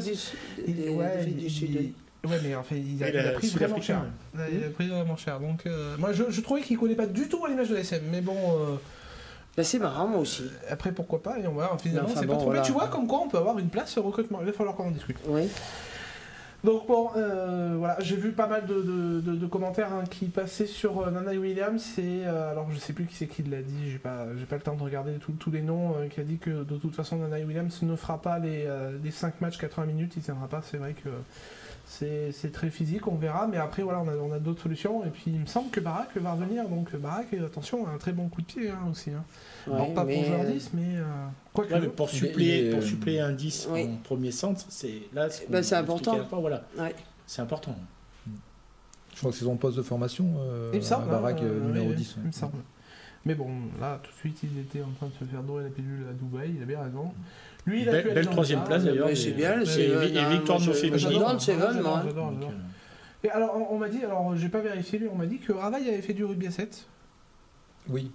du, 0.68 0.90
ouais, 0.90 1.26
du 1.26 1.50
Sud. 1.50 1.94
Ouais, 2.28 2.40
mais 2.44 2.56
en 2.56 2.64
fait, 2.64 2.80
il 2.80 3.02
a, 3.04 3.10
il 3.10 3.18
a, 3.18 3.32
pris 3.34 3.48
vraiment 3.50 3.80
cher. 3.80 4.02
Il 4.36 4.64
a 4.64 4.70
pris 4.70 4.88
vraiment 4.88 5.16
cher. 5.16 5.40
Donc, 5.40 5.66
euh, 5.66 5.96
moi, 5.98 6.12
je, 6.14 6.24
je, 6.30 6.42
trouvais 6.42 6.62
qu'il 6.62 6.78
collait 6.78 6.96
pas 6.96 7.06
du 7.06 7.30
tout 7.30 7.46
à 7.46 7.50
l'image 7.50 7.70
de 7.70 7.76
la 7.76 7.82
SM. 7.82 8.02
Mais 8.12 8.22
bon. 8.22 8.36
Euh, 8.36 8.76
bah, 9.56 9.64
c'est 9.64 9.80
marrant, 9.80 10.08
moi 10.08 10.20
aussi. 10.20 10.44
Après, 10.70 10.92
pourquoi 10.92 11.22
pas 11.22 11.40
Et 11.40 11.48
on 11.48 11.54
va 11.54 11.78
finalement, 11.82 12.10
c'est 12.14 12.28
pas 12.28 12.36
trop. 12.36 12.52
Mais 12.52 12.62
tu 12.64 12.72
vois, 12.72 12.88
comme 12.88 13.08
quoi, 13.08 13.22
on 13.24 13.30
peut 13.30 13.38
avoir 13.38 13.60
une 13.60 13.70
place 13.70 13.98
au 13.98 14.02
recrutement. 14.02 14.40
Il 14.42 14.48
va 14.48 14.54
falloir 14.54 14.76
qu'on 14.76 14.88
en 14.88 14.92
discute. 14.92 15.18
Oui. 15.28 15.48
Donc 16.68 16.86
bon, 16.86 17.12
euh, 17.16 17.76
voilà, 17.78 17.96
j'ai 18.02 18.18
vu 18.18 18.34
pas 18.34 18.46
mal 18.46 18.66
de, 18.66 19.48
commentaires 19.48 19.94
hein, 19.94 20.04
qui 20.04 20.26
passaient 20.26 20.66
sur 20.66 21.00
euh, 21.00 21.12
Nana 21.12 21.32
Williams 21.32 21.98
et 21.98 22.24
euh, 22.26 22.52
alors 22.52 22.70
je 22.72 22.78
sais 22.78 22.92
plus 22.92 23.06
qui 23.06 23.16
c'est 23.16 23.28
qui 23.28 23.42
l'a 23.44 23.62
dit, 23.62 23.90
j'ai 23.90 24.00
pas, 24.00 24.26
j'ai 24.38 24.46
pas 24.46 24.58
le 24.58 24.62
temps 24.62 24.76
de 24.76 24.84
regarder 24.84 25.14
tous 25.40 25.50
les 25.50 25.62
noms, 25.62 25.96
qui 26.10 26.20
a 26.20 26.24
dit 26.24 26.40
que 26.40 26.66
de 26.66 26.76
toute 26.76 26.94
façon 26.94 27.16
Nana 27.16 27.38
Williams 27.38 27.82
ne 27.84 27.96
fera 27.96 28.22
pas 28.22 28.38
les, 28.40 28.68
les 29.02 29.12
5 29.12 29.40
matchs 29.40 29.58
80 29.60 29.86
minutes, 29.86 30.14
il 30.18 30.24
tiendra 30.24 30.50
pas, 30.50 30.62
c'est 30.62 30.76
vrai 30.76 30.94
que 30.94 31.08
c'est 31.90 32.52
très 32.52 32.70
physique, 32.70 33.08
on 33.08 33.16
verra, 33.16 33.48
mais 33.48 33.58
après 33.58 33.82
voilà, 33.82 34.02
on 34.02 34.08
a, 34.08 34.16
on 34.16 34.32
a 34.32 34.40
d'autres 34.40 34.62
solutions. 34.62 35.06
Et 35.06 35.10
puis 35.10 35.24
il 35.28 35.40
me 35.40 35.46
semble 35.46 35.70
que 35.70 35.80
Barak 35.80 36.16
va 36.18 36.34
revenir, 36.34 36.68
donc 36.68 36.96
Barak, 36.96 37.34
attention, 37.34 37.88
a 37.88 37.92
un 37.92 37.98
très 37.98 38.12
bon 38.12 38.28
coup 38.28 38.42
de 38.42 38.48
pied 38.48 38.70
hein, 38.70 38.88
aussi. 38.92 39.12
Hein. 39.12 39.24
pas 39.96 40.04
pour 40.04 40.24
joueur 40.24 40.46
10, 40.46 40.72
mais 40.74 40.98
euh, 40.98 41.04
quoi 41.54 41.66
que. 41.66 41.86
pour 41.88 42.10
suppléer, 42.10 42.72
pour 42.72 42.84
suppléer 42.84 43.22
un 43.22 43.32
10 43.32 43.70
en 43.72 43.96
premier 44.04 44.32
centre, 44.32 44.66
c'est 44.70 45.04
là 45.14 45.28
bah, 45.50 45.64
c'est 45.64 45.76
important. 45.76 46.18
voilà. 46.32 46.64
C'est 47.26 47.42
important. 47.42 47.76
Je 49.14 49.20
crois 49.22 49.32
que 49.32 49.38
c'est 49.38 49.46
son 49.46 49.58
poste 49.58 49.78
de 49.78 49.82
formation, 49.82 50.36
euh, 50.38 50.70
il 50.74 50.78
me 50.78 50.84
semble, 50.84 51.10
Barak, 51.10 51.42
euh, 51.42 51.60
numéro 51.60 51.92
10. 51.92 52.18
Il 52.18 52.28
me 52.28 52.32
semble. 52.32 52.58
Mais 53.28 53.36
bon, 53.36 53.50
là, 53.82 54.00
tout 54.02 54.10
de 54.10 54.16
suite, 54.16 54.40
il 54.44 54.58
était 54.58 54.82
en 54.82 54.92
train 54.92 55.08
de 55.08 55.12
se 55.12 55.30
faire 55.30 55.44
dorer 55.44 55.66
la 55.66 55.70
pilule 55.70 56.06
à 56.10 56.14
Dubaï, 56.14 56.54
il 56.56 56.64
a 56.64 56.66
bien 56.66 56.82
raison. 56.82 57.14
Lui, 57.66 57.82
il 57.82 57.90
a 57.90 57.92
belle, 57.92 58.14
belle 58.14 58.28
troisième 58.28 58.64
place 58.64 58.86
d'ailleurs. 58.86 59.10
C'est 59.14 59.32
bien, 59.32 59.66
c'est 59.66 59.82
et, 59.82 60.30
victoire 60.30 60.62
de 60.62 60.72
féminine. 60.72 60.98
J'adore 60.98 61.42
Seven, 61.42 61.82
moi. 61.82 62.06
Et 63.26 63.30
alors, 63.30 63.70
on 63.70 63.78
m'a 63.78 63.90
dit, 63.90 64.02
alors 64.06 64.34
j'ai 64.38 64.48
pas 64.48 64.62
vérifié, 64.62 65.00
lui, 65.00 65.10
on 65.12 65.16
m'a 65.16 65.26
dit 65.26 65.40
que 65.40 65.52
Ravaille 65.52 65.90
avait 65.90 66.02
fait 66.02 66.14
du 66.14 66.24
rugby 66.24 66.48
à 66.48 66.52
7. 66.52 66.88
Oui. 67.90 68.12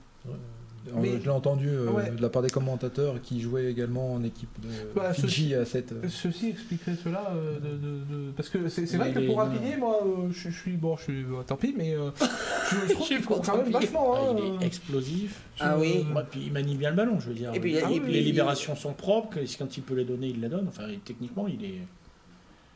Mais... 0.95 1.21
Je 1.21 1.25
l'ai 1.25 1.29
entendu 1.29 1.69
euh, 1.69 2.11
de 2.11 2.21
la 2.21 2.29
part 2.29 2.43
des 2.43 2.51
commentateurs 2.51 3.21
qui 3.23 3.41
jouaient 3.41 3.71
également 3.71 4.15
en 4.15 4.23
équipe 4.25 4.51
de 4.61 4.69
bah, 4.95 5.13
Fiji 5.13 5.55
à 5.55 5.65
7. 5.65 5.93
Euh. 5.93 6.09
Ceci 6.09 6.51
expliquerait 6.51 6.97
cela, 7.03 7.33
euh, 7.35 7.61
de, 7.61 7.77
de, 7.77 8.31
parce 8.33 8.49
que 8.49 8.69
c'est 8.69 8.85
vrai 8.97 9.13
que 9.13 9.21
pour 9.21 9.39
rapiner, 9.39 9.77
moi, 9.77 10.01
je, 10.31 10.51
suis 10.51 10.73
bon, 10.73 10.97
je 10.97 11.03
suis 11.03 11.25
tant 11.47 11.57
pis, 11.57 11.75
mais 11.77 11.95
je, 12.21 12.89
je, 12.89 12.93
trouve 12.93 13.07
qu'il 13.07 13.23
quand 13.23 13.57
même 13.57 13.71
vachement. 13.71 14.17
Hein, 14.17 14.37
il 14.39 14.63
est 14.63 14.67
explosif. 14.67 15.43
Ah 15.61 15.79
oui. 15.79 16.05
puis 16.31 16.45
il 16.47 16.53
manie 16.53 16.77
bien 16.77 16.91
le 16.91 16.97
ballon, 16.97 17.21
je 17.21 17.29
veux 17.29 17.35
dire. 17.35 17.55
Et 17.55 17.61
puis, 17.61 17.73
les 17.73 18.21
libérations 18.21 18.75
sont 18.75 18.93
propres, 18.93 19.39
quand 19.59 19.77
il 19.77 19.83
peut 19.83 19.95
les 19.95 20.05
donner, 20.05 20.29
il 20.29 20.41
les 20.41 20.49
donne. 20.49 20.67
Enfin, 20.69 20.89
techniquement, 21.05 21.47
il 21.47 21.65
est. 21.65 21.81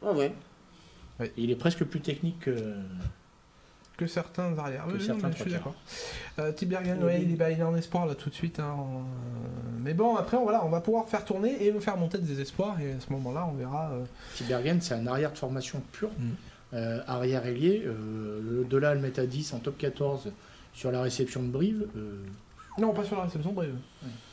Ah 0.04 0.12
ouais. 0.12 0.32
Il 1.36 1.50
est 1.50 1.56
presque 1.56 1.84
plus 1.84 2.00
technique 2.00 2.40
que 2.40 2.74
que 3.96 4.06
certains 4.06 4.56
arrières. 4.58 4.84
oui, 4.86 4.94
je 4.98 5.42
suis 5.42 5.50
d'accord. 5.50 5.74
Euh, 6.38 6.52
Tibergen, 6.52 7.02
ouais, 7.02 7.22
il, 7.22 7.40
est, 7.40 7.62
en 7.62 7.74
espoir 7.74 8.06
là 8.06 8.14
tout 8.14 8.28
de 8.28 8.34
suite. 8.34 8.60
Hein, 8.60 8.76
euh, 8.78 9.00
mais 9.80 9.94
bon, 9.94 10.16
après, 10.16 10.36
voilà, 10.36 10.64
on 10.64 10.68
va 10.68 10.80
pouvoir 10.80 11.08
faire 11.08 11.24
tourner 11.24 11.64
et 11.64 11.72
nous 11.72 11.80
faire 11.80 11.96
monter 11.96 12.18
des 12.18 12.40
espoirs. 12.40 12.78
Et 12.80 12.92
à 12.92 13.00
ce 13.00 13.10
moment-là, 13.12 13.48
on 13.50 13.56
verra. 13.56 13.90
Euh... 13.92 14.04
Tibergen, 14.34 14.80
c'est 14.80 14.94
un 14.94 15.06
arrière 15.06 15.32
de 15.32 15.38
formation 15.38 15.82
pur. 15.92 16.10
Mm. 16.18 16.30
Euh, 16.74 17.00
arrière 17.06 17.46
ailier. 17.46 17.86
de 17.86 18.76
là, 18.76 18.94
le 18.94 19.00
mettre 19.00 19.20
à 19.20 19.26
10 19.26 19.54
en 19.54 19.58
top 19.58 19.78
14 19.78 20.30
sur 20.74 20.90
la 20.90 21.00
réception 21.00 21.42
de 21.42 21.48
Brive. 21.48 21.86
Non, 22.78 22.92
pas 22.92 23.04
sur 23.04 23.16
la 23.16 23.22
réception 23.22 23.50
de 23.50 23.56
Brive. 23.56 23.74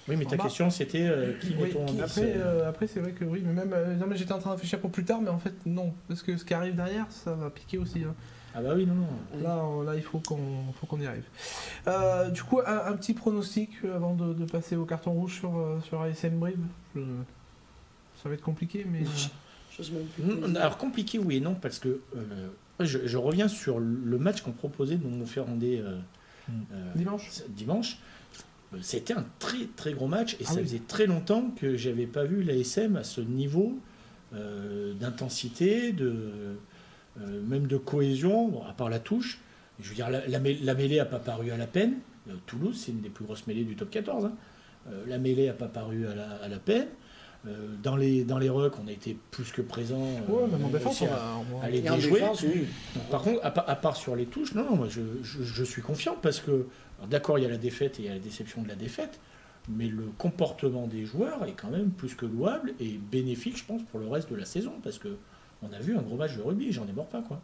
Oui, 0.10 0.18
mais 0.18 0.26
ta 0.26 0.36
question 0.36 0.70
c'était 0.70 1.10
qui 1.40 1.56
oui, 1.58 1.70
ton 1.70 1.86
Après, 2.02 2.36
après 2.68 2.88
c'est 2.88 3.00
vrai 3.00 3.12
que 3.14 3.24
oui, 3.24 3.42
mais 3.46 3.54
même. 3.54 3.74
non, 3.98 4.08
mais 4.08 4.18
j'étais 4.18 4.34
en 4.34 4.40
train 4.40 4.50
de 4.50 4.56
réfléchir 4.56 4.80
pour 4.80 4.92
plus 4.92 5.06
tard, 5.06 5.22
mais 5.22 5.30
en 5.30 5.40
fait, 5.40 5.54
non. 5.66 5.94
Parce 6.10 6.22
que 6.24 6.36
ce 6.36 6.44
qui 6.44 6.54
arrive 6.54 6.76
derrière, 6.76 7.06
ça 7.10 7.34
va 7.34 7.50
piquer 7.50 7.78
aussi. 7.78 8.04
Hein. 8.04 8.14
Ah 8.56 8.62
bah 8.62 8.74
oui, 8.76 8.86
non, 8.86 8.96
non. 8.96 9.42
Là, 9.42 9.92
là 9.92 9.96
il 9.96 10.04
faut 10.04 10.20
qu'on 10.20 10.72
faut 10.80 10.86
qu'on 10.86 11.00
y 11.00 11.06
arrive. 11.06 11.26
Euh, 11.88 12.30
du 12.30 12.44
coup, 12.44 12.60
un, 12.66 12.94
petit 12.94 13.14
pronostic 13.14 13.72
avant 13.96 14.14
de, 14.14 14.46
passer 14.46 14.76
au 14.76 14.86
carton 14.86 15.12
rouge 15.12 15.40
sur, 15.40 15.82
sur 15.84 16.02
ASM 16.02 16.38
Brive? 16.40 16.60
Ça 16.96 18.30
va 18.30 18.36
être 18.36 18.42
compliqué, 18.42 18.86
mais... 18.90 19.04
Alors 20.56 20.78
compliqué, 20.78 21.18
oui 21.18 21.38
et 21.38 21.40
non, 21.40 21.56
parce 21.56 21.80
que 21.80 22.02
je, 22.80 23.18
reviens 23.18 23.48
sur 23.48 23.80
le 23.80 24.18
match 24.20 24.42
qu'on 24.42 24.52
proposait 24.52 24.98
de 24.98 25.08
Montferrandais 25.08 25.84
mm. 26.48 26.54
dimanche. 26.96 27.30
dimanche. 27.50 27.98
C'était 28.82 29.14
un 29.14 29.26
très 29.40 29.68
très 29.76 29.94
gros 29.94 30.08
match 30.08 30.36
et 30.36 30.46
ah 30.48 30.54
ça 30.54 30.60
faisait 30.60 30.82
très 30.88 31.06
longtemps 31.06 31.52
que 31.56 31.78
j'avais 31.78 32.08
pas 32.08 32.24
vu 32.24 32.44
l'ASM 32.44 32.96
à 32.96 33.04
ce 33.04 33.22
niveau 33.22 33.78
euh, 34.34 34.94
d'intensité, 34.94 35.92
de, 35.94 36.58
euh, 37.22 37.42
même 37.42 37.68
de 37.68 37.78
cohésion, 37.78 38.64
à 38.68 38.74
part 38.74 38.90
la 38.90 39.00
touche. 39.00 39.40
Je 39.80 39.90
veux 39.90 39.96
dire, 39.96 40.10
la, 40.10 40.40
mêlée 40.40 40.98
n'a 40.98 41.06
pas 41.06 41.20
paru 41.20 41.52
à 41.52 41.58
la 41.58 41.68
peine. 41.68 41.96
Euh, 42.30 42.34
Toulouse, 42.46 42.82
c'est 42.84 42.92
une 42.92 43.02
des 43.02 43.10
plus 43.10 43.26
grosses 43.26 43.48
mêlées 43.48 43.64
du 43.64 43.76
top 43.76 43.90
14. 43.90 44.26
Hein. 44.26 44.34
la 45.08 45.18
mêlée 45.18 45.48
n'a 45.48 45.54
pas 45.54 45.68
paru 45.68 46.06
à 46.08 46.48
la, 46.48 46.60
peine. 46.60 46.88
dans 47.84 47.96
les 47.96 48.24
dans 48.24 48.38
les 48.38 48.50
rucks, 48.50 48.76
on 48.84 48.88
a 48.88 48.92
été 48.92 49.18
plus 49.32 49.52
que 49.52 49.62
présent. 49.62 50.02
Ouais, 50.28 50.48
même 50.52 50.64
en 50.66 50.70
défense, 50.70 51.04
à, 51.62 51.70
les 51.70 51.82
déjouer. 51.82 52.22
Par 53.10 53.22
contre, 53.22 53.40
à, 53.44 53.76
part 53.76 53.96
sur 53.96 54.16
les 54.16 54.26
touches, 54.26 54.54
non, 54.54 54.64
non 54.64 54.76
moi 54.76 54.88
je, 54.90 55.02
je, 55.22 55.64
suis 55.64 55.82
confiant 55.82 56.16
parce 56.22 56.40
que 56.40 56.68
d'accord, 57.10 57.38
il 57.40 57.44
y 57.44 57.46
a 57.46 57.50
la 57.50 57.58
défaite 57.58 58.00
et 58.00 58.04
il 58.04 58.06
y 58.06 58.10
a 58.10 58.14
la 58.14 58.20
déception 58.20 58.62
de 58.62 58.68
la 58.68 58.76
défaite, 58.76 59.20
mais 59.70 59.88
le 59.88 60.06
comportement 60.18 60.88
des 60.88 61.06
joueurs 61.06 61.44
est 61.46 61.54
quand 61.54 61.70
même 61.70 61.92
plus 61.92 62.16
que 62.16 62.26
louable 62.26 62.74
et 62.80 63.00
bénéfique, 63.12 63.58
je 63.58 63.66
pense, 63.66 63.82
pour 63.84 64.00
le 64.00 64.08
reste 64.08 64.30
de 64.30 64.36
la 64.36 64.46
saison, 64.46 64.74
parce 64.84 65.00
que 65.00 65.18
on 65.64 65.74
a 65.74 65.80
vu 65.80 65.98
un 65.98 66.02
gros 66.02 66.16
match 66.16 66.36
de 66.36 66.42
rugby, 66.42 66.72
j'en 66.72 66.88
ai 66.88 66.92
mort 66.92 67.08
pas, 67.08 67.22
quoi. 67.22 67.42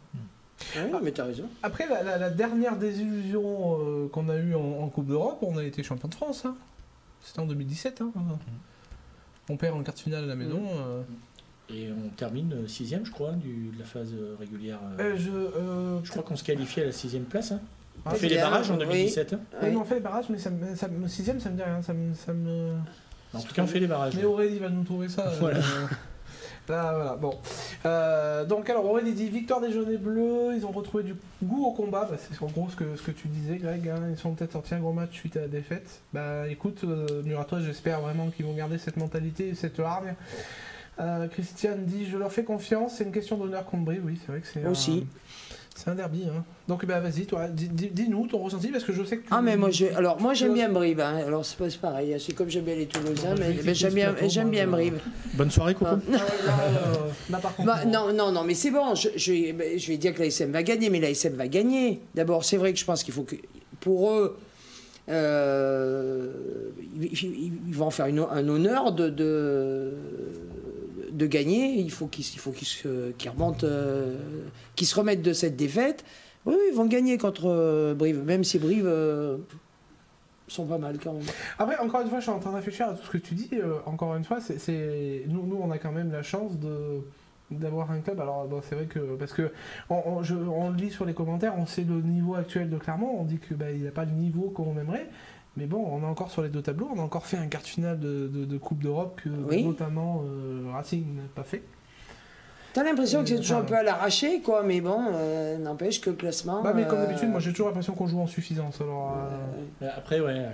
Ah 0.76 1.00
mais 1.02 1.12
t'as 1.12 1.24
raison. 1.24 1.44
Après, 1.62 1.86
la, 1.88 2.30
dernière 2.30 2.76
désillusion 2.76 3.78
euh, 3.80 4.08
qu'on 4.08 4.28
a 4.28 4.36
eue 4.36 4.54
en, 4.54 4.88
Coupe 4.88 5.06
d'Europe, 5.06 5.38
on 5.42 5.56
a 5.56 5.64
été 5.64 5.82
champion 5.82 6.08
de 6.08 6.14
France. 6.14 6.44
Hein. 6.44 6.54
C'était 7.22 7.40
en 7.40 7.46
2017. 7.46 8.02
Hein. 8.02 8.12
On 9.48 9.56
perd 9.56 9.76
en 9.76 9.82
quart 9.82 9.94
de 9.94 10.00
finale 10.00 10.24
à 10.24 10.26
la 10.26 10.36
maison. 10.36 10.62
Euh. 10.62 11.02
Et 11.70 11.88
on 11.90 12.08
termine 12.10 12.52
euh, 12.52 12.66
sixième, 12.66 13.06
je 13.06 13.12
crois, 13.12 13.32
du, 13.32 13.70
de 13.72 13.78
la 13.78 13.84
phase 13.84 14.12
régulière. 14.38 14.80
je, 14.98 15.30
je 16.02 16.10
crois 16.10 16.22
qu'on 16.22 16.36
se 16.36 16.44
qualifie 16.44 16.80
à 16.80 16.86
la 16.86 16.92
sixième 16.92 17.24
place. 17.24 17.52
Hein. 17.52 17.60
On 18.06 18.10
fait 18.10 18.28
les 18.28 18.36
barrages 18.36 18.70
en 18.70 18.76
2017 18.78 19.36
oui. 19.62 19.76
on 19.76 19.84
fait 19.84 19.96
les 19.96 20.00
barrages, 20.00 20.26
mais 20.30 20.38
ça, 20.38 20.50
sixième, 21.06 21.38
ça 21.38 21.50
me 21.50 21.56
dit 21.56 21.62
rien. 21.62 21.82
Ça 21.82 21.92
me, 21.92 22.14
ça 22.14 22.32
me... 22.32 22.74
En 23.32 23.40
tout 23.40 23.54
cas, 23.54 23.62
on 23.62 23.66
fait 23.66 23.80
les 23.80 23.86
barrages. 23.86 24.14
Mais 24.16 24.24
Aurélie 24.24 24.58
va 24.58 24.68
nous 24.68 24.84
trouver 24.84 25.08
ça. 25.08 25.32
Voilà. 25.38 25.60
Là, 26.70 26.92
voilà. 26.94 27.16
Bon. 27.16 27.34
Euh, 27.84 28.44
donc, 28.44 28.70
alors, 28.70 28.86
Aurélie 28.86 29.12
dit 29.12 29.28
victoire 29.28 29.60
des 29.60 29.72
jaunes 29.72 29.90
et 29.90 29.98
bleus. 29.98 30.54
Ils 30.56 30.64
ont 30.64 30.70
retrouvé 30.70 31.02
du 31.02 31.14
goût 31.42 31.64
au 31.64 31.72
combat. 31.72 32.08
Bah, 32.10 32.16
c'est 32.18 32.40
en 32.42 32.46
gros 32.46 32.68
ce 32.70 32.76
que, 32.76 32.96
ce 32.96 33.02
que 33.02 33.10
tu 33.10 33.28
disais, 33.28 33.56
Greg. 33.56 33.88
Hein. 33.88 34.00
Ils 34.10 34.16
sont 34.16 34.34
peut-être 34.34 34.52
sortis 34.52 34.74
un 34.74 34.80
gros 34.80 34.92
match 34.92 35.12
suite 35.12 35.36
à 35.36 35.40
la 35.40 35.48
défaite. 35.48 36.00
Bah, 36.12 36.48
écoute, 36.48 36.82
euh, 36.84 37.22
Muratois, 37.24 37.60
j'espère 37.60 38.00
vraiment 38.00 38.30
qu'ils 38.30 38.46
vont 38.46 38.54
garder 38.54 38.78
cette 38.78 38.96
mentalité, 38.96 39.54
cette 39.54 39.80
hargne. 39.80 40.14
Euh, 41.00 41.26
Christiane 41.28 41.84
dit 41.84 42.06
Je 42.06 42.16
leur 42.16 42.32
fais 42.32 42.44
confiance. 42.44 42.96
C'est 42.96 43.04
une 43.04 43.12
question 43.12 43.36
d'honneur 43.36 43.64
contre 43.64 43.84
Brie. 43.84 44.00
Oui, 44.02 44.18
c'est 44.20 44.32
vrai 44.32 44.40
que 44.40 44.46
c'est. 44.46 44.64
Aussi. 44.66 45.06
C'est 45.82 45.88
un 45.88 45.94
derby. 45.94 46.24
Hein. 46.28 46.44
Donc 46.68 46.84
bah, 46.84 47.00
vas-y, 47.00 47.24
toi, 47.24 47.46
dis-nous 47.48 48.26
ton 48.26 48.38
ressenti 48.38 48.68
parce 48.68 48.84
que 48.84 48.92
je 48.92 49.02
sais 49.02 49.16
que 49.16 49.22
tu. 49.22 49.28
Ah, 49.30 49.40
mais 49.40 49.56
moi, 49.56 49.70
alors, 49.96 50.20
moi 50.20 50.34
j'aime 50.34 50.52
bien 50.52 50.68
Brive. 50.68 51.00
Hein. 51.00 51.22
Alors 51.26 51.42
c'est 51.42 51.56
pas 51.56 51.68
pareil. 51.80 52.12
Hein. 52.12 52.18
C'est 52.20 52.34
comme 52.34 52.50
j'aime 52.50 52.64
bien 52.64 52.74
les 52.74 52.84
Toulousains, 52.84 53.34
mais, 53.38 53.74
j'aime 53.74 53.94
bien, 53.94 54.14
j'aime 54.26 54.50
bien 54.50 54.66
Brive. 54.66 55.00
Bonne 55.34 55.50
soirée, 55.50 55.74
Coco. 55.74 55.96
non, 57.86 58.12
non, 58.12 58.30
non, 58.30 58.44
mais 58.44 58.52
c'est 58.52 58.70
bon. 58.70 58.94
Je, 58.94 59.08
je, 59.16 59.52
bah, 59.52 59.64
je, 59.74 59.86
vais 59.86 59.96
dire 59.96 60.12
que 60.12 60.22
l'ASM 60.22 60.50
va 60.50 60.62
gagner, 60.62 60.90
mais 60.90 61.00
l'ASM 61.00 61.34
va 61.34 61.48
gagner. 61.48 62.02
D'abord, 62.14 62.44
c'est 62.44 62.58
vrai 62.58 62.74
que 62.74 62.78
je 62.78 62.84
pense 62.84 63.02
qu'il 63.02 63.14
faut 63.14 63.24
que. 63.24 63.36
Pour 63.80 64.10
eux. 64.10 64.36
Euh, 65.08 66.30
ils, 67.00 67.74
vont 67.74 67.86
en 67.86 67.90
faire 67.90 68.04
un 68.06 68.48
honneur 68.48 68.92
de, 68.92 69.08
de 69.08 69.94
de 71.10 71.26
gagner, 71.26 71.78
il 71.78 71.90
faut 71.90 72.06
qu'ils 72.06 72.24
qu 72.24 73.28
remontent, 73.28 73.66
euh, 73.66 74.16
qu'ils 74.76 74.86
se 74.86 74.94
remettent 74.94 75.22
de 75.22 75.32
cette 75.32 75.56
défaite. 75.56 76.04
Oui, 76.46 76.56
ils 76.70 76.74
vont 76.74 76.86
gagner 76.86 77.18
contre 77.18 77.46
euh, 77.46 77.94
Brive, 77.94 78.24
même 78.24 78.44
si 78.44 78.58
Brive 78.58 78.86
euh, 78.86 79.38
sont 80.48 80.66
pas 80.66 80.78
mal 80.78 80.98
quand 81.02 81.12
même. 81.12 81.22
Après, 81.58 81.78
encore 81.78 82.00
une 82.00 82.08
fois, 82.08 82.18
je 82.18 82.24
suis 82.24 82.32
en 82.32 82.38
train 82.38 82.50
de 82.50 82.56
réfléchir 82.56 82.88
à 82.88 82.94
tout 82.94 83.04
ce 83.04 83.10
que 83.10 83.18
tu 83.18 83.34
dis. 83.34 83.50
encore 83.86 84.14
une 84.16 84.24
fois, 84.24 84.40
c'est 84.40 85.24
nous, 85.28 85.46
nous, 85.46 85.60
on 85.62 85.70
a 85.70 85.78
quand 85.78 85.92
même 85.92 86.10
la 86.12 86.22
chance 86.22 86.58
de 86.58 87.00
d'avoir 87.50 87.90
un 87.90 87.98
club. 87.98 88.20
Alors, 88.20 88.48
c'est 88.68 88.76
vrai 88.76 88.86
que 88.86 89.16
parce 89.16 89.32
que 89.32 89.52
on, 89.88 90.22
on, 90.22 90.70
le 90.70 90.76
lit 90.76 90.90
sur 90.90 91.04
les 91.04 91.14
commentaires, 91.14 91.54
on 91.58 91.66
sait 91.66 91.82
le 91.82 92.00
niveau 92.00 92.36
actuel 92.36 92.70
de 92.70 92.78
Clermont. 92.78 93.16
On 93.18 93.24
dit 93.24 93.38
que 93.38 93.54
bah, 93.54 93.72
il 93.72 93.86
a 93.88 93.90
pas 93.90 94.04
le 94.04 94.12
niveau 94.12 94.50
qu'on 94.50 94.78
aimerait. 94.78 95.08
Mais 95.56 95.66
bon, 95.66 95.84
on 95.84 96.02
est 96.02 96.06
encore 96.06 96.30
sur 96.30 96.42
les 96.42 96.48
deux 96.48 96.62
tableaux. 96.62 96.88
On 96.94 96.98
a 96.98 97.02
encore 97.02 97.26
fait 97.26 97.36
un 97.36 97.46
quart 97.46 97.62
de 97.62 97.66
finale 97.66 97.98
de, 97.98 98.58
Coupe 98.58 98.82
d'Europe 98.82 99.20
que 99.22 99.28
notamment 99.28 100.22
euh, 100.24 100.70
Racing 100.72 101.16
n'a 101.16 101.22
pas 101.34 101.42
fait. 101.42 101.62
T'as 102.72 102.84
l'impression 102.84 103.22
que 103.22 103.30
c'est 103.30 103.36
toujours 103.36 103.58
un 103.58 103.64
peu 103.64 103.74
à 103.74 103.82
l'arraché, 103.82 104.42
quoi, 104.42 104.62
mais 104.62 104.80
bon, 104.80 105.06
euh, 105.12 105.58
n'empêche 105.58 106.00
que 106.00 106.10
le 106.10 106.16
classement. 106.16 106.62
Bah, 106.62 106.72
mais 106.72 106.86
comme 106.86 107.00
euh, 107.00 107.06
d'habitude, 107.06 107.28
moi 107.28 107.40
j'ai 107.40 107.50
toujours 107.50 107.66
l'impression 107.66 107.94
qu'on 107.94 108.06
joue 108.06 108.20
en 108.20 108.28
suffisance. 108.28 108.80
Alors, 108.80 109.16
Après, 109.96 110.20
ouais, 110.20 110.46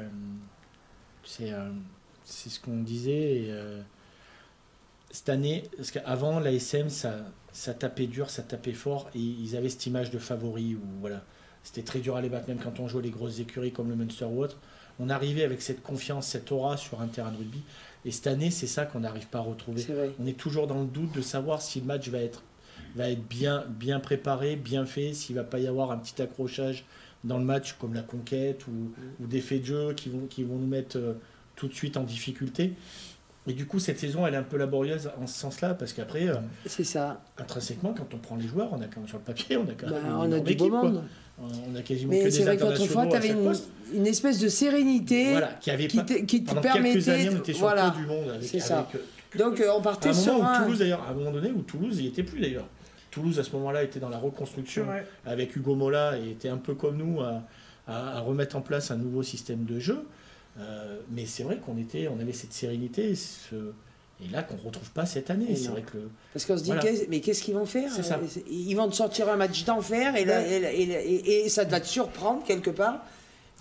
c'est 1.24 1.52
c'est 2.24 2.48
ce 2.48 2.58
qu'on 2.58 2.78
disait. 2.78 3.50
cette 5.10 5.28
année, 5.28 5.64
parce 5.76 5.90
qu'avant, 5.90 6.40
l'ASM, 6.40 6.88
ça, 6.88 7.16
ça 7.52 7.74
tapait 7.74 8.06
dur, 8.06 8.30
ça 8.30 8.42
tapait 8.42 8.72
fort, 8.72 9.10
et 9.14 9.18
ils 9.18 9.54
avaient 9.54 9.68
cette 9.68 9.84
image 9.84 10.10
de 10.10 10.18
favori 10.18 10.74
où 10.74 11.00
voilà, 11.00 11.22
c'était 11.62 11.82
très 11.82 11.98
dur 11.98 12.16
à 12.16 12.22
les 12.22 12.30
battre, 12.30 12.48
même 12.48 12.60
quand 12.64 12.80
on 12.80 12.88
jouait 12.88 13.02
les 13.02 13.10
grosses 13.10 13.40
écuries 13.40 13.72
comme 13.72 13.90
le 13.90 13.96
Munster 13.96 14.24
ou 14.24 14.42
autre 14.42 14.56
on 15.00 15.10
arrivait 15.10 15.44
avec 15.44 15.62
cette 15.62 15.82
confiance, 15.82 16.26
cette 16.26 16.50
aura 16.52 16.76
sur 16.76 17.00
un 17.00 17.06
terrain 17.06 17.30
de 17.30 17.36
rugby. 17.36 17.62
Et 18.04 18.10
cette 18.10 18.28
année, 18.28 18.50
c'est 18.50 18.66
ça 18.66 18.86
qu'on 18.86 19.00
n'arrive 19.00 19.26
pas 19.26 19.38
à 19.38 19.42
retrouver. 19.42 19.84
On 20.20 20.26
est 20.26 20.36
toujours 20.36 20.66
dans 20.66 20.80
le 20.80 20.86
doute 20.86 21.12
de 21.12 21.20
savoir 21.20 21.60
si 21.60 21.80
le 21.80 21.86
match 21.86 22.08
va 22.08 22.18
être, 22.18 22.42
va 22.94 23.10
être 23.10 23.26
bien, 23.26 23.64
bien 23.68 24.00
préparé, 24.00 24.56
bien 24.56 24.86
fait, 24.86 25.12
s'il 25.12 25.36
va 25.36 25.44
pas 25.44 25.58
y 25.58 25.66
avoir 25.66 25.90
un 25.90 25.98
petit 25.98 26.22
accrochage 26.22 26.84
dans 27.24 27.38
le 27.38 27.44
match 27.44 27.74
comme 27.74 27.94
la 27.94 28.02
conquête 28.02 28.66
ou, 28.68 28.92
des 29.18 29.40
faits 29.40 29.62
de 29.62 29.66
jeu 29.66 29.92
qui 29.94 30.08
vont, 30.08 30.26
qui 30.26 30.44
vont 30.44 30.56
nous 30.56 30.66
mettre 30.66 30.96
euh, 30.96 31.14
tout 31.56 31.66
de 31.66 31.74
suite 31.74 31.96
en 31.96 32.04
difficulté. 32.04 32.74
Et 33.48 33.52
du 33.52 33.66
coup, 33.66 33.78
cette 33.78 33.98
saison, 33.98 34.26
elle 34.26 34.34
est 34.34 34.38
un 34.38 34.42
peu 34.42 34.56
laborieuse 34.56 35.10
en 35.20 35.26
ce 35.26 35.38
sens-là, 35.38 35.74
parce 35.74 35.92
qu'après, 35.92 36.28
euh, 36.28 36.36
c'est 36.66 36.84
ça. 36.84 37.22
Intrinsèquement, 37.38 37.94
quand 37.94 38.12
on 38.12 38.18
prend 38.18 38.36
les 38.36 38.46
joueurs, 38.46 38.72
on 38.72 38.80
a 38.80 38.86
quand 38.86 38.98
même 38.98 39.08
sur 39.08 39.18
le 39.18 39.24
papier, 39.24 39.56
on 39.56 39.68
a 39.68 39.74
quand 39.74 39.88
même 39.88 40.02
bah, 40.02 40.18
on 40.18 40.32
a 40.32 40.40
du 40.40 40.54
beau 40.56 40.68
monde. 40.68 41.04
On 41.38 41.74
a 41.74 41.82
quasiment 41.82 42.12
Mais 42.12 42.30
c'est 42.30 42.44
vrai 42.44 42.56
qu'autrefois, 42.56 43.06
tu 43.06 43.16
avais 43.16 43.34
une, 43.94 44.06
espèce 44.06 44.38
de 44.38 44.48
sérénité 44.48 45.36
qui, 45.60 45.70
avait 45.70 45.86
qui, 45.86 46.04
te, 46.04 46.14
qui 46.24 46.44
te 46.44 46.54
permettait. 46.54 47.10
Années, 47.10 47.28
on 47.30 47.38
était 47.38 47.52
sur 47.52 47.62
voilà, 47.62 47.90
du 47.90 48.06
monde. 48.06 48.38
C'est 48.40 48.60
ça. 48.60 48.88
Euh, 48.94 49.38
Donc 49.38 49.60
euh, 49.60 49.70
on 49.76 49.82
partait 49.82 50.14
sur 50.14 50.42
un... 50.42 50.62
Toulouse, 50.62 50.78
d'ailleurs, 50.78 51.02
à 51.02 51.10
un 51.10 51.14
moment 51.14 51.32
donné 51.32 51.50
où 51.50 51.62
Toulouse 51.62 52.00
n'y 52.00 52.06
était 52.06 52.22
plus 52.22 52.40
d'ailleurs. 52.40 52.66
Toulouse 53.10 53.38
à 53.38 53.44
ce 53.44 53.52
moment-là 53.52 53.82
était 53.82 54.00
dans 54.00 54.08
la 54.08 54.18
reconstruction 54.18 54.86
avec 55.24 55.54
Hugo 55.56 55.74
Mola 55.74 56.18
et 56.18 56.30
était 56.30 56.48
un 56.48 56.58
peu 56.58 56.74
comme 56.74 56.96
nous 56.96 57.20
à, 57.20 57.42
à, 57.86 58.20
remettre 58.20 58.56
en 58.56 58.60
place 58.60 58.90
un 58.90 58.96
nouveau 58.96 59.22
système 59.22 59.64
de 59.64 59.78
jeu. 59.78 60.06
Euh, 60.58 60.98
mais 61.10 61.26
c'est 61.26 61.42
vrai 61.42 61.58
qu'on 61.58 61.76
était, 61.76 62.08
on 62.08 62.18
avait 62.20 62.32
cette 62.32 62.52
sérénité, 62.52 63.14
ce, 63.14 63.54
et 64.24 64.28
là, 64.32 64.42
qu'on 64.42 64.56
ne 64.56 64.62
retrouve 64.62 64.90
pas 64.92 65.04
cette 65.04 65.28
année. 65.30 65.54
C'est 65.56 65.68
vrai 65.68 65.82
que 65.82 65.98
Parce 66.32 66.46
qu'on 66.46 66.56
se 66.56 66.62
dit, 66.62 66.72
mais 67.08 67.20
qu'est-ce 67.20 67.42
qu'ils 67.42 67.54
vont 67.54 67.66
faire 67.66 67.90
Ils 68.48 68.74
vont 68.74 68.88
te 68.88 68.94
sortir 68.94 69.28
un 69.28 69.36
match 69.36 69.64
d'enfer 69.64 70.16
et, 70.16 70.22
et, 70.22 71.44
et, 71.44 71.48
ça 71.48 71.64
va 71.64 71.80
te 71.80 71.86
surprendre 71.86 72.42
quelque 72.44 72.70
part. 72.70 73.04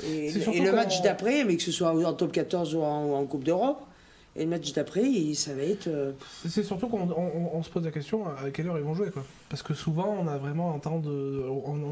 Et, 0.04 0.32
le 0.32 0.72
match 0.72 1.02
d'après, 1.02 1.44
mais 1.44 1.58
que 1.58 1.64
ce 1.64 1.72
soit 1.72 1.92
en 1.92 2.14
top 2.14 2.32
14 2.32 2.76
ou 2.76 2.82
en 2.82 3.26
Coupe 3.26 3.44
d'Europe, 3.44 3.82
et 4.38 4.44
le 4.44 4.50
match 4.50 4.74
d'après, 4.74 5.34
ça 5.34 5.54
va 5.54 5.62
être. 5.62 5.88
Euh, 5.88 6.12
c'est 6.46 6.64
surtout 6.64 6.90
qu'on 6.90 7.64
se 7.64 7.70
pose 7.70 7.86
la 7.86 7.92
question 7.92 8.26
à 8.28 8.50
quelle 8.50 8.68
heure 8.68 8.78
ils 8.78 8.84
vont 8.84 8.94
jouer. 8.94 9.10
Quoi. 9.10 9.24
Parce 9.48 9.64
que 9.64 9.74
souvent, 9.74 10.18
on 10.22 10.28
a 10.28 10.38
vraiment 10.38 10.76
un 10.76 10.80
temps, 10.80 11.00
de, 11.00 11.46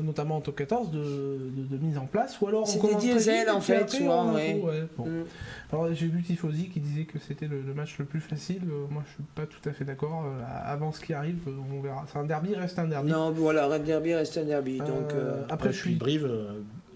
notamment 0.03 0.37
en 0.37 0.41
top 0.41 0.57
14, 0.57 0.91
de, 0.91 1.77
mise 1.81 1.97
en 1.97 2.05
place. 2.05 2.41
Ou 2.41 2.47
alors 2.47 2.63
on 2.63 2.65
C'est 2.65 2.81
des 2.81 2.95
diesels 2.95 3.49
en 3.49 3.61
fait, 3.61 3.89
souvent. 3.89 4.33
Ouais. 4.33 4.61
Mm. 4.97 5.23
Alors 5.71 5.93
j'ai 5.93 6.07
vu 6.07 6.21
Tifosi 6.21 6.67
qui 6.67 6.81
disait 6.81 7.05
que 7.05 7.17
c'était 7.17 7.47
le, 7.47 7.61
match 7.73 7.97
le 7.97 8.03
plus 8.03 8.19
facile. 8.19 8.63
Euh, 8.69 8.87
moi, 8.89 9.03
je 9.07 9.13
suis 9.13 9.23
pas 9.35 9.45
tout 9.45 9.69
à 9.69 9.71
fait 9.71 9.85
d'accord. 9.85 10.25
Euh, 10.25 10.43
avant 10.65 10.91
ce 10.91 10.99
qui 10.99 11.13
arrive, 11.13 11.37
on 11.47 11.79
verra. 11.79 12.03
C'est 12.11 12.19
un 12.19 12.25
derby, 12.25 12.55
reste 12.55 12.77
un 12.77 12.87
derby. 12.87 13.09
Non, 13.09 13.31
voilà, 13.31 13.67
un 13.67 13.79
derby 13.79 14.15
reste 14.15 14.37
un 14.37 14.43
derby. 14.43 14.79
donc, 14.79 15.13
Après, 15.47 15.71
je 15.71 15.77
suis. 15.77 15.95
Brive, 15.95 16.29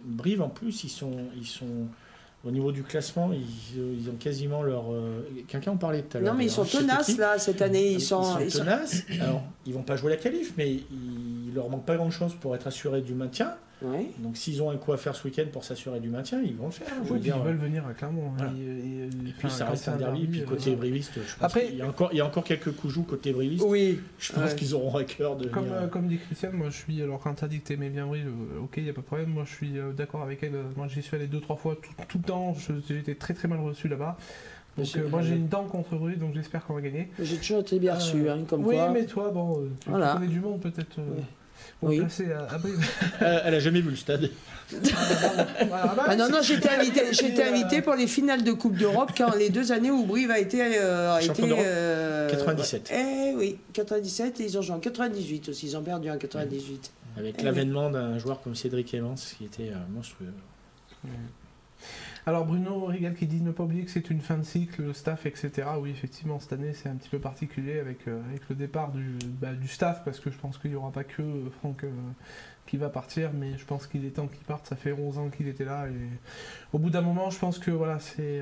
Brive, 0.03 0.41
en 0.41 0.49
plus, 0.49 0.83
ils 0.83 0.89
sont. 0.89 1.15
Ils 1.37 1.47
sont 1.47 1.87
au 2.47 2.51
niveau 2.51 2.71
du 2.71 2.81
classement, 2.83 3.31
ils, 3.33 4.09
ont 4.09 4.15
quasiment 4.17 4.63
leur. 4.63 4.93
Euh, 4.93 5.27
quelqu'un 5.49 5.71
en 5.71 5.77
parlait 5.77 6.01
tout 6.01 6.17
à 6.17 6.21
l'heure. 6.21 6.31
Non, 6.31 6.37
mais 6.37 6.45
ils 6.45 6.51
sont 6.51 6.63
tenaces 6.63 7.17
là 7.17 7.37
cette 7.37 7.61
année. 7.61 7.91
Ils 7.91 8.01
sont, 8.01 8.37
tenaces. 8.49 9.03
Alors, 9.19 9.43
ils 9.65 9.73
vont 9.73 9.83
pas 9.83 9.97
jouer 9.97 10.11
la 10.11 10.17
qualif, 10.17 10.53
mais 10.57 10.71
il 10.71 11.51
leur 11.53 11.69
manque 11.69 11.85
pas 11.85 11.97
grand 11.97 12.09
chose 12.09 12.33
pour 12.39 12.55
être 12.55 12.65
assurés 12.67 13.01
du 13.01 13.13
maintien. 13.13 13.53
Donc 13.81 14.35
s'ils 14.37 14.61
ont 14.63 14.69
un 14.71 14.77
coup 14.77 14.93
à 14.93 14.97
faire 14.97 15.15
ce 15.15 15.27
week-end 15.27 15.45
pour 15.51 15.63
s'assurer 15.63 15.99
du 15.99 16.09
maintien, 16.09 16.41
ils 16.41 16.55
vont 16.55 16.65
le 16.65 16.71
faire. 16.71 16.87
Je 17.03 17.13
ils 17.13 17.31
veulent 17.31 17.57
venir 17.57 17.85
à 17.85 17.93
Clermont. 17.93 18.33
Et, 18.57 19.09
puis 19.37 19.49
ça 19.49 19.67
reste 19.67 19.87
un 19.87 19.97
derby. 19.97 20.27
Puis 20.27 20.43
côté 20.43 20.75
briviste, 20.75 21.13
je 21.15 21.19
pense 21.19 21.43
Après, 21.43 21.67
il 21.69 21.77
y, 21.77 21.81
a 21.81 21.87
encore, 21.87 22.09
il 22.11 22.17
y 22.17 22.21
a 22.21 22.25
encore 22.25 22.43
quelques 22.43 22.71
coups 22.71 22.93
joues 22.93 23.03
côté 23.03 23.31
briviste. 23.31 23.63
Oui. 23.67 23.99
Je 24.19 24.33
pense 24.33 24.53
qu'ils 24.53 24.73
auront 24.73 24.95
à 24.95 25.03
cœur 25.03 25.35
de. 25.35 25.47
Comme, 25.47 25.71
euh, 25.71 25.87
comme 25.87 26.07
dit 26.07 26.17
Christiane, 26.17 26.53
moi 26.53 26.69
je 26.69 26.77
suis. 26.77 27.01
Alors 27.01 27.19
quand 27.19 27.33
t'as 27.33 27.47
dit 27.47 27.59
que 27.59 27.67
t'aimais 27.67 27.89
bien 27.89 28.07
Brive, 28.07 28.27
euh, 28.27 28.63
ok, 28.63 28.73
il 28.77 28.83
n'y 28.83 28.89
a 28.89 28.93
pas 28.93 29.01
de 29.01 29.05
problème. 29.05 29.29
Moi 29.29 29.43
je 29.45 29.53
suis 29.53 29.77
euh, 29.77 29.91
d'accord 29.91 30.23
avec 30.23 30.41
elle. 30.43 30.53
Moi 30.75 30.87
j'y 30.87 31.01
suis 31.01 31.15
allé 31.15 31.27
deux, 31.27 31.41
trois 31.41 31.55
fois 31.55 31.75
tout, 31.75 31.91
tout 32.07 32.17
le 32.17 32.23
temps. 32.23 32.55
J'ai 32.87 32.97
été 32.97 33.15
très 33.15 33.33
très 33.33 33.47
mal 33.47 33.59
reçu 33.59 33.87
là-bas. 33.87 34.17
Donc 34.77 34.87
moi 35.09 35.21
j'ai 35.21 35.35
une 35.35 35.47
dent 35.47 35.65
contre 35.65 35.95
Brive, 35.95 36.19
donc 36.19 36.33
j'espère 36.35 36.65
qu'on 36.65 36.75
va 36.75 36.81
gagner. 36.81 37.09
J'ai 37.19 37.37
toujours 37.37 37.59
été 37.59 37.79
bien 37.79 37.95
reçu, 37.95 38.29
hein, 38.29 38.39
comme 38.47 38.65
oui, 38.65 38.75
quoi. 38.75 38.87
Oui, 38.87 38.93
mais 38.93 39.05
toi, 39.05 39.31
bon, 39.31 39.67
tu, 39.79 39.89
connais 39.89 40.27
du 40.27 40.39
monde 40.39 40.61
peut-être. 40.61 40.99
Oui. 41.81 42.01
elle 43.19 43.53
a 43.53 43.59
jamais 43.59 43.81
vu 43.81 43.91
le 43.91 43.95
stade. 43.95 44.29
ah 46.07 46.15
non, 46.15 46.29
non, 46.29 46.41
j'étais 46.41 46.69
invité, 46.69 47.01
j'étais 47.11 47.43
invité 47.43 47.81
pour 47.81 47.95
les 47.95 48.07
finales 48.07 48.43
de 48.43 48.51
Coupe 48.51 48.75
d'Europe 48.77 49.11
quand 49.17 49.35
les 49.35 49.49
deux 49.49 49.71
années 49.71 49.91
où 49.91 50.03
Brive 50.05 50.31
a 50.31 50.39
été. 50.39 50.61
Euh, 50.61 51.15
a 51.15 51.21
été 51.21 51.43
euh, 51.43 52.29
97. 52.29 52.91
Eh 52.93 53.35
oui, 53.35 53.57
97 53.73 54.39
et 54.39 54.43
ils 54.45 54.57
ont 54.57 54.61
joué 54.61 54.75
en 54.75 54.79
98 54.79 55.49
aussi, 55.49 55.67
ils 55.67 55.77
ont 55.77 55.83
perdu 55.83 56.09
en 56.09 56.17
98. 56.17 56.91
Avec 57.17 57.35
eh 57.39 57.43
l'avènement 57.43 57.89
d'un 57.89 58.17
joueur 58.19 58.41
comme 58.41 58.55
Cédric 58.55 58.93
Evans 58.93 59.15
qui 59.15 59.45
était 59.45 59.69
euh, 59.69 59.77
monstrueux. 59.93 60.33
Alors 62.27 62.43
Bruno 62.43 62.83
Rigal 62.87 63.15
qui 63.15 63.25
dit 63.25 63.39
ne 63.39 63.51
pas 63.51 63.63
oublier 63.63 63.85
que 63.85 63.89
c'est 63.89 64.09
une 64.09 64.19
fin 64.19 64.37
de 64.37 64.43
cycle, 64.43 64.81
le 64.81 64.91
staff, 64.91 65.25
etc. 65.25 65.49
Oui, 65.79 65.91
effectivement, 65.91 66.41
cette 66.41 66.51
année 66.51 66.73
c'est 66.73 66.89
un 66.89 66.95
petit 66.95 67.07
peu 67.07 67.19
particulier 67.19 67.79
avec, 67.79 68.05
euh, 68.05 68.19
avec 68.29 68.41
le 68.49 68.55
départ 68.57 68.91
du, 68.91 69.17
bah, 69.39 69.53
du, 69.53 69.69
staff, 69.69 70.03
parce 70.03 70.19
que 70.19 70.29
je 70.29 70.37
pense 70.37 70.57
qu'il 70.57 70.71
n'y 70.71 70.75
aura 70.75 70.91
pas 70.91 71.05
que 71.05 71.21
euh, 71.21 71.49
Franck 71.59 71.85
euh, 71.85 71.89
qui 72.65 72.75
va 72.75 72.89
partir, 72.89 73.31
mais 73.33 73.57
je 73.57 73.63
pense 73.63 73.87
qu'il 73.87 74.03
est 74.03 74.09
temps 74.09 74.27
qu'il 74.27 74.43
parte. 74.43 74.67
Ça 74.67 74.75
fait 74.75 74.91
11 74.91 75.19
ans 75.19 75.29
qu'il 75.29 75.47
était 75.47 75.63
là, 75.63 75.87
et 75.87 75.93
au 76.73 76.79
bout 76.79 76.89
d'un 76.89 76.99
moment, 76.99 77.29
je 77.29 77.39
pense 77.39 77.59
que 77.59 77.71
voilà, 77.71 77.97
c'est... 78.01 78.41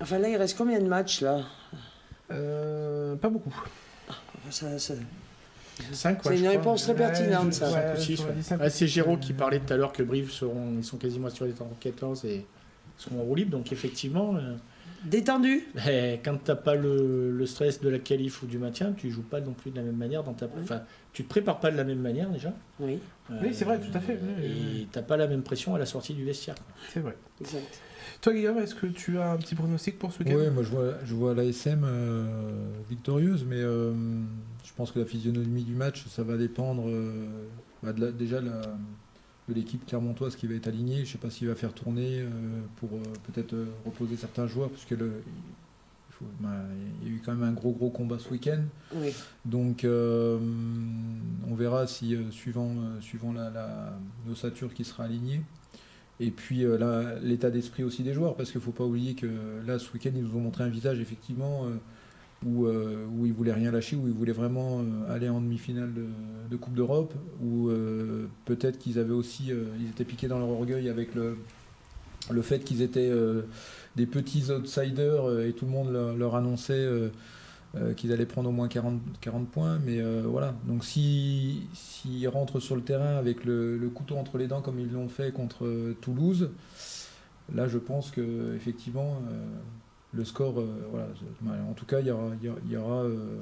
Enfin 0.00 0.18
là, 0.18 0.30
il 0.30 0.36
reste 0.36 0.56
combien 0.56 0.80
de 0.80 0.88
matchs 0.88 1.20
là? 1.20 1.42
Pas 2.30 3.28
beaucoup. 3.28 3.52
Ça, 4.48 4.78
ça... 4.78 4.94
c'est 5.92 6.38
une 6.38 6.48
réponse 6.48 6.84
très 6.84 6.94
pertinente, 6.94 7.52
ça. 7.52 7.94
c'est 8.70 8.86
Géraud 8.86 9.18
qui 9.18 9.34
parlait 9.34 9.60
tout 9.60 9.74
à 9.74 9.76
l'heure 9.76 9.92
que 9.92 10.02
Brive 10.02 10.30
seront, 10.30 10.76
ils 10.78 10.84
sont 10.84 10.96
quasiment 10.96 11.28
sur 11.28 11.44
les 11.44 11.52
14 11.78 12.24
et 12.24 12.46
sont 13.02 13.18
en 13.18 13.22
roue 13.22 13.34
libre. 13.34 13.50
Donc 13.50 13.72
effectivement. 13.72 14.36
Euh, 14.36 14.54
Détendu 15.04 15.64
ben, 15.74 16.18
Quand 16.24 16.36
tu 16.36 16.50
n'as 16.50 16.56
pas 16.56 16.76
le, 16.76 17.44
stress 17.46 17.80
de 17.80 17.88
la 17.88 17.98
qualif 17.98 18.42
ou 18.42 18.46
du 18.46 18.58
maintien, 18.58 18.92
tu 18.92 19.10
joues 19.10 19.22
pas 19.22 19.40
non 19.40 19.52
plus 19.52 19.70
de 19.70 19.76
la 19.76 19.82
même 19.82 19.96
manière. 19.96 20.22
Dans 20.22 20.32
ta, 20.32 20.46
enfin, 20.62 20.82
tu 21.12 21.24
te 21.24 21.28
prépares 21.28 21.58
pas 21.58 21.70
de 21.70 21.76
la 21.76 21.84
même 21.84 22.00
manière 22.00 22.30
déjà. 22.30 22.52
Oui, 22.78 22.98
oui 23.30 23.48
c'est 23.52 23.64
vrai, 23.64 23.80
tout 23.80 23.96
à 23.96 24.00
fait. 24.00 24.14
et 24.14 24.86
tu 24.92 24.98
n'as 24.98 25.02
pas 25.02 25.16
la 25.16 25.26
même 25.26 25.42
pression 25.42 25.74
à 25.74 25.78
la 25.78 25.86
sortie 25.86 26.14
du 26.14 26.24
vestiaire. 26.24 26.54
C'est 26.92 27.00
vrai. 27.00 27.16
Exact. 27.40 27.80
Toi, 28.20 28.32
Guillaume, 28.34 28.58
est-ce 28.58 28.76
que 28.76 28.86
tu 28.86 29.18
as 29.18 29.32
un 29.32 29.38
petit 29.38 29.56
pronostic 29.56 29.98
pour 29.98 30.12
ce 30.12 30.20
week-end? 30.20 30.36
Oui, 30.36 30.50
moi 30.50 30.62
je 30.62 30.68
vois, 30.68 30.94
je 31.04 31.14
vois 31.14 31.34
l'ASM 31.34 31.82
euh, 31.84 32.24
victorieuse, 32.88 33.44
mais 33.48 33.58
euh, 33.58 33.92
je 34.64 34.72
pense 34.76 34.92
que 34.92 35.00
la 35.00 35.04
physionomie 35.04 35.64
du 35.64 35.74
match, 35.74 36.06
ça 36.06 36.22
va 36.22 36.36
dépendre 36.36 36.84
bah, 37.82 37.92
de 37.92 38.12
déjà 38.12 38.40
la, 38.40 38.60
de 39.52 39.58
l'équipe 39.58 39.84
clermontoise 39.86 40.36
qui 40.36 40.46
va 40.46 40.54
être 40.54 40.68
alignée. 40.68 40.96
Je 40.96 41.00
ne 41.00 41.06
sais 41.06 41.18
pas 41.18 41.30
s'il 41.30 41.48
va 41.48 41.54
faire 41.54 41.72
tourner 41.72 42.20
euh, 42.20 42.28
pour 42.76 42.90
euh, 42.92 43.02
peut-être 43.26 43.52
euh, 43.54 43.66
reposer 43.84 44.16
certains 44.16 44.46
joueurs, 44.46 44.70
parce 44.70 44.84
que 44.84 44.94
le, 44.94 45.22
il, 47.02 47.08
y 47.08 47.10
a 47.10 47.16
eu 47.16 47.22
quand 47.24 47.34
même 47.34 47.42
un 47.42 47.52
gros 47.52 47.72
gros 47.72 47.90
combat 47.90 48.18
ce 48.18 48.30
week-end. 48.30 48.62
Donc 49.44 49.84
on 49.84 51.54
verra 51.56 51.88
si 51.88 52.16
suivant, 52.30 52.76
suivant 53.00 53.32
la, 53.32 53.98
l'ossature 54.28 54.72
qui 54.72 54.84
sera 54.84 55.04
alignée. 55.04 55.42
Et 56.20 56.30
puis 56.30 56.64
l'état 57.22 57.50
d'esprit 57.50 57.82
aussi 57.82 58.04
des 58.04 58.14
joueurs, 58.14 58.36
parce 58.36 58.52
qu'il 58.52 58.60
ne 58.60 58.64
faut 58.64 58.70
pas 58.70 58.84
oublier 58.84 59.16
que 59.16 59.26
là 59.66 59.80
ce 59.80 59.92
week-end 59.92 60.12
ils 60.14 60.22
nous 60.22 60.36
ont 60.36 60.40
montré 60.40 60.62
un 60.62 60.68
visage 60.68 61.00
effectivement 61.00 61.66
où, 62.46 62.66
euh, 62.66 63.06
où 63.16 63.26
ils 63.26 63.32
voulaient 63.32 63.52
rien 63.52 63.70
lâcher, 63.70 63.96
où 63.96 64.06
ils 64.06 64.12
voulaient 64.12 64.32
vraiment 64.32 64.80
euh, 64.80 65.14
aller 65.14 65.28
en 65.28 65.40
demi-finale 65.40 65.92
de, 65.94 66.56
Coupe 66.56 66.74
d'Europe, 66.74 67.14
où 67.42 67.68
euh, 67.68 68.26
peut-être 68.44 68.78
qu'ils 68.78 68.98
avaient 68.98 69.14
aussi, 69.14 69.50
ils 69.80 69.88
étaient 69.88 70.04
piqués 70.04 70.28
dans 70.28 70.38
leur 70.38 70.50
orgueil 70.50 70.90
avec 70.90 71.14
le, 71.14 71.38
le 72.30 72.42
fait 72.42 72.60
qu'ils 72.60 72.82
étaient 72.82 73.10
des 73.96 74.04
petits 74.04 74.50
outsiders 74.52 75.40
et 75.40 75.54
tout 75.54 75.64
le 75.64 75.70
monde 75.70 75.90
leur, 76.18 76.36
annonçait 76.36 76.86
qu'ils 77.96 78.12
allaient 78.12 78.26
prendre 78.26 78.50
au 78.50 78.52
moins 78.52 78.68
40, 78.68 79.00
40 79.22 79.48
points. 79.48 79.78
Mais 79.84 80.02
voilà, 80.24 80.54
donc 80.68 80.84
s'ils 80.84 82.28
rentrent 82.28 82.60
sur 82.60 82.76
le 82.76 82.82
terrain 82.82 83.16
avec 83.16 83.44
le, 83.46 83.78
le, 83.78 83.88
couteau 83.88 84.16
entre 84.16 84.36
les 84.36 84.46
dents 84.46 84.60
comme 84.60 84.78
ils 84.78 84.92
l'ont 84.92 85.08
fait 85.08 85.32
contre 85.32 85.94
Toulouse, 86.02 86.50
là 87.54 87.66
je 87.66 87.78
pense 87.78 88.10
que 88.10 88.54
effectivement 88.54 89.22
le 90.14 90.24
score, 90.24 90.60
euh, 90.60 90.88
voilà, 90.90 91.06
en 91.64 91.72
tout 91.72 91.86
cas, 91.86 92.00
il 92.00 92.06
y 92.06 92.10
aura, 92.10 92.30
il 92.42 92.70
y 92.70 92.76
aura, 92.76 93.02
euh, 93.02 93.38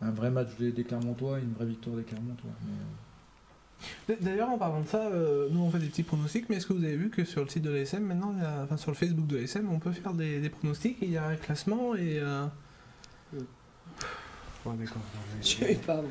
un 0.00 0.10
vrai 0.10 0.30
match 0.30 0.48
des, 0.58 0.84
Clermontois 0.84 1.38
et 1.38 1.42
une 1.42 1.52
vraie 1.52 1.66
victoire 1.66 1.96
des 1.96 2.02
Clermontois. 2.02 2.50
Euh. 4.08 4.14
D'ailleurs, 4.20 4.50
en 4.50 4.58
parlant 4.58 4.80
de 4.80 4.88
ça, 4.88 5.08
nous 5.50 5.60
on 5.60 5.70
fait 5.70 5.78
des 5.78 5.86
petits 5.86 6.02
pronostics, 6.02 6.48
mais 6.48 6.56
est-ce 6.56 6.66
que 6.66 6.72
vous 6.72 6.82
avez 6.82 6.96
vu 6.96 7.10
que 7.10 7.24
sur 7.24 7.42
le 7.42 7.48
site 7.48 7.62
de 7.62 7.70
l'ASM, 7.70 8.02
maintenant, 8.02 8.34
enfin 8.64 8.76
sur 8.76 8.90
le 8.90 8.96
Facebook 8.96 9.28
de 9.28 9.36
l'ASM, 9.36 9.70
on 9.70 9.78
peut 9.78 9.92
faire 9.92 10.14
des, 10.14 10.48
pronostics 10.48 11.00
et 11.02 11.06
il 11.06 11.12
y 11.12 11.16
a 11.16 11.26
un 11.26 11.36
classement 11.36 11.94
et. 11.94 12.20
Ouais, 14.66 14.74
d'accord. 14.76 15.02
Je 15.40 15.46
sais 15.46 15.74
pas. 15.86 16.02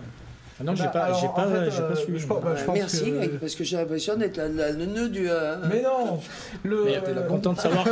Ah 0.59 0.63
non, 0.63 0.73
j'ai 0.73 0.85
bah, 0.85 0.89
pas, 0.89 1.13
j'ai 1.13 1.27
pas, 1.27 1.33
pas 1.33 1.47
euh, 1.49 1.95
suivi. 1.95 2.19
Je, 2.19 2.27
bah, 2.27 2.55
je 2.55 2.71
merci, 2.71 3.13
parce 3.39 3.53
que 3.53 3.63
j'ai 3.63 3.77
l'impression 3.77 4.15
d'être 4.15 4.37
le 4.37 4.85
nœud 4.85 5.09
du. 5.09 5.29
Euh, 5.29 5.57
mais 5.69 5.83
non 5.83 6.19
le... 6.63 6.85
Mais 6.85 7.27
content 7.27 7.53
de 7.53 7.59
savoir, 7.59 7.85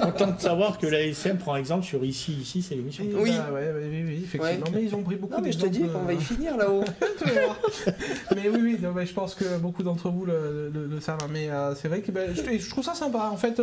content 0.00 0.28
de 0.28 0.40
savoir 0.40 0.78
que 0.78 0.86
l'ASM 0.86 1.36
prend 1.36 1.56
exemple 1.56 1.84
sur 1.84 2.02
ici, 2.02 2.32
ici, 2.32 2.62
c'est 2.62 2.74
l'émission. 2.74 3.04
Oui, 3.14 3.32
bah, 3.36 3.52
ouais, 3.52 3.70
oui, 3.76 4.04
oui, 4.06 4.20
effectivement. 4.24 4.66
Mais 4.72 4.84
ils 4.84 4.94
ont 4.94 5.02
pris 5.02 5.16
beaucoup. 5.16 5.34
Non, 5.34 5.42
mais 5.42 5.52
je 5.52 5.58
te 5.58 5.66
dis 5.66 5.86
qu'on 5.86 6.04
va 6.04 6.14
y 6.14 6.20
finir 6.20 6.56
là-haut. 6.56 6.84
mais 8.34 8.48
oui, 8.48 8.60
oui, 8.62 8.78
non, 8.80 8.92
mais 8.92 9.04
je 9.04 9.12
pense 9.12 9.34
que 9.34 9.58
beaucoup 9.58 9.82
d'entre 9.82 10.08
vous 10.08 10.24
le, 10.24 10.70
le, 10.72 11.00
savent. 11.00 11.18
Mais 11.30 11.50
euh, 11.50 11.74
c'est 11.74 11.88
vrai 11.88 12.00
que 12.00 12.10
ben, 12.10 12.34
je, 12.34 12.58
je, 12.58 12.70
trouve 12.70 12.84
ça 12.84 12.94
sympa. 12.94 13.28
En 13.30 13.36
fait, 13.36 13.60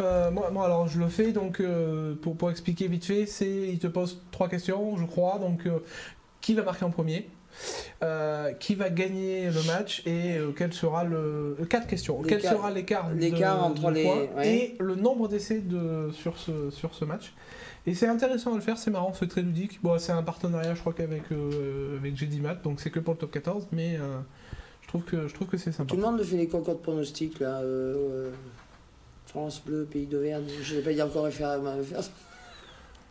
moi, 0.00 0.50
moi, 0.50 0.64
alors 0.64 0.88
je 0.88 0.98
le 0.98 1.06
fais 1.06 1.30
donc 1.30 1.62
pour, 2.22 2.36
pour 2.36 2.50
expliquer 2.50 2.88
vite 2.88 3.04
fait, 3.04 3.26
c'est 3.26 3.48
il 3.48 3.78
te 3.78 3.86
pose 3.86 4.20
trois 4.32 4.48
questions, 4.48 4.96
je 4.96 5.04
crois. 5.04 5.38
Donc, 5.38 5.68
qui 6.40 6.54
va 6.54 6.64
marquer 6.64 6.84
en 6.84 6.90
premier? 6.90 7.28
Euh, 8.02 8.52
qui 8.52 8.74
va 8.74 8.90
gagner 8.90 9.50
le 9.50 9.62
match 9.62 10.02
et 10.06 10.36
euh, 10.36 10.52
quel 10.56 10.72
sera 10.72 11.04
le 11.04 11.56
euh, 11.60 11.64
quatre 11.68 11.86
questions. 11.86 12.20
Quel 12.22 12.42
sera 12.42 12.70
l'écart 12.70 13.10
entre 13.64 13.90
les 13.90 14.04
points 14.04 14.42
et 14.42 14.76
le 14.80 14.96
nombre 14.96 15.28
d'essais 15.28 15.60
de 15.60 16.10
sur 16.12 16.38
ce 16.38 16.70
sur 16.70 16.94
ce 16.94 17.04
match. 17.04 17.32
Et 17.86 17.94
c'est 17.94 18.08
intéressant 18.08 18.52
à 18.52 18.56
le 18.56 18.60
faire 18.60 18.78
c'est 18.78 18.90
marrant 18.90 19.12
c'est 19.12 19.28
très 19.28 19.42
ludique. 19.42 19.80
Bon 19.82 19.98
c'est 19.98 20.12
un 20.12 20.22
partenariat 20.22 20.74
je 20.74 20.80
crois 20.80 20.92
qu'avec 20.92 21.22
avec 21.30 22.40
Math 22.40 22.62
donc 22.62 22.80
c'est 22.80 22.90
que 22.90 23.00
pour 23.00 23.14
le 23.14 23.18
top 23.18 23.30
14 23.30 23.68
mais 23.72 23.98
je 24.80 24.88
trouve 24.88 25.02
que 25.02 25.28
je 25.28 25.34
trouve 25.34 25.48
que 25.48 25.56
c'est 25.56 25.72
sympa. 25.72 25.90
Tout 25.90 25.96
le 25.96 26.02
monde 26.02 26.22
fait 26.22 26.36
les 26.36 26.48
concours 26.48 26.74
de 26.74 26.80
pronostics 26.80 27.38
là 27.40 27.62
France 29.26 29.62
Bleu 29.64 29.84
Pays 29.84 30.06
d'Auvergne 30.06 30.44
je 30.62 30.76
n'ai 30.76 30.82
pas 30.82 30.92
dit 30.92 31.02
encore 31.02 31.24
référé 31.24 31.56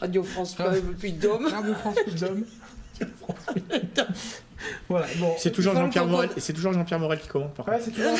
Radio 0.00 0.22
France 0.22 0.56
Bleu 0.56 0.80
Pays 1.00 1.12
Dôme 1.12 1.46
Radio 1.46 1.74
France 1.74 1.96
Dôme 2.18 2.44
voilà, 4.88 5.06
bon, 5.18 5.34
c'est 5.38 5.50
toujours 5.50 5.74
Jean-Pierre 5.74 6.06
Morel, 6.06 6.30
c'est 6.36 6.52
toujours 6.52 6.72
Jean-Pierre 6.72 6.98
Morel 6.98 7.18
qui 7.18 7.28
commande. 7.28 7.52
Par 7.54 7.68
ouais, 7.68 7.80
c'est 7.80 7.90
toujours 7.90 8.12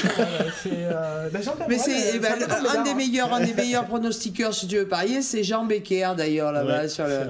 euh, 0.66 1.30
bah, 1.32 1.38
Mais 1.68 1.78
c'est 1.78 2.18
bah, 2.18 2.28
un 2.76 2.82
des 2.82 2.94
meilleurs, 2.94 3.32
un 3.32 3.40
des 3.40 3.54
meilleurs 3.56 3.86
pronostiqueurs 3.86 4.54
si 4.54 4.66
tu 4.66 4.76
veux 4.76 4.88
parier, 4.88 5.22
c'est 5.22 5.42
Jean 5.42 5.64
Becker 5.64 6.12
d'ailleurs 6.16 6.52
là-bas 6.52 6.88
sur 6.88 7.06
le. 7.06 7.20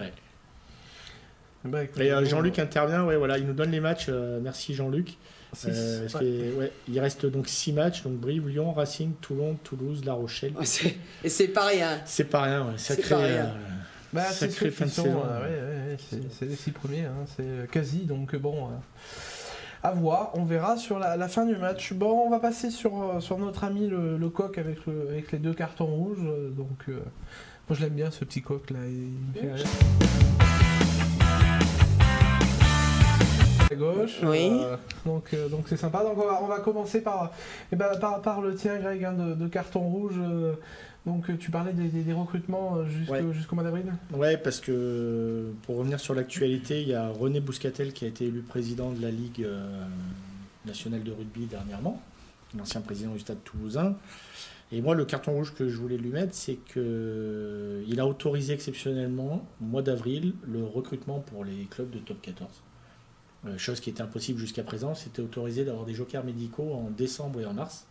Bah, 1.65 1.85
Et 1.99 2.13
euh, 2.13 2.25
Jean-Luc 2.25 2.59
intervient, 2.59 3.05
ouais, 3.05 3.17
voilà, 3.17 3.39
il 3.39 3.47
nous 3.47 3.53
donne 3.53 3.71
les 3.71 3.81
matchs. 3.81 4.07
Euh, 4.09 4.41
merci 4.43 4.75
Jean-Luc. 4.75 5.17
ouais. 5.65 6.73
il 6.89 6.99
reste 6.99 7.27
donc 7.27 7.47
6 7.47 7.73
matchs, 7.73 8.03
donc 8.03 8.15
Brive, 8.15 8.49
Lyon, 8.49 8.73
Racing, 8.73 9.13
Toulon, 9.21 9.57
Toulouse, 9.63 10.05
La 10.05 10.15
Rochelle. 10.15 10.55
et 11.23 11.29
c'est 11.29 11.49
pas 11.49 11.67
rien. 11.67 12.01
C'est 12.05 12.25
pas 12.25 12.43
rien, 12.43 12.63
ouais. 12.63 12.79
Sacré, 12.79 13.15
bah, 14.13 14.25
c'est 14.31 14.51
fin 14.51 14.85
de 14.85 14.91
saison. 14.91 15.23
Euh, 15.27 15.97
c'est 16.31 16.45
les 16.45 16.57
six 16.57 16.71
premiers, 16.71 17.07
hein, 17.07 17.25
c'est 17.37 17.71
quasi. 17.71 18.01
Donc 18.01 18.37
bon, 18.37 18.67
euh, 18.67 18.71
à 19.83 19.93
voir. 19.93 20.33
On 20.35 20.45
verra 20.45 20.77
sur 20.77 20.99
la, 20.99 21.29
fin 21.29 21.47
du 21.47 21.57
match. 21.57 21.95
Bon, 21.95 22.27
on 22.27 22.31
va 22.31 22.39
passer 22.39 22.71
sur, 22.71 23.03
euh, 23.03 23.21
sur 23.21 23.39
notre 23.39 23.65
ami 23.65 23.89
le, 23.89 24.29
coq 24.29 24.59
avec, 24.59 24.85
le, 24.87 25.09
avec 25.09 25.33
les 25.33 25.39
deux 25.39 25.55
cartons 25.55 25.87
rouges. 25.87 26.23
Donc 26.57 26.89
moi 26.89 27.77
je 27.79 27.81
l'aime 27.81 27.95
bien 27.95 28.11
ce 28.11 28.25
petit 28.25 28.43
coq 28.43 28.71
là. 28.71 28.81
Il 28.87 29.49
me 29.49 29.57
fait 29.57 29.65
à 33.71 33.75
gauche. 33.75 34.21
Oui. 34.25 34.61
donc 35.07 35.35
donc 35.51 35.65
c'est 35.69 35.79
sympa. 35.79 36.03
Donc 36.03 36.19
on 36.19 36.27
va, 36.27 36.41
on 36.43 36.47
va 36.47 36.59
commencer 36.61 37.01
par, 37.01 37.33
eh 37.73 37.77
ben, 37.77 37.97
par, 37.99 38.21
par, 38.21 38.43
le 38.43 38.55
tien 38.55 38.79
Greg 38.79 39.03
hein, 39.03 39.15
de, 39.15 39.33
de, 39.33 39.49
carton 39.49 39.81
rouge. 39.81 40.21
Donc 41.07 41.29
euh, 41.29 41.37
tu 41.37 41.51
parlais 41.51 41.73
des, 41.73 42.13
recrutements 42.13 42.77
euh, 42.77 43.33
jusqu'au 43.33 43.57
mois 43.57 43.65
d'avril 43.65 43.93
Ouais, 44.13 44.37
parce 44.37 44.61
que 44.61 45.53
pour 45.63 45.77
revenir 45.79 45.99
sur 45.99 46.15
l'actualité, 46.15 46.83
il 46.83 46.89
y 46.89 46.95
a 46.95 47.09
René 47.09 47.41
Bouscatel 47.41 47.93
qui 47.93 48.05
a 48.05 48.09
été 48.09 48.27
élu 48.27 48.41
président 48.41 48.93
de 48.93 49.03
la 49.03 49.11
Ligue 49.11 49.43
euh, 49.43 49.85
national 50.65 51.03
de 51.03 51.11
rugby 51.11 51.47
dernièrement, 51.47 52.01
l'ancien 52.57 52.81
président 52.81 53.13
du 53.13 53.21
stade 53.21 53.43
toulousain. 53.43 53.97
Et 54.71 54.81
moi, 54.81 54.95
le 54.95 55.05
carton 55.05 55.33
rouge 55.33 55.53
que 55.53 55.69
je 55.69 55.77
voulais 55.77 55.99
lui 55.99 56.09
mettre, 56.09 56.35
c'est 56.35 56.57
qu'il 56.73 58.01
a 58.01 58.07
autorisé 58.07 58.55
exceptionnellement, 58.55 59.47
au 59.61 59.65
mois 59.65 59.83
d'avril, 59.83 60.35
le 60.47 60.65
recrutement 60.65 61.21
pour 61.21 61.45
les 61.45 61.65
clubs 61.65 61.91
de 61.91 61.99
top 61.99 62.23
14. 62.23 62.49
Euh, 63.45 63.59
chose 63.59 63.81
qui 63.81 63.91
était 63.91 64.03
impossible 64.03 64.39
jusqu'à 64.39 64.63
présent, 64.63 64.95
c'était 64.95 65.21
autorisé 65.21 65.65
d'avoir 65.65 65.85
des 65.85 65.95
jokers 65.95 66.25
médicaux 66.25 66.73
en 66.73 66.91
décembre 66.91 67.41
et 67.41 67.47
en 67.47 67.55
mars. 67.55 67.87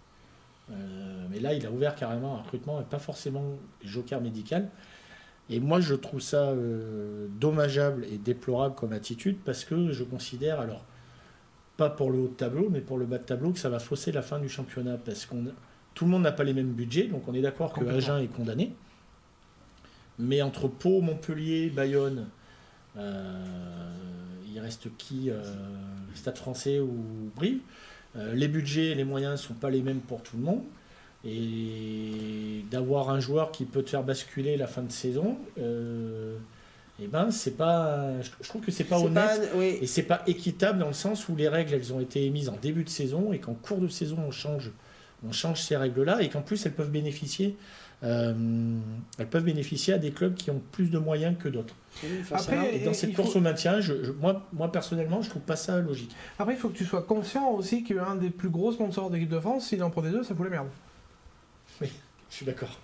Euh, 0.71 1.25
mais 1.29 1.39
là, 1.39 1.53
il 1.53 1.65
a 1.65 1.71
ouvert 1.71 1.95
carrément 1.95 2.35
un 2.35 2.41
recrutement 2.41 2.81
et 2.81 2.83
pas 2.83 2.99
forcément 2.99 3.57
joker 3.83 4.21
médical. 4.21 4.69
Et 5.49 5.59
moi, 5.59 5.79
je 5.79 5.95
trouve 5.95 6.21
ça 6.21 6.49
euh, 6.49 7.27
dommageable 7.39 8.05
et 8.05 8.17
déplorable 8.17 8.75
comme 8.75 8.93
attitude 8.93 9.37
parce 9.43 9.65
que 9.65 9.91
je 9.91 10.03
considère, 10.03 10.59
alors, 10.59 10.85
pas 11.77 11.89
pour 11.89 12.11
le 12.11 12.19
haut 12.19 12.27
de 12.27 12.33
tableau, 12.33 12.69
mais 12.69 12.81
pour 12.81 12.97
le 12.97 13.05
bas 13.05 13.17
de 13.17 13.23
tableau, 13.23 13.51
que 13.51 13.59
ça 13.59 13.69
va 13.69 13.79
fausser 13.79 14.11
la 14.11 14.21
fin 14.21 14.39
du 14.39 14.49
championnat 14.49 14.97
parce 14.97 15.25
qu'on 15.25 15.45
tout 15.93 16.05
le 16.05 16.11
monde 16.11 16.23
n'a 16.23 16.31
pas 16.31 16.43
les 16.43 16.53
mêmes 16.53 16.71
budgets, 16.71 17.07
donc 17.07 17.27
on 17.27 17.33
est 17.33 17.41
d'accord 17.41 17.73
que 17.73 17.83
Agen 17.85 18.19
est 18.19 18.27
condamné. 18.27 18.73
Mais 20.19 20.41
entre 20.41 20.67
Pau, 20.67 21.01
Montpellier, 21.01 21.69
Bayonne, 21.69 22.27
euh, 22.97 23.93
il 24.45 24.59
reste 24.59 24.95
qui 24.97 25.29
euh, 25.29 25.41
Stade 26.13 26.37
français 26.37 26.79
ou 26.79 27.31
Brive? 27.35 27.59
Les 28.33 28.47
budgets 28.47 28.91
et 28.91 28.95
les 28.95 29.05
moyens 29.05 29.33
ne 29.33 29.37
sont 29.37 29.53
pas 29.53 29.69
les 29.69 29.81
mêmes 29.81 30.01
pour 30.01 30.21
tout 30.21 30.37
le 30.37 30.43
monde. 30.43 30.63
Et 31.23 32.65
d'avoir 32.71 33.09
un 33.09 33.19
joueur 33.19 33.51
qui 33.51 33.65
peut 33.65 33.83
te 33.83 33.91
faire 33.91 34.03
basculer 34.03 34.57
la 34.57 34.67
fin 34.67 34.81
de 34.81 34.91
saison, 34.91 35.37
eh 37.03 37.07
ben 37.07 37.31
c'est 37.31 37.57
pas 37.57 38.21
je 38.21 38.47
trouve 38.47 38.61
que 38.61 38.71
c'est 38.71 38.83
pas 38.83 38.99
honnête 38.99 39.49
et 39.59 39.83
et 39.83 39.87
c'est 39.87 40.03
pas 40.03 40.21
équitable 40.27 40.79
dans 40.79 40.87
le 40.87 40.93
sens 40.93 41.27
où 41.29 41.35
les 41.35 41.47
règles 41.47 41.73
elles 41.73 41.93
ont 41.93 41.99
été 41.99 42.25
émises 42.25 42.49
en 42.49 42.57
début 42.61 42.83
de 42.83 42.89
saison 42.89 43.33
et 43.33 43.39
qu'en 43.39 43.55
cours 43.55 43.79
de 43.79 43.87
saison 43.87 44.17
on 44.27 44.31
change 44.31 44.71
on 45.27 45.31
change 45.31 45.61
ces 45.61 45.75
règles-là 45.75 46.21
et 46.21 46.29
qu'en 46.29 46.41
plus 46.41 46.63
elles 46.65 46.73
peuvent 46.73 46.91
bénéficier 46.91 47.57
euh, 48.03 48.79
elles 49.19 49.27
peuvent 49.27 49.43
bénéficier 49.43 49.93
à 49.93 49.97
des 49.97 50.11
clubs 50.11 50.33
qui 50.33 50.49
ont 50.49 50.61
plus 50.71 50.89
de 50.89 50.97
moyens 50.97 51.37
que 51.37 51.47
d'autres. 51.49 51.75
et 52.03 52.79
dans 52.79 52.93
cette 52.93 53.13
course 53.13 53.35
au 53.35 53.41
maintien, 53.41 53.79
je, 53.79 53.93
moi, 54.19 54.47
moi 54.53 54.71
personnellement, 54.71 55.21
je 55.21 55.29
trouve 55.29 55.43
pas 55.43 55.55
ça 55.55 55.79
logique. 55.79 56.15
Après, 56.39 56.53
il 56.53 56.57
faut 56.57 56.69
que 56.69 56.77
tu 56.77 56.85
sois 56.85 57.03
conscient 57.03 57.51
aussi 57.51 57.83
qu'un 57.83 58.15
des 58.15 58.29
plus 58.29 58.49
gros 58.49 58.71
sponsors 58.71 59.09
d'équipe 59.09 59.29
de 59.29 59.39
France, 59.39 59.67
s'il 59.67 59.83
en 59.83 59.89
prenait 59.89 60.11
deux, 60.11 60.23
ça 60.23 60.33
fout 60.33 60.45
la 60.45 60.51
merde. 60.51 60.67
Oui, 61.79 61.89
je 62.29 62.35
suis 62.35 62.45
d'accord. 62.45 62.79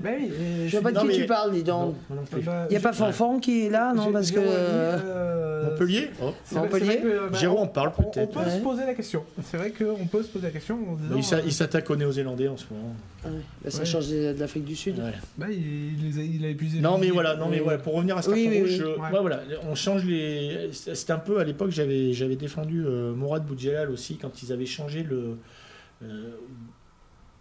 Ben 0.00 0.14
oui, 0.20 0.68
je 0.68 0.78
vois 0.78 0.92
pas 0.92 1.00
de 1.00 1.08
qui 1.08 1.18
tu 1.18 1.26
parles, 1.26 1.52
dis 1.52 1.64
donc. 1.64 1.96
Il 2.32 2.70
n'y 2.70 2.76
a 2.76 2.80
pas 2.80 2.92
Fanfan 2.92 3.40
qui 3.40 3.66
est 3.66 3.70
là, 3.70 3.92
non 3.94 4.12
Parce 4.12 4.30
que. 4.30 4.38
Euh, 4.40 5.70
Montpellier 5.70 6.10
oh. 6.22 6.32
Montpellier 6.52 7.00
bah, 7.32 7.38
on 7.50 7.66
parle 7.66 7.92
peut-être. 7.92 8.36
On, 8.36 8.44
peut 8.44 8.50
se 8.50 8.58
poser 8.58 8.86
la 8.86 8.94
question. 8.94 9.24
C'est 9.42 9.56
vrai 9.56 9.72
qu'on 9.72 10.06
peut 10.06 10.22
se 10.22 10.28
poser 10.28 10.46
la 10.46 10.52
question. 10.52 10.78
il 11.10 11.18
euh, 11.18 11.50
s'attaque 11.50 11.90
aux 11.90 11.96
Néo-Zélandais 11.96 12.46
en 12.46 12.56
ce 12.56 12.66
moment. 12.70 12.94
Ah 13.24 13.28
bah, 13.64 13.70
ça 13.70 13.84
change 13.84 14.08
de, 14.08 14.36
l'Afrique 14.38 14.64
du 14.64 14.76
Sud. 14.76 15.02
Bah, 15.36 15.46
il, 15.50 16.16
il, 16.16 16.44
a, 16.44 16.48
épuisé. 16.48 16.80
Non, 16.80 16.96
mais 16.98 17.10
voilà, 17.10 17.34
non, 17.34 17.48
mais 17.48 17.58
voilà, 17.58 17.78
pour 17.78 17.94
revenir 17.94 18.16
à 18.16 18.22
ce 18.22 18.30
carton 18.30 18.60
rouge, 18.60 18.84
voilà, 19.20 19.40
on 19.68 19.74
change 19.74 20.04
les. 20.04 20.70
C'était 20.72 21.12
un 21.12 21.18
peu 21.18 21.40
à 21.40 21.44
l'époque, 21.44 21.70
j'avais 21.70 22.36
défendu 22.36 22.84
euh, 22.86 23.12
Mourad 23.14 23.44
Boudjelal 23.44 23.90
aussi 23.90 24.16
quand 24.16 24.44
ils 24.44 24.52
avaient 24.52 24.66
changé 24.66 25.02
le. 25.02 25.38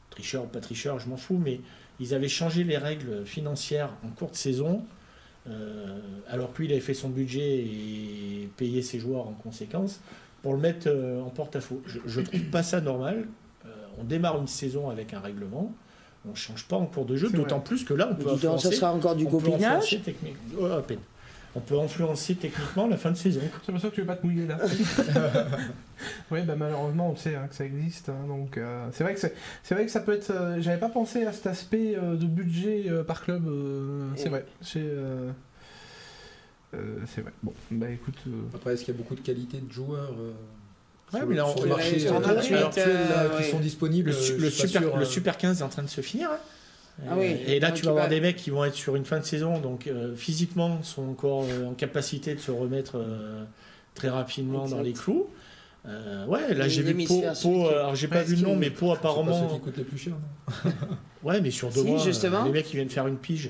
tricheur 0.09 0.45
ou 0.45 0.47
pas 0.47 0.59
tricheur, 0.59 0.97
je 0.99 1.07
m'en 1.07 1.18
fous, 1.18 1.39
mais 1.43 1.61
ils 1.99 2.13
avaient 2.13 2.29
changé 2.29 2.63
les 2.63 2.77
règles 2.77 3.25
financières 3.25 3.89
en 4.05 4.09
courte 4.09 4.35
saison, 4.35 4.83
euh, 5.49 5.99
alors 6.27 6.53
que 6.53 6.59
lui, 6.59 6.67
il 6.67 6.71
avait 6.71 6.81
fait 6.81 6.93
son 6.93 7.09
budget 7.09 7.59
et 7.59 8.49
payé 8.57 8.81
ses 8.81 8.99
joueurs 8.99 9.27
en 9.27 9.33
conséquence, 9.33 9.99
pour 10.43 10.53
le 10.53 10.59
mettre 10.59 10.87
euh, 10.87 11.21
en 11.21 11.29
porte-à-faux. 11.29 11.81
Je 12.05 12.19
ne 12.19 12.25
trouve 12.25 12.43
pas 12.51 12.63
ça 12.63 12.81
normal. 12.81 13.27
Euh, 13.65 13.69
on 13.99 14.03
démarre 14.03 14.39
une 14.39 14.47
saison 14.47 14.89
avec 14.89 15.13
un 15.13 15.19
règlement. 15.19 15.73
On 16.25 16.31
ne 16.31 16.35
change 16.35 16.65
pas 16.65 16.75
en 16.75 16.85
cours 16.85 17.05
de 17.05 17.15
jeu, 17.15 17.29
d'autant 17.29 17.59
plus 17.59 17.83
que 17.83 17.93
là, 17.93 18.09
on 18.11 18.15
peut 18.15 18.29
influencer. 18.29 18.71
Ça 18.71 18.75
sera 18.75 18.93
encore 18.93 19.15
du 19.15 19.25
copinage 19.25 19.99
oh, 20.59 20.65
à 20.65 20.81
peine 20.81 20.99
on 21.57 21.59
peut 21.59 21.79
influencer 21.79 22.35
techniquement 22.35 22.88
la 22.88 22.97
fin 22.97 23.09
de 23.09 23.17
saison. 23.17 23.41
C'est 23.65 23.71
pour 23.71 23.81
ça 23.81 23.89
que 23.89 23.95
tu 23.95 24.01
veux 24.01 24.07
pas 24.07 24.15
te 24.15 24.25
mouiller 24.25 24.45
là. 24.45 24.59
oui, 26.31 26.41
bah 26.43 26.55
malheureusement, 26.55 27.09
on 27.09 27.15
sait 27.15 27.35
hein, 27.35 27.47
que 27.49 27.55
ça 27.55 27.65
existe. 27.65 28.09
Hein, 28.09 28.27
donc, 28.27 28.57
euh, 28.57 28.88
c'est 28.91 29.03
vrai 29.03 29.15
que 29.15 29.19
c'est 29.19 29.75
vrai 29.75 29.85
que 29.85 29.91
ça 29.91 30.01
peut 30.01 30.13
être. 30.13 30.29
Euh, 30.29 30.61
j'avais 30.61 30.79
pas 30.79 30.89
pensé 30.89 31.25
à 31.25 31.34
cet 31.34 31.47
aspect 31.47 31.95
euh, 31.95 32.15
de 32.15 32.27
budget 32.27 32.85
par 33.07 33.23
club. 33.23 33.43
c'est 34.15 34.29
vrai. 34.29 34.45
C'est 34.61 34.85
c'est 37.07 37.21
vrai. 37.21 37.31
Bon, 37.41 37.53
bah 37.71 37.89
écoute. 37.89 38.19
Après, 38.53 38.73
est-ce 38.73 38.85
qu'il 38.85 38.93
y 38.93 38.97
a 38.97 38.99
beaucoup 38.99 39.15
de 39.15 39.21
qualité 39.21 39.57
de 39.57 39.71
joueurs 39.71 40.13
Ouais, 41.13 41.21
mais 41.25 41.35
là, 41.35 41.47
on 41.47 41.61
le 41.61 41.69
marché 41.69 41.95
qui 41.95 43.43
sont 43.49 43.59
disponibles. 43.59 44.11
Le, 44.11 44.49
super, 44.49 44.97
le 44.97 45.05
Super 45.05 45.38
15 45.38 45.61
est 45.61 45.63
en 45.63 45.69
train 45.69 45.84
de 45.84 45.88
se 45.88 46.01
finir. 46.01 46.29
Hein. 46.31 46.39
Ah 47.05 47.15
et 47.21 47.59
là, 47.59 47.71
tu 47.71 47.85
vas 47.85 47.91
avoir 47.91 48.07
des 48.07 48.21
mecs 48.21 48.37
qui 48.37 48.49
vont 48.49 48.65
être 48.65 48.73
sur 48.73 48.95
une 48.95 49.05
fin 49.05 49.19
de 49.19 49.25
saison, 49.25 49.59
donc 49.59 49.87
euh, 49.87 50.15
physiquement 50.15 50.81
sont 50.81 51.07
encore 51.07 51.43
euh, 51.43 51.67
en 51.67 51.73
capacité 51.73 52.33
de 52.33 52.39
se 52.39 52.49
remettre 52.49 52.97
euh, 52.97 53.43
très 53.93 54.09
rapidement 54.09 54.67
dans 54.67 54.81
les 54.81 54.93
clous. 54.93 55.27
ouais, 55.85 56.53
là 56.53 56.67
j'ai 56.67 56.81
vu 56.81 57.05
Pau, 57.05 57.67
alors 57.67 57.95
j'ai 57.95 58.07
pas 58.07 58.23
vu 58.23 58.35
le 58.35 58.41
nom, 58.41 58.55
mais 58.55 58.71
Pau 58.71 58.91
apparemment. 58.91 59.47
Ceux 59.47 59.55
qui 59.55 59.61
coûtent 59.61 59.77
les 59.77 59.83
plus 59.83 59.97
cher, 59.97 60.13
Ouais, 61.23 61.41
mais 61.41 61.51
sur 61.51 61.69
deux 61.69 61.83
mois, 61.83 62.03
les 62.45 62.51
mecs 62.51 62.65
qui 62.65 62.75
viennent 62.75 62.89
faire 62.89 63.07
une 63.07 63.17
pige. 63.17 63.49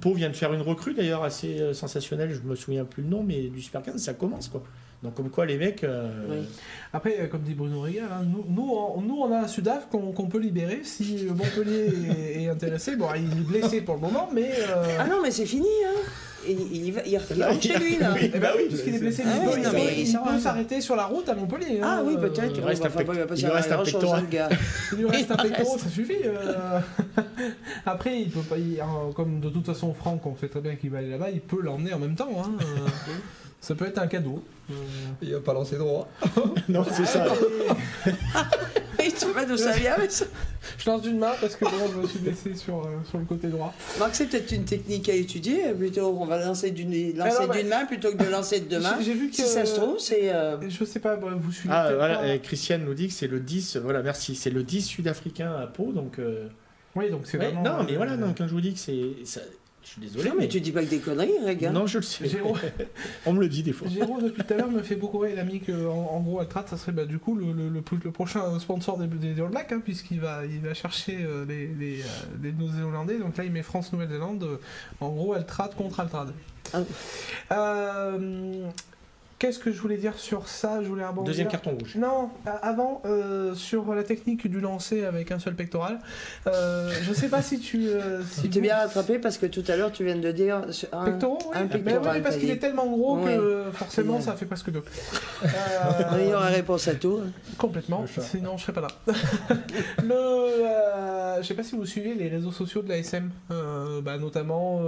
Pau 0.00 0.12
vient 0.12 0.28
de 0.28 0.36
faire 0.36 0.52
une 0.52 0.62
recrue 0.62 0.92
d'ailleurs 0.92 1.22
assez 1.22 1.72
sensationnelle, 1.72 2.32
je 2.34 2.46
me 2.46 2.56
souviens 2.56 2.84
plus 2.84 3.02
le 3.02 3.08
nom, 3.08 3.22
mais 3.22 3.48
du 3.48 3.62
Super 3.62 3.82
15, 3.82 4.02
ça 4.02 4.14
commence 4.14 4.48
quoi. 4.48 4.62
Donc 5.02 5.14
comme 5.14 5.30
quoi 5.30 5.46
les 5.46 5.56
mecs... 5.56 5.82
Euh, 5.82 6.42
Après, 6.92 7.16
euh, 7.20 7.26
comme 7.26 7.42
dit 7.42 7.54
Bruno 7.54 7.80
Régal, 7.80 8.08
hein, 8.10 8.24
nous, 8.24 8.44
nous, 8.48 9.18
on, 9.18 9.32
a 9.32 9.38
un 9.38 9.48
Sudaf 9.48 9.88
qu'on 9.90 10.28
peut 10.28 10.38
libérer 10.38 10.80
si 10.84 11.26
Montpellier 11.26 11.90
est, 12.42 12.48
intéressé. 12.48 12.94
Bon, 12.94 13.08
il 13.16 13.24
est 13.24 13.44
blessé 13.44 13.80
pour 13.80 13.96
le 13.96 14.00
moment, 14.00 14.28
mais... 14.32 14.52
Euh, 14.52 14.98
ah 15.00 15.06
non, 15.08 15.20
mais 15.22 15.32
c'est 15.32 15.46
fini, 15.46 15.66
hein 15.86 16.00
il, 16.48 16.86
il, 16.86 17.02
il, 17.06 17.44
rentre 17.44 17.62
chez 17.62 17.78
lui 17.78 17.98
là. 17.98 18.14
Eh 18.20 18.28
ben 18.28 18.50
oui, 18.56 18.64
puisqu'il 18.68 18.96
est 18.96 18.98
blessé, 18.98 19.22
ah 19.24 19.30
il, 19.56 20.12
peut, 20.12 20.38
s'arrêter 20.40 20.80
sur 20.80 20.96
la 20.96 21.04
route 21.04 21.28
à 21.28 21.36
Montpellier. 21.36 21.80
Hein. 21.80 21.98
Ah 21.98 22.02
oui, 22.04 22.16
peut-être. 22.16 22.56
Il 22.56 22.64
reste 22.64 22.84
un, 22.84 22.90
pectoral. 22.90 23.28
Il 24.92 24.98
lui 24.98 25.06
reste 25.06 25.30
un 25.30 25.36
pectoral, 25.42 25.78
ça 25.78 25.88
suffit. 25.88 26.16
Après, 27.86 28.20
il 28.22 28.30
peut 28.30 28.40
pas, 28.40 28.56
comme 29.14 29.38
de 29.38 29.50
toute 29.50 29.66
façon 29.66 29.94
Franck, 29.94 30.26
on 30.26 30.36
sait 30.36 30.48
très 30.48 30.60
bien 30.60 30.74
qu'il 30.74 30.90
va 30.90 30.98
aller 30.98 31.10
là-bas, 31.10 31.30
il 31.30 31.40
peut 31.40 31.60
l'emmener 31.62 31.92
en 31.92 31.98
même 31.98 32.16
temps. 32.16 32.30
Hein. 32.44 32.56
Ça 33.62 33.76
peut 33.76 33.86
être 33.86 33.98
un 33.98 34.08
cadeau. 34.08 34.42
Il 35.22 35.32
va 35.32 35.40
pas 35.40 35.54
lancer 35.54 35.76
droit. 35.76 36.08
non, 36.68 36.84
c'est 36.84 37.06
ça. 37.06 37.26
tu 38.98 39.10
sais 39.10 39.26
pas 39.28 39.44
d'où 39.44 39.56
ça 39.56 39.72
vient, 39.72 39.96
mais 39.98 40.08
ça... 40.08 40.24
Je 40.78 40.90
lance 40.90 41.02
d'une 41.02 41.18
main 41.18 41.32
parce 41.40 41.54
que 41.54 41.64
je 41.68 41.96
me 41.96 42.06
suis 42.06 42.18
blessé 42.18 42.54
sur, 42.54 42.80
euh, 42.80 42.98
sur 43.08 43.18
le 43.18 43.24
côté 43.24 43.48
droit. 43.48 43.72
Marc, 44.00 44.16
c'est 44.16 44.26
peut-être 44.26 44.50
une 44.50 44.64
technique 44.64 45.08
à 45.08 45.14
étudier. 45.14 45.72
Plutôt, 45.74 46.16
on 46.18 46.24
va 46.24 46.44
lancer 46.44 46.72
d'une 46.72 47.16
lancer 47.16 47.48
d'une 47.52 47.68
main 47.68 47.84
plutôt 47.84 48.10
que 48.10 48.22
de 48.22 48.28
lancer 48.28 48.60
de 48.60 48.68
deux 48.68 48.80
mains. 48.80 48.98
J'ai 49.00 49.14
vu 49.14 49.30
que. 49.30 49.36
Si 49.36 49.42
ça 49.42 49.64
se 49.64 49.76
trouve, 49.76 49.98
c'est. 50.00 50.32
Euh... 50.34 50.56
Je 50.68 50.84
sais 50.84 50.98
pas, 50.98 51.16
vous 51.16 51.52
suivez. 51.52 51.72
Ah, 51.72 51.92
voilà, 51.94 52.38
Christiane 52.38 52.84
nous 52.84 52.94
dit 52.94 53.08
que 53.08 53.14
c'est 53.14 53.28
le 53.28 53.38
10. 53.38 53.76
Voilà, 53.76 54.02
merci. 54.02 54.34
C'est 54.34 54.50
le 54.50 54.64
10 54.64 54.82
sud-africain 54.82 55.54
à 55.54 55.66
Pau, 55.66 55.92
donc. 55.92 56.18
Euh, 56.18 56.48
oui, 56.96 57.10
donc 57.10 57.22
c'est 57.24 57.36
vraiment. 57.36 57.62
Non, 57.62 57.84
mais 57.88 57.96
voilà, 57.96 58.16
donc, 58.16 58.38
quand 58.38 58.46
je 58.48 58.52
vous 58.52 58.60
dis 58.60 58.74
que 58.74 58.80
c'est. 58.80 59.40
Je 59.82 59.88
suis 59.88 60.00
désolé. 60.00 60.30
Non, 60.30 60.36
mais, 60.38 60.48
tu 60.48 60.60
dis 60.60 60.70
pas 60.70 60.82
que 60.82 60.90
des 60.90 60.98
conneries, 60.98 61.32
regarde. 61.44 61.74
Non, 61.74 61.86
je 61.86 61.98
le 61.98 62.02
sais. 62.02 62.24
On 63.26 63.32
me 63.32 63.40
le 63.40 63.48
dit 63.48 63.62
des 63.62 63.72
fois. 63.72 63.88
Géraud, 63.88 64.20
depuis 64.20 64.44
tout 64.44 64.54
à 64.54 64.56
l'heure, 64.56 64.70
me 64.70 64.82
fait 64.82 64.94
beaucoup 64.94 65.18
rire. 65.18 65.32
Il 65.34 65.40
a 65.40 65.44
mis 65.44 65.60
que, 65.60 65.86
en, 65.86 66.20
gros, 66.20 66.38
Altrat, 66.38 66.66
ça 66.68 66.76
serait 66.76 66.92
bah, 66.92 67.04
du 67.04 67.18
coup 67.18 67.34
le, 67.34 67.52
le, 67.52 67.68
le, 67.68 67.82
prochain 68.12 68.58
sponsor 68.60 68.98
des, 68.98 69.06
des, 69.06 69.40
All 69.40 69.50
Blacks, 69.50 69.72
hein, 69.72 69.80
puisqu'il 69.84 70.20
va, 70.20 70.46
il 70.46 70.60
va 70.60 70.74
chercher 70.74 71.18
euh, 71.22 71.44
les, 71.46 71.66
les, 71.66 72.00
euh, 72.00 72.04
les 72.42 72.52
Néo-Zélandais. 72.52 73.18
Donc 73.18 73.36
là, 73.36 73.44
il 73.44 73.50
met 73.50 73.62
France-Nouvelle-Zélande. 73.62 74.44
Euh, 74.44 74.56
en 75.00 75.10
gros, 75.10 75.32
Altrat 75.34 75.70
contre 75.76 76.00
Altrad. 76.00 76.32
Ah. 76.72 76.82
Euh, 77.52 78.68
Qu'est-ce 79.42 79.58
que 79.58 79.72
je 79.72 79.80
voulais 79.80 79.96
dire 79.96 80.16
sur 80.18 80.46
ça? 80.46 80.84
Je 80.84 80.88
voulais 80.88 81.02
Deuxième 81.24 81.48
carton 81.48 81.72
rouge. 81.72 81.96
Non, 81.96 82.30
avant, 82.46 83.02
euh, 83.04 83.56
sur 83.56 83.92
la 83.92 84.04
technique 84.04 84.46
du 84.46 84.60
lancer 84.60 85.04
avec 85.04 85.32
un 85.32 85.40
seul 85.40 85.56
pectoral. 85.56 85.98
Euh, 86.46 86.92
je 87.02 87.12
sais 87.12 87.26
pas 87.26 87.42
si 87.42 87.58
tu. 87.58 87.88
Euh, 87.88 88.22
tu 88.40 88.48
t'es 88.48 88.60
bien 88.60 88.76
rattrapé 88.76 89.18
parce 89.18 89.38
que 89.38 89.46
tout 89.46 89.64
à 89.66 89.74
l'heure 89.74 89.90
tu 89.90 90.04
viens 90.04 90.14
de 90.14 90.30
dire. 90.30 90.62
Un, 90.92 91.06
pectoral, 91.06 91.38
oui. 91.42 91.58
un 91.58 91.66
pectoral. 91.66 92.16
oui, 92.18 92.22
parce 92.22 92.36
qu'il 92.36 92.50
est 92.50 92.58
tellement 92.58 92.86
gros 92.86 93.16
que 93.16 93.64
forcément 93.72 94.20
ça 94.20 94.34
fait 94.34 94.46
presque 94.46 94.70
deux. 94.70 94.84
Il 96.20 96.28
y 96.28 96.32
aura 96.32 96.46
réponse 96.46 96.86
à 96.86 96.94
tout. 96.94 97.18
Complètement, 97.58 98.04
sinon 98.06 98.56
je 98.58 98.62
serais 98.62 98.72
pas 98.72 98.82
là. 98.82 98.88
le, 100.04 101.42
je 101.42 101.46
sais 101.48 101.54
pas 101.54 101.64
si 101.64 101.74
vous 101.74 101.84
suivez 101.84 102.14
les 102.14 102.28
réseaux 102.28 102.52
sociaux 102.52 102.82
de 102.82 102.90
la 102.90 102.98
SM, 102.98 103.28
bah, 104.04 104.18
notamment 104.18 104.82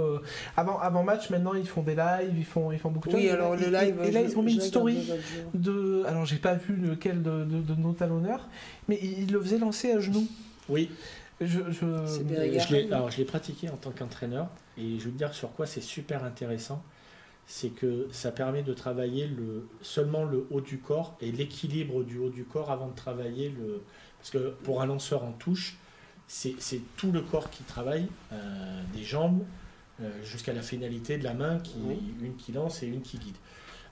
avant, 0.55 0.79
avant 0.79 1.03
match, 1.03 1.29
maintenant 1.29 1.55
ils 1.55 1.67
font 1.67 1.81
des 1.81 1.95
lives, 1.95 2.37
ils 2.37 2.45
font, 2.45 2.71
ils 2.71 2.79
font 2.79 2.89
beaucoup 2.89 3.09
de 3.09 3.15
choses. 3.15 3.21
Oui, 3.21 3.29
alors 3.29 3.57
le 3.57 3.69
live. 3.69 3.99
Et, 4.05 4.11
là, 4.11 4.21
ils 4.21 4.37
ont 4.37 4.44
une 4.47 4.61
story 4.61 5.09
de. 5.53 6.03
Alors, 6.05 6.25
j'ai 6.25 6.37
pas 6.37 6.55
vu 6.55 6.75
lequel 6.75 7.21
de, 7.21 7.43
de, 7.43 7.75
nos 7.75 7.93
talonneurs, 7.93 8.47
mais 8.87 8.99
il, 9.01 9.31
le 9.31 9.41
faisait 9.41 9.57
lancer 9.57 9.91
à 9.91 9.99
genoux. 9.99 10.27
Oui. 10.69 10.89
Je, 11.41 11.59
je... 11.69 12.93
alors, 12.93 13.11
je 13.11 13.17
l'ai 13.17 13.25
pratiqué 13.25 13.69
en 13.69 13.75
tant 13.75 13.91
qu'entraîneur 13.91 14.47
et 14.77 14.99
je 14.99 15.05
veux 15.05 15.11
dire 15.11 15.33
sur 15.33 15.51
quoi 15.51 15.65
c'est 15.65 15.81
super 15.81 16.23
intéressant. 16.23 16.81
c'est 17.45 17.69
que 17.69 18.07
ça 18.11 18.31
permet 18.31 18.63
de 18.63 18.73
travailler 18.73 19.27
le, 19.27 19.67
seulement 19.81 20.23
le 20.23 20.47
haut 20.49 20.61
du 20.61 20.77
corps 20.77 21.17
et 21.19 21.31
l'équilibre 21.31 22.03
du 22.03 22.17
haut 22.17 22.29
du 22.29 22.45
corps 22.45 22.71
avant 22.71 22.87
de 22.87 22.95
travailler 22.95 23.49
le. 23.49 23.83
Parce 24.19 24.29
que 24.31 24.53
pour 24.63 24.81
un 24.81 24.85
lanceur 24.85 25.23
en 25.23 25.33
touche, 25.33 25.77
c'est 26.27 26.81
tout 26.97 27.11
le 27.11 27.21
corps 27.21 27.49
qui 27.49 27.63
travaille, 27.63 28.07
euh, 28.31 28.81
des 28.93 29.03
jambes 29.03 29.43
euh, 30.01 30.09
jusqu'à 30.23 30.53
la 30.53 30.61
finalité 30.61 31.17
de 31.17 31.23
la 31.23 31.33
main, 31.33 31.59
qui, 31.59 31.77
une 32.21 32.35
qui 32.35 32.51
lance 32.51 32.83
et 32.83 32.87
une 32.87 33.01
qui 33.01 33.17
guide. 33.17 33.35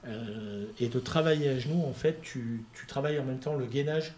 Euh, 0.06 0.66
et 0.80 0.90
de 0.90 1.00
travailler 1.00 1.50
à 1.50 1.60
genoux, 1.60 1.84
en 1.88 1.94
fait, 1.94 2.22
tu, 2.22 2.66
tu 2.74 2.86
travailles 2.88 3.20
en 3.20 3.24
même 3.24 3.40
temps 3.40 3.56
le 3.56 3.66
gainage 3.66 4.14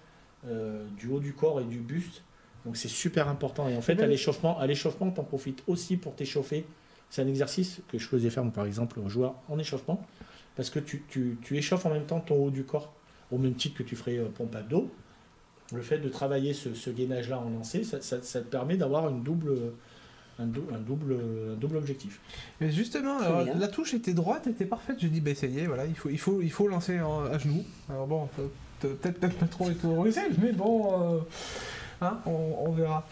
du 0.99 1.07
haut 1.07 1.19
du 1.19 1.33
corps 1.33 1.59
et 1.59 1.63
du 1.63 1.79
buste. 1.79 2.21
Donc 2.65 2.77
c'est 2.77 2.87
super 2.87 3.29
important. 3.29 3.67
Et 3.67 3.75
en 3.75 3.81
fait, 3.81 3.99
à 3.99 4.05
l'échauffement, 4.05 4.59
à 4.59 4.67
l'échauffement, 4.67 5.09
tu 5.09 5.19
en 5.19 5.23
profites 5.23 5.63
aussi 5.65 5.97
pour 5.97 6.13
t'échauffer 6.13 6.67
c'est 7.09 7.21
un 7.21 7.27
exercice 7.27 7.81
que 7.87 7.97
je 7.97 8.07
faisais 8.07 8.29
faire, 8.29 8.49
par 8.51 8.65
exemple, 8.65 8.99
aux 8.99 9.09
joueurs 9.09 9.35
en 9.47 9.57
échauffement, 9.59 10.05
parce 10.55 10.69
que 10.69 10.79
tu, 10.79 11.37
échauffes 11.51 11.85
en 11.85 11.91
même 11.91 12.05
temps 12.05 12.19
ton 12.19 12.35
haut 12.35 12.51
du 12.51 12.63
corps, 12.63 12.93
au 13.31 13.37
même 13.37 13.55
titre 13.55 13.77
que 13.77 13.83
tu 13.83 13.95
ferais 13.95 14.17
euh, 14.17 14.25
pompe 14.25 14.55
à 14.55 14.61
dos. 14.61 14.91
Le 15.73 15.81
fait 15.81 15.97
de 15.97 16.09
travailler 16.09 16.53
ce, 16.53 16.89
gainage-là 16.89 17.39
en 17.39 17.49
lancé, 17.49 17.83
ça, 17.83 18.19
te 18.19 18.37
permet 18.39 18.77
d'avoir 18.77 19.09
une 19.09 19.23
double, 19.23 19.73
un, 20.39 20.45
double, 20.45 21.17
double 21.59 21.77
objectif. 21.77 22.19
Mais 22.61 22.71
justement, 22.71 23.17
la 23.57 23.67
touche 23.67 23.93
était 23.93 24.13
droite, 24.13 24.47
était 24.47 24.65
parfaite. 24.65 24.97
J'ai 24.99 25.09
dit, 25.09 25.21
bah, 25.21 25.35
ça 25.35 25.47
y 25.47 25.59
est, 25.59 25.65
voilà, 25.65 25.85
il 25.85 25.95
faut, 25.95 26.09
il 26.09 26.19
faut, 26.19 26.41
il 26.41 26.51
faut 26.51 26.67
lancer 26.67 26.97
à 26.97 27.37
genoux. 27.37 27.63
Alors 27.89 28.07
bon, 28.07 28.29
peut-être 28.79 29.19
pas 29.19 29.47
trop 29.47 29.67
autorisé, 29.67 30.21
mais 30.41 30.51
bon. 30.51 31.15
Euh, 31.15 31.19
Hein, 32.01 32.19
on, 32.25 32.71
verra. 32.71 33.07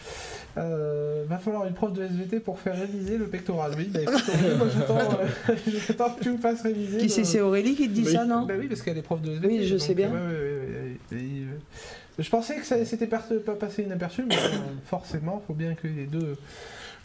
Euh, 0.56 1.24
va 1.26 1.38
falloir 1.38 1.66
une 1.66 1.72
prof 1.72 1.92
de 1.92 2.04
SVT 2.04 2.40
pour 2.40 2.58
faire 2.58 2.76
réviser 2.76 3.16
le 3.16 3.26
pectoral. 3.26 3.72
Oui, 3.76 3.90
bah, 3.92 4.00
moi 4.04 4.66
euh, 4.90 5.56
j'attends 5.86 6.10
que 6.10 6.22
tu 6.22 6.30
me 6.30 6.38
fasses 6.38 6.62
réviser. 6.62 6.98
Qui 6.98 7.08
c'est 7.08 7.24
C'est 7.24 7.40
Aurélie 7.40 7.74
qui 7.74 7.88
te 7.88 7.94
dit 7.94 8.04
ça, 8.04 8.24
non 8.24 8.44
bah 8.44 8.54
Oui, 8.58 8.68
parce 8.68 8.82
qu'elle 8.82 8.98
est 8.98 9.02
prof 9.02 9.20
de 9.22 9.32
SVT. 9.32 9.46
Oui, 9.46 9.66
je 9.66 9.78
sais 9.78 9.94
bien. 9.94 10.10
je 11.10 12.30
pensais 12.30 12.56
que 12.56 12.66
ça 12.66 12.84
s'était 12.84 13.06
pas 13.06 13.22
passé 13.58 13.82
inaperçu, 13.82 14.24
mais 14.28 14.36
euh, 14.36 14.58
forcément, 14.86 15.42
il 15.42 15.46
faut 15.46 15.54
bien 15.54 15.74
que 15.74 15.88
les 15.88 16.06
deux 16.06 16.36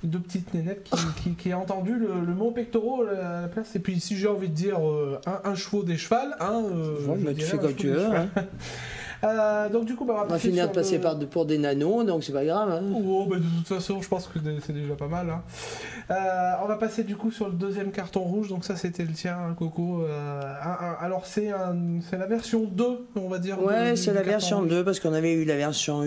deux 0.03 0.19
petites 0.19 0.53
nénettes 0.53 0.89
qui, 1.21 1.31
qui, 1.35 1.51
a 1.51 1.59
entendu 1.59 1.93
le, 1.95 2.33
mot 2.33 2.51
pectoraux 2.51 3.03
à 3.03 3.41
la 3.41 3.47
place. 3.47 3.75
Et 3.75 3.79
puis 3.79 3.99
si 3.99 4.17
j'ai 4.17 4.27
envie 4.27 4.49
de 4.49 4.53
dire 4.53 4.79
un, 5.25 5.41
un, 5.43 5.55
chevaux 5.55 5.83
des 5.83 5.97
chevals, 5.97 6.35
hein, 6.39 6.63
tu 7.35 7.41
fais 7.41 7.57
comme 7.57 7.75
tu 7.75 7.89
veux. 7.89 8.09
Euh, 9.23 9.69
donc 9.69 9.85
du 9.85 9.95
coup, 9.95 10.05
bah, 10.05 10.23
on 10.23 10.27
va 10.27 10.39
finir 10.39 10.69
de 10.69 10.73
passer 10.73 10.99
par, 10.99 11.19
pour 11.19 11.45
des 11.45 11.57
nanos, 11.57 12.05
donc 12.05 12.23
c'est 12.23 12.31
pas 12.31 12.45
grave. 12.45 12.69
Hein. 12.71 12.83
Oh, 12.93 13.25
bah, 13.29 13.37
de 13.37 13.57
toute 13.57 13.67
façon, 13.67 14.01
je 14.01 14.07
pense 14.07 14.27
que 14.27 14.39
c'est 14.65 14.73
déjà 14.73 14.95
pas 14.95 15.07
mal. 15.07 15.29
Hein. 15.29 15.43
Euh, 16.11 16.63
on 16.63 16.67
va 16.67 16.75
passer 16.75 17.03
du 17.03 17.15
coup 17.15 17.31
sur 17.31 17.47
le 17.47 17.53
deuxième 17.53 17.91
carton 17.91 18.21
rouge. 18.21 18.49
Donc 18.49 18.63
ça, 18.63 18.75
c'était 18.75 19.03
le 19.03 19.11
tien, 19.11 19.37
hein, 19.37 19.55
Coco. 19.57 20.03
Euh, 20.03 20.41
alors 20.99 21.25
c'est 21.25 21.49
la 21.49 22.25
version 22.27 22.63
2, 22.63 22.85
on 23.15 23.27
va 23.27 23.39
dire. 23.39 23.61
Ouais, 23.61 23.95
c'est 23.95 24.13
la 24.13 24.23
version 24.23 24.63
2 24.63 24.83
parce 24.83 24.99
qu'on 24.99 25.13
avait 25.13 25.33
eu 25.33 25.45
la 25.45 25.57
version 25.57 26.01
1. 26.01 26.05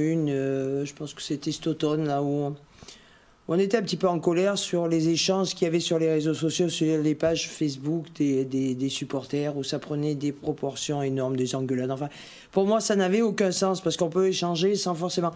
je 0.85 0.93
pense 0.94 1.12
que 1.12 1.23
c'était 1.23 1.52
cet 1.52 1.66
automne 1.66 2.06
là 2.06 2.23
où 2.23 2.27
on 2.27 2.56
était 3.59 3.77
un 3.77 3.82
petit 3.82 3.97
peu 3.97 4.09
en 4.09 4.19
colère 4.19 4.56
sur 4.56 4.89
les 4.89 5.09
échanges 5.09 5.55
qu'il 5.55 5.64
y 5.64 5.69
avait 5.69 5.81
sur 5.81 5.98
les 5.98 6.10
réseaux 6.10 6.35
sociaux, 6.35 6.69
sur 6.69 7.02
les 7.02 7.14
pages 7.14 7.48
Facebook 7.48 8.06
des, 8.14 8.89
supporters, 8.89 9.56
où 9.56 9.64
ça 9.64 9.78
prenait 9.78 10.14
des 10.14 10.32
proportions 10.32 11.02
énormes, 11.02 11.36
des 11.36 11.55
engueulades. 11.55 11.90
Enfin, 11.90 12.09
pour 12.52 12.66
moi, 12.66 12.81
ça 12.81 12.97
n'avait 12.97 13.23
aucun 13.23 13.52
sens, 13.52 13.81
parce 13.81 13.97
qu'on 13.97 14.10
peut 14.10 14.28
échanger 14.28 14.74
sans 14.77 14.94
forcément... 14.94 15.32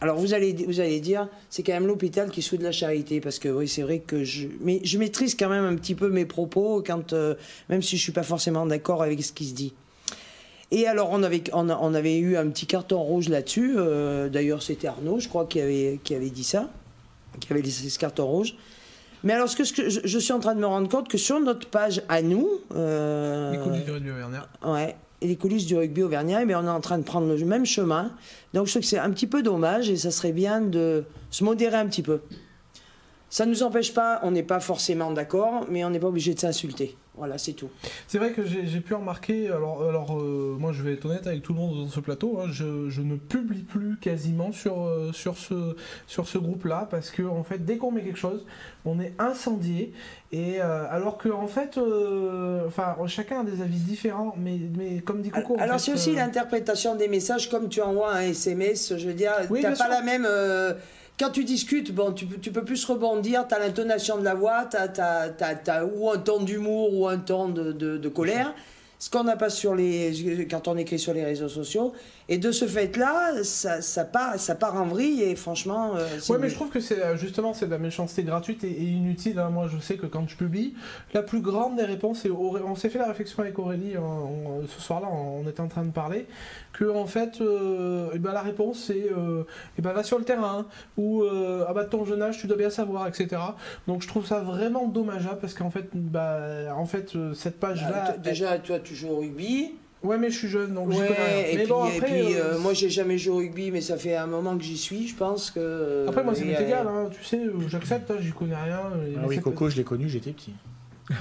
Alors 0.00 0.16
vous 0.16 0.32
allez, 0.32 0.52
vous 0.52 0.78
allez 0.78 1.00
dire, 1.00 1.28
c'est 1.50 1.64
quand 1.64 1.72
même 1.72 1.88
l'hôpital 1.88 2.30
qui 2.30 2.40
soude 2.40 2.62
la 2.62 2.70
charité, 2.70 3.20
parce 3.20 3.40
que 3.40 3.48
oui, 3.48 3.66
c'est 3.66 3.82
vrai 3.82 3.98
que 3.98 4.22
je, 4.22 4.46
je 4.84 4.98
maîtrise 4.98 5.34
quand 5.34 5.48
même 5.48 5.64
un 5.64 5.74
petit 5.74 5.96
peu 5.96 6.08
mes 6.08 6.24
propos, 6.24 6.84
quand, 6.86 7.12
euh, 7.12 7.34
même 7.68 7.82
si 7.82 7.96
je 7.96 8.02
suis 8.02 8.12
pas 8.12 8.22
forcément 8.22 8.64
d'accord 8.64 9.02
avec 9.02 9.20
ce 9.24 9.32
qui 9.32 9.46
se 9.46 9.54
dit. 9.54 9.74
Et 10.70 10.86
alors 10.86 11.08
on 11.10 11.22
avait, 11.24 11.42
on, 11.52 11.94
avait 11.94 12.18
eu 12.18 12.36
un 12.36 12.46
petit 12.48 12.66
carton 12.66 13.02
rouge 13.02 13.28
là-dessus. 13.28 13.74
Euh, 13.76 14.28
d'ailleurs, 14.28 14.62
c'était 14.62 14.86
Arnaud, 14.86 15.18
je 15.18 15.28
crois, 15.28 15.46
qui 15.46 15.60
avait, 15.60 15.98
qui 16.04 16.14
avait 16.14 16.30
dit 16.30 16.44
ça 16.44 16.70
qui 17.38 17.52
avait 17.52 17.62
laissé 17.62 17.88
ce 17.88 17.98
carton 17.98 18.26
rouge. 18.26 18.54
Mais 19.24 19.32
alors, 19.32 19.48
ce 19.48 19.56
que, 19.56 19.64
je, 19.64 20.18
suis 20.18 20.32
en 20.32 20.38
train 20.38 20.54
de 20.54 20.60
me 20.60 20.66
rendre 20.66 20.88
compte 20.88 21.08
que 21.08 21.18
sur 21.18 21.40
notre 21.40 21.68
page 21.68 22.02
à 22.08 22.22
nous. 22.22 22.48
Euh, 22.74 23.52
les 23.52 23.58
coulisses 23.58 23.84
du 23.84 23.90
rugby 23.90 24.10
auvergnat. 24.10 24.48
Ouais, 24.64 24.96
et 25.20 25.26
les 25.26 25.36
coulisses 25.36 25.66
du 25.66 25.76
rugby 25.76 26.02
auvergnat, 26.02 26.44
mais 26.44 26.54
on 26.54 26.64
est 26.64 26.70
en 26.70 26.80
train 26.80 26.98
de 26.98 27.02
prendre 27.02 27.34
le 27.34 27.44
même 27.44 27.66
chemin. 27.66 28.12
Donc, 28.54 28.66
je 28.66 28.72
trouve 28.72 28.82
que 28.82 28.88
c'est 28.88 28.98
un 28.98 29.10
petit 29.10 29.26
peu 29.26 29.42
dommage 29.42 29.90
et 29.90 29.96
ça 29.96 30.10
serait 30.10 30.32
bien 30.32 30.60
de 30.60 31.04
se 31.30 31.42
modérer 31.42 31.76
un 31.76 31.86
petit 31.86 32.02
peu. 32.02 32.20
Ça 33.30 33.44
ne 33.44 33.50
nous 33.50 33.62
empêche 33.62 33.92
pas, 33.92 34.20
on 34.22 34.30
n'est 34.30 34.42
pas 34.42 34.60
forcément 34.60 35.10
d'accord, 35.12 35.66
mais 35.68 35.84
on 35.84 35.90
n'est 35.90 35.98
pas 35.98 36.06
obligé 36.06 36.32
de 36.32 36.40
s'insulter. 36.40 36.96
Voilà, 37.18 37.36
c'est 37.36 37.52
tout. 37.52 37.68
C'est 38.06 38.18
vrai 38.18 38.30
que 38.30 38.44
j'ai 38.44 38.80
pu 38.80 38.94
remarquer, 38.94 39.48
alors, 39.48 39.82
alors 39.82 40.16
euh, 40.16 40.56
moi 40.58 40.72
je 40.72 40.82
vais 40.82 40.94
être 40.94 41.04
honnête 41.06 41.26
avec 41.26 41.42
tout 41.42 41.52
le 41.52 41.58
monde 41.58 41.84
dans 41.84 41.90
ce 41.90 41.98
plateau, 41.98 42.38
hein, 42.40 42.46
je, 42.50 42.88
je, 42.88 43.02
ne 43.02 43.16
publie 43.16 43.62
plus 43.62 43.96
quasiment 43.96 44.52
sur, 44.52 44.82
euh, 44.82 45.10
sur 45.12 45.36
ce, 45.36 45.74
sur 46.06 46.28
ce 46.28 46.38
groupe-là, 46.38 46.86
parce 46.90 47.10
que 47.10 47.24
en 47.24 47.42
fait, 47.42 47.64
dès 47.64 47.76
qu'on 47.76 47.90
met 47.90 48.02
quelque 48.02 48.18
chose, 48.18 48.46
on 48.84 49.00
est 49.00 49.14
incendié, 49.18 49.92
et 50.30 50.60
euh, 50.60 50.86
alors 50.90 51.18
que 51.18 51.28
en 51.28 51.48
fait, 51.48 51.78
enfin, 52.66 52.96
chacun 53.08 53.40
a 53.40 53.44
des 53.44 53.62
avis 53.62 53.80
différents, 53.80 54.34
mais, 54.38 54.58
mais 54.76 55.00
comme 55.00 55.20
dit 55.20 55.30
Coco... 55.30 55.56
Alors 55.58 55.80
c'est 55.80 55.92
aussi 55.92 56.14
l'interprétation 56.14 56.94
des 56.94 57.08
messages, 57.08 57.50
comme 57.50 57.68
tu 57.68 57.82
envoies 57.82 58.12
un 58.12 58.20
SMS, 58.20 58.96
je 58.96 59.08
veux 59.08 59.14
dire, 59.14 59.32
tu 59.48 59.60
n'as 59.60 59.76
pas 59.76 59.88
la 59.88 60.02
même 60.02 60.26
quand 61.18 61.30
tu 61.30 61.44
discutes, 61.44 61.92
bon, 61.92 62.12
tu, 62.12 62.26
tu 62.40 62.52
peux 62.52 62.64
plus 62.64 62.84
rebondir, 62.84 63.46
tu 63.48 63.54
as 63.54 63.58
l'intonation 63.58 64.18
de 64.18 64.24
la 64.24 64.34
voix, 64.34 64.66
tu 64.70 64.76
as, 64.76 65.84
ou 65.84 66.10
un 66.10 66.18
ton 66.18 66.42
d'humour 66.42 66.94
ou 66.94 67.08
un 67.08 67.18
ton 67.18 67.48
de, 67.48 67.72
de 67.72 68.08
colère. 68.08 68.54
Ce 69.00 69.10
qu'on 69.10 69.24
n'a 69.24 69.36
pas 69.36 69.50
sur 69.50 69.74
les 69.76 70.46
quand 70.50 70.66
on 70.66 70.76
écrit 70.76 70.98
sur 70.98 71.14
les 71.14 71.24
réseaux 71.24 71.48
sociaux 71.48 71.92
et 72.28 72.38
de 72.38 72.52
ce 72.52 72.66
fait-là 72.66 73.42
ça, 73.42 73.80
ça, 73.80 74.04
part 74.04 74.38
ça 74.38 74.54
part 74.54 74.76
en 74.76 74.84
vrille 74.84 75.22
et 75.22 75.34
franchement 75.34 75.96
euh, 75.96 76.06
ouais 76.28 76.38
mais 76.38 76.48
je 76.50 76.54
trouve 76.54 76.68
que 76.68 76.80
c'est 76.80 77.02
euh, 77.02 77.16
justement 77.16 77.54
c'est 77.54 77.66
de 77.66 77.70
la 77.70 77.78
méchanceté 77.78 78.22
gratuite 78.22 78.64
et, 78.64 78.70
inutile 78.70 79.38
hein. 79.38 79.48
moi 79.48 79.68
je 79.72 79.78
sais 79.78 79.96
que 79.96 80.06
quand 80.06 80.28
je 80.28 80.36
publie 80.36 80.74
la 81.14 81.22
plus 81.22 81.40
grande 81.40 81.76
des 81.76 81.84
réponses 81.84 82.24
et 82.26 82.30
on 82.30 82.74
s'est 82.74 82.90
fait 82.90 82.98
la 82.98 83.08
réflexion 83.08 83.42
avec 83.42 83.58
Aurélie 83.58 83.96
hein, 83.96 84.28
ce 84.66 84.80
soir-là 84.80 85.08
on 85.10 85.48
était 85.48 85.60
en 85.60 85.68
train 85.68 85.84
de 85.84 85.90
parler 85.90 86.26
que 86.72 86.84
en 86.84 87.06
fait 87.06 87.40
euh, 87.40 88.12
et 88.12 88.18
ben, 88.18 88.32
la 88.32 88.42
réponse 88.42 88.84
c'est 88.86 89.08
et 89.78 89.82
ben 89.82 89.92
va 89.92 90.02
sur 90.02 90.18
le 90.18 90.24
terrain 90.24 90.66
ou 90.96 91.24
ah 91.24 91.72
bah 91.72 91.84
ton 91.84 92.04
jeune 92.04 92.22
âge 92.22 92.38
tu 92.38 92.46
dois 92.46 92.56
bien 92.56 92.70
savoir 92.70 93.06
etc 93.08 93.40
donc 93.86 94.02
je 94.02 94.08
trouve 94.08 94.26
ça 94.26 94.40
vraiment 94.40 94.86
dommageable 94.86 95.38
parce 95.40 95.54
qu'en 95.54 95.70
fait 95.70 95.88
bah 95.94 96.40
en 96.76 96.86
fait 96.86 97.16
cette 97.34 97.58
page 97.58 97.82
là 97.82 98.04
bah, 98.08 98.16
déjà 98.18 98.58
toi 98.58 98.78
tu 98.78 98.94
joues 98.94 99.08
au 99.08 99.18
rugby. 99.20 99.72
Ouais, 100.02 100.16
mais 100.16 100.30
je 100.30 100.38
suis 100.38 100.48
jeune, 100.48 100.74
donc 100.74 100.90
ouais, 100.90 100.96
Et 101.50 101.56
mais 101.56 101.62
puis, 101.62 101.68
bon, 101.68 101.82
après, 101.82 101.96
et 101.96 102.00
puis 102.00 102.34
euh, 102.34 102.54
euh, 102.54 102.58
moi, 102.58 102.72
j'ai 102.72 102.88
jamais 102.88 103.18
joué 103.18 103.34
au 103.34 103.38
rugby, 103.38 103.72
mais 103.72 103.80
ça 103.80 103.96
fait 103.96 104.14
un 104.14 104.28
moment 104.28 104.56
que 104.56 104.62
j'y 104.62 104.78
suis, 104.78 105.08
je 105.08 105.16
pense 105.16 105.50
que. 105.50 106.06
Après, 106.08 106.22
moi, 106.22 106.36
ça 106.36 106.44
m'est 106.44 106.62
égal, 106.62 106.86
hein, 106.86 107.10
tu 107.10 107.24
sais, 107.24 107.38
euh, 107.38 107.52
j'accepte, 107.68 108.08
hein, 108.10 108.16
j'y 108.20 108.30
connais 108.30 108.54
rien. 108.54 108.80
Ah 109.16 109.24
oui, 109.26 109.40
Coco, 109.40 109.68
je 109.68 109.76
l'ai 109.76 109.84
connu, 109.84 110.08
j'étais 110.08 110.30
petit. 110.30 110.54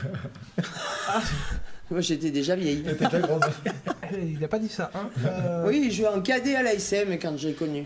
Moi, 1.90 2.02
j'étais 2.02 2.32
déjà 2.32 2.58
vieille. 2.58 2.84
Il 4.12 4.40
n'a 4.40 4.50
pas 4.50 4.60
dit 4.60 4.68
ça. 4.68 4.92
Hein. 4.94 5.10
Oui, 5.66 5.84
il 5.86 5.92
jouait 5.92 6.10
en 6.10 6.20
cadet 6.20 6.56
à 6.56 6.62
l'ASM 6.62 7.14
quand 7.14 7.38
j'ai 7.38 7.54
connu. 7.54 7.86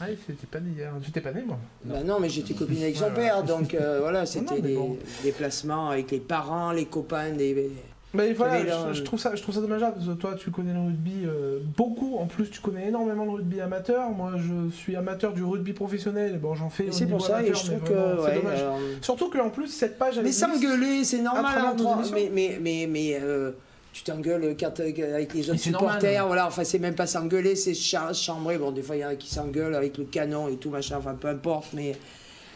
Ah, 0.00 0.06
c'était 0.26 0.46
pas 0.46 0.60
né 0.60 0.70
hier. 0.76 0.92
J'étais 1.02 1.20
pas 1.20 1.32
né, 1.32 1.42
moi. 1.44 1.58
Bah 1.84 2.04
non, 2.04 2.20
mais 2.20 2.28
j'étais 2.28 2.54
copine 2.54 2.82
avec 2.82 2.96
son 2.96 3.10
père, 3.10 3.42
donc 3.42 3.74
voilà, 3.74 4.26
c'était 4.26 4.60
des 4.60 4.78
déplacements 5.24 5.90
avec 5.90 6.12
les 6.12 6.20
parents, 6.20 6.70
les 6.70 6.86
copains 6.86 7.30
des 7.30 7.70
mais 8.12 8.32
voilà, 8.32 8.92
je, 8.92 9.02
trouve 9.02 9.20
ça, 9.20 9.36
je 9.36 9.42
trouve 9.42 9.54
ça 9.54 9.60
dommageable 9.60 9.94
parce 9.94 10.06
que 10.06 10.12
toi 10.12 10.34
tu 10.36 10.50
connais 10.50 10.72
le 10.72 10.80
rugby 10.80 11.24
euh, 11.24 11.60
beaucoup, 11.76 12.16
en 12.18 12.26
plus 12.26 12.50
tu 12.50 12.60
connais 12.60 12.88
énormément 12.88 13.24
le 13.24 13.30
rugby 13.30 13.60
amateur. 13.60 14.10
Moi 14.10 14.32
je 14.36 14.74
suis 14.74 14.96
amateur 14.96 15.32
du 15.32 15.44
rugby 15.44 15.72
professionnel, 15.72 16.38
bon 16.38 16.54
j'en 16.54 16.70
fais. 16.70 16.88
C'est 16.90 17.06
pour 17.06 17.24
ça 17.24 17.42
et 17.42 17.54
je 17.54 17.64
trouve 17.64 17.80
que. 17.80 18.22
Ouais, 18.22 18.34
dommage. 18.34 18.64
Surtout 19.00 19.30
qu'en 19.30 19.50
plus 19.50 19.68
cette 19.68 19.96
page. 19.96 20.18
Mais 20.18 20.32
s'engueuler, 20.32 21.04
c'est 21.04 21.22
normal 21.22 21.64
entre. 21.66 22.12
Mais, 22.12 22.30
mais, 22.32 22.58
mais, 22.60 22.88
mais 22.90 23.18
euh, 23.22 23.52
tu 23.92 24.02
t'engueules 24.02 24.56
avec 24.62 25.34
les 25.34 25.50
autres 25.50 25.60
supporters, 25.60 26.26
voilà, 26.26 26.46
enfin 26.46 26.64
c'est 26.64 26.78
même 26.78 26.94
pas 26.94 27.06
s'engueuler, 27.06 27.56
c'est 27.56 27.74
chambrer. 27.74 28.58
Bon, 28.58 28.70
des 28.70 28.82
fois 28.82 28.96
il 28.96 29.00
y 29.00 29.04
en 29.04 29.08
a 29.08 29.14
qui 29.16 29.32
s'engueulent 29.32 29.74
avec 29.74 29.98
le 29.98 30.04
canon 30.04 30.48
et 30.48 30.56
tout 30.56 30.70
machin, 30.70 30.96
enfin 30.98 31.14
peu 31.14 31.28
importe, 31.28 31.68
mais 31.74 31.96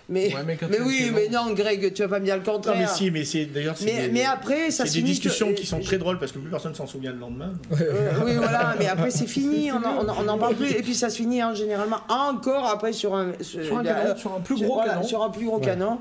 mais, 0.09 0.31
mais, 0.69 0.81
oui, 0.85 1.11
mais 1.15 1.29
non, 1.29 1.55
Greg, 1.55 1.95
tu 1.95 2.03
vas 2.03 2.09
pas 2.09 2.21
me 2.21 2.27
dire 2.27 2.37
le 2.37 2.43
contraire. 2.43 2.75
Non, 2.75 2.81
mais 2.83 2.87
si, 2.87 3.11
mais 3.11 3.25
c'est 3.25 3.47
d'ailleurs. 3.47 3.75
Mais, 3.83 4.11
mais, 4.13 4.25
après, 4.25 4.71
ça 4.71 4.85
C'est 4.85 5.01
des 5.01 5.03
discussions 5.03 5.55
qui 5.55 5.65
sont 5.65 5.81
très 5.81 5.97
drôles 5.97 6.19
parce 6.19 6.33
que 6.33 6.39
plus 6.39 6.51
personne 6.51 6.75
s'en 6.75 6.87
souvient 6.87 7.13
le 7.13 7.19
lendemain. 7.19 7.53
oui, 7.71 8.37
voilà, 8.37 8.75
mais 8.79 8.87
après, 8.87 9.11
c'est 9.11 9.27
fini, 9.27 9.71
on 9.73 10.25
n'en 10.25 10.39
parle 10.39 10.57
plus. 10.57 10.71
Et 10.73 10.83
puis, 10.83 10.95
ça 10.95 11.09
se 11.09 11.17
finit 11.17 11.41
hein, 11.41 11.55
généralement 11.55 12.01
encore 12.09 12.67
après 12.67 12.93
sur 12.93 13.15
un, 13.15 13.33
sur, 13.41 13.79
un, 13.79 13.85
canon, 13.85 14.17
sur 14.17 14.35
un 14.35 14.41
plus 14.41 14.63
gros 14.63 14.83
canon. 14.83 15.03
Sur 15.03 15.23
un 15.23 15.31
plus 15.31 15.47
gros 15.47 15.59
canon. 15.59 15.99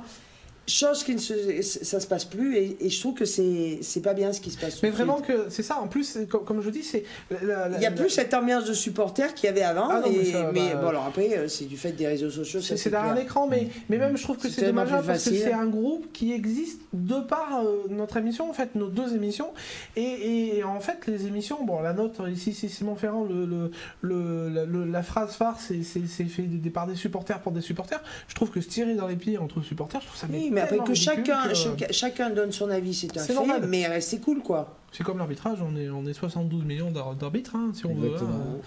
Chose 0.68 1.04
qui 1.04 1.14
ne 1.14 1.20
se, 1.20 1.62
ça 1.62 2.00
se 2.00 2.08
passe 2.08 2.26
plus 2.26 2.56
et, 2.58 2.90
je 2.90 3.00
trouve 3.00 3.14
que 3.14 3.26
c'est 3.26 3.80
c'est 3.82 4.02
pas 4.02 4.14
bien 4.14 4.32
ce 4.34 4.40
qui 4.40 4.52
se 4.52 4.58
passe. 4.58 4.82
Mais 4.82 4.90
vraiment 4.90 5.20
que 5.20 5.48
c'est 5.50 5.64
ça. 5.64 5.80
En 5.80 5.88
plus, 5.88 6.18
comme, 6.30 6.62
je 6.62 6.70
dis, 6.70 6.84
c'est 6.84 7.04
il 7.32 7.82
y 7.82 7.86
a 7.86 7.92
plus 7.92 8.10
cette 8.10 8.34
ambiance 8.34 8.66
de 8.66 8.74
supporters 8.74 9.34
qu'il 9.34 9.48
y 9.48 9.50
avait 9.50 9.64
avant. 9.64 9.90
Ah 9.90 10.02
mais, 10.04 10.32
bah, 10.54 10.82
bon 10.82 10.88
alors 10.88 11.06
après 11.06 11.38
euh, 11.38 11.48
c'est 11.48 11.66
du 11.66 11.78
fait 11.78 11.92
des 11.92 12.08
réseaux 12.08 12.30
sociaux. 12.30 12.62
C'est 12.62 12.90
derrière 12.90 13.14
un 13.14 13.18
écran, 13.18 13.48
mais 13.48 13.68
mais 13.90 13.98
même 13.98 14.18
je 14.18 14.24
trouve 14.24 14.38
que 14.38 14.50
c'est 14.50 14.66
dommageable 14.66 15.06
parce 15.06 15.30
que 15.30 15.36
c'est 15.36 15.54
un 15.54 15.68
groupe 15.68 16.12
qui 16.14 16.32
existe 16.32 16.82
de 16.94 17.20
par 17.20 17.62
euh, 17.64 17.86
notre 17.90 18.18
émission 18.18 18.50
en 18.50 18.54
fait 18.54 18.76
nos 18.76 18.88
deux 18.88 19.16
émissions 19.16 19.52
et, 19.96 20.58
et, 20.58 20.64
en 20.64 20.80
fait 20.80 21.08
les 21.08 21.28
émissions 21.28 21.64
bon 21.64 21.82
la 21.82 21.94
note 21.94 22.22
ici 22.32 22.54
c'est 22.54 22.68
Simon 22.68 22.96
Ferrand 22.96 23.26
le, 23.26 23.72
le, 24.02 24.86
la 24.86 25.04
phrase 25.04 25.34
phare 25.36 25.60
c'est 25.60 25.84
fait 25.84 26.44
par 26.74 26.88
des 26.88 26.96
supporters 26.96 27.40
pour 27.40 27.52
des 27.52 27.62
supporters. 27.62 28.02
Je 28.28 28.36
trouve 28.36 28.52
que 28.52 28.62
se 28.62 28.70
tirer 28.70 28.96
dans 28.96 29.08
les 29.08 29.16
pieds 29.16 29.38
entre 29.38 29.62
supporters, 29.62 30.02
je 30.02 30.08
trouve 30.08 30.20
ça 30.20 30.28
mais 30.54 30.62
après 30.62 30.80
que 30.80 30.94
chacun, 30.94 31.54
chacun 31.92 32.30
donne 32.30 32.52
son 32.52 32.70
avis, 32.70 32.94
c'est 32.94 33.18
un 33.18 33.24
fait, 33.24 33.34
normal. 33.34 33.66
mais 33.68 34.00
c'est 34.02 34.20
cool 34.20 34.42
quoi. 34.42 34.78
C'est 34.92 35.04
comme 35.04 35.18
l'arbitrage, 35.18 35.58
on 35.62 35.76
est, 35.76 35.90
on 35.90 36.06
est 36.06 36.14
72 36.14 36.64
millions 36.66 36.92
d'arbitres, 36.92 37.56
hein, 37.56 37.72
si 37.74 37.86
on 37.86 37.96
veut. 37.96 38.14
Hein. 38.16 38.62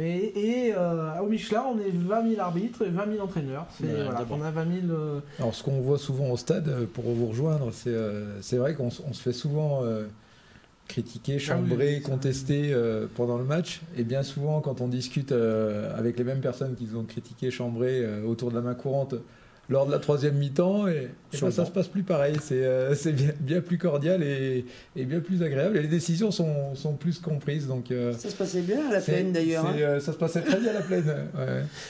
Et, 0.00 0.72
euh, 0.76 1.18
au 1.20 1.26
Michelin, 1.26 1.64
on 1.74 1.78
est 1.78 1.90
20 1.90 2.30
000 2.30 2.40
arbitres 2.40 2.82
et 2.82 2.90
20 2.90 3.12
000 3.12 3.24
entraîneurs. 3.24 3.66
voilà, 3.80 4.26
on 4.30 4.42
a 4.42 4.50
20 4.50 4.80
000. 4.86 4.92
Euh, 4.92 5.20
Alors, 5.38 5.54
ce 5.54 5.62
qu'on 5.62 5.80
voit 5.80 5.98
souvent 5.98 6.30
au 6.30 6.36
stade, 6.36 6.68
euh, 6.68 6.86
pour 6.86 7.04
vous 7.04 7.26
rejoindre, 7.26 7.70
c'est 7.72 8.56
vrai 8.56 8.74
qu'on 8.74 8.90
se 8.90 9.02
fait 9.12 9.32
souvent 9.32 9.82
critiquer, 10.86 11.34
ah 11.36 11.38
chambrer, 11.38 12.00
contester 12.00 12.74
pendant 13.14 13.38
le 13.38 13.44
match. 13.44 13.80
Et 13.96 14.04
bien 14.04 14.22
souvent, 14.22 14.60
quand 14.60 14.80
on 14.80 14.88
discute 14.88 15.32
avec 15.32 16.18
les 16.18 16.24
mêmes 16.24 16.40
personnes 16.40 16.74
qui 16.76 16.88
ont 16.94 17.04
critiqué, 17.04 17.50
chambré 17.50 18.06
autour 18.22 18.50
de 18.50 18.56
la 18.56 18.62
main 18.62 18.74
courante, 18.74 19.14
lors 19.68 19.86
de 19.86 19.92
la 19.92 19.98
troisième 19.98 20.36
mi-temps 20.36 20.88
et, 20.88 21.08
ben, 21.42 21.50
ça 21.50 21.66
se 21.66 21.70
passe 21.70 21.88
plus 21.88 22.02
pareil. 22.02 22.36
C'est 22.40 22.64
euh, 22.64 22.94
bien, 23.12 23.32
bien, 23.38 23.60
plus 23.60 23.76
cordial 23.76 24.22
et, 24.22 24.64
et, 24.96 25.04
bien 25.04 25.20
plus 25.20 25.42
agréable. 25.42 25.76
Et 25.76 25.82
les 25.82 25.88
décisions 25.88 26.30
sont, 26.30 26.74
sont 26.74 26.94
plus 26.94 27.18
comprises. 27.18 27.66
Donc, 27.66 27.90
euh, 27.90 28.14
ça 28.14 28.30
se 28.30 28.34
passait 28.34 28.62
bien 28.62 28.88
à 28.88 28.92
la 28.94 29.00
plaine 29.00 29.32
d'ailleurs. 29.32 29.66
Hein. 29.66 29.74
Euh, 29.78 30.00
ça 30.00 30.12
se 30.12 30.16
passait 30.16 30.40
très 30.40 30.58
bien 30.58 30.70
à 30.70 30.74
la 30.74 30.80
plaine. 30.80 31.04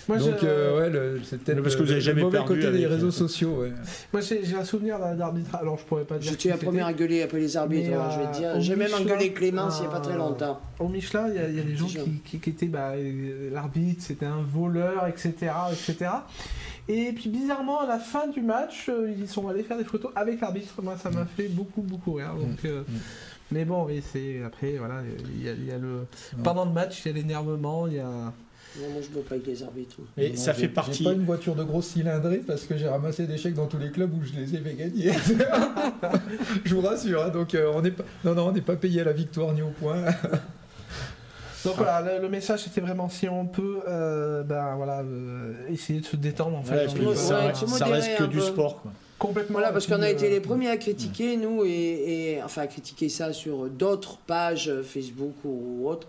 Ouais. 0.09 0.19
donc 0.19 0.43
ouais, 0.43 1.21
c'est 1.23 1.41
peut-être 1.41 1.63
parce 1.63 1.77
que 1.77 1.83
vous 1.83 1.93
avez 1.93 2.01
jamais 2.01 2.23
mauvais 2.23 2.41
côté 2.45 2.71
des 2.73 2.87
réseaux 2.87 3.13
sociaux. 3.13 3.65
Moi 4.13 4.23
j'ai 4.23 4.55
un 4.57 4.65
souvenir 4.65 4.99
d'arbitrage. 4.99 5.61
Alors 5.61 5.79
je 5.79 5.85
pourrais 5.85 6.05
pas 6.05 6.19
dire. 6.19 6.33
J'étais 6.33 6.49
la 6.49 6.57
première 6.57 6.87
à 6.87 6.93
gueuler 6.93 7.23
après 7.23 7.39
les 7.39 7.57
arbitres. 7.57 7.91
Hein, 7.93 8.11
je 8.11 8.21
vais 8.21 8.39
dire. 8.39 8.61
J'ai 8.61 8.77
même 8.77 8.93
engueulé 8.95 9.33
Clément 9.33 9.69
il 9.77 9.81
n'y 9.81 9.87
a 9.87 9.91
pas 9.91 10.01
très 10.01 10.17
longtemps. 10.17 10.61
Au 10.81 10.89
Michelin, 10.89 11.29
il 11.29 11.57
y, 11.57 11.61
a 11.61 11.63
des 11.63 11.77
gens 11.77 11.87
qui, 11.87 12.39
qui, 12.39 12.51
étaient 12.51 12.67
bah, 12.67 12.93
l'arbitre, 13.53 14.03
c'était 14.03 14.27
un 14.27 14.43
voleur, 14.43 15.07
etc., 15.07 15.35
etc. 15.73 16.11
Et 16.89 17.13
puis 17.13 17.29
bizarrement, 17.29 17.81
à 17.81 17.87
la 17.87 17.99
fin 17.99 18.29
du 18.29 18.41
match, 18.41 18.89
euh, 18.89 19.13
ils 19.17 19.29
sont 19.29 19.47
allés 19.49 19.63
faire 19.63 19.77
des 19.77 19.85
photos 19.85 20.11
avec 20.17 20.41
l'arbitre. 20.41 20.81
Moi, 20.83 20.97
ça 20.97 21.11
m'a 21.11 21.25
mm. 21.25 21.29
fait 21.37 21.49
beaucoup, 21.49 21.83
beaucoup 21.83 22.15
rire. 22.15 22.35
Donc, 22.35 22.65
mm. 22.65 22.67
euh, 22.67 22.81
mm. 22.81 22.99
Mais 23.51 23.65
bon, 23.65 23.85
oui, 23.85 24.03
c'est 24.13 24.43
après, 24.43 24.77
voilà, 24.79 25.03
il 25.35 25.43
y, 25.43 25.71
a, 25.71 25.79
le 25.79 26.07
pendant 26.45 26.67
le 26.67 26.73
match, 26.73 27.03
il 27.05 27.09
y 27.09 27.11
a 27.11 27.15
l'énervement, 27.15 27.87
il 27.87 27.95
y 27.95 27.99
a. 27.99 28.33
Non, 28.79 28.91
moi 28.93 29.01
je 29.01 29.17
ne 29.17 29.23
pas 29.23 29.35
avec 29.35 29.47
les 29.47 29.63
arbitres. 29.63 29.97
Mais 30.17 30.37
ça 30.37 30.53
fait 30.53 30.69
partie. 30.69 31.03
pas 31.03 31.13
une 31.13 31.25
voiture 31.25 31.55
de 31.55 31.65
grosse 31.65 31.87
cylindrée 31.87 32.43
parce 32.47 32.65
que 32.65 32.77
j'ai 32.77 32.87
ramassé 32.87 33.27
des 33.27 33.39
chèques 33.39 33.55
dans 33.55 33.67
tous 33.67 33.79
les 33.79 33.91
clubs 33.91 34.13
où 34.13 34.23
je 34.23 34.39
les 34.39 34.55
ai 34.55 34.59
fait 34.59 34.75
gagner. 34.75 35.13
je 36.65 36.75
vous 36.75 36.83
rassure. 36.83 37.25
Hein, 37.25 37.31
donc 37.31 37.55
euh, 37.55 37.73
on 37.75 37.81
n'est 37.81 37.91
pas, 37.91 38.05
non, 38.25 38.35
non, 38.35 38.49
on 38.49 38.53
n'est 38.53 38.61
pas 38.61 38.77
payé 38.77 39.01
à 39.01 39.05
la 39.05 39.15
victoire 39.15 39.55
ni 39.55 39.63
au 39.63 39.71
point. 39.71 40.05
Donc 41.65 41.77
voilà, 41.77 42.19
le, 42.19 42.29
message 42.29 42.65
c'était 42.65 42.81
vraiment 42.81 43.09
si 43.09 43.29
on 43.29 43.47
peut, 43.47 43.81
euh, 43.89 44.43
ben 44.43 44.77
voilà, 44.77 45.01
euh, 45.01 45.55
essayer 45.69 46.01
de 46.01 46.05
se 46.05 46.17
détendre 46.17 46.57
en 46.57 46.63
fait. 46.63 46.89
ça, 47.17 47.87
reste 47.87 48.17
que 48.17 48.25
du 48.25 48.41
sport 48.41 48.83
quoi. 48.83 48.93
Complètement. 49.19 49.55
Voilà, 49.59 49.73
parce 49.73 49.89
qu'on 49.89 50.01
a 50.01 50.09
été 50.09 50.31
les 50.31 50.39
premiers 50.39 50.69
à 50.71 50.77
critiquer, 50.77 51.37
nous, 51.37 51.65
et, 51.65 52.41
enfin 52.45 52.63
à 52.63 52.67
critiquer 52.69 53.09
ça 53.09 53.33
sur 53.33 53.69
d'autres 53.69 54.19
pages 54.19 54.73
Facebook 54.85 55.35
ou 55.45 55.89
autres. 55.89 56.07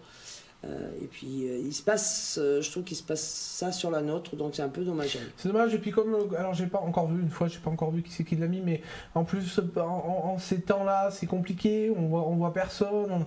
Euh, 0.66 0.92
et 1.02 1.06
puis 1.06 1.48
il 1.48 1.74
se 1.74 1.82
passe, 1.82 2.34
je 2.38 2.70
trouve 2.70 2.84
qu'il 2.84 2.98
se 2.98 3.04
passe 3.04 3.24
ça 3.24 3.72
sur 3.72 3.90
la 3.90 4.02
nôtre, 4.02 4.36
donc 4.36 4.54
c'est 4.54 4.62
un 4.62 4.70
peu 4.70 4.84
dommage. 4.84 5.18
C'est 5.38 5.48
dommage, 5.48 5.74
et 5.74 5.80
puis 5.80 5.90
comme, 5.90 6.16
alors 6.38 6.54
j'ai 6.54 6.68
pas 6.68 6.80
encore 6.80 7.08
vu, 7.08 7.20
une 7.20 7.30
fois, 7.30 7.48
j'ai 7.48 7.60
pas 7.60 7.72
encore 7.72 7.90
vu 7.90 8.04
qui 8.04 8.12
c'est 8.12 8.24
qui 8.24 8.36
l'a 8.36 8.48
mis, 8.48 8.62
mais 8.62 8.84
en 9.16 9.24
plus, 9.24 9.60
en, 9.78 10.38
ces 10.38 10.62
temps-là, 10.62 11.10
c'est 11.12 11.26
compliqué, 11.26 11.92
on 11.96 12.08
voit, 12.08 12.28
on 12.28 12.36
voit 12.36 12.54
personne. 12.54 13.26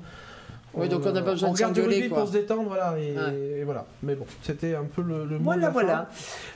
Oui, 0.74 0.88
donc 0.88 1.02
on 1.04 1.12
n'a 1.12 1.22
pas 1.22 1.32
besoin 1.32 1.52
de 1.52 1.56
s'engueuler. 1.56 2.08
pour 2.08 2.26
se 2.26 2.32
détendre, 2.32 2.68
voilà. 2.68 2.96
Et, 2.98 3.62
voilà. 3.64 3.86
Mais 4.02 4.14
bon, 4.14 4.26
c'était 4.42 4.74
un 4.74 4.84
peu 4.84 5.02
le, 5.02 5.24
le 5.24 5.38
mot 5.38 5.44
Voilà, 5.44 5.70
voilà. 5.70 6.08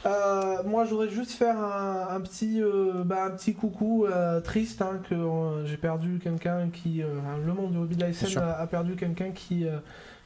Euh, 0.06 0.62
moi, 0.64 0.84
je 0.84 0.90
voudrais 0.90 1.10
juste 1.10 1.32
faire 1.32 1.58
un, 1.58 2.20
petit, 2.20 2.62
euh, 2.62 3.02
bah, 3.04 3.24
un 3.24 3.30
petit 3.30 3.54
coucou 3.54 4.06
euh, 4.06 4.40
triste 4.40 4.82
hein, 4.82 5.00
que 5.08 5.16
j'ai 5.64 5.76
perdu 5.76 6.18
quelqu'un 6.22 6.68
qui. 6.72 7.02
le 7.44 7.52
monde 7.52 7.72
du 7.72 7.78
hobby 7.78 7.96
de 7.96 8.04
la 8.04 8.58
a, 8.58 8.66
perdu 8.66 8.96
quelqu'un 8.96 9.30
qui, 9.30 9.66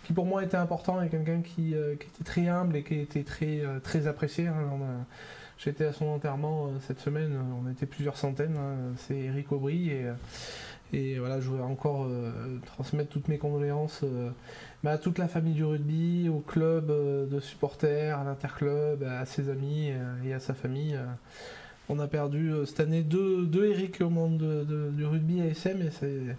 qui, 0.04 0.12
pour 0.12 0.26
moi, 0.26 0.44
était 0.44 0.56
important 0.56 1.02
et 1.02 1.08
quelqu'un 1.08 1.40
qui, 1.40 1.74
qui, 1.74 1.74
était 1.74 2.24
très 2.24 2.48
humble 2.48 2.76
et 2.76 2.82
qui 2.82 3.00
était 3.00 3.24
très, 3.24 3.62
très 3.82 4.06
apprécié. 4.06 4.46
Hein. 4.46 4.54
J'étais 5.58 5.84
à 5.84 5.92
son 5.92 6.06
enterrement 6.06 6.70
cette 6.86 7.00
semaine, 7.00 7.38
on 7.62 7.70
était 7.70 7.84
plusieurs 7.86 8.16
centaines. 8.16 8.56
Hein. 8.56 8.94
C'est 8.96 9.18
Eric 9.18 9.50
Aubry 9.52 9.90
et. 9.90 10.06
Et 10.92 11.18
voilà, 11.18 11.40
je 11.40 11.48
voudrais 11.48 11.66
encore 11.66 12.06
euh, 12.08 12.32
transmettre 12.66 13.10
toutes 13.10 13.28
mes 13.28 13.38
condoléances 13.38 14.00
euh, 14.02 14.30
bah, 14.82 14.92
à 14.92 14.98
toute 14.98 15.18
la 15.18 15.28
famille 15.28 15.54
du 15.54 15.64
rugby, 15.64 16.28
au 16.28 16.40
club 16.40 16.90
euh, 16.90 17.26
de 17.26 17.38
supporters, 17.38 18.18
à 18.18 18.24
l'interclub, 18.24 19.04
à 19.04 19.24
ses 19.24 19.50
amis 19.50 19.92
et 20.24 20.32
à 20.32 20.40
sa 20.40 20.54
famille. 20.54 20.98
On 21.88 21.98
a 21.98 22.06
perdu 22.06 22.52
cette 22.66 22.80
année 22.80 23.02
deux, 23.02 23.46
deux 23.46 23.66
Eric 23.66 24.00
au 24.00 24.10
monde 24.10 24.38
du 24.96 25.04
rugby 25.04 25.42
ASM 25.42 25.82
et 25.82 25.90
c'est. 25.90 26.36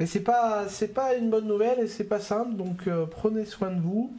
Et 0.00 0.06
c'est 0.06 0.20
pas, 0.20 0.66
pas 0.94 1.14
une 1.16 1.28
bonne 1.28 1.48
nouvelle 1.48 1.80
et 1.80 1.88
c'est 1.88 2.04
pas 2.04 2.20
simple, 2.20 2.54
donc 2.54 2.88
prenez 3.10 3.44
soin 3.44 3.72
de 3.72 3.80
vous. 3.80 4.16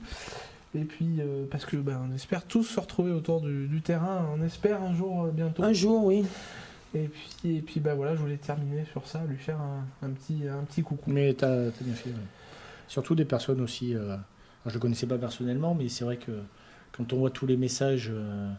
Et 0.75 0.83
puis, 0.83 1.19
parce 1.49 1.65
que 1.65 1.77
ben, 1.77 2.05
on 2.09 2.13
espère 2.13 2.43
tous 2.43 2.63
se 2.63 2.79
retrouver 2.79 3.11
autour 3.11 3.41
du, 3.41 3.81
terrain, 3.81 4.29
on 4.37 4.43
espère 4.45 4.81
un 4.81 4.93
jour 4.93 5.27
bientôt. 5.27 5.63
Un 5.63 5.73
jour, 5.73 6.05
oui. 6.05 6.25
Et 6.95 7.07
puis, 7.07 7.57
et 7.57 7.61
puis 7.61 7.79
bah 7.79 7.93
voilà, 7.93 8.15
je 8.15 8.19
voulais 8.19 8.37
terminer 8.37 8.83
sur 8.85 9.05
ça, 9.05 9.23
lui 9.27 9.37
faire 9.37 9.59
un, 10.01 10.09
petit, 10.09 10.47
un 10.47 10.63
petit 10.63 10.81
coucou. 10.81 11.11
Mais 11.11 11.33
tu 11.35 11.45
as, 11.45 11.69
bien 11.81 11.93
fait. 11.93 12.09
Surtout 12.87 13.13
des 13.15 13.25
personnes 13.25 13.61
aussi. 13.61 13.95
Euh, 13.95 14.15
je 14.65 14.69
ne 14.69 14.73
le 14.73 14.79
connaissais 14.79 15.07
pas 15.07 15.17
personnellement, 15.17 15.75
mais 15.75 15.87
c'est 15.89 16.03
vrai 16.03 16.17
que 16.17 16.31
quand 16.91 17.13
on 17.13 17.17
voit 17.17 17.29
tous 17.29 17.45
les 17.45 17.57
messages, 17.57 18.09
euh, 18.11 18.49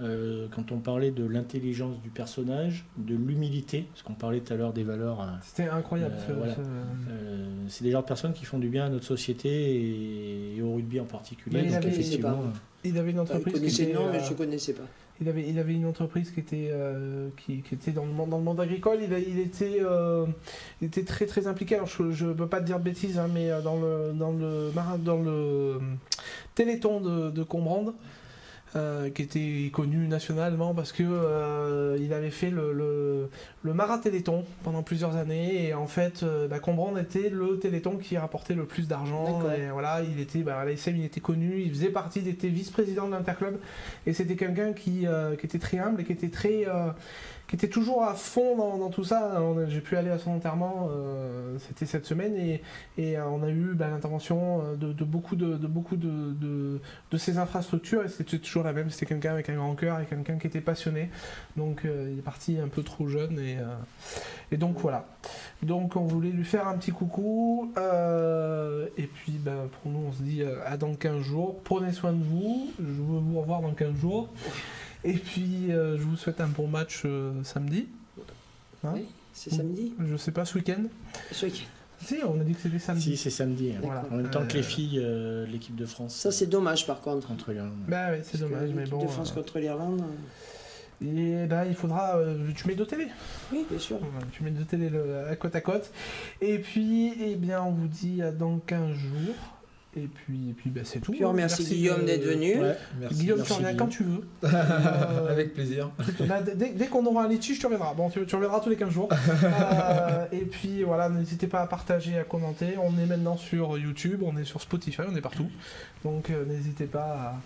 euh, 0.00 0.46
quand 0.54 0.72
on 0.72 0.78
parlait 0.78 1.10
de 1.10 1.26
l'intelligence 1.26 2.00
du 2.00 2.08
personnage, 2.08 2.86
de 2.96 3.14
l'humilité, 3.14 3.86
parce 3.90 4.02
qu'on 4.02 4.14
parlait 4.14 4.40
tout 4.40 4.54
à 4.54 4.56
l'heure 4.56 4.72
des 4.72 4.84
valeurs. 4.84 5.28
C'était 5.42 5.68
incroyable. 5.68 6.16
c'est 7.68 7.84
des 7.84 7.90
genres 7.90 8.02
de 8.02 8.08
personnes 8.08 8.32
qui 8.32 8.46
font 8.46 8.58
du 8.58 8.68
bien 8.68 8.86
à 8.86 8.88
notre 8.88 9.04
société 9.04 10.56
et, 10.56 10.62
au 10.62 10.74
rugby 10.74 11.00
en 11.00 11.04
particulier. 11.04 11.64
il, 11.66 11.74
avait, 11.74 11.92
il 12.84 12.98
avait 12.98 13.10
une 13.10 13.20
entreprise. 13.20 13.52
Je 13.54 13.58
connaissais 13.58 13.94
mais 14.10 14.24
je 14.24 14.30
ne 14.30 14.38
connaissais 14.38 14.72
pas. 14.72 14.84
Il 15.20 15.28
avait, 15.28 15.74
une 15.74 15.86
entreprise 15.86 16.30
qui 16.30 16.38
était, 16.38 16.68
euh, 16.70 17.28
dans, 17.92 18.04
le 18.04 18.12
monde, 18.12 18.60
agricole. 18.60 19.00
Il, 19.02 19.12
euh, 19.12 20.26
était 20.80 21.02
très 21.02 21.26
très 21.26 21.48
impliqué. 21.48 21.80
Je 21.86 22.26
ne 22.26 22.32
peux 22.32 22.46
pas 22.46 22.60
te 22.60 22.66
dire 22.66 22.78
de 22.78 22.84
bêtises, 22.84 23.18
hein, 23.18 23.28
mais 23.32 23.50
euh, 23.50 23.60
dans 23.60 23.80
le, 23.80 24.12
dans 24.12 24.30
le, 24.30 24.70
dans 24.98 25.80
téléthon 26.54 27.00
de, 27.00 27.30
de 27.30 27.42
Combrande, 27.42 27.94
euh, 28.76 29.08
qui 29.08 29.22
était 29.22 29.70
connu 29.72 30.06
nationalement 30.08 30.74
parce 30.74 30.92
que 30.92 31.02
euh, 31.02 31.96
il 32.00 32.12
avait 32.12 32.30
fait 32.30 32.50
le, 32.50 32.74
le, 32.74 33.30
le 33.62 33.74
Téléthon 34.02 34.44
pendant 34.62 34.82
plusieurs 34.82 35.16
années 35.16 35.68
et 35.68 35.72
en 35.72 35.86
fait 35.86 36.22
euh, 36.22 36.48
bah, 36.48 36.58
Combrand 36.58 36.94
était 36.98 37.30
le 37.30 37.58
Téléthon 37.58 37.96
qui 37.96 38.18
rapportait 38.18 38.52
le 38.52 38.66
plus 38.66 38.86
d'argent 38.86 39.40
et 39.50 39.70
voilà 39.70 40.02
il 40.02 40.20
était 40.20 40.40
bah, 40.40 40.58
à 40.60 40.70
il 40.70 41.04
était 41.04 41.20
connu 41.20 41.62
il 41.62 41.70
faisait 41.70 41.88
partie 41.88 42.20
il 42.20 42.28
était 42.28 42.48
vice-président 42.48 43.06
de 43.06 43.12
l'Interclub 43.12 43.56
et 44.06 44.12
c'était 44.12 44.36
quelqu'un 44.36 44.74
qui, 44.74 45.06
qui 45.40 45.46
était 45.46 45.58
très 45.58 45.78
humble 45.78 46.02
et 46.02 46.04
qui 46.04 46.12
était 46.12 46.28
très 46.28 46.66
qui 47.48 47.56
était 47.56 47.68
toujours 47.68 48.04
à 48.04 48.12
fond 48.12 48.56
dans, 48.56 48.90
tout 48.90 49.04
ça. 49.04 49.40
J'ai 49.68 49.80
pu 49.80 49.96
aller 49.96 50.10
à 50.10 50.18
son 50.18 50.32
enterrement, 50.32 50.90
euh, 50.90 51.56
c'était 51.66 51.86
cette 51.86 52.04
semaine, 52.04 52.36
et, 52.36 52.60
euh, 52.98 53.24
on 53.24 53.42
a 53.42 53.48
eu 53.48 53.72
bah, 53.74 53.88
l'intervention 53.88 54.62
euh, 54.62 54.76
de, 54.76 55.04
beaucoup 55.04 55.34
de, 55.34 55.56
beaucoup 55.56 55.96
de, 55.96 56.78
de, 57.10 57.18
ces 57.18 57.38
infrastructures, 57.38 58.04
et 58.04 58.08
c'était 58.08 58.38
toujours 58.38 58.64
la 58.64 58.74
même. 58.74 58.90
C'était 58.90 59.06
quelqu'un 59.06 59.32
avec 59.32 59.48
un 59.48 59.56
grand 59.56 59.74
cœur 59.74 59.98
et 59.98 60.04
quelqu'un 60.04 60.36
qui 60.36 60.46
était 60.46 60.60
passionné. 60.60 61.08
Donc 61.56 61.80
il 61.84 62.18
est 62.18 62.22
parti 62.22 62.58
un 62.58 62.68
peu 62.68 62.82
trop 62.82 63.08
jeune, 63.08 63.38
et, 63.38 63.56
et, 64.52 64.58
donc 64.58 64.78
voilà. 64.78 65.06
Donc 65.62 65.96
on 65.96 66.04
voulait 66.04 66.30
lui 66.30 66.44
faire 66.44 66.68
un 66.68 66.76
petit 66.76 66.92
coucou, 66.92 67.72
et 68.98 69.06
puis 69.06 69.32
bah, 69.38 69.64
pour 69.80 69.90
nous 69.90 70.06
on 70.08 70.12
se 70.12 70.22
dit 70.22 70.42
à 70.66 70.76
dans 70.76 70.94
15 70.94 71.22
jours. 71.22 71.56
Prenez 71.64 71.92
soin 71.92 72.12
de 72.12 72.22
vous, 72.22 72.70
je 72.78 72.84
veux 72.84 73.20
vous 73.20 73.40
revoir 73.40 73.62
dans 73.62 73.72
15 73.72 73.96
jours. 73.96 74.28
Et 75.04 75.14
puis, 75.14 75.70
euh, 75.72 75.96
je 75.96 76.02
vous 76.02 76.16
souhaite 76.16 76.40
un 76.40 76.48
bon 76.48 76.66
match 76.66 77.02
euh, 77.04 77.32
samedi. 77.44 77.86
Hein 78.84 78.92
oui, 78.94 79.06
c'est 79.32 79.50
samedi 79.50 79.94
Je 80.06 80.16
sais 80.16 80.32
pas, 80.32 80.44
ce 80.44 80.56
week-end 80.58 80.82
Ce 81.32 81.46
week-end. 81.46 81.64
Si, 82.04 82.16
on 82.24 82.40
a 82.40 82.44
dit 82.44 82.54
que 82.54 82.60
c'était 82.60 82.78
samedi. 82.78 83.02
Si, 83.02 83.16
c'est 83.16 83.30
samedi. 83.30 83.72
Hein. 83.72 84.02
En 84.10 84.16
même 84.16 84.30
temps 84.30 84.46
que 84.46 84.52
les 84.54 84.60
euh, 84.60 84.62
filles, 84.62 85.06
l'équipe 85.50 85.74
de 85.74 85.86
France. 85.86 86.14
Ça, 86.14 86.30
c'est 86.30 86.46
dommage 86.46 86.86
par 86.86 87.00
contre. 87.00 87.26
Contre 87.26 87.50
l'Irlande. 87.52 87.72
Bah 87.88 88.08
oui, 88.12 88.18
c'est 88.22 88.38
dommage, 88.38 88.70
mais 88.74 88.84
bon. 88.86 88.96
L'équipe 88.98 89.08
de 89.08 89.12
France 89.12 89.32
contre 89.32 89.58
l'Irlande. 89.58 90.02
Et 91.00 91.46
ben, 91.46 91.64
il 91.64 91.74
faudra. 91.74 92.16
euh, 92.16 92.50
tu 92.56 92.66
mets 92.66 92.74
deux 92.74 92.86
télé. 92.86 93.06
Oui, 93.52 93.64
bien 93.70 93.78
sûr. 93.78 93.98
Tu 94.32 94.42
mets 94.42 94.50
deux 94.50 94.64
télé 94.64 94.90
le- 94.90 95.26
à 95.28 95.36
côte 95.36 95.54
à 95.56 95.60
côte. 95.60 95.90
Et 96.40 96.58
puis, 96.58 97.14
eh 97.20 97.36
bien, 97.36 97.62
on 97.62 97.70
vous 97.70 97.86
dit 97.88 98.20
à 98.22 98.30
dans 98.32 98.58
15 98.58 98.94
jours. 98.96 99.34
Et 100.04 100.08
puis, 100.08 100.50
et 100.50 100.52
puis 100.52 100.70
ben, 100.70 100.84
c'est 100.84 101.00
tout. 101.00 101.12
Puis 101.12 101.24
on 101.24 101.30
remercie 101.30 101.64
Guillaume 101.64 102.02
de- 102.02 102.06
d'être 102.06 102.24
venu. 102.24 102.60
Ouais. 102.60 102.76
Merci. 103.00 103.16
Guillaume, 103.18 103.38
Merci, 103.38 103.52
tu 103.52 103.58
reviens 103.58 103.74
quand 103.76 103.86
tu 103.88 104.02
veux. 104.04 104.20
Euh, 104.44 105.30
Avec 105.32 105.54
plaisir. 105.54 105.90
bah, 106.28 106.40
dès 106.42 106.70
dès 106.70 106.86
qu'on 106.86 107.04
aura 107.06 107.24
un 107.24 107.28
litige, 107.28 107.58
tu 107.58 107.66
reviendras. 107.66 107.94
Bon, 107.94 108.08
tu, 108.10 108.24
tu 108.26 108.34
reviendras 108.34 108.60
tous 108.60 108.70
les 108.70 108.76
15 108.76 108.90
jours. 108.90 109.08
Euh, 109.44 110.24
et 110.32 110.40
puis 110.44 110.82
voilà, 110.82 111.08
n'hésitez 111.08 111.46
pas 111.46 111.60
à 111.62 111.66
partager, 111.66 112.18
à 112.18 112.24
commenter. 112.24 112.74
On 112.82 112.98
est 112.98 113.06
maintenant 113.06 113.36
sur 113.36 113.76
YouTube, 113.78 114.22
on 114.24 114.36
est 114.36 114.44
sur 114.44 114.60
Spotify, 114.60 115.02
on 115.10 115.16
est 115.16 115.20
partout. 115.20 115.48
Donc 116.04 116.30
euh, 116.30 116.44
n'hésitez 116.44 116.86
pas 116.86 117.40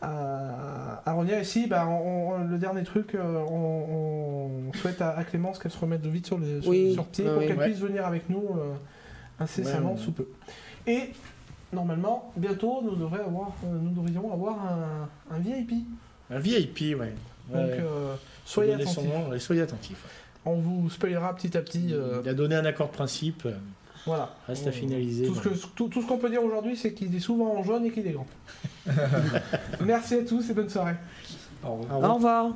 à, 0.00 0.06
à, 0.06 1.02
à 1.06 1.12
revenir 1.12 1.38
ici. 1.40 1.66
Bah, 1.66 1.86
on- 1.88 2.32
on- 2.34 2.44
le 2.44 2.58
dernier 2.58 2.84
truc, 2.84 3.16
on, 3.18 4.68
on 4.70 4.72
souhaite 4.74 5.00
à, 5.02 5.10
à 5.16 5.24
Clémence 5.24 5.58
qu'elle 5.58 5.72
se 5.72 5.78
remette 5.78 6.06
vite 6.06 6.26
sur, 6.26 6.38
les, 6.38 6.60
sur, 6.62 6.70
Oui, 6.70 6.92
sur 6.94 7.04
pied 7.06 7.24
pour 7.24 7.38
oui. 7.38 7.46
qu'elle 7.46 7.58
Ouais. 7.58 7.66
puisse 7.70 7.80
venir 7.80 8.06
avec 8.06 8.28
nous 8.30 8.44
euh, 8.56 8.72
incessamment 9.38 9.92
Ouais, 9.92 9.98
ouais. 9.98 10.04
sous 10.04 10.12
peu. 10.12 10.26
Et 10.86 11.10
normalement, 11.72 12.32
bientôt, 12.36 12.80
nous, 12.82 12.96
devrions 12.96 13.26
avoir, 13.26 13.52
euh, 13.64 13.78
nous 13.80 13.90
devrions 13.90 14.32
avoir 14.32 14.56
un, 14.66 15.08
un 15.34 15.38
VIP. 15.38 15.72
Un 16.30 16.38
VIP, 16.38 16.96
ouais. 16.98 17.14
Donc 17.52 17.56
Ouais. 17.66 17.78
euh, 17.80 18.14
soyez 18.44 18.74
attentifs. 18.74 19.04
nom, 19.04 19.38
soyez 19.38 19.62
attentifs. 19.62 20.04
On 20.44 20.54
vous 20.54 20.88
spoilera 20.90 21.34
petit 21.34 21.56
à 21.56 21.62
petit. 21.62 21.88
euh, 21.92 22.20
Il 22.24 22.28
a 22.28 22.34
donné 22.34 22.54
un 22.54 22.64
accord 22.64 22.88
de 22.88 22.92
principe. 22.92 23.46
voilà. 24.06 24.34
Reste 24.46 24.66
On- 24.66 24.68
à 24.68 24.72
finaliser. 24.72 25.26
Tout 25.26 25.34
ce 25.34 25.40
que- 25.40 25.66
tout- 25.74 25.88
tout 25.88 26.00
ce 26.02 26.06
qu'on 26.06 26.18
peut 26.18 26.30
dire 26.30 26.42
aujourd'hui, 26.44 26.76
c'est 26.76 26.92
qu'il 26.94 27.14
est 27.14 27.20
souvent 27.20 27.56
en 27.58 27.62
jaune 27.62 27.84
et 27.86 27.90
qu'il 27.90 28.06
est 28.06 28.12
grand. 28.12 28.26
Merci 29.84 30.14
à 30.14 30.24
tous 30.24 30.48
et 30.50 30.54
bonne 30.54 30.68
soirée. 30.70 30.94
Au 31.64 31.72
revoir. 31.74 31.90
Au 31.92 31.94
revoir. 31.96 32.10
Au 32.10 32.14
revoir. 32.14 32.54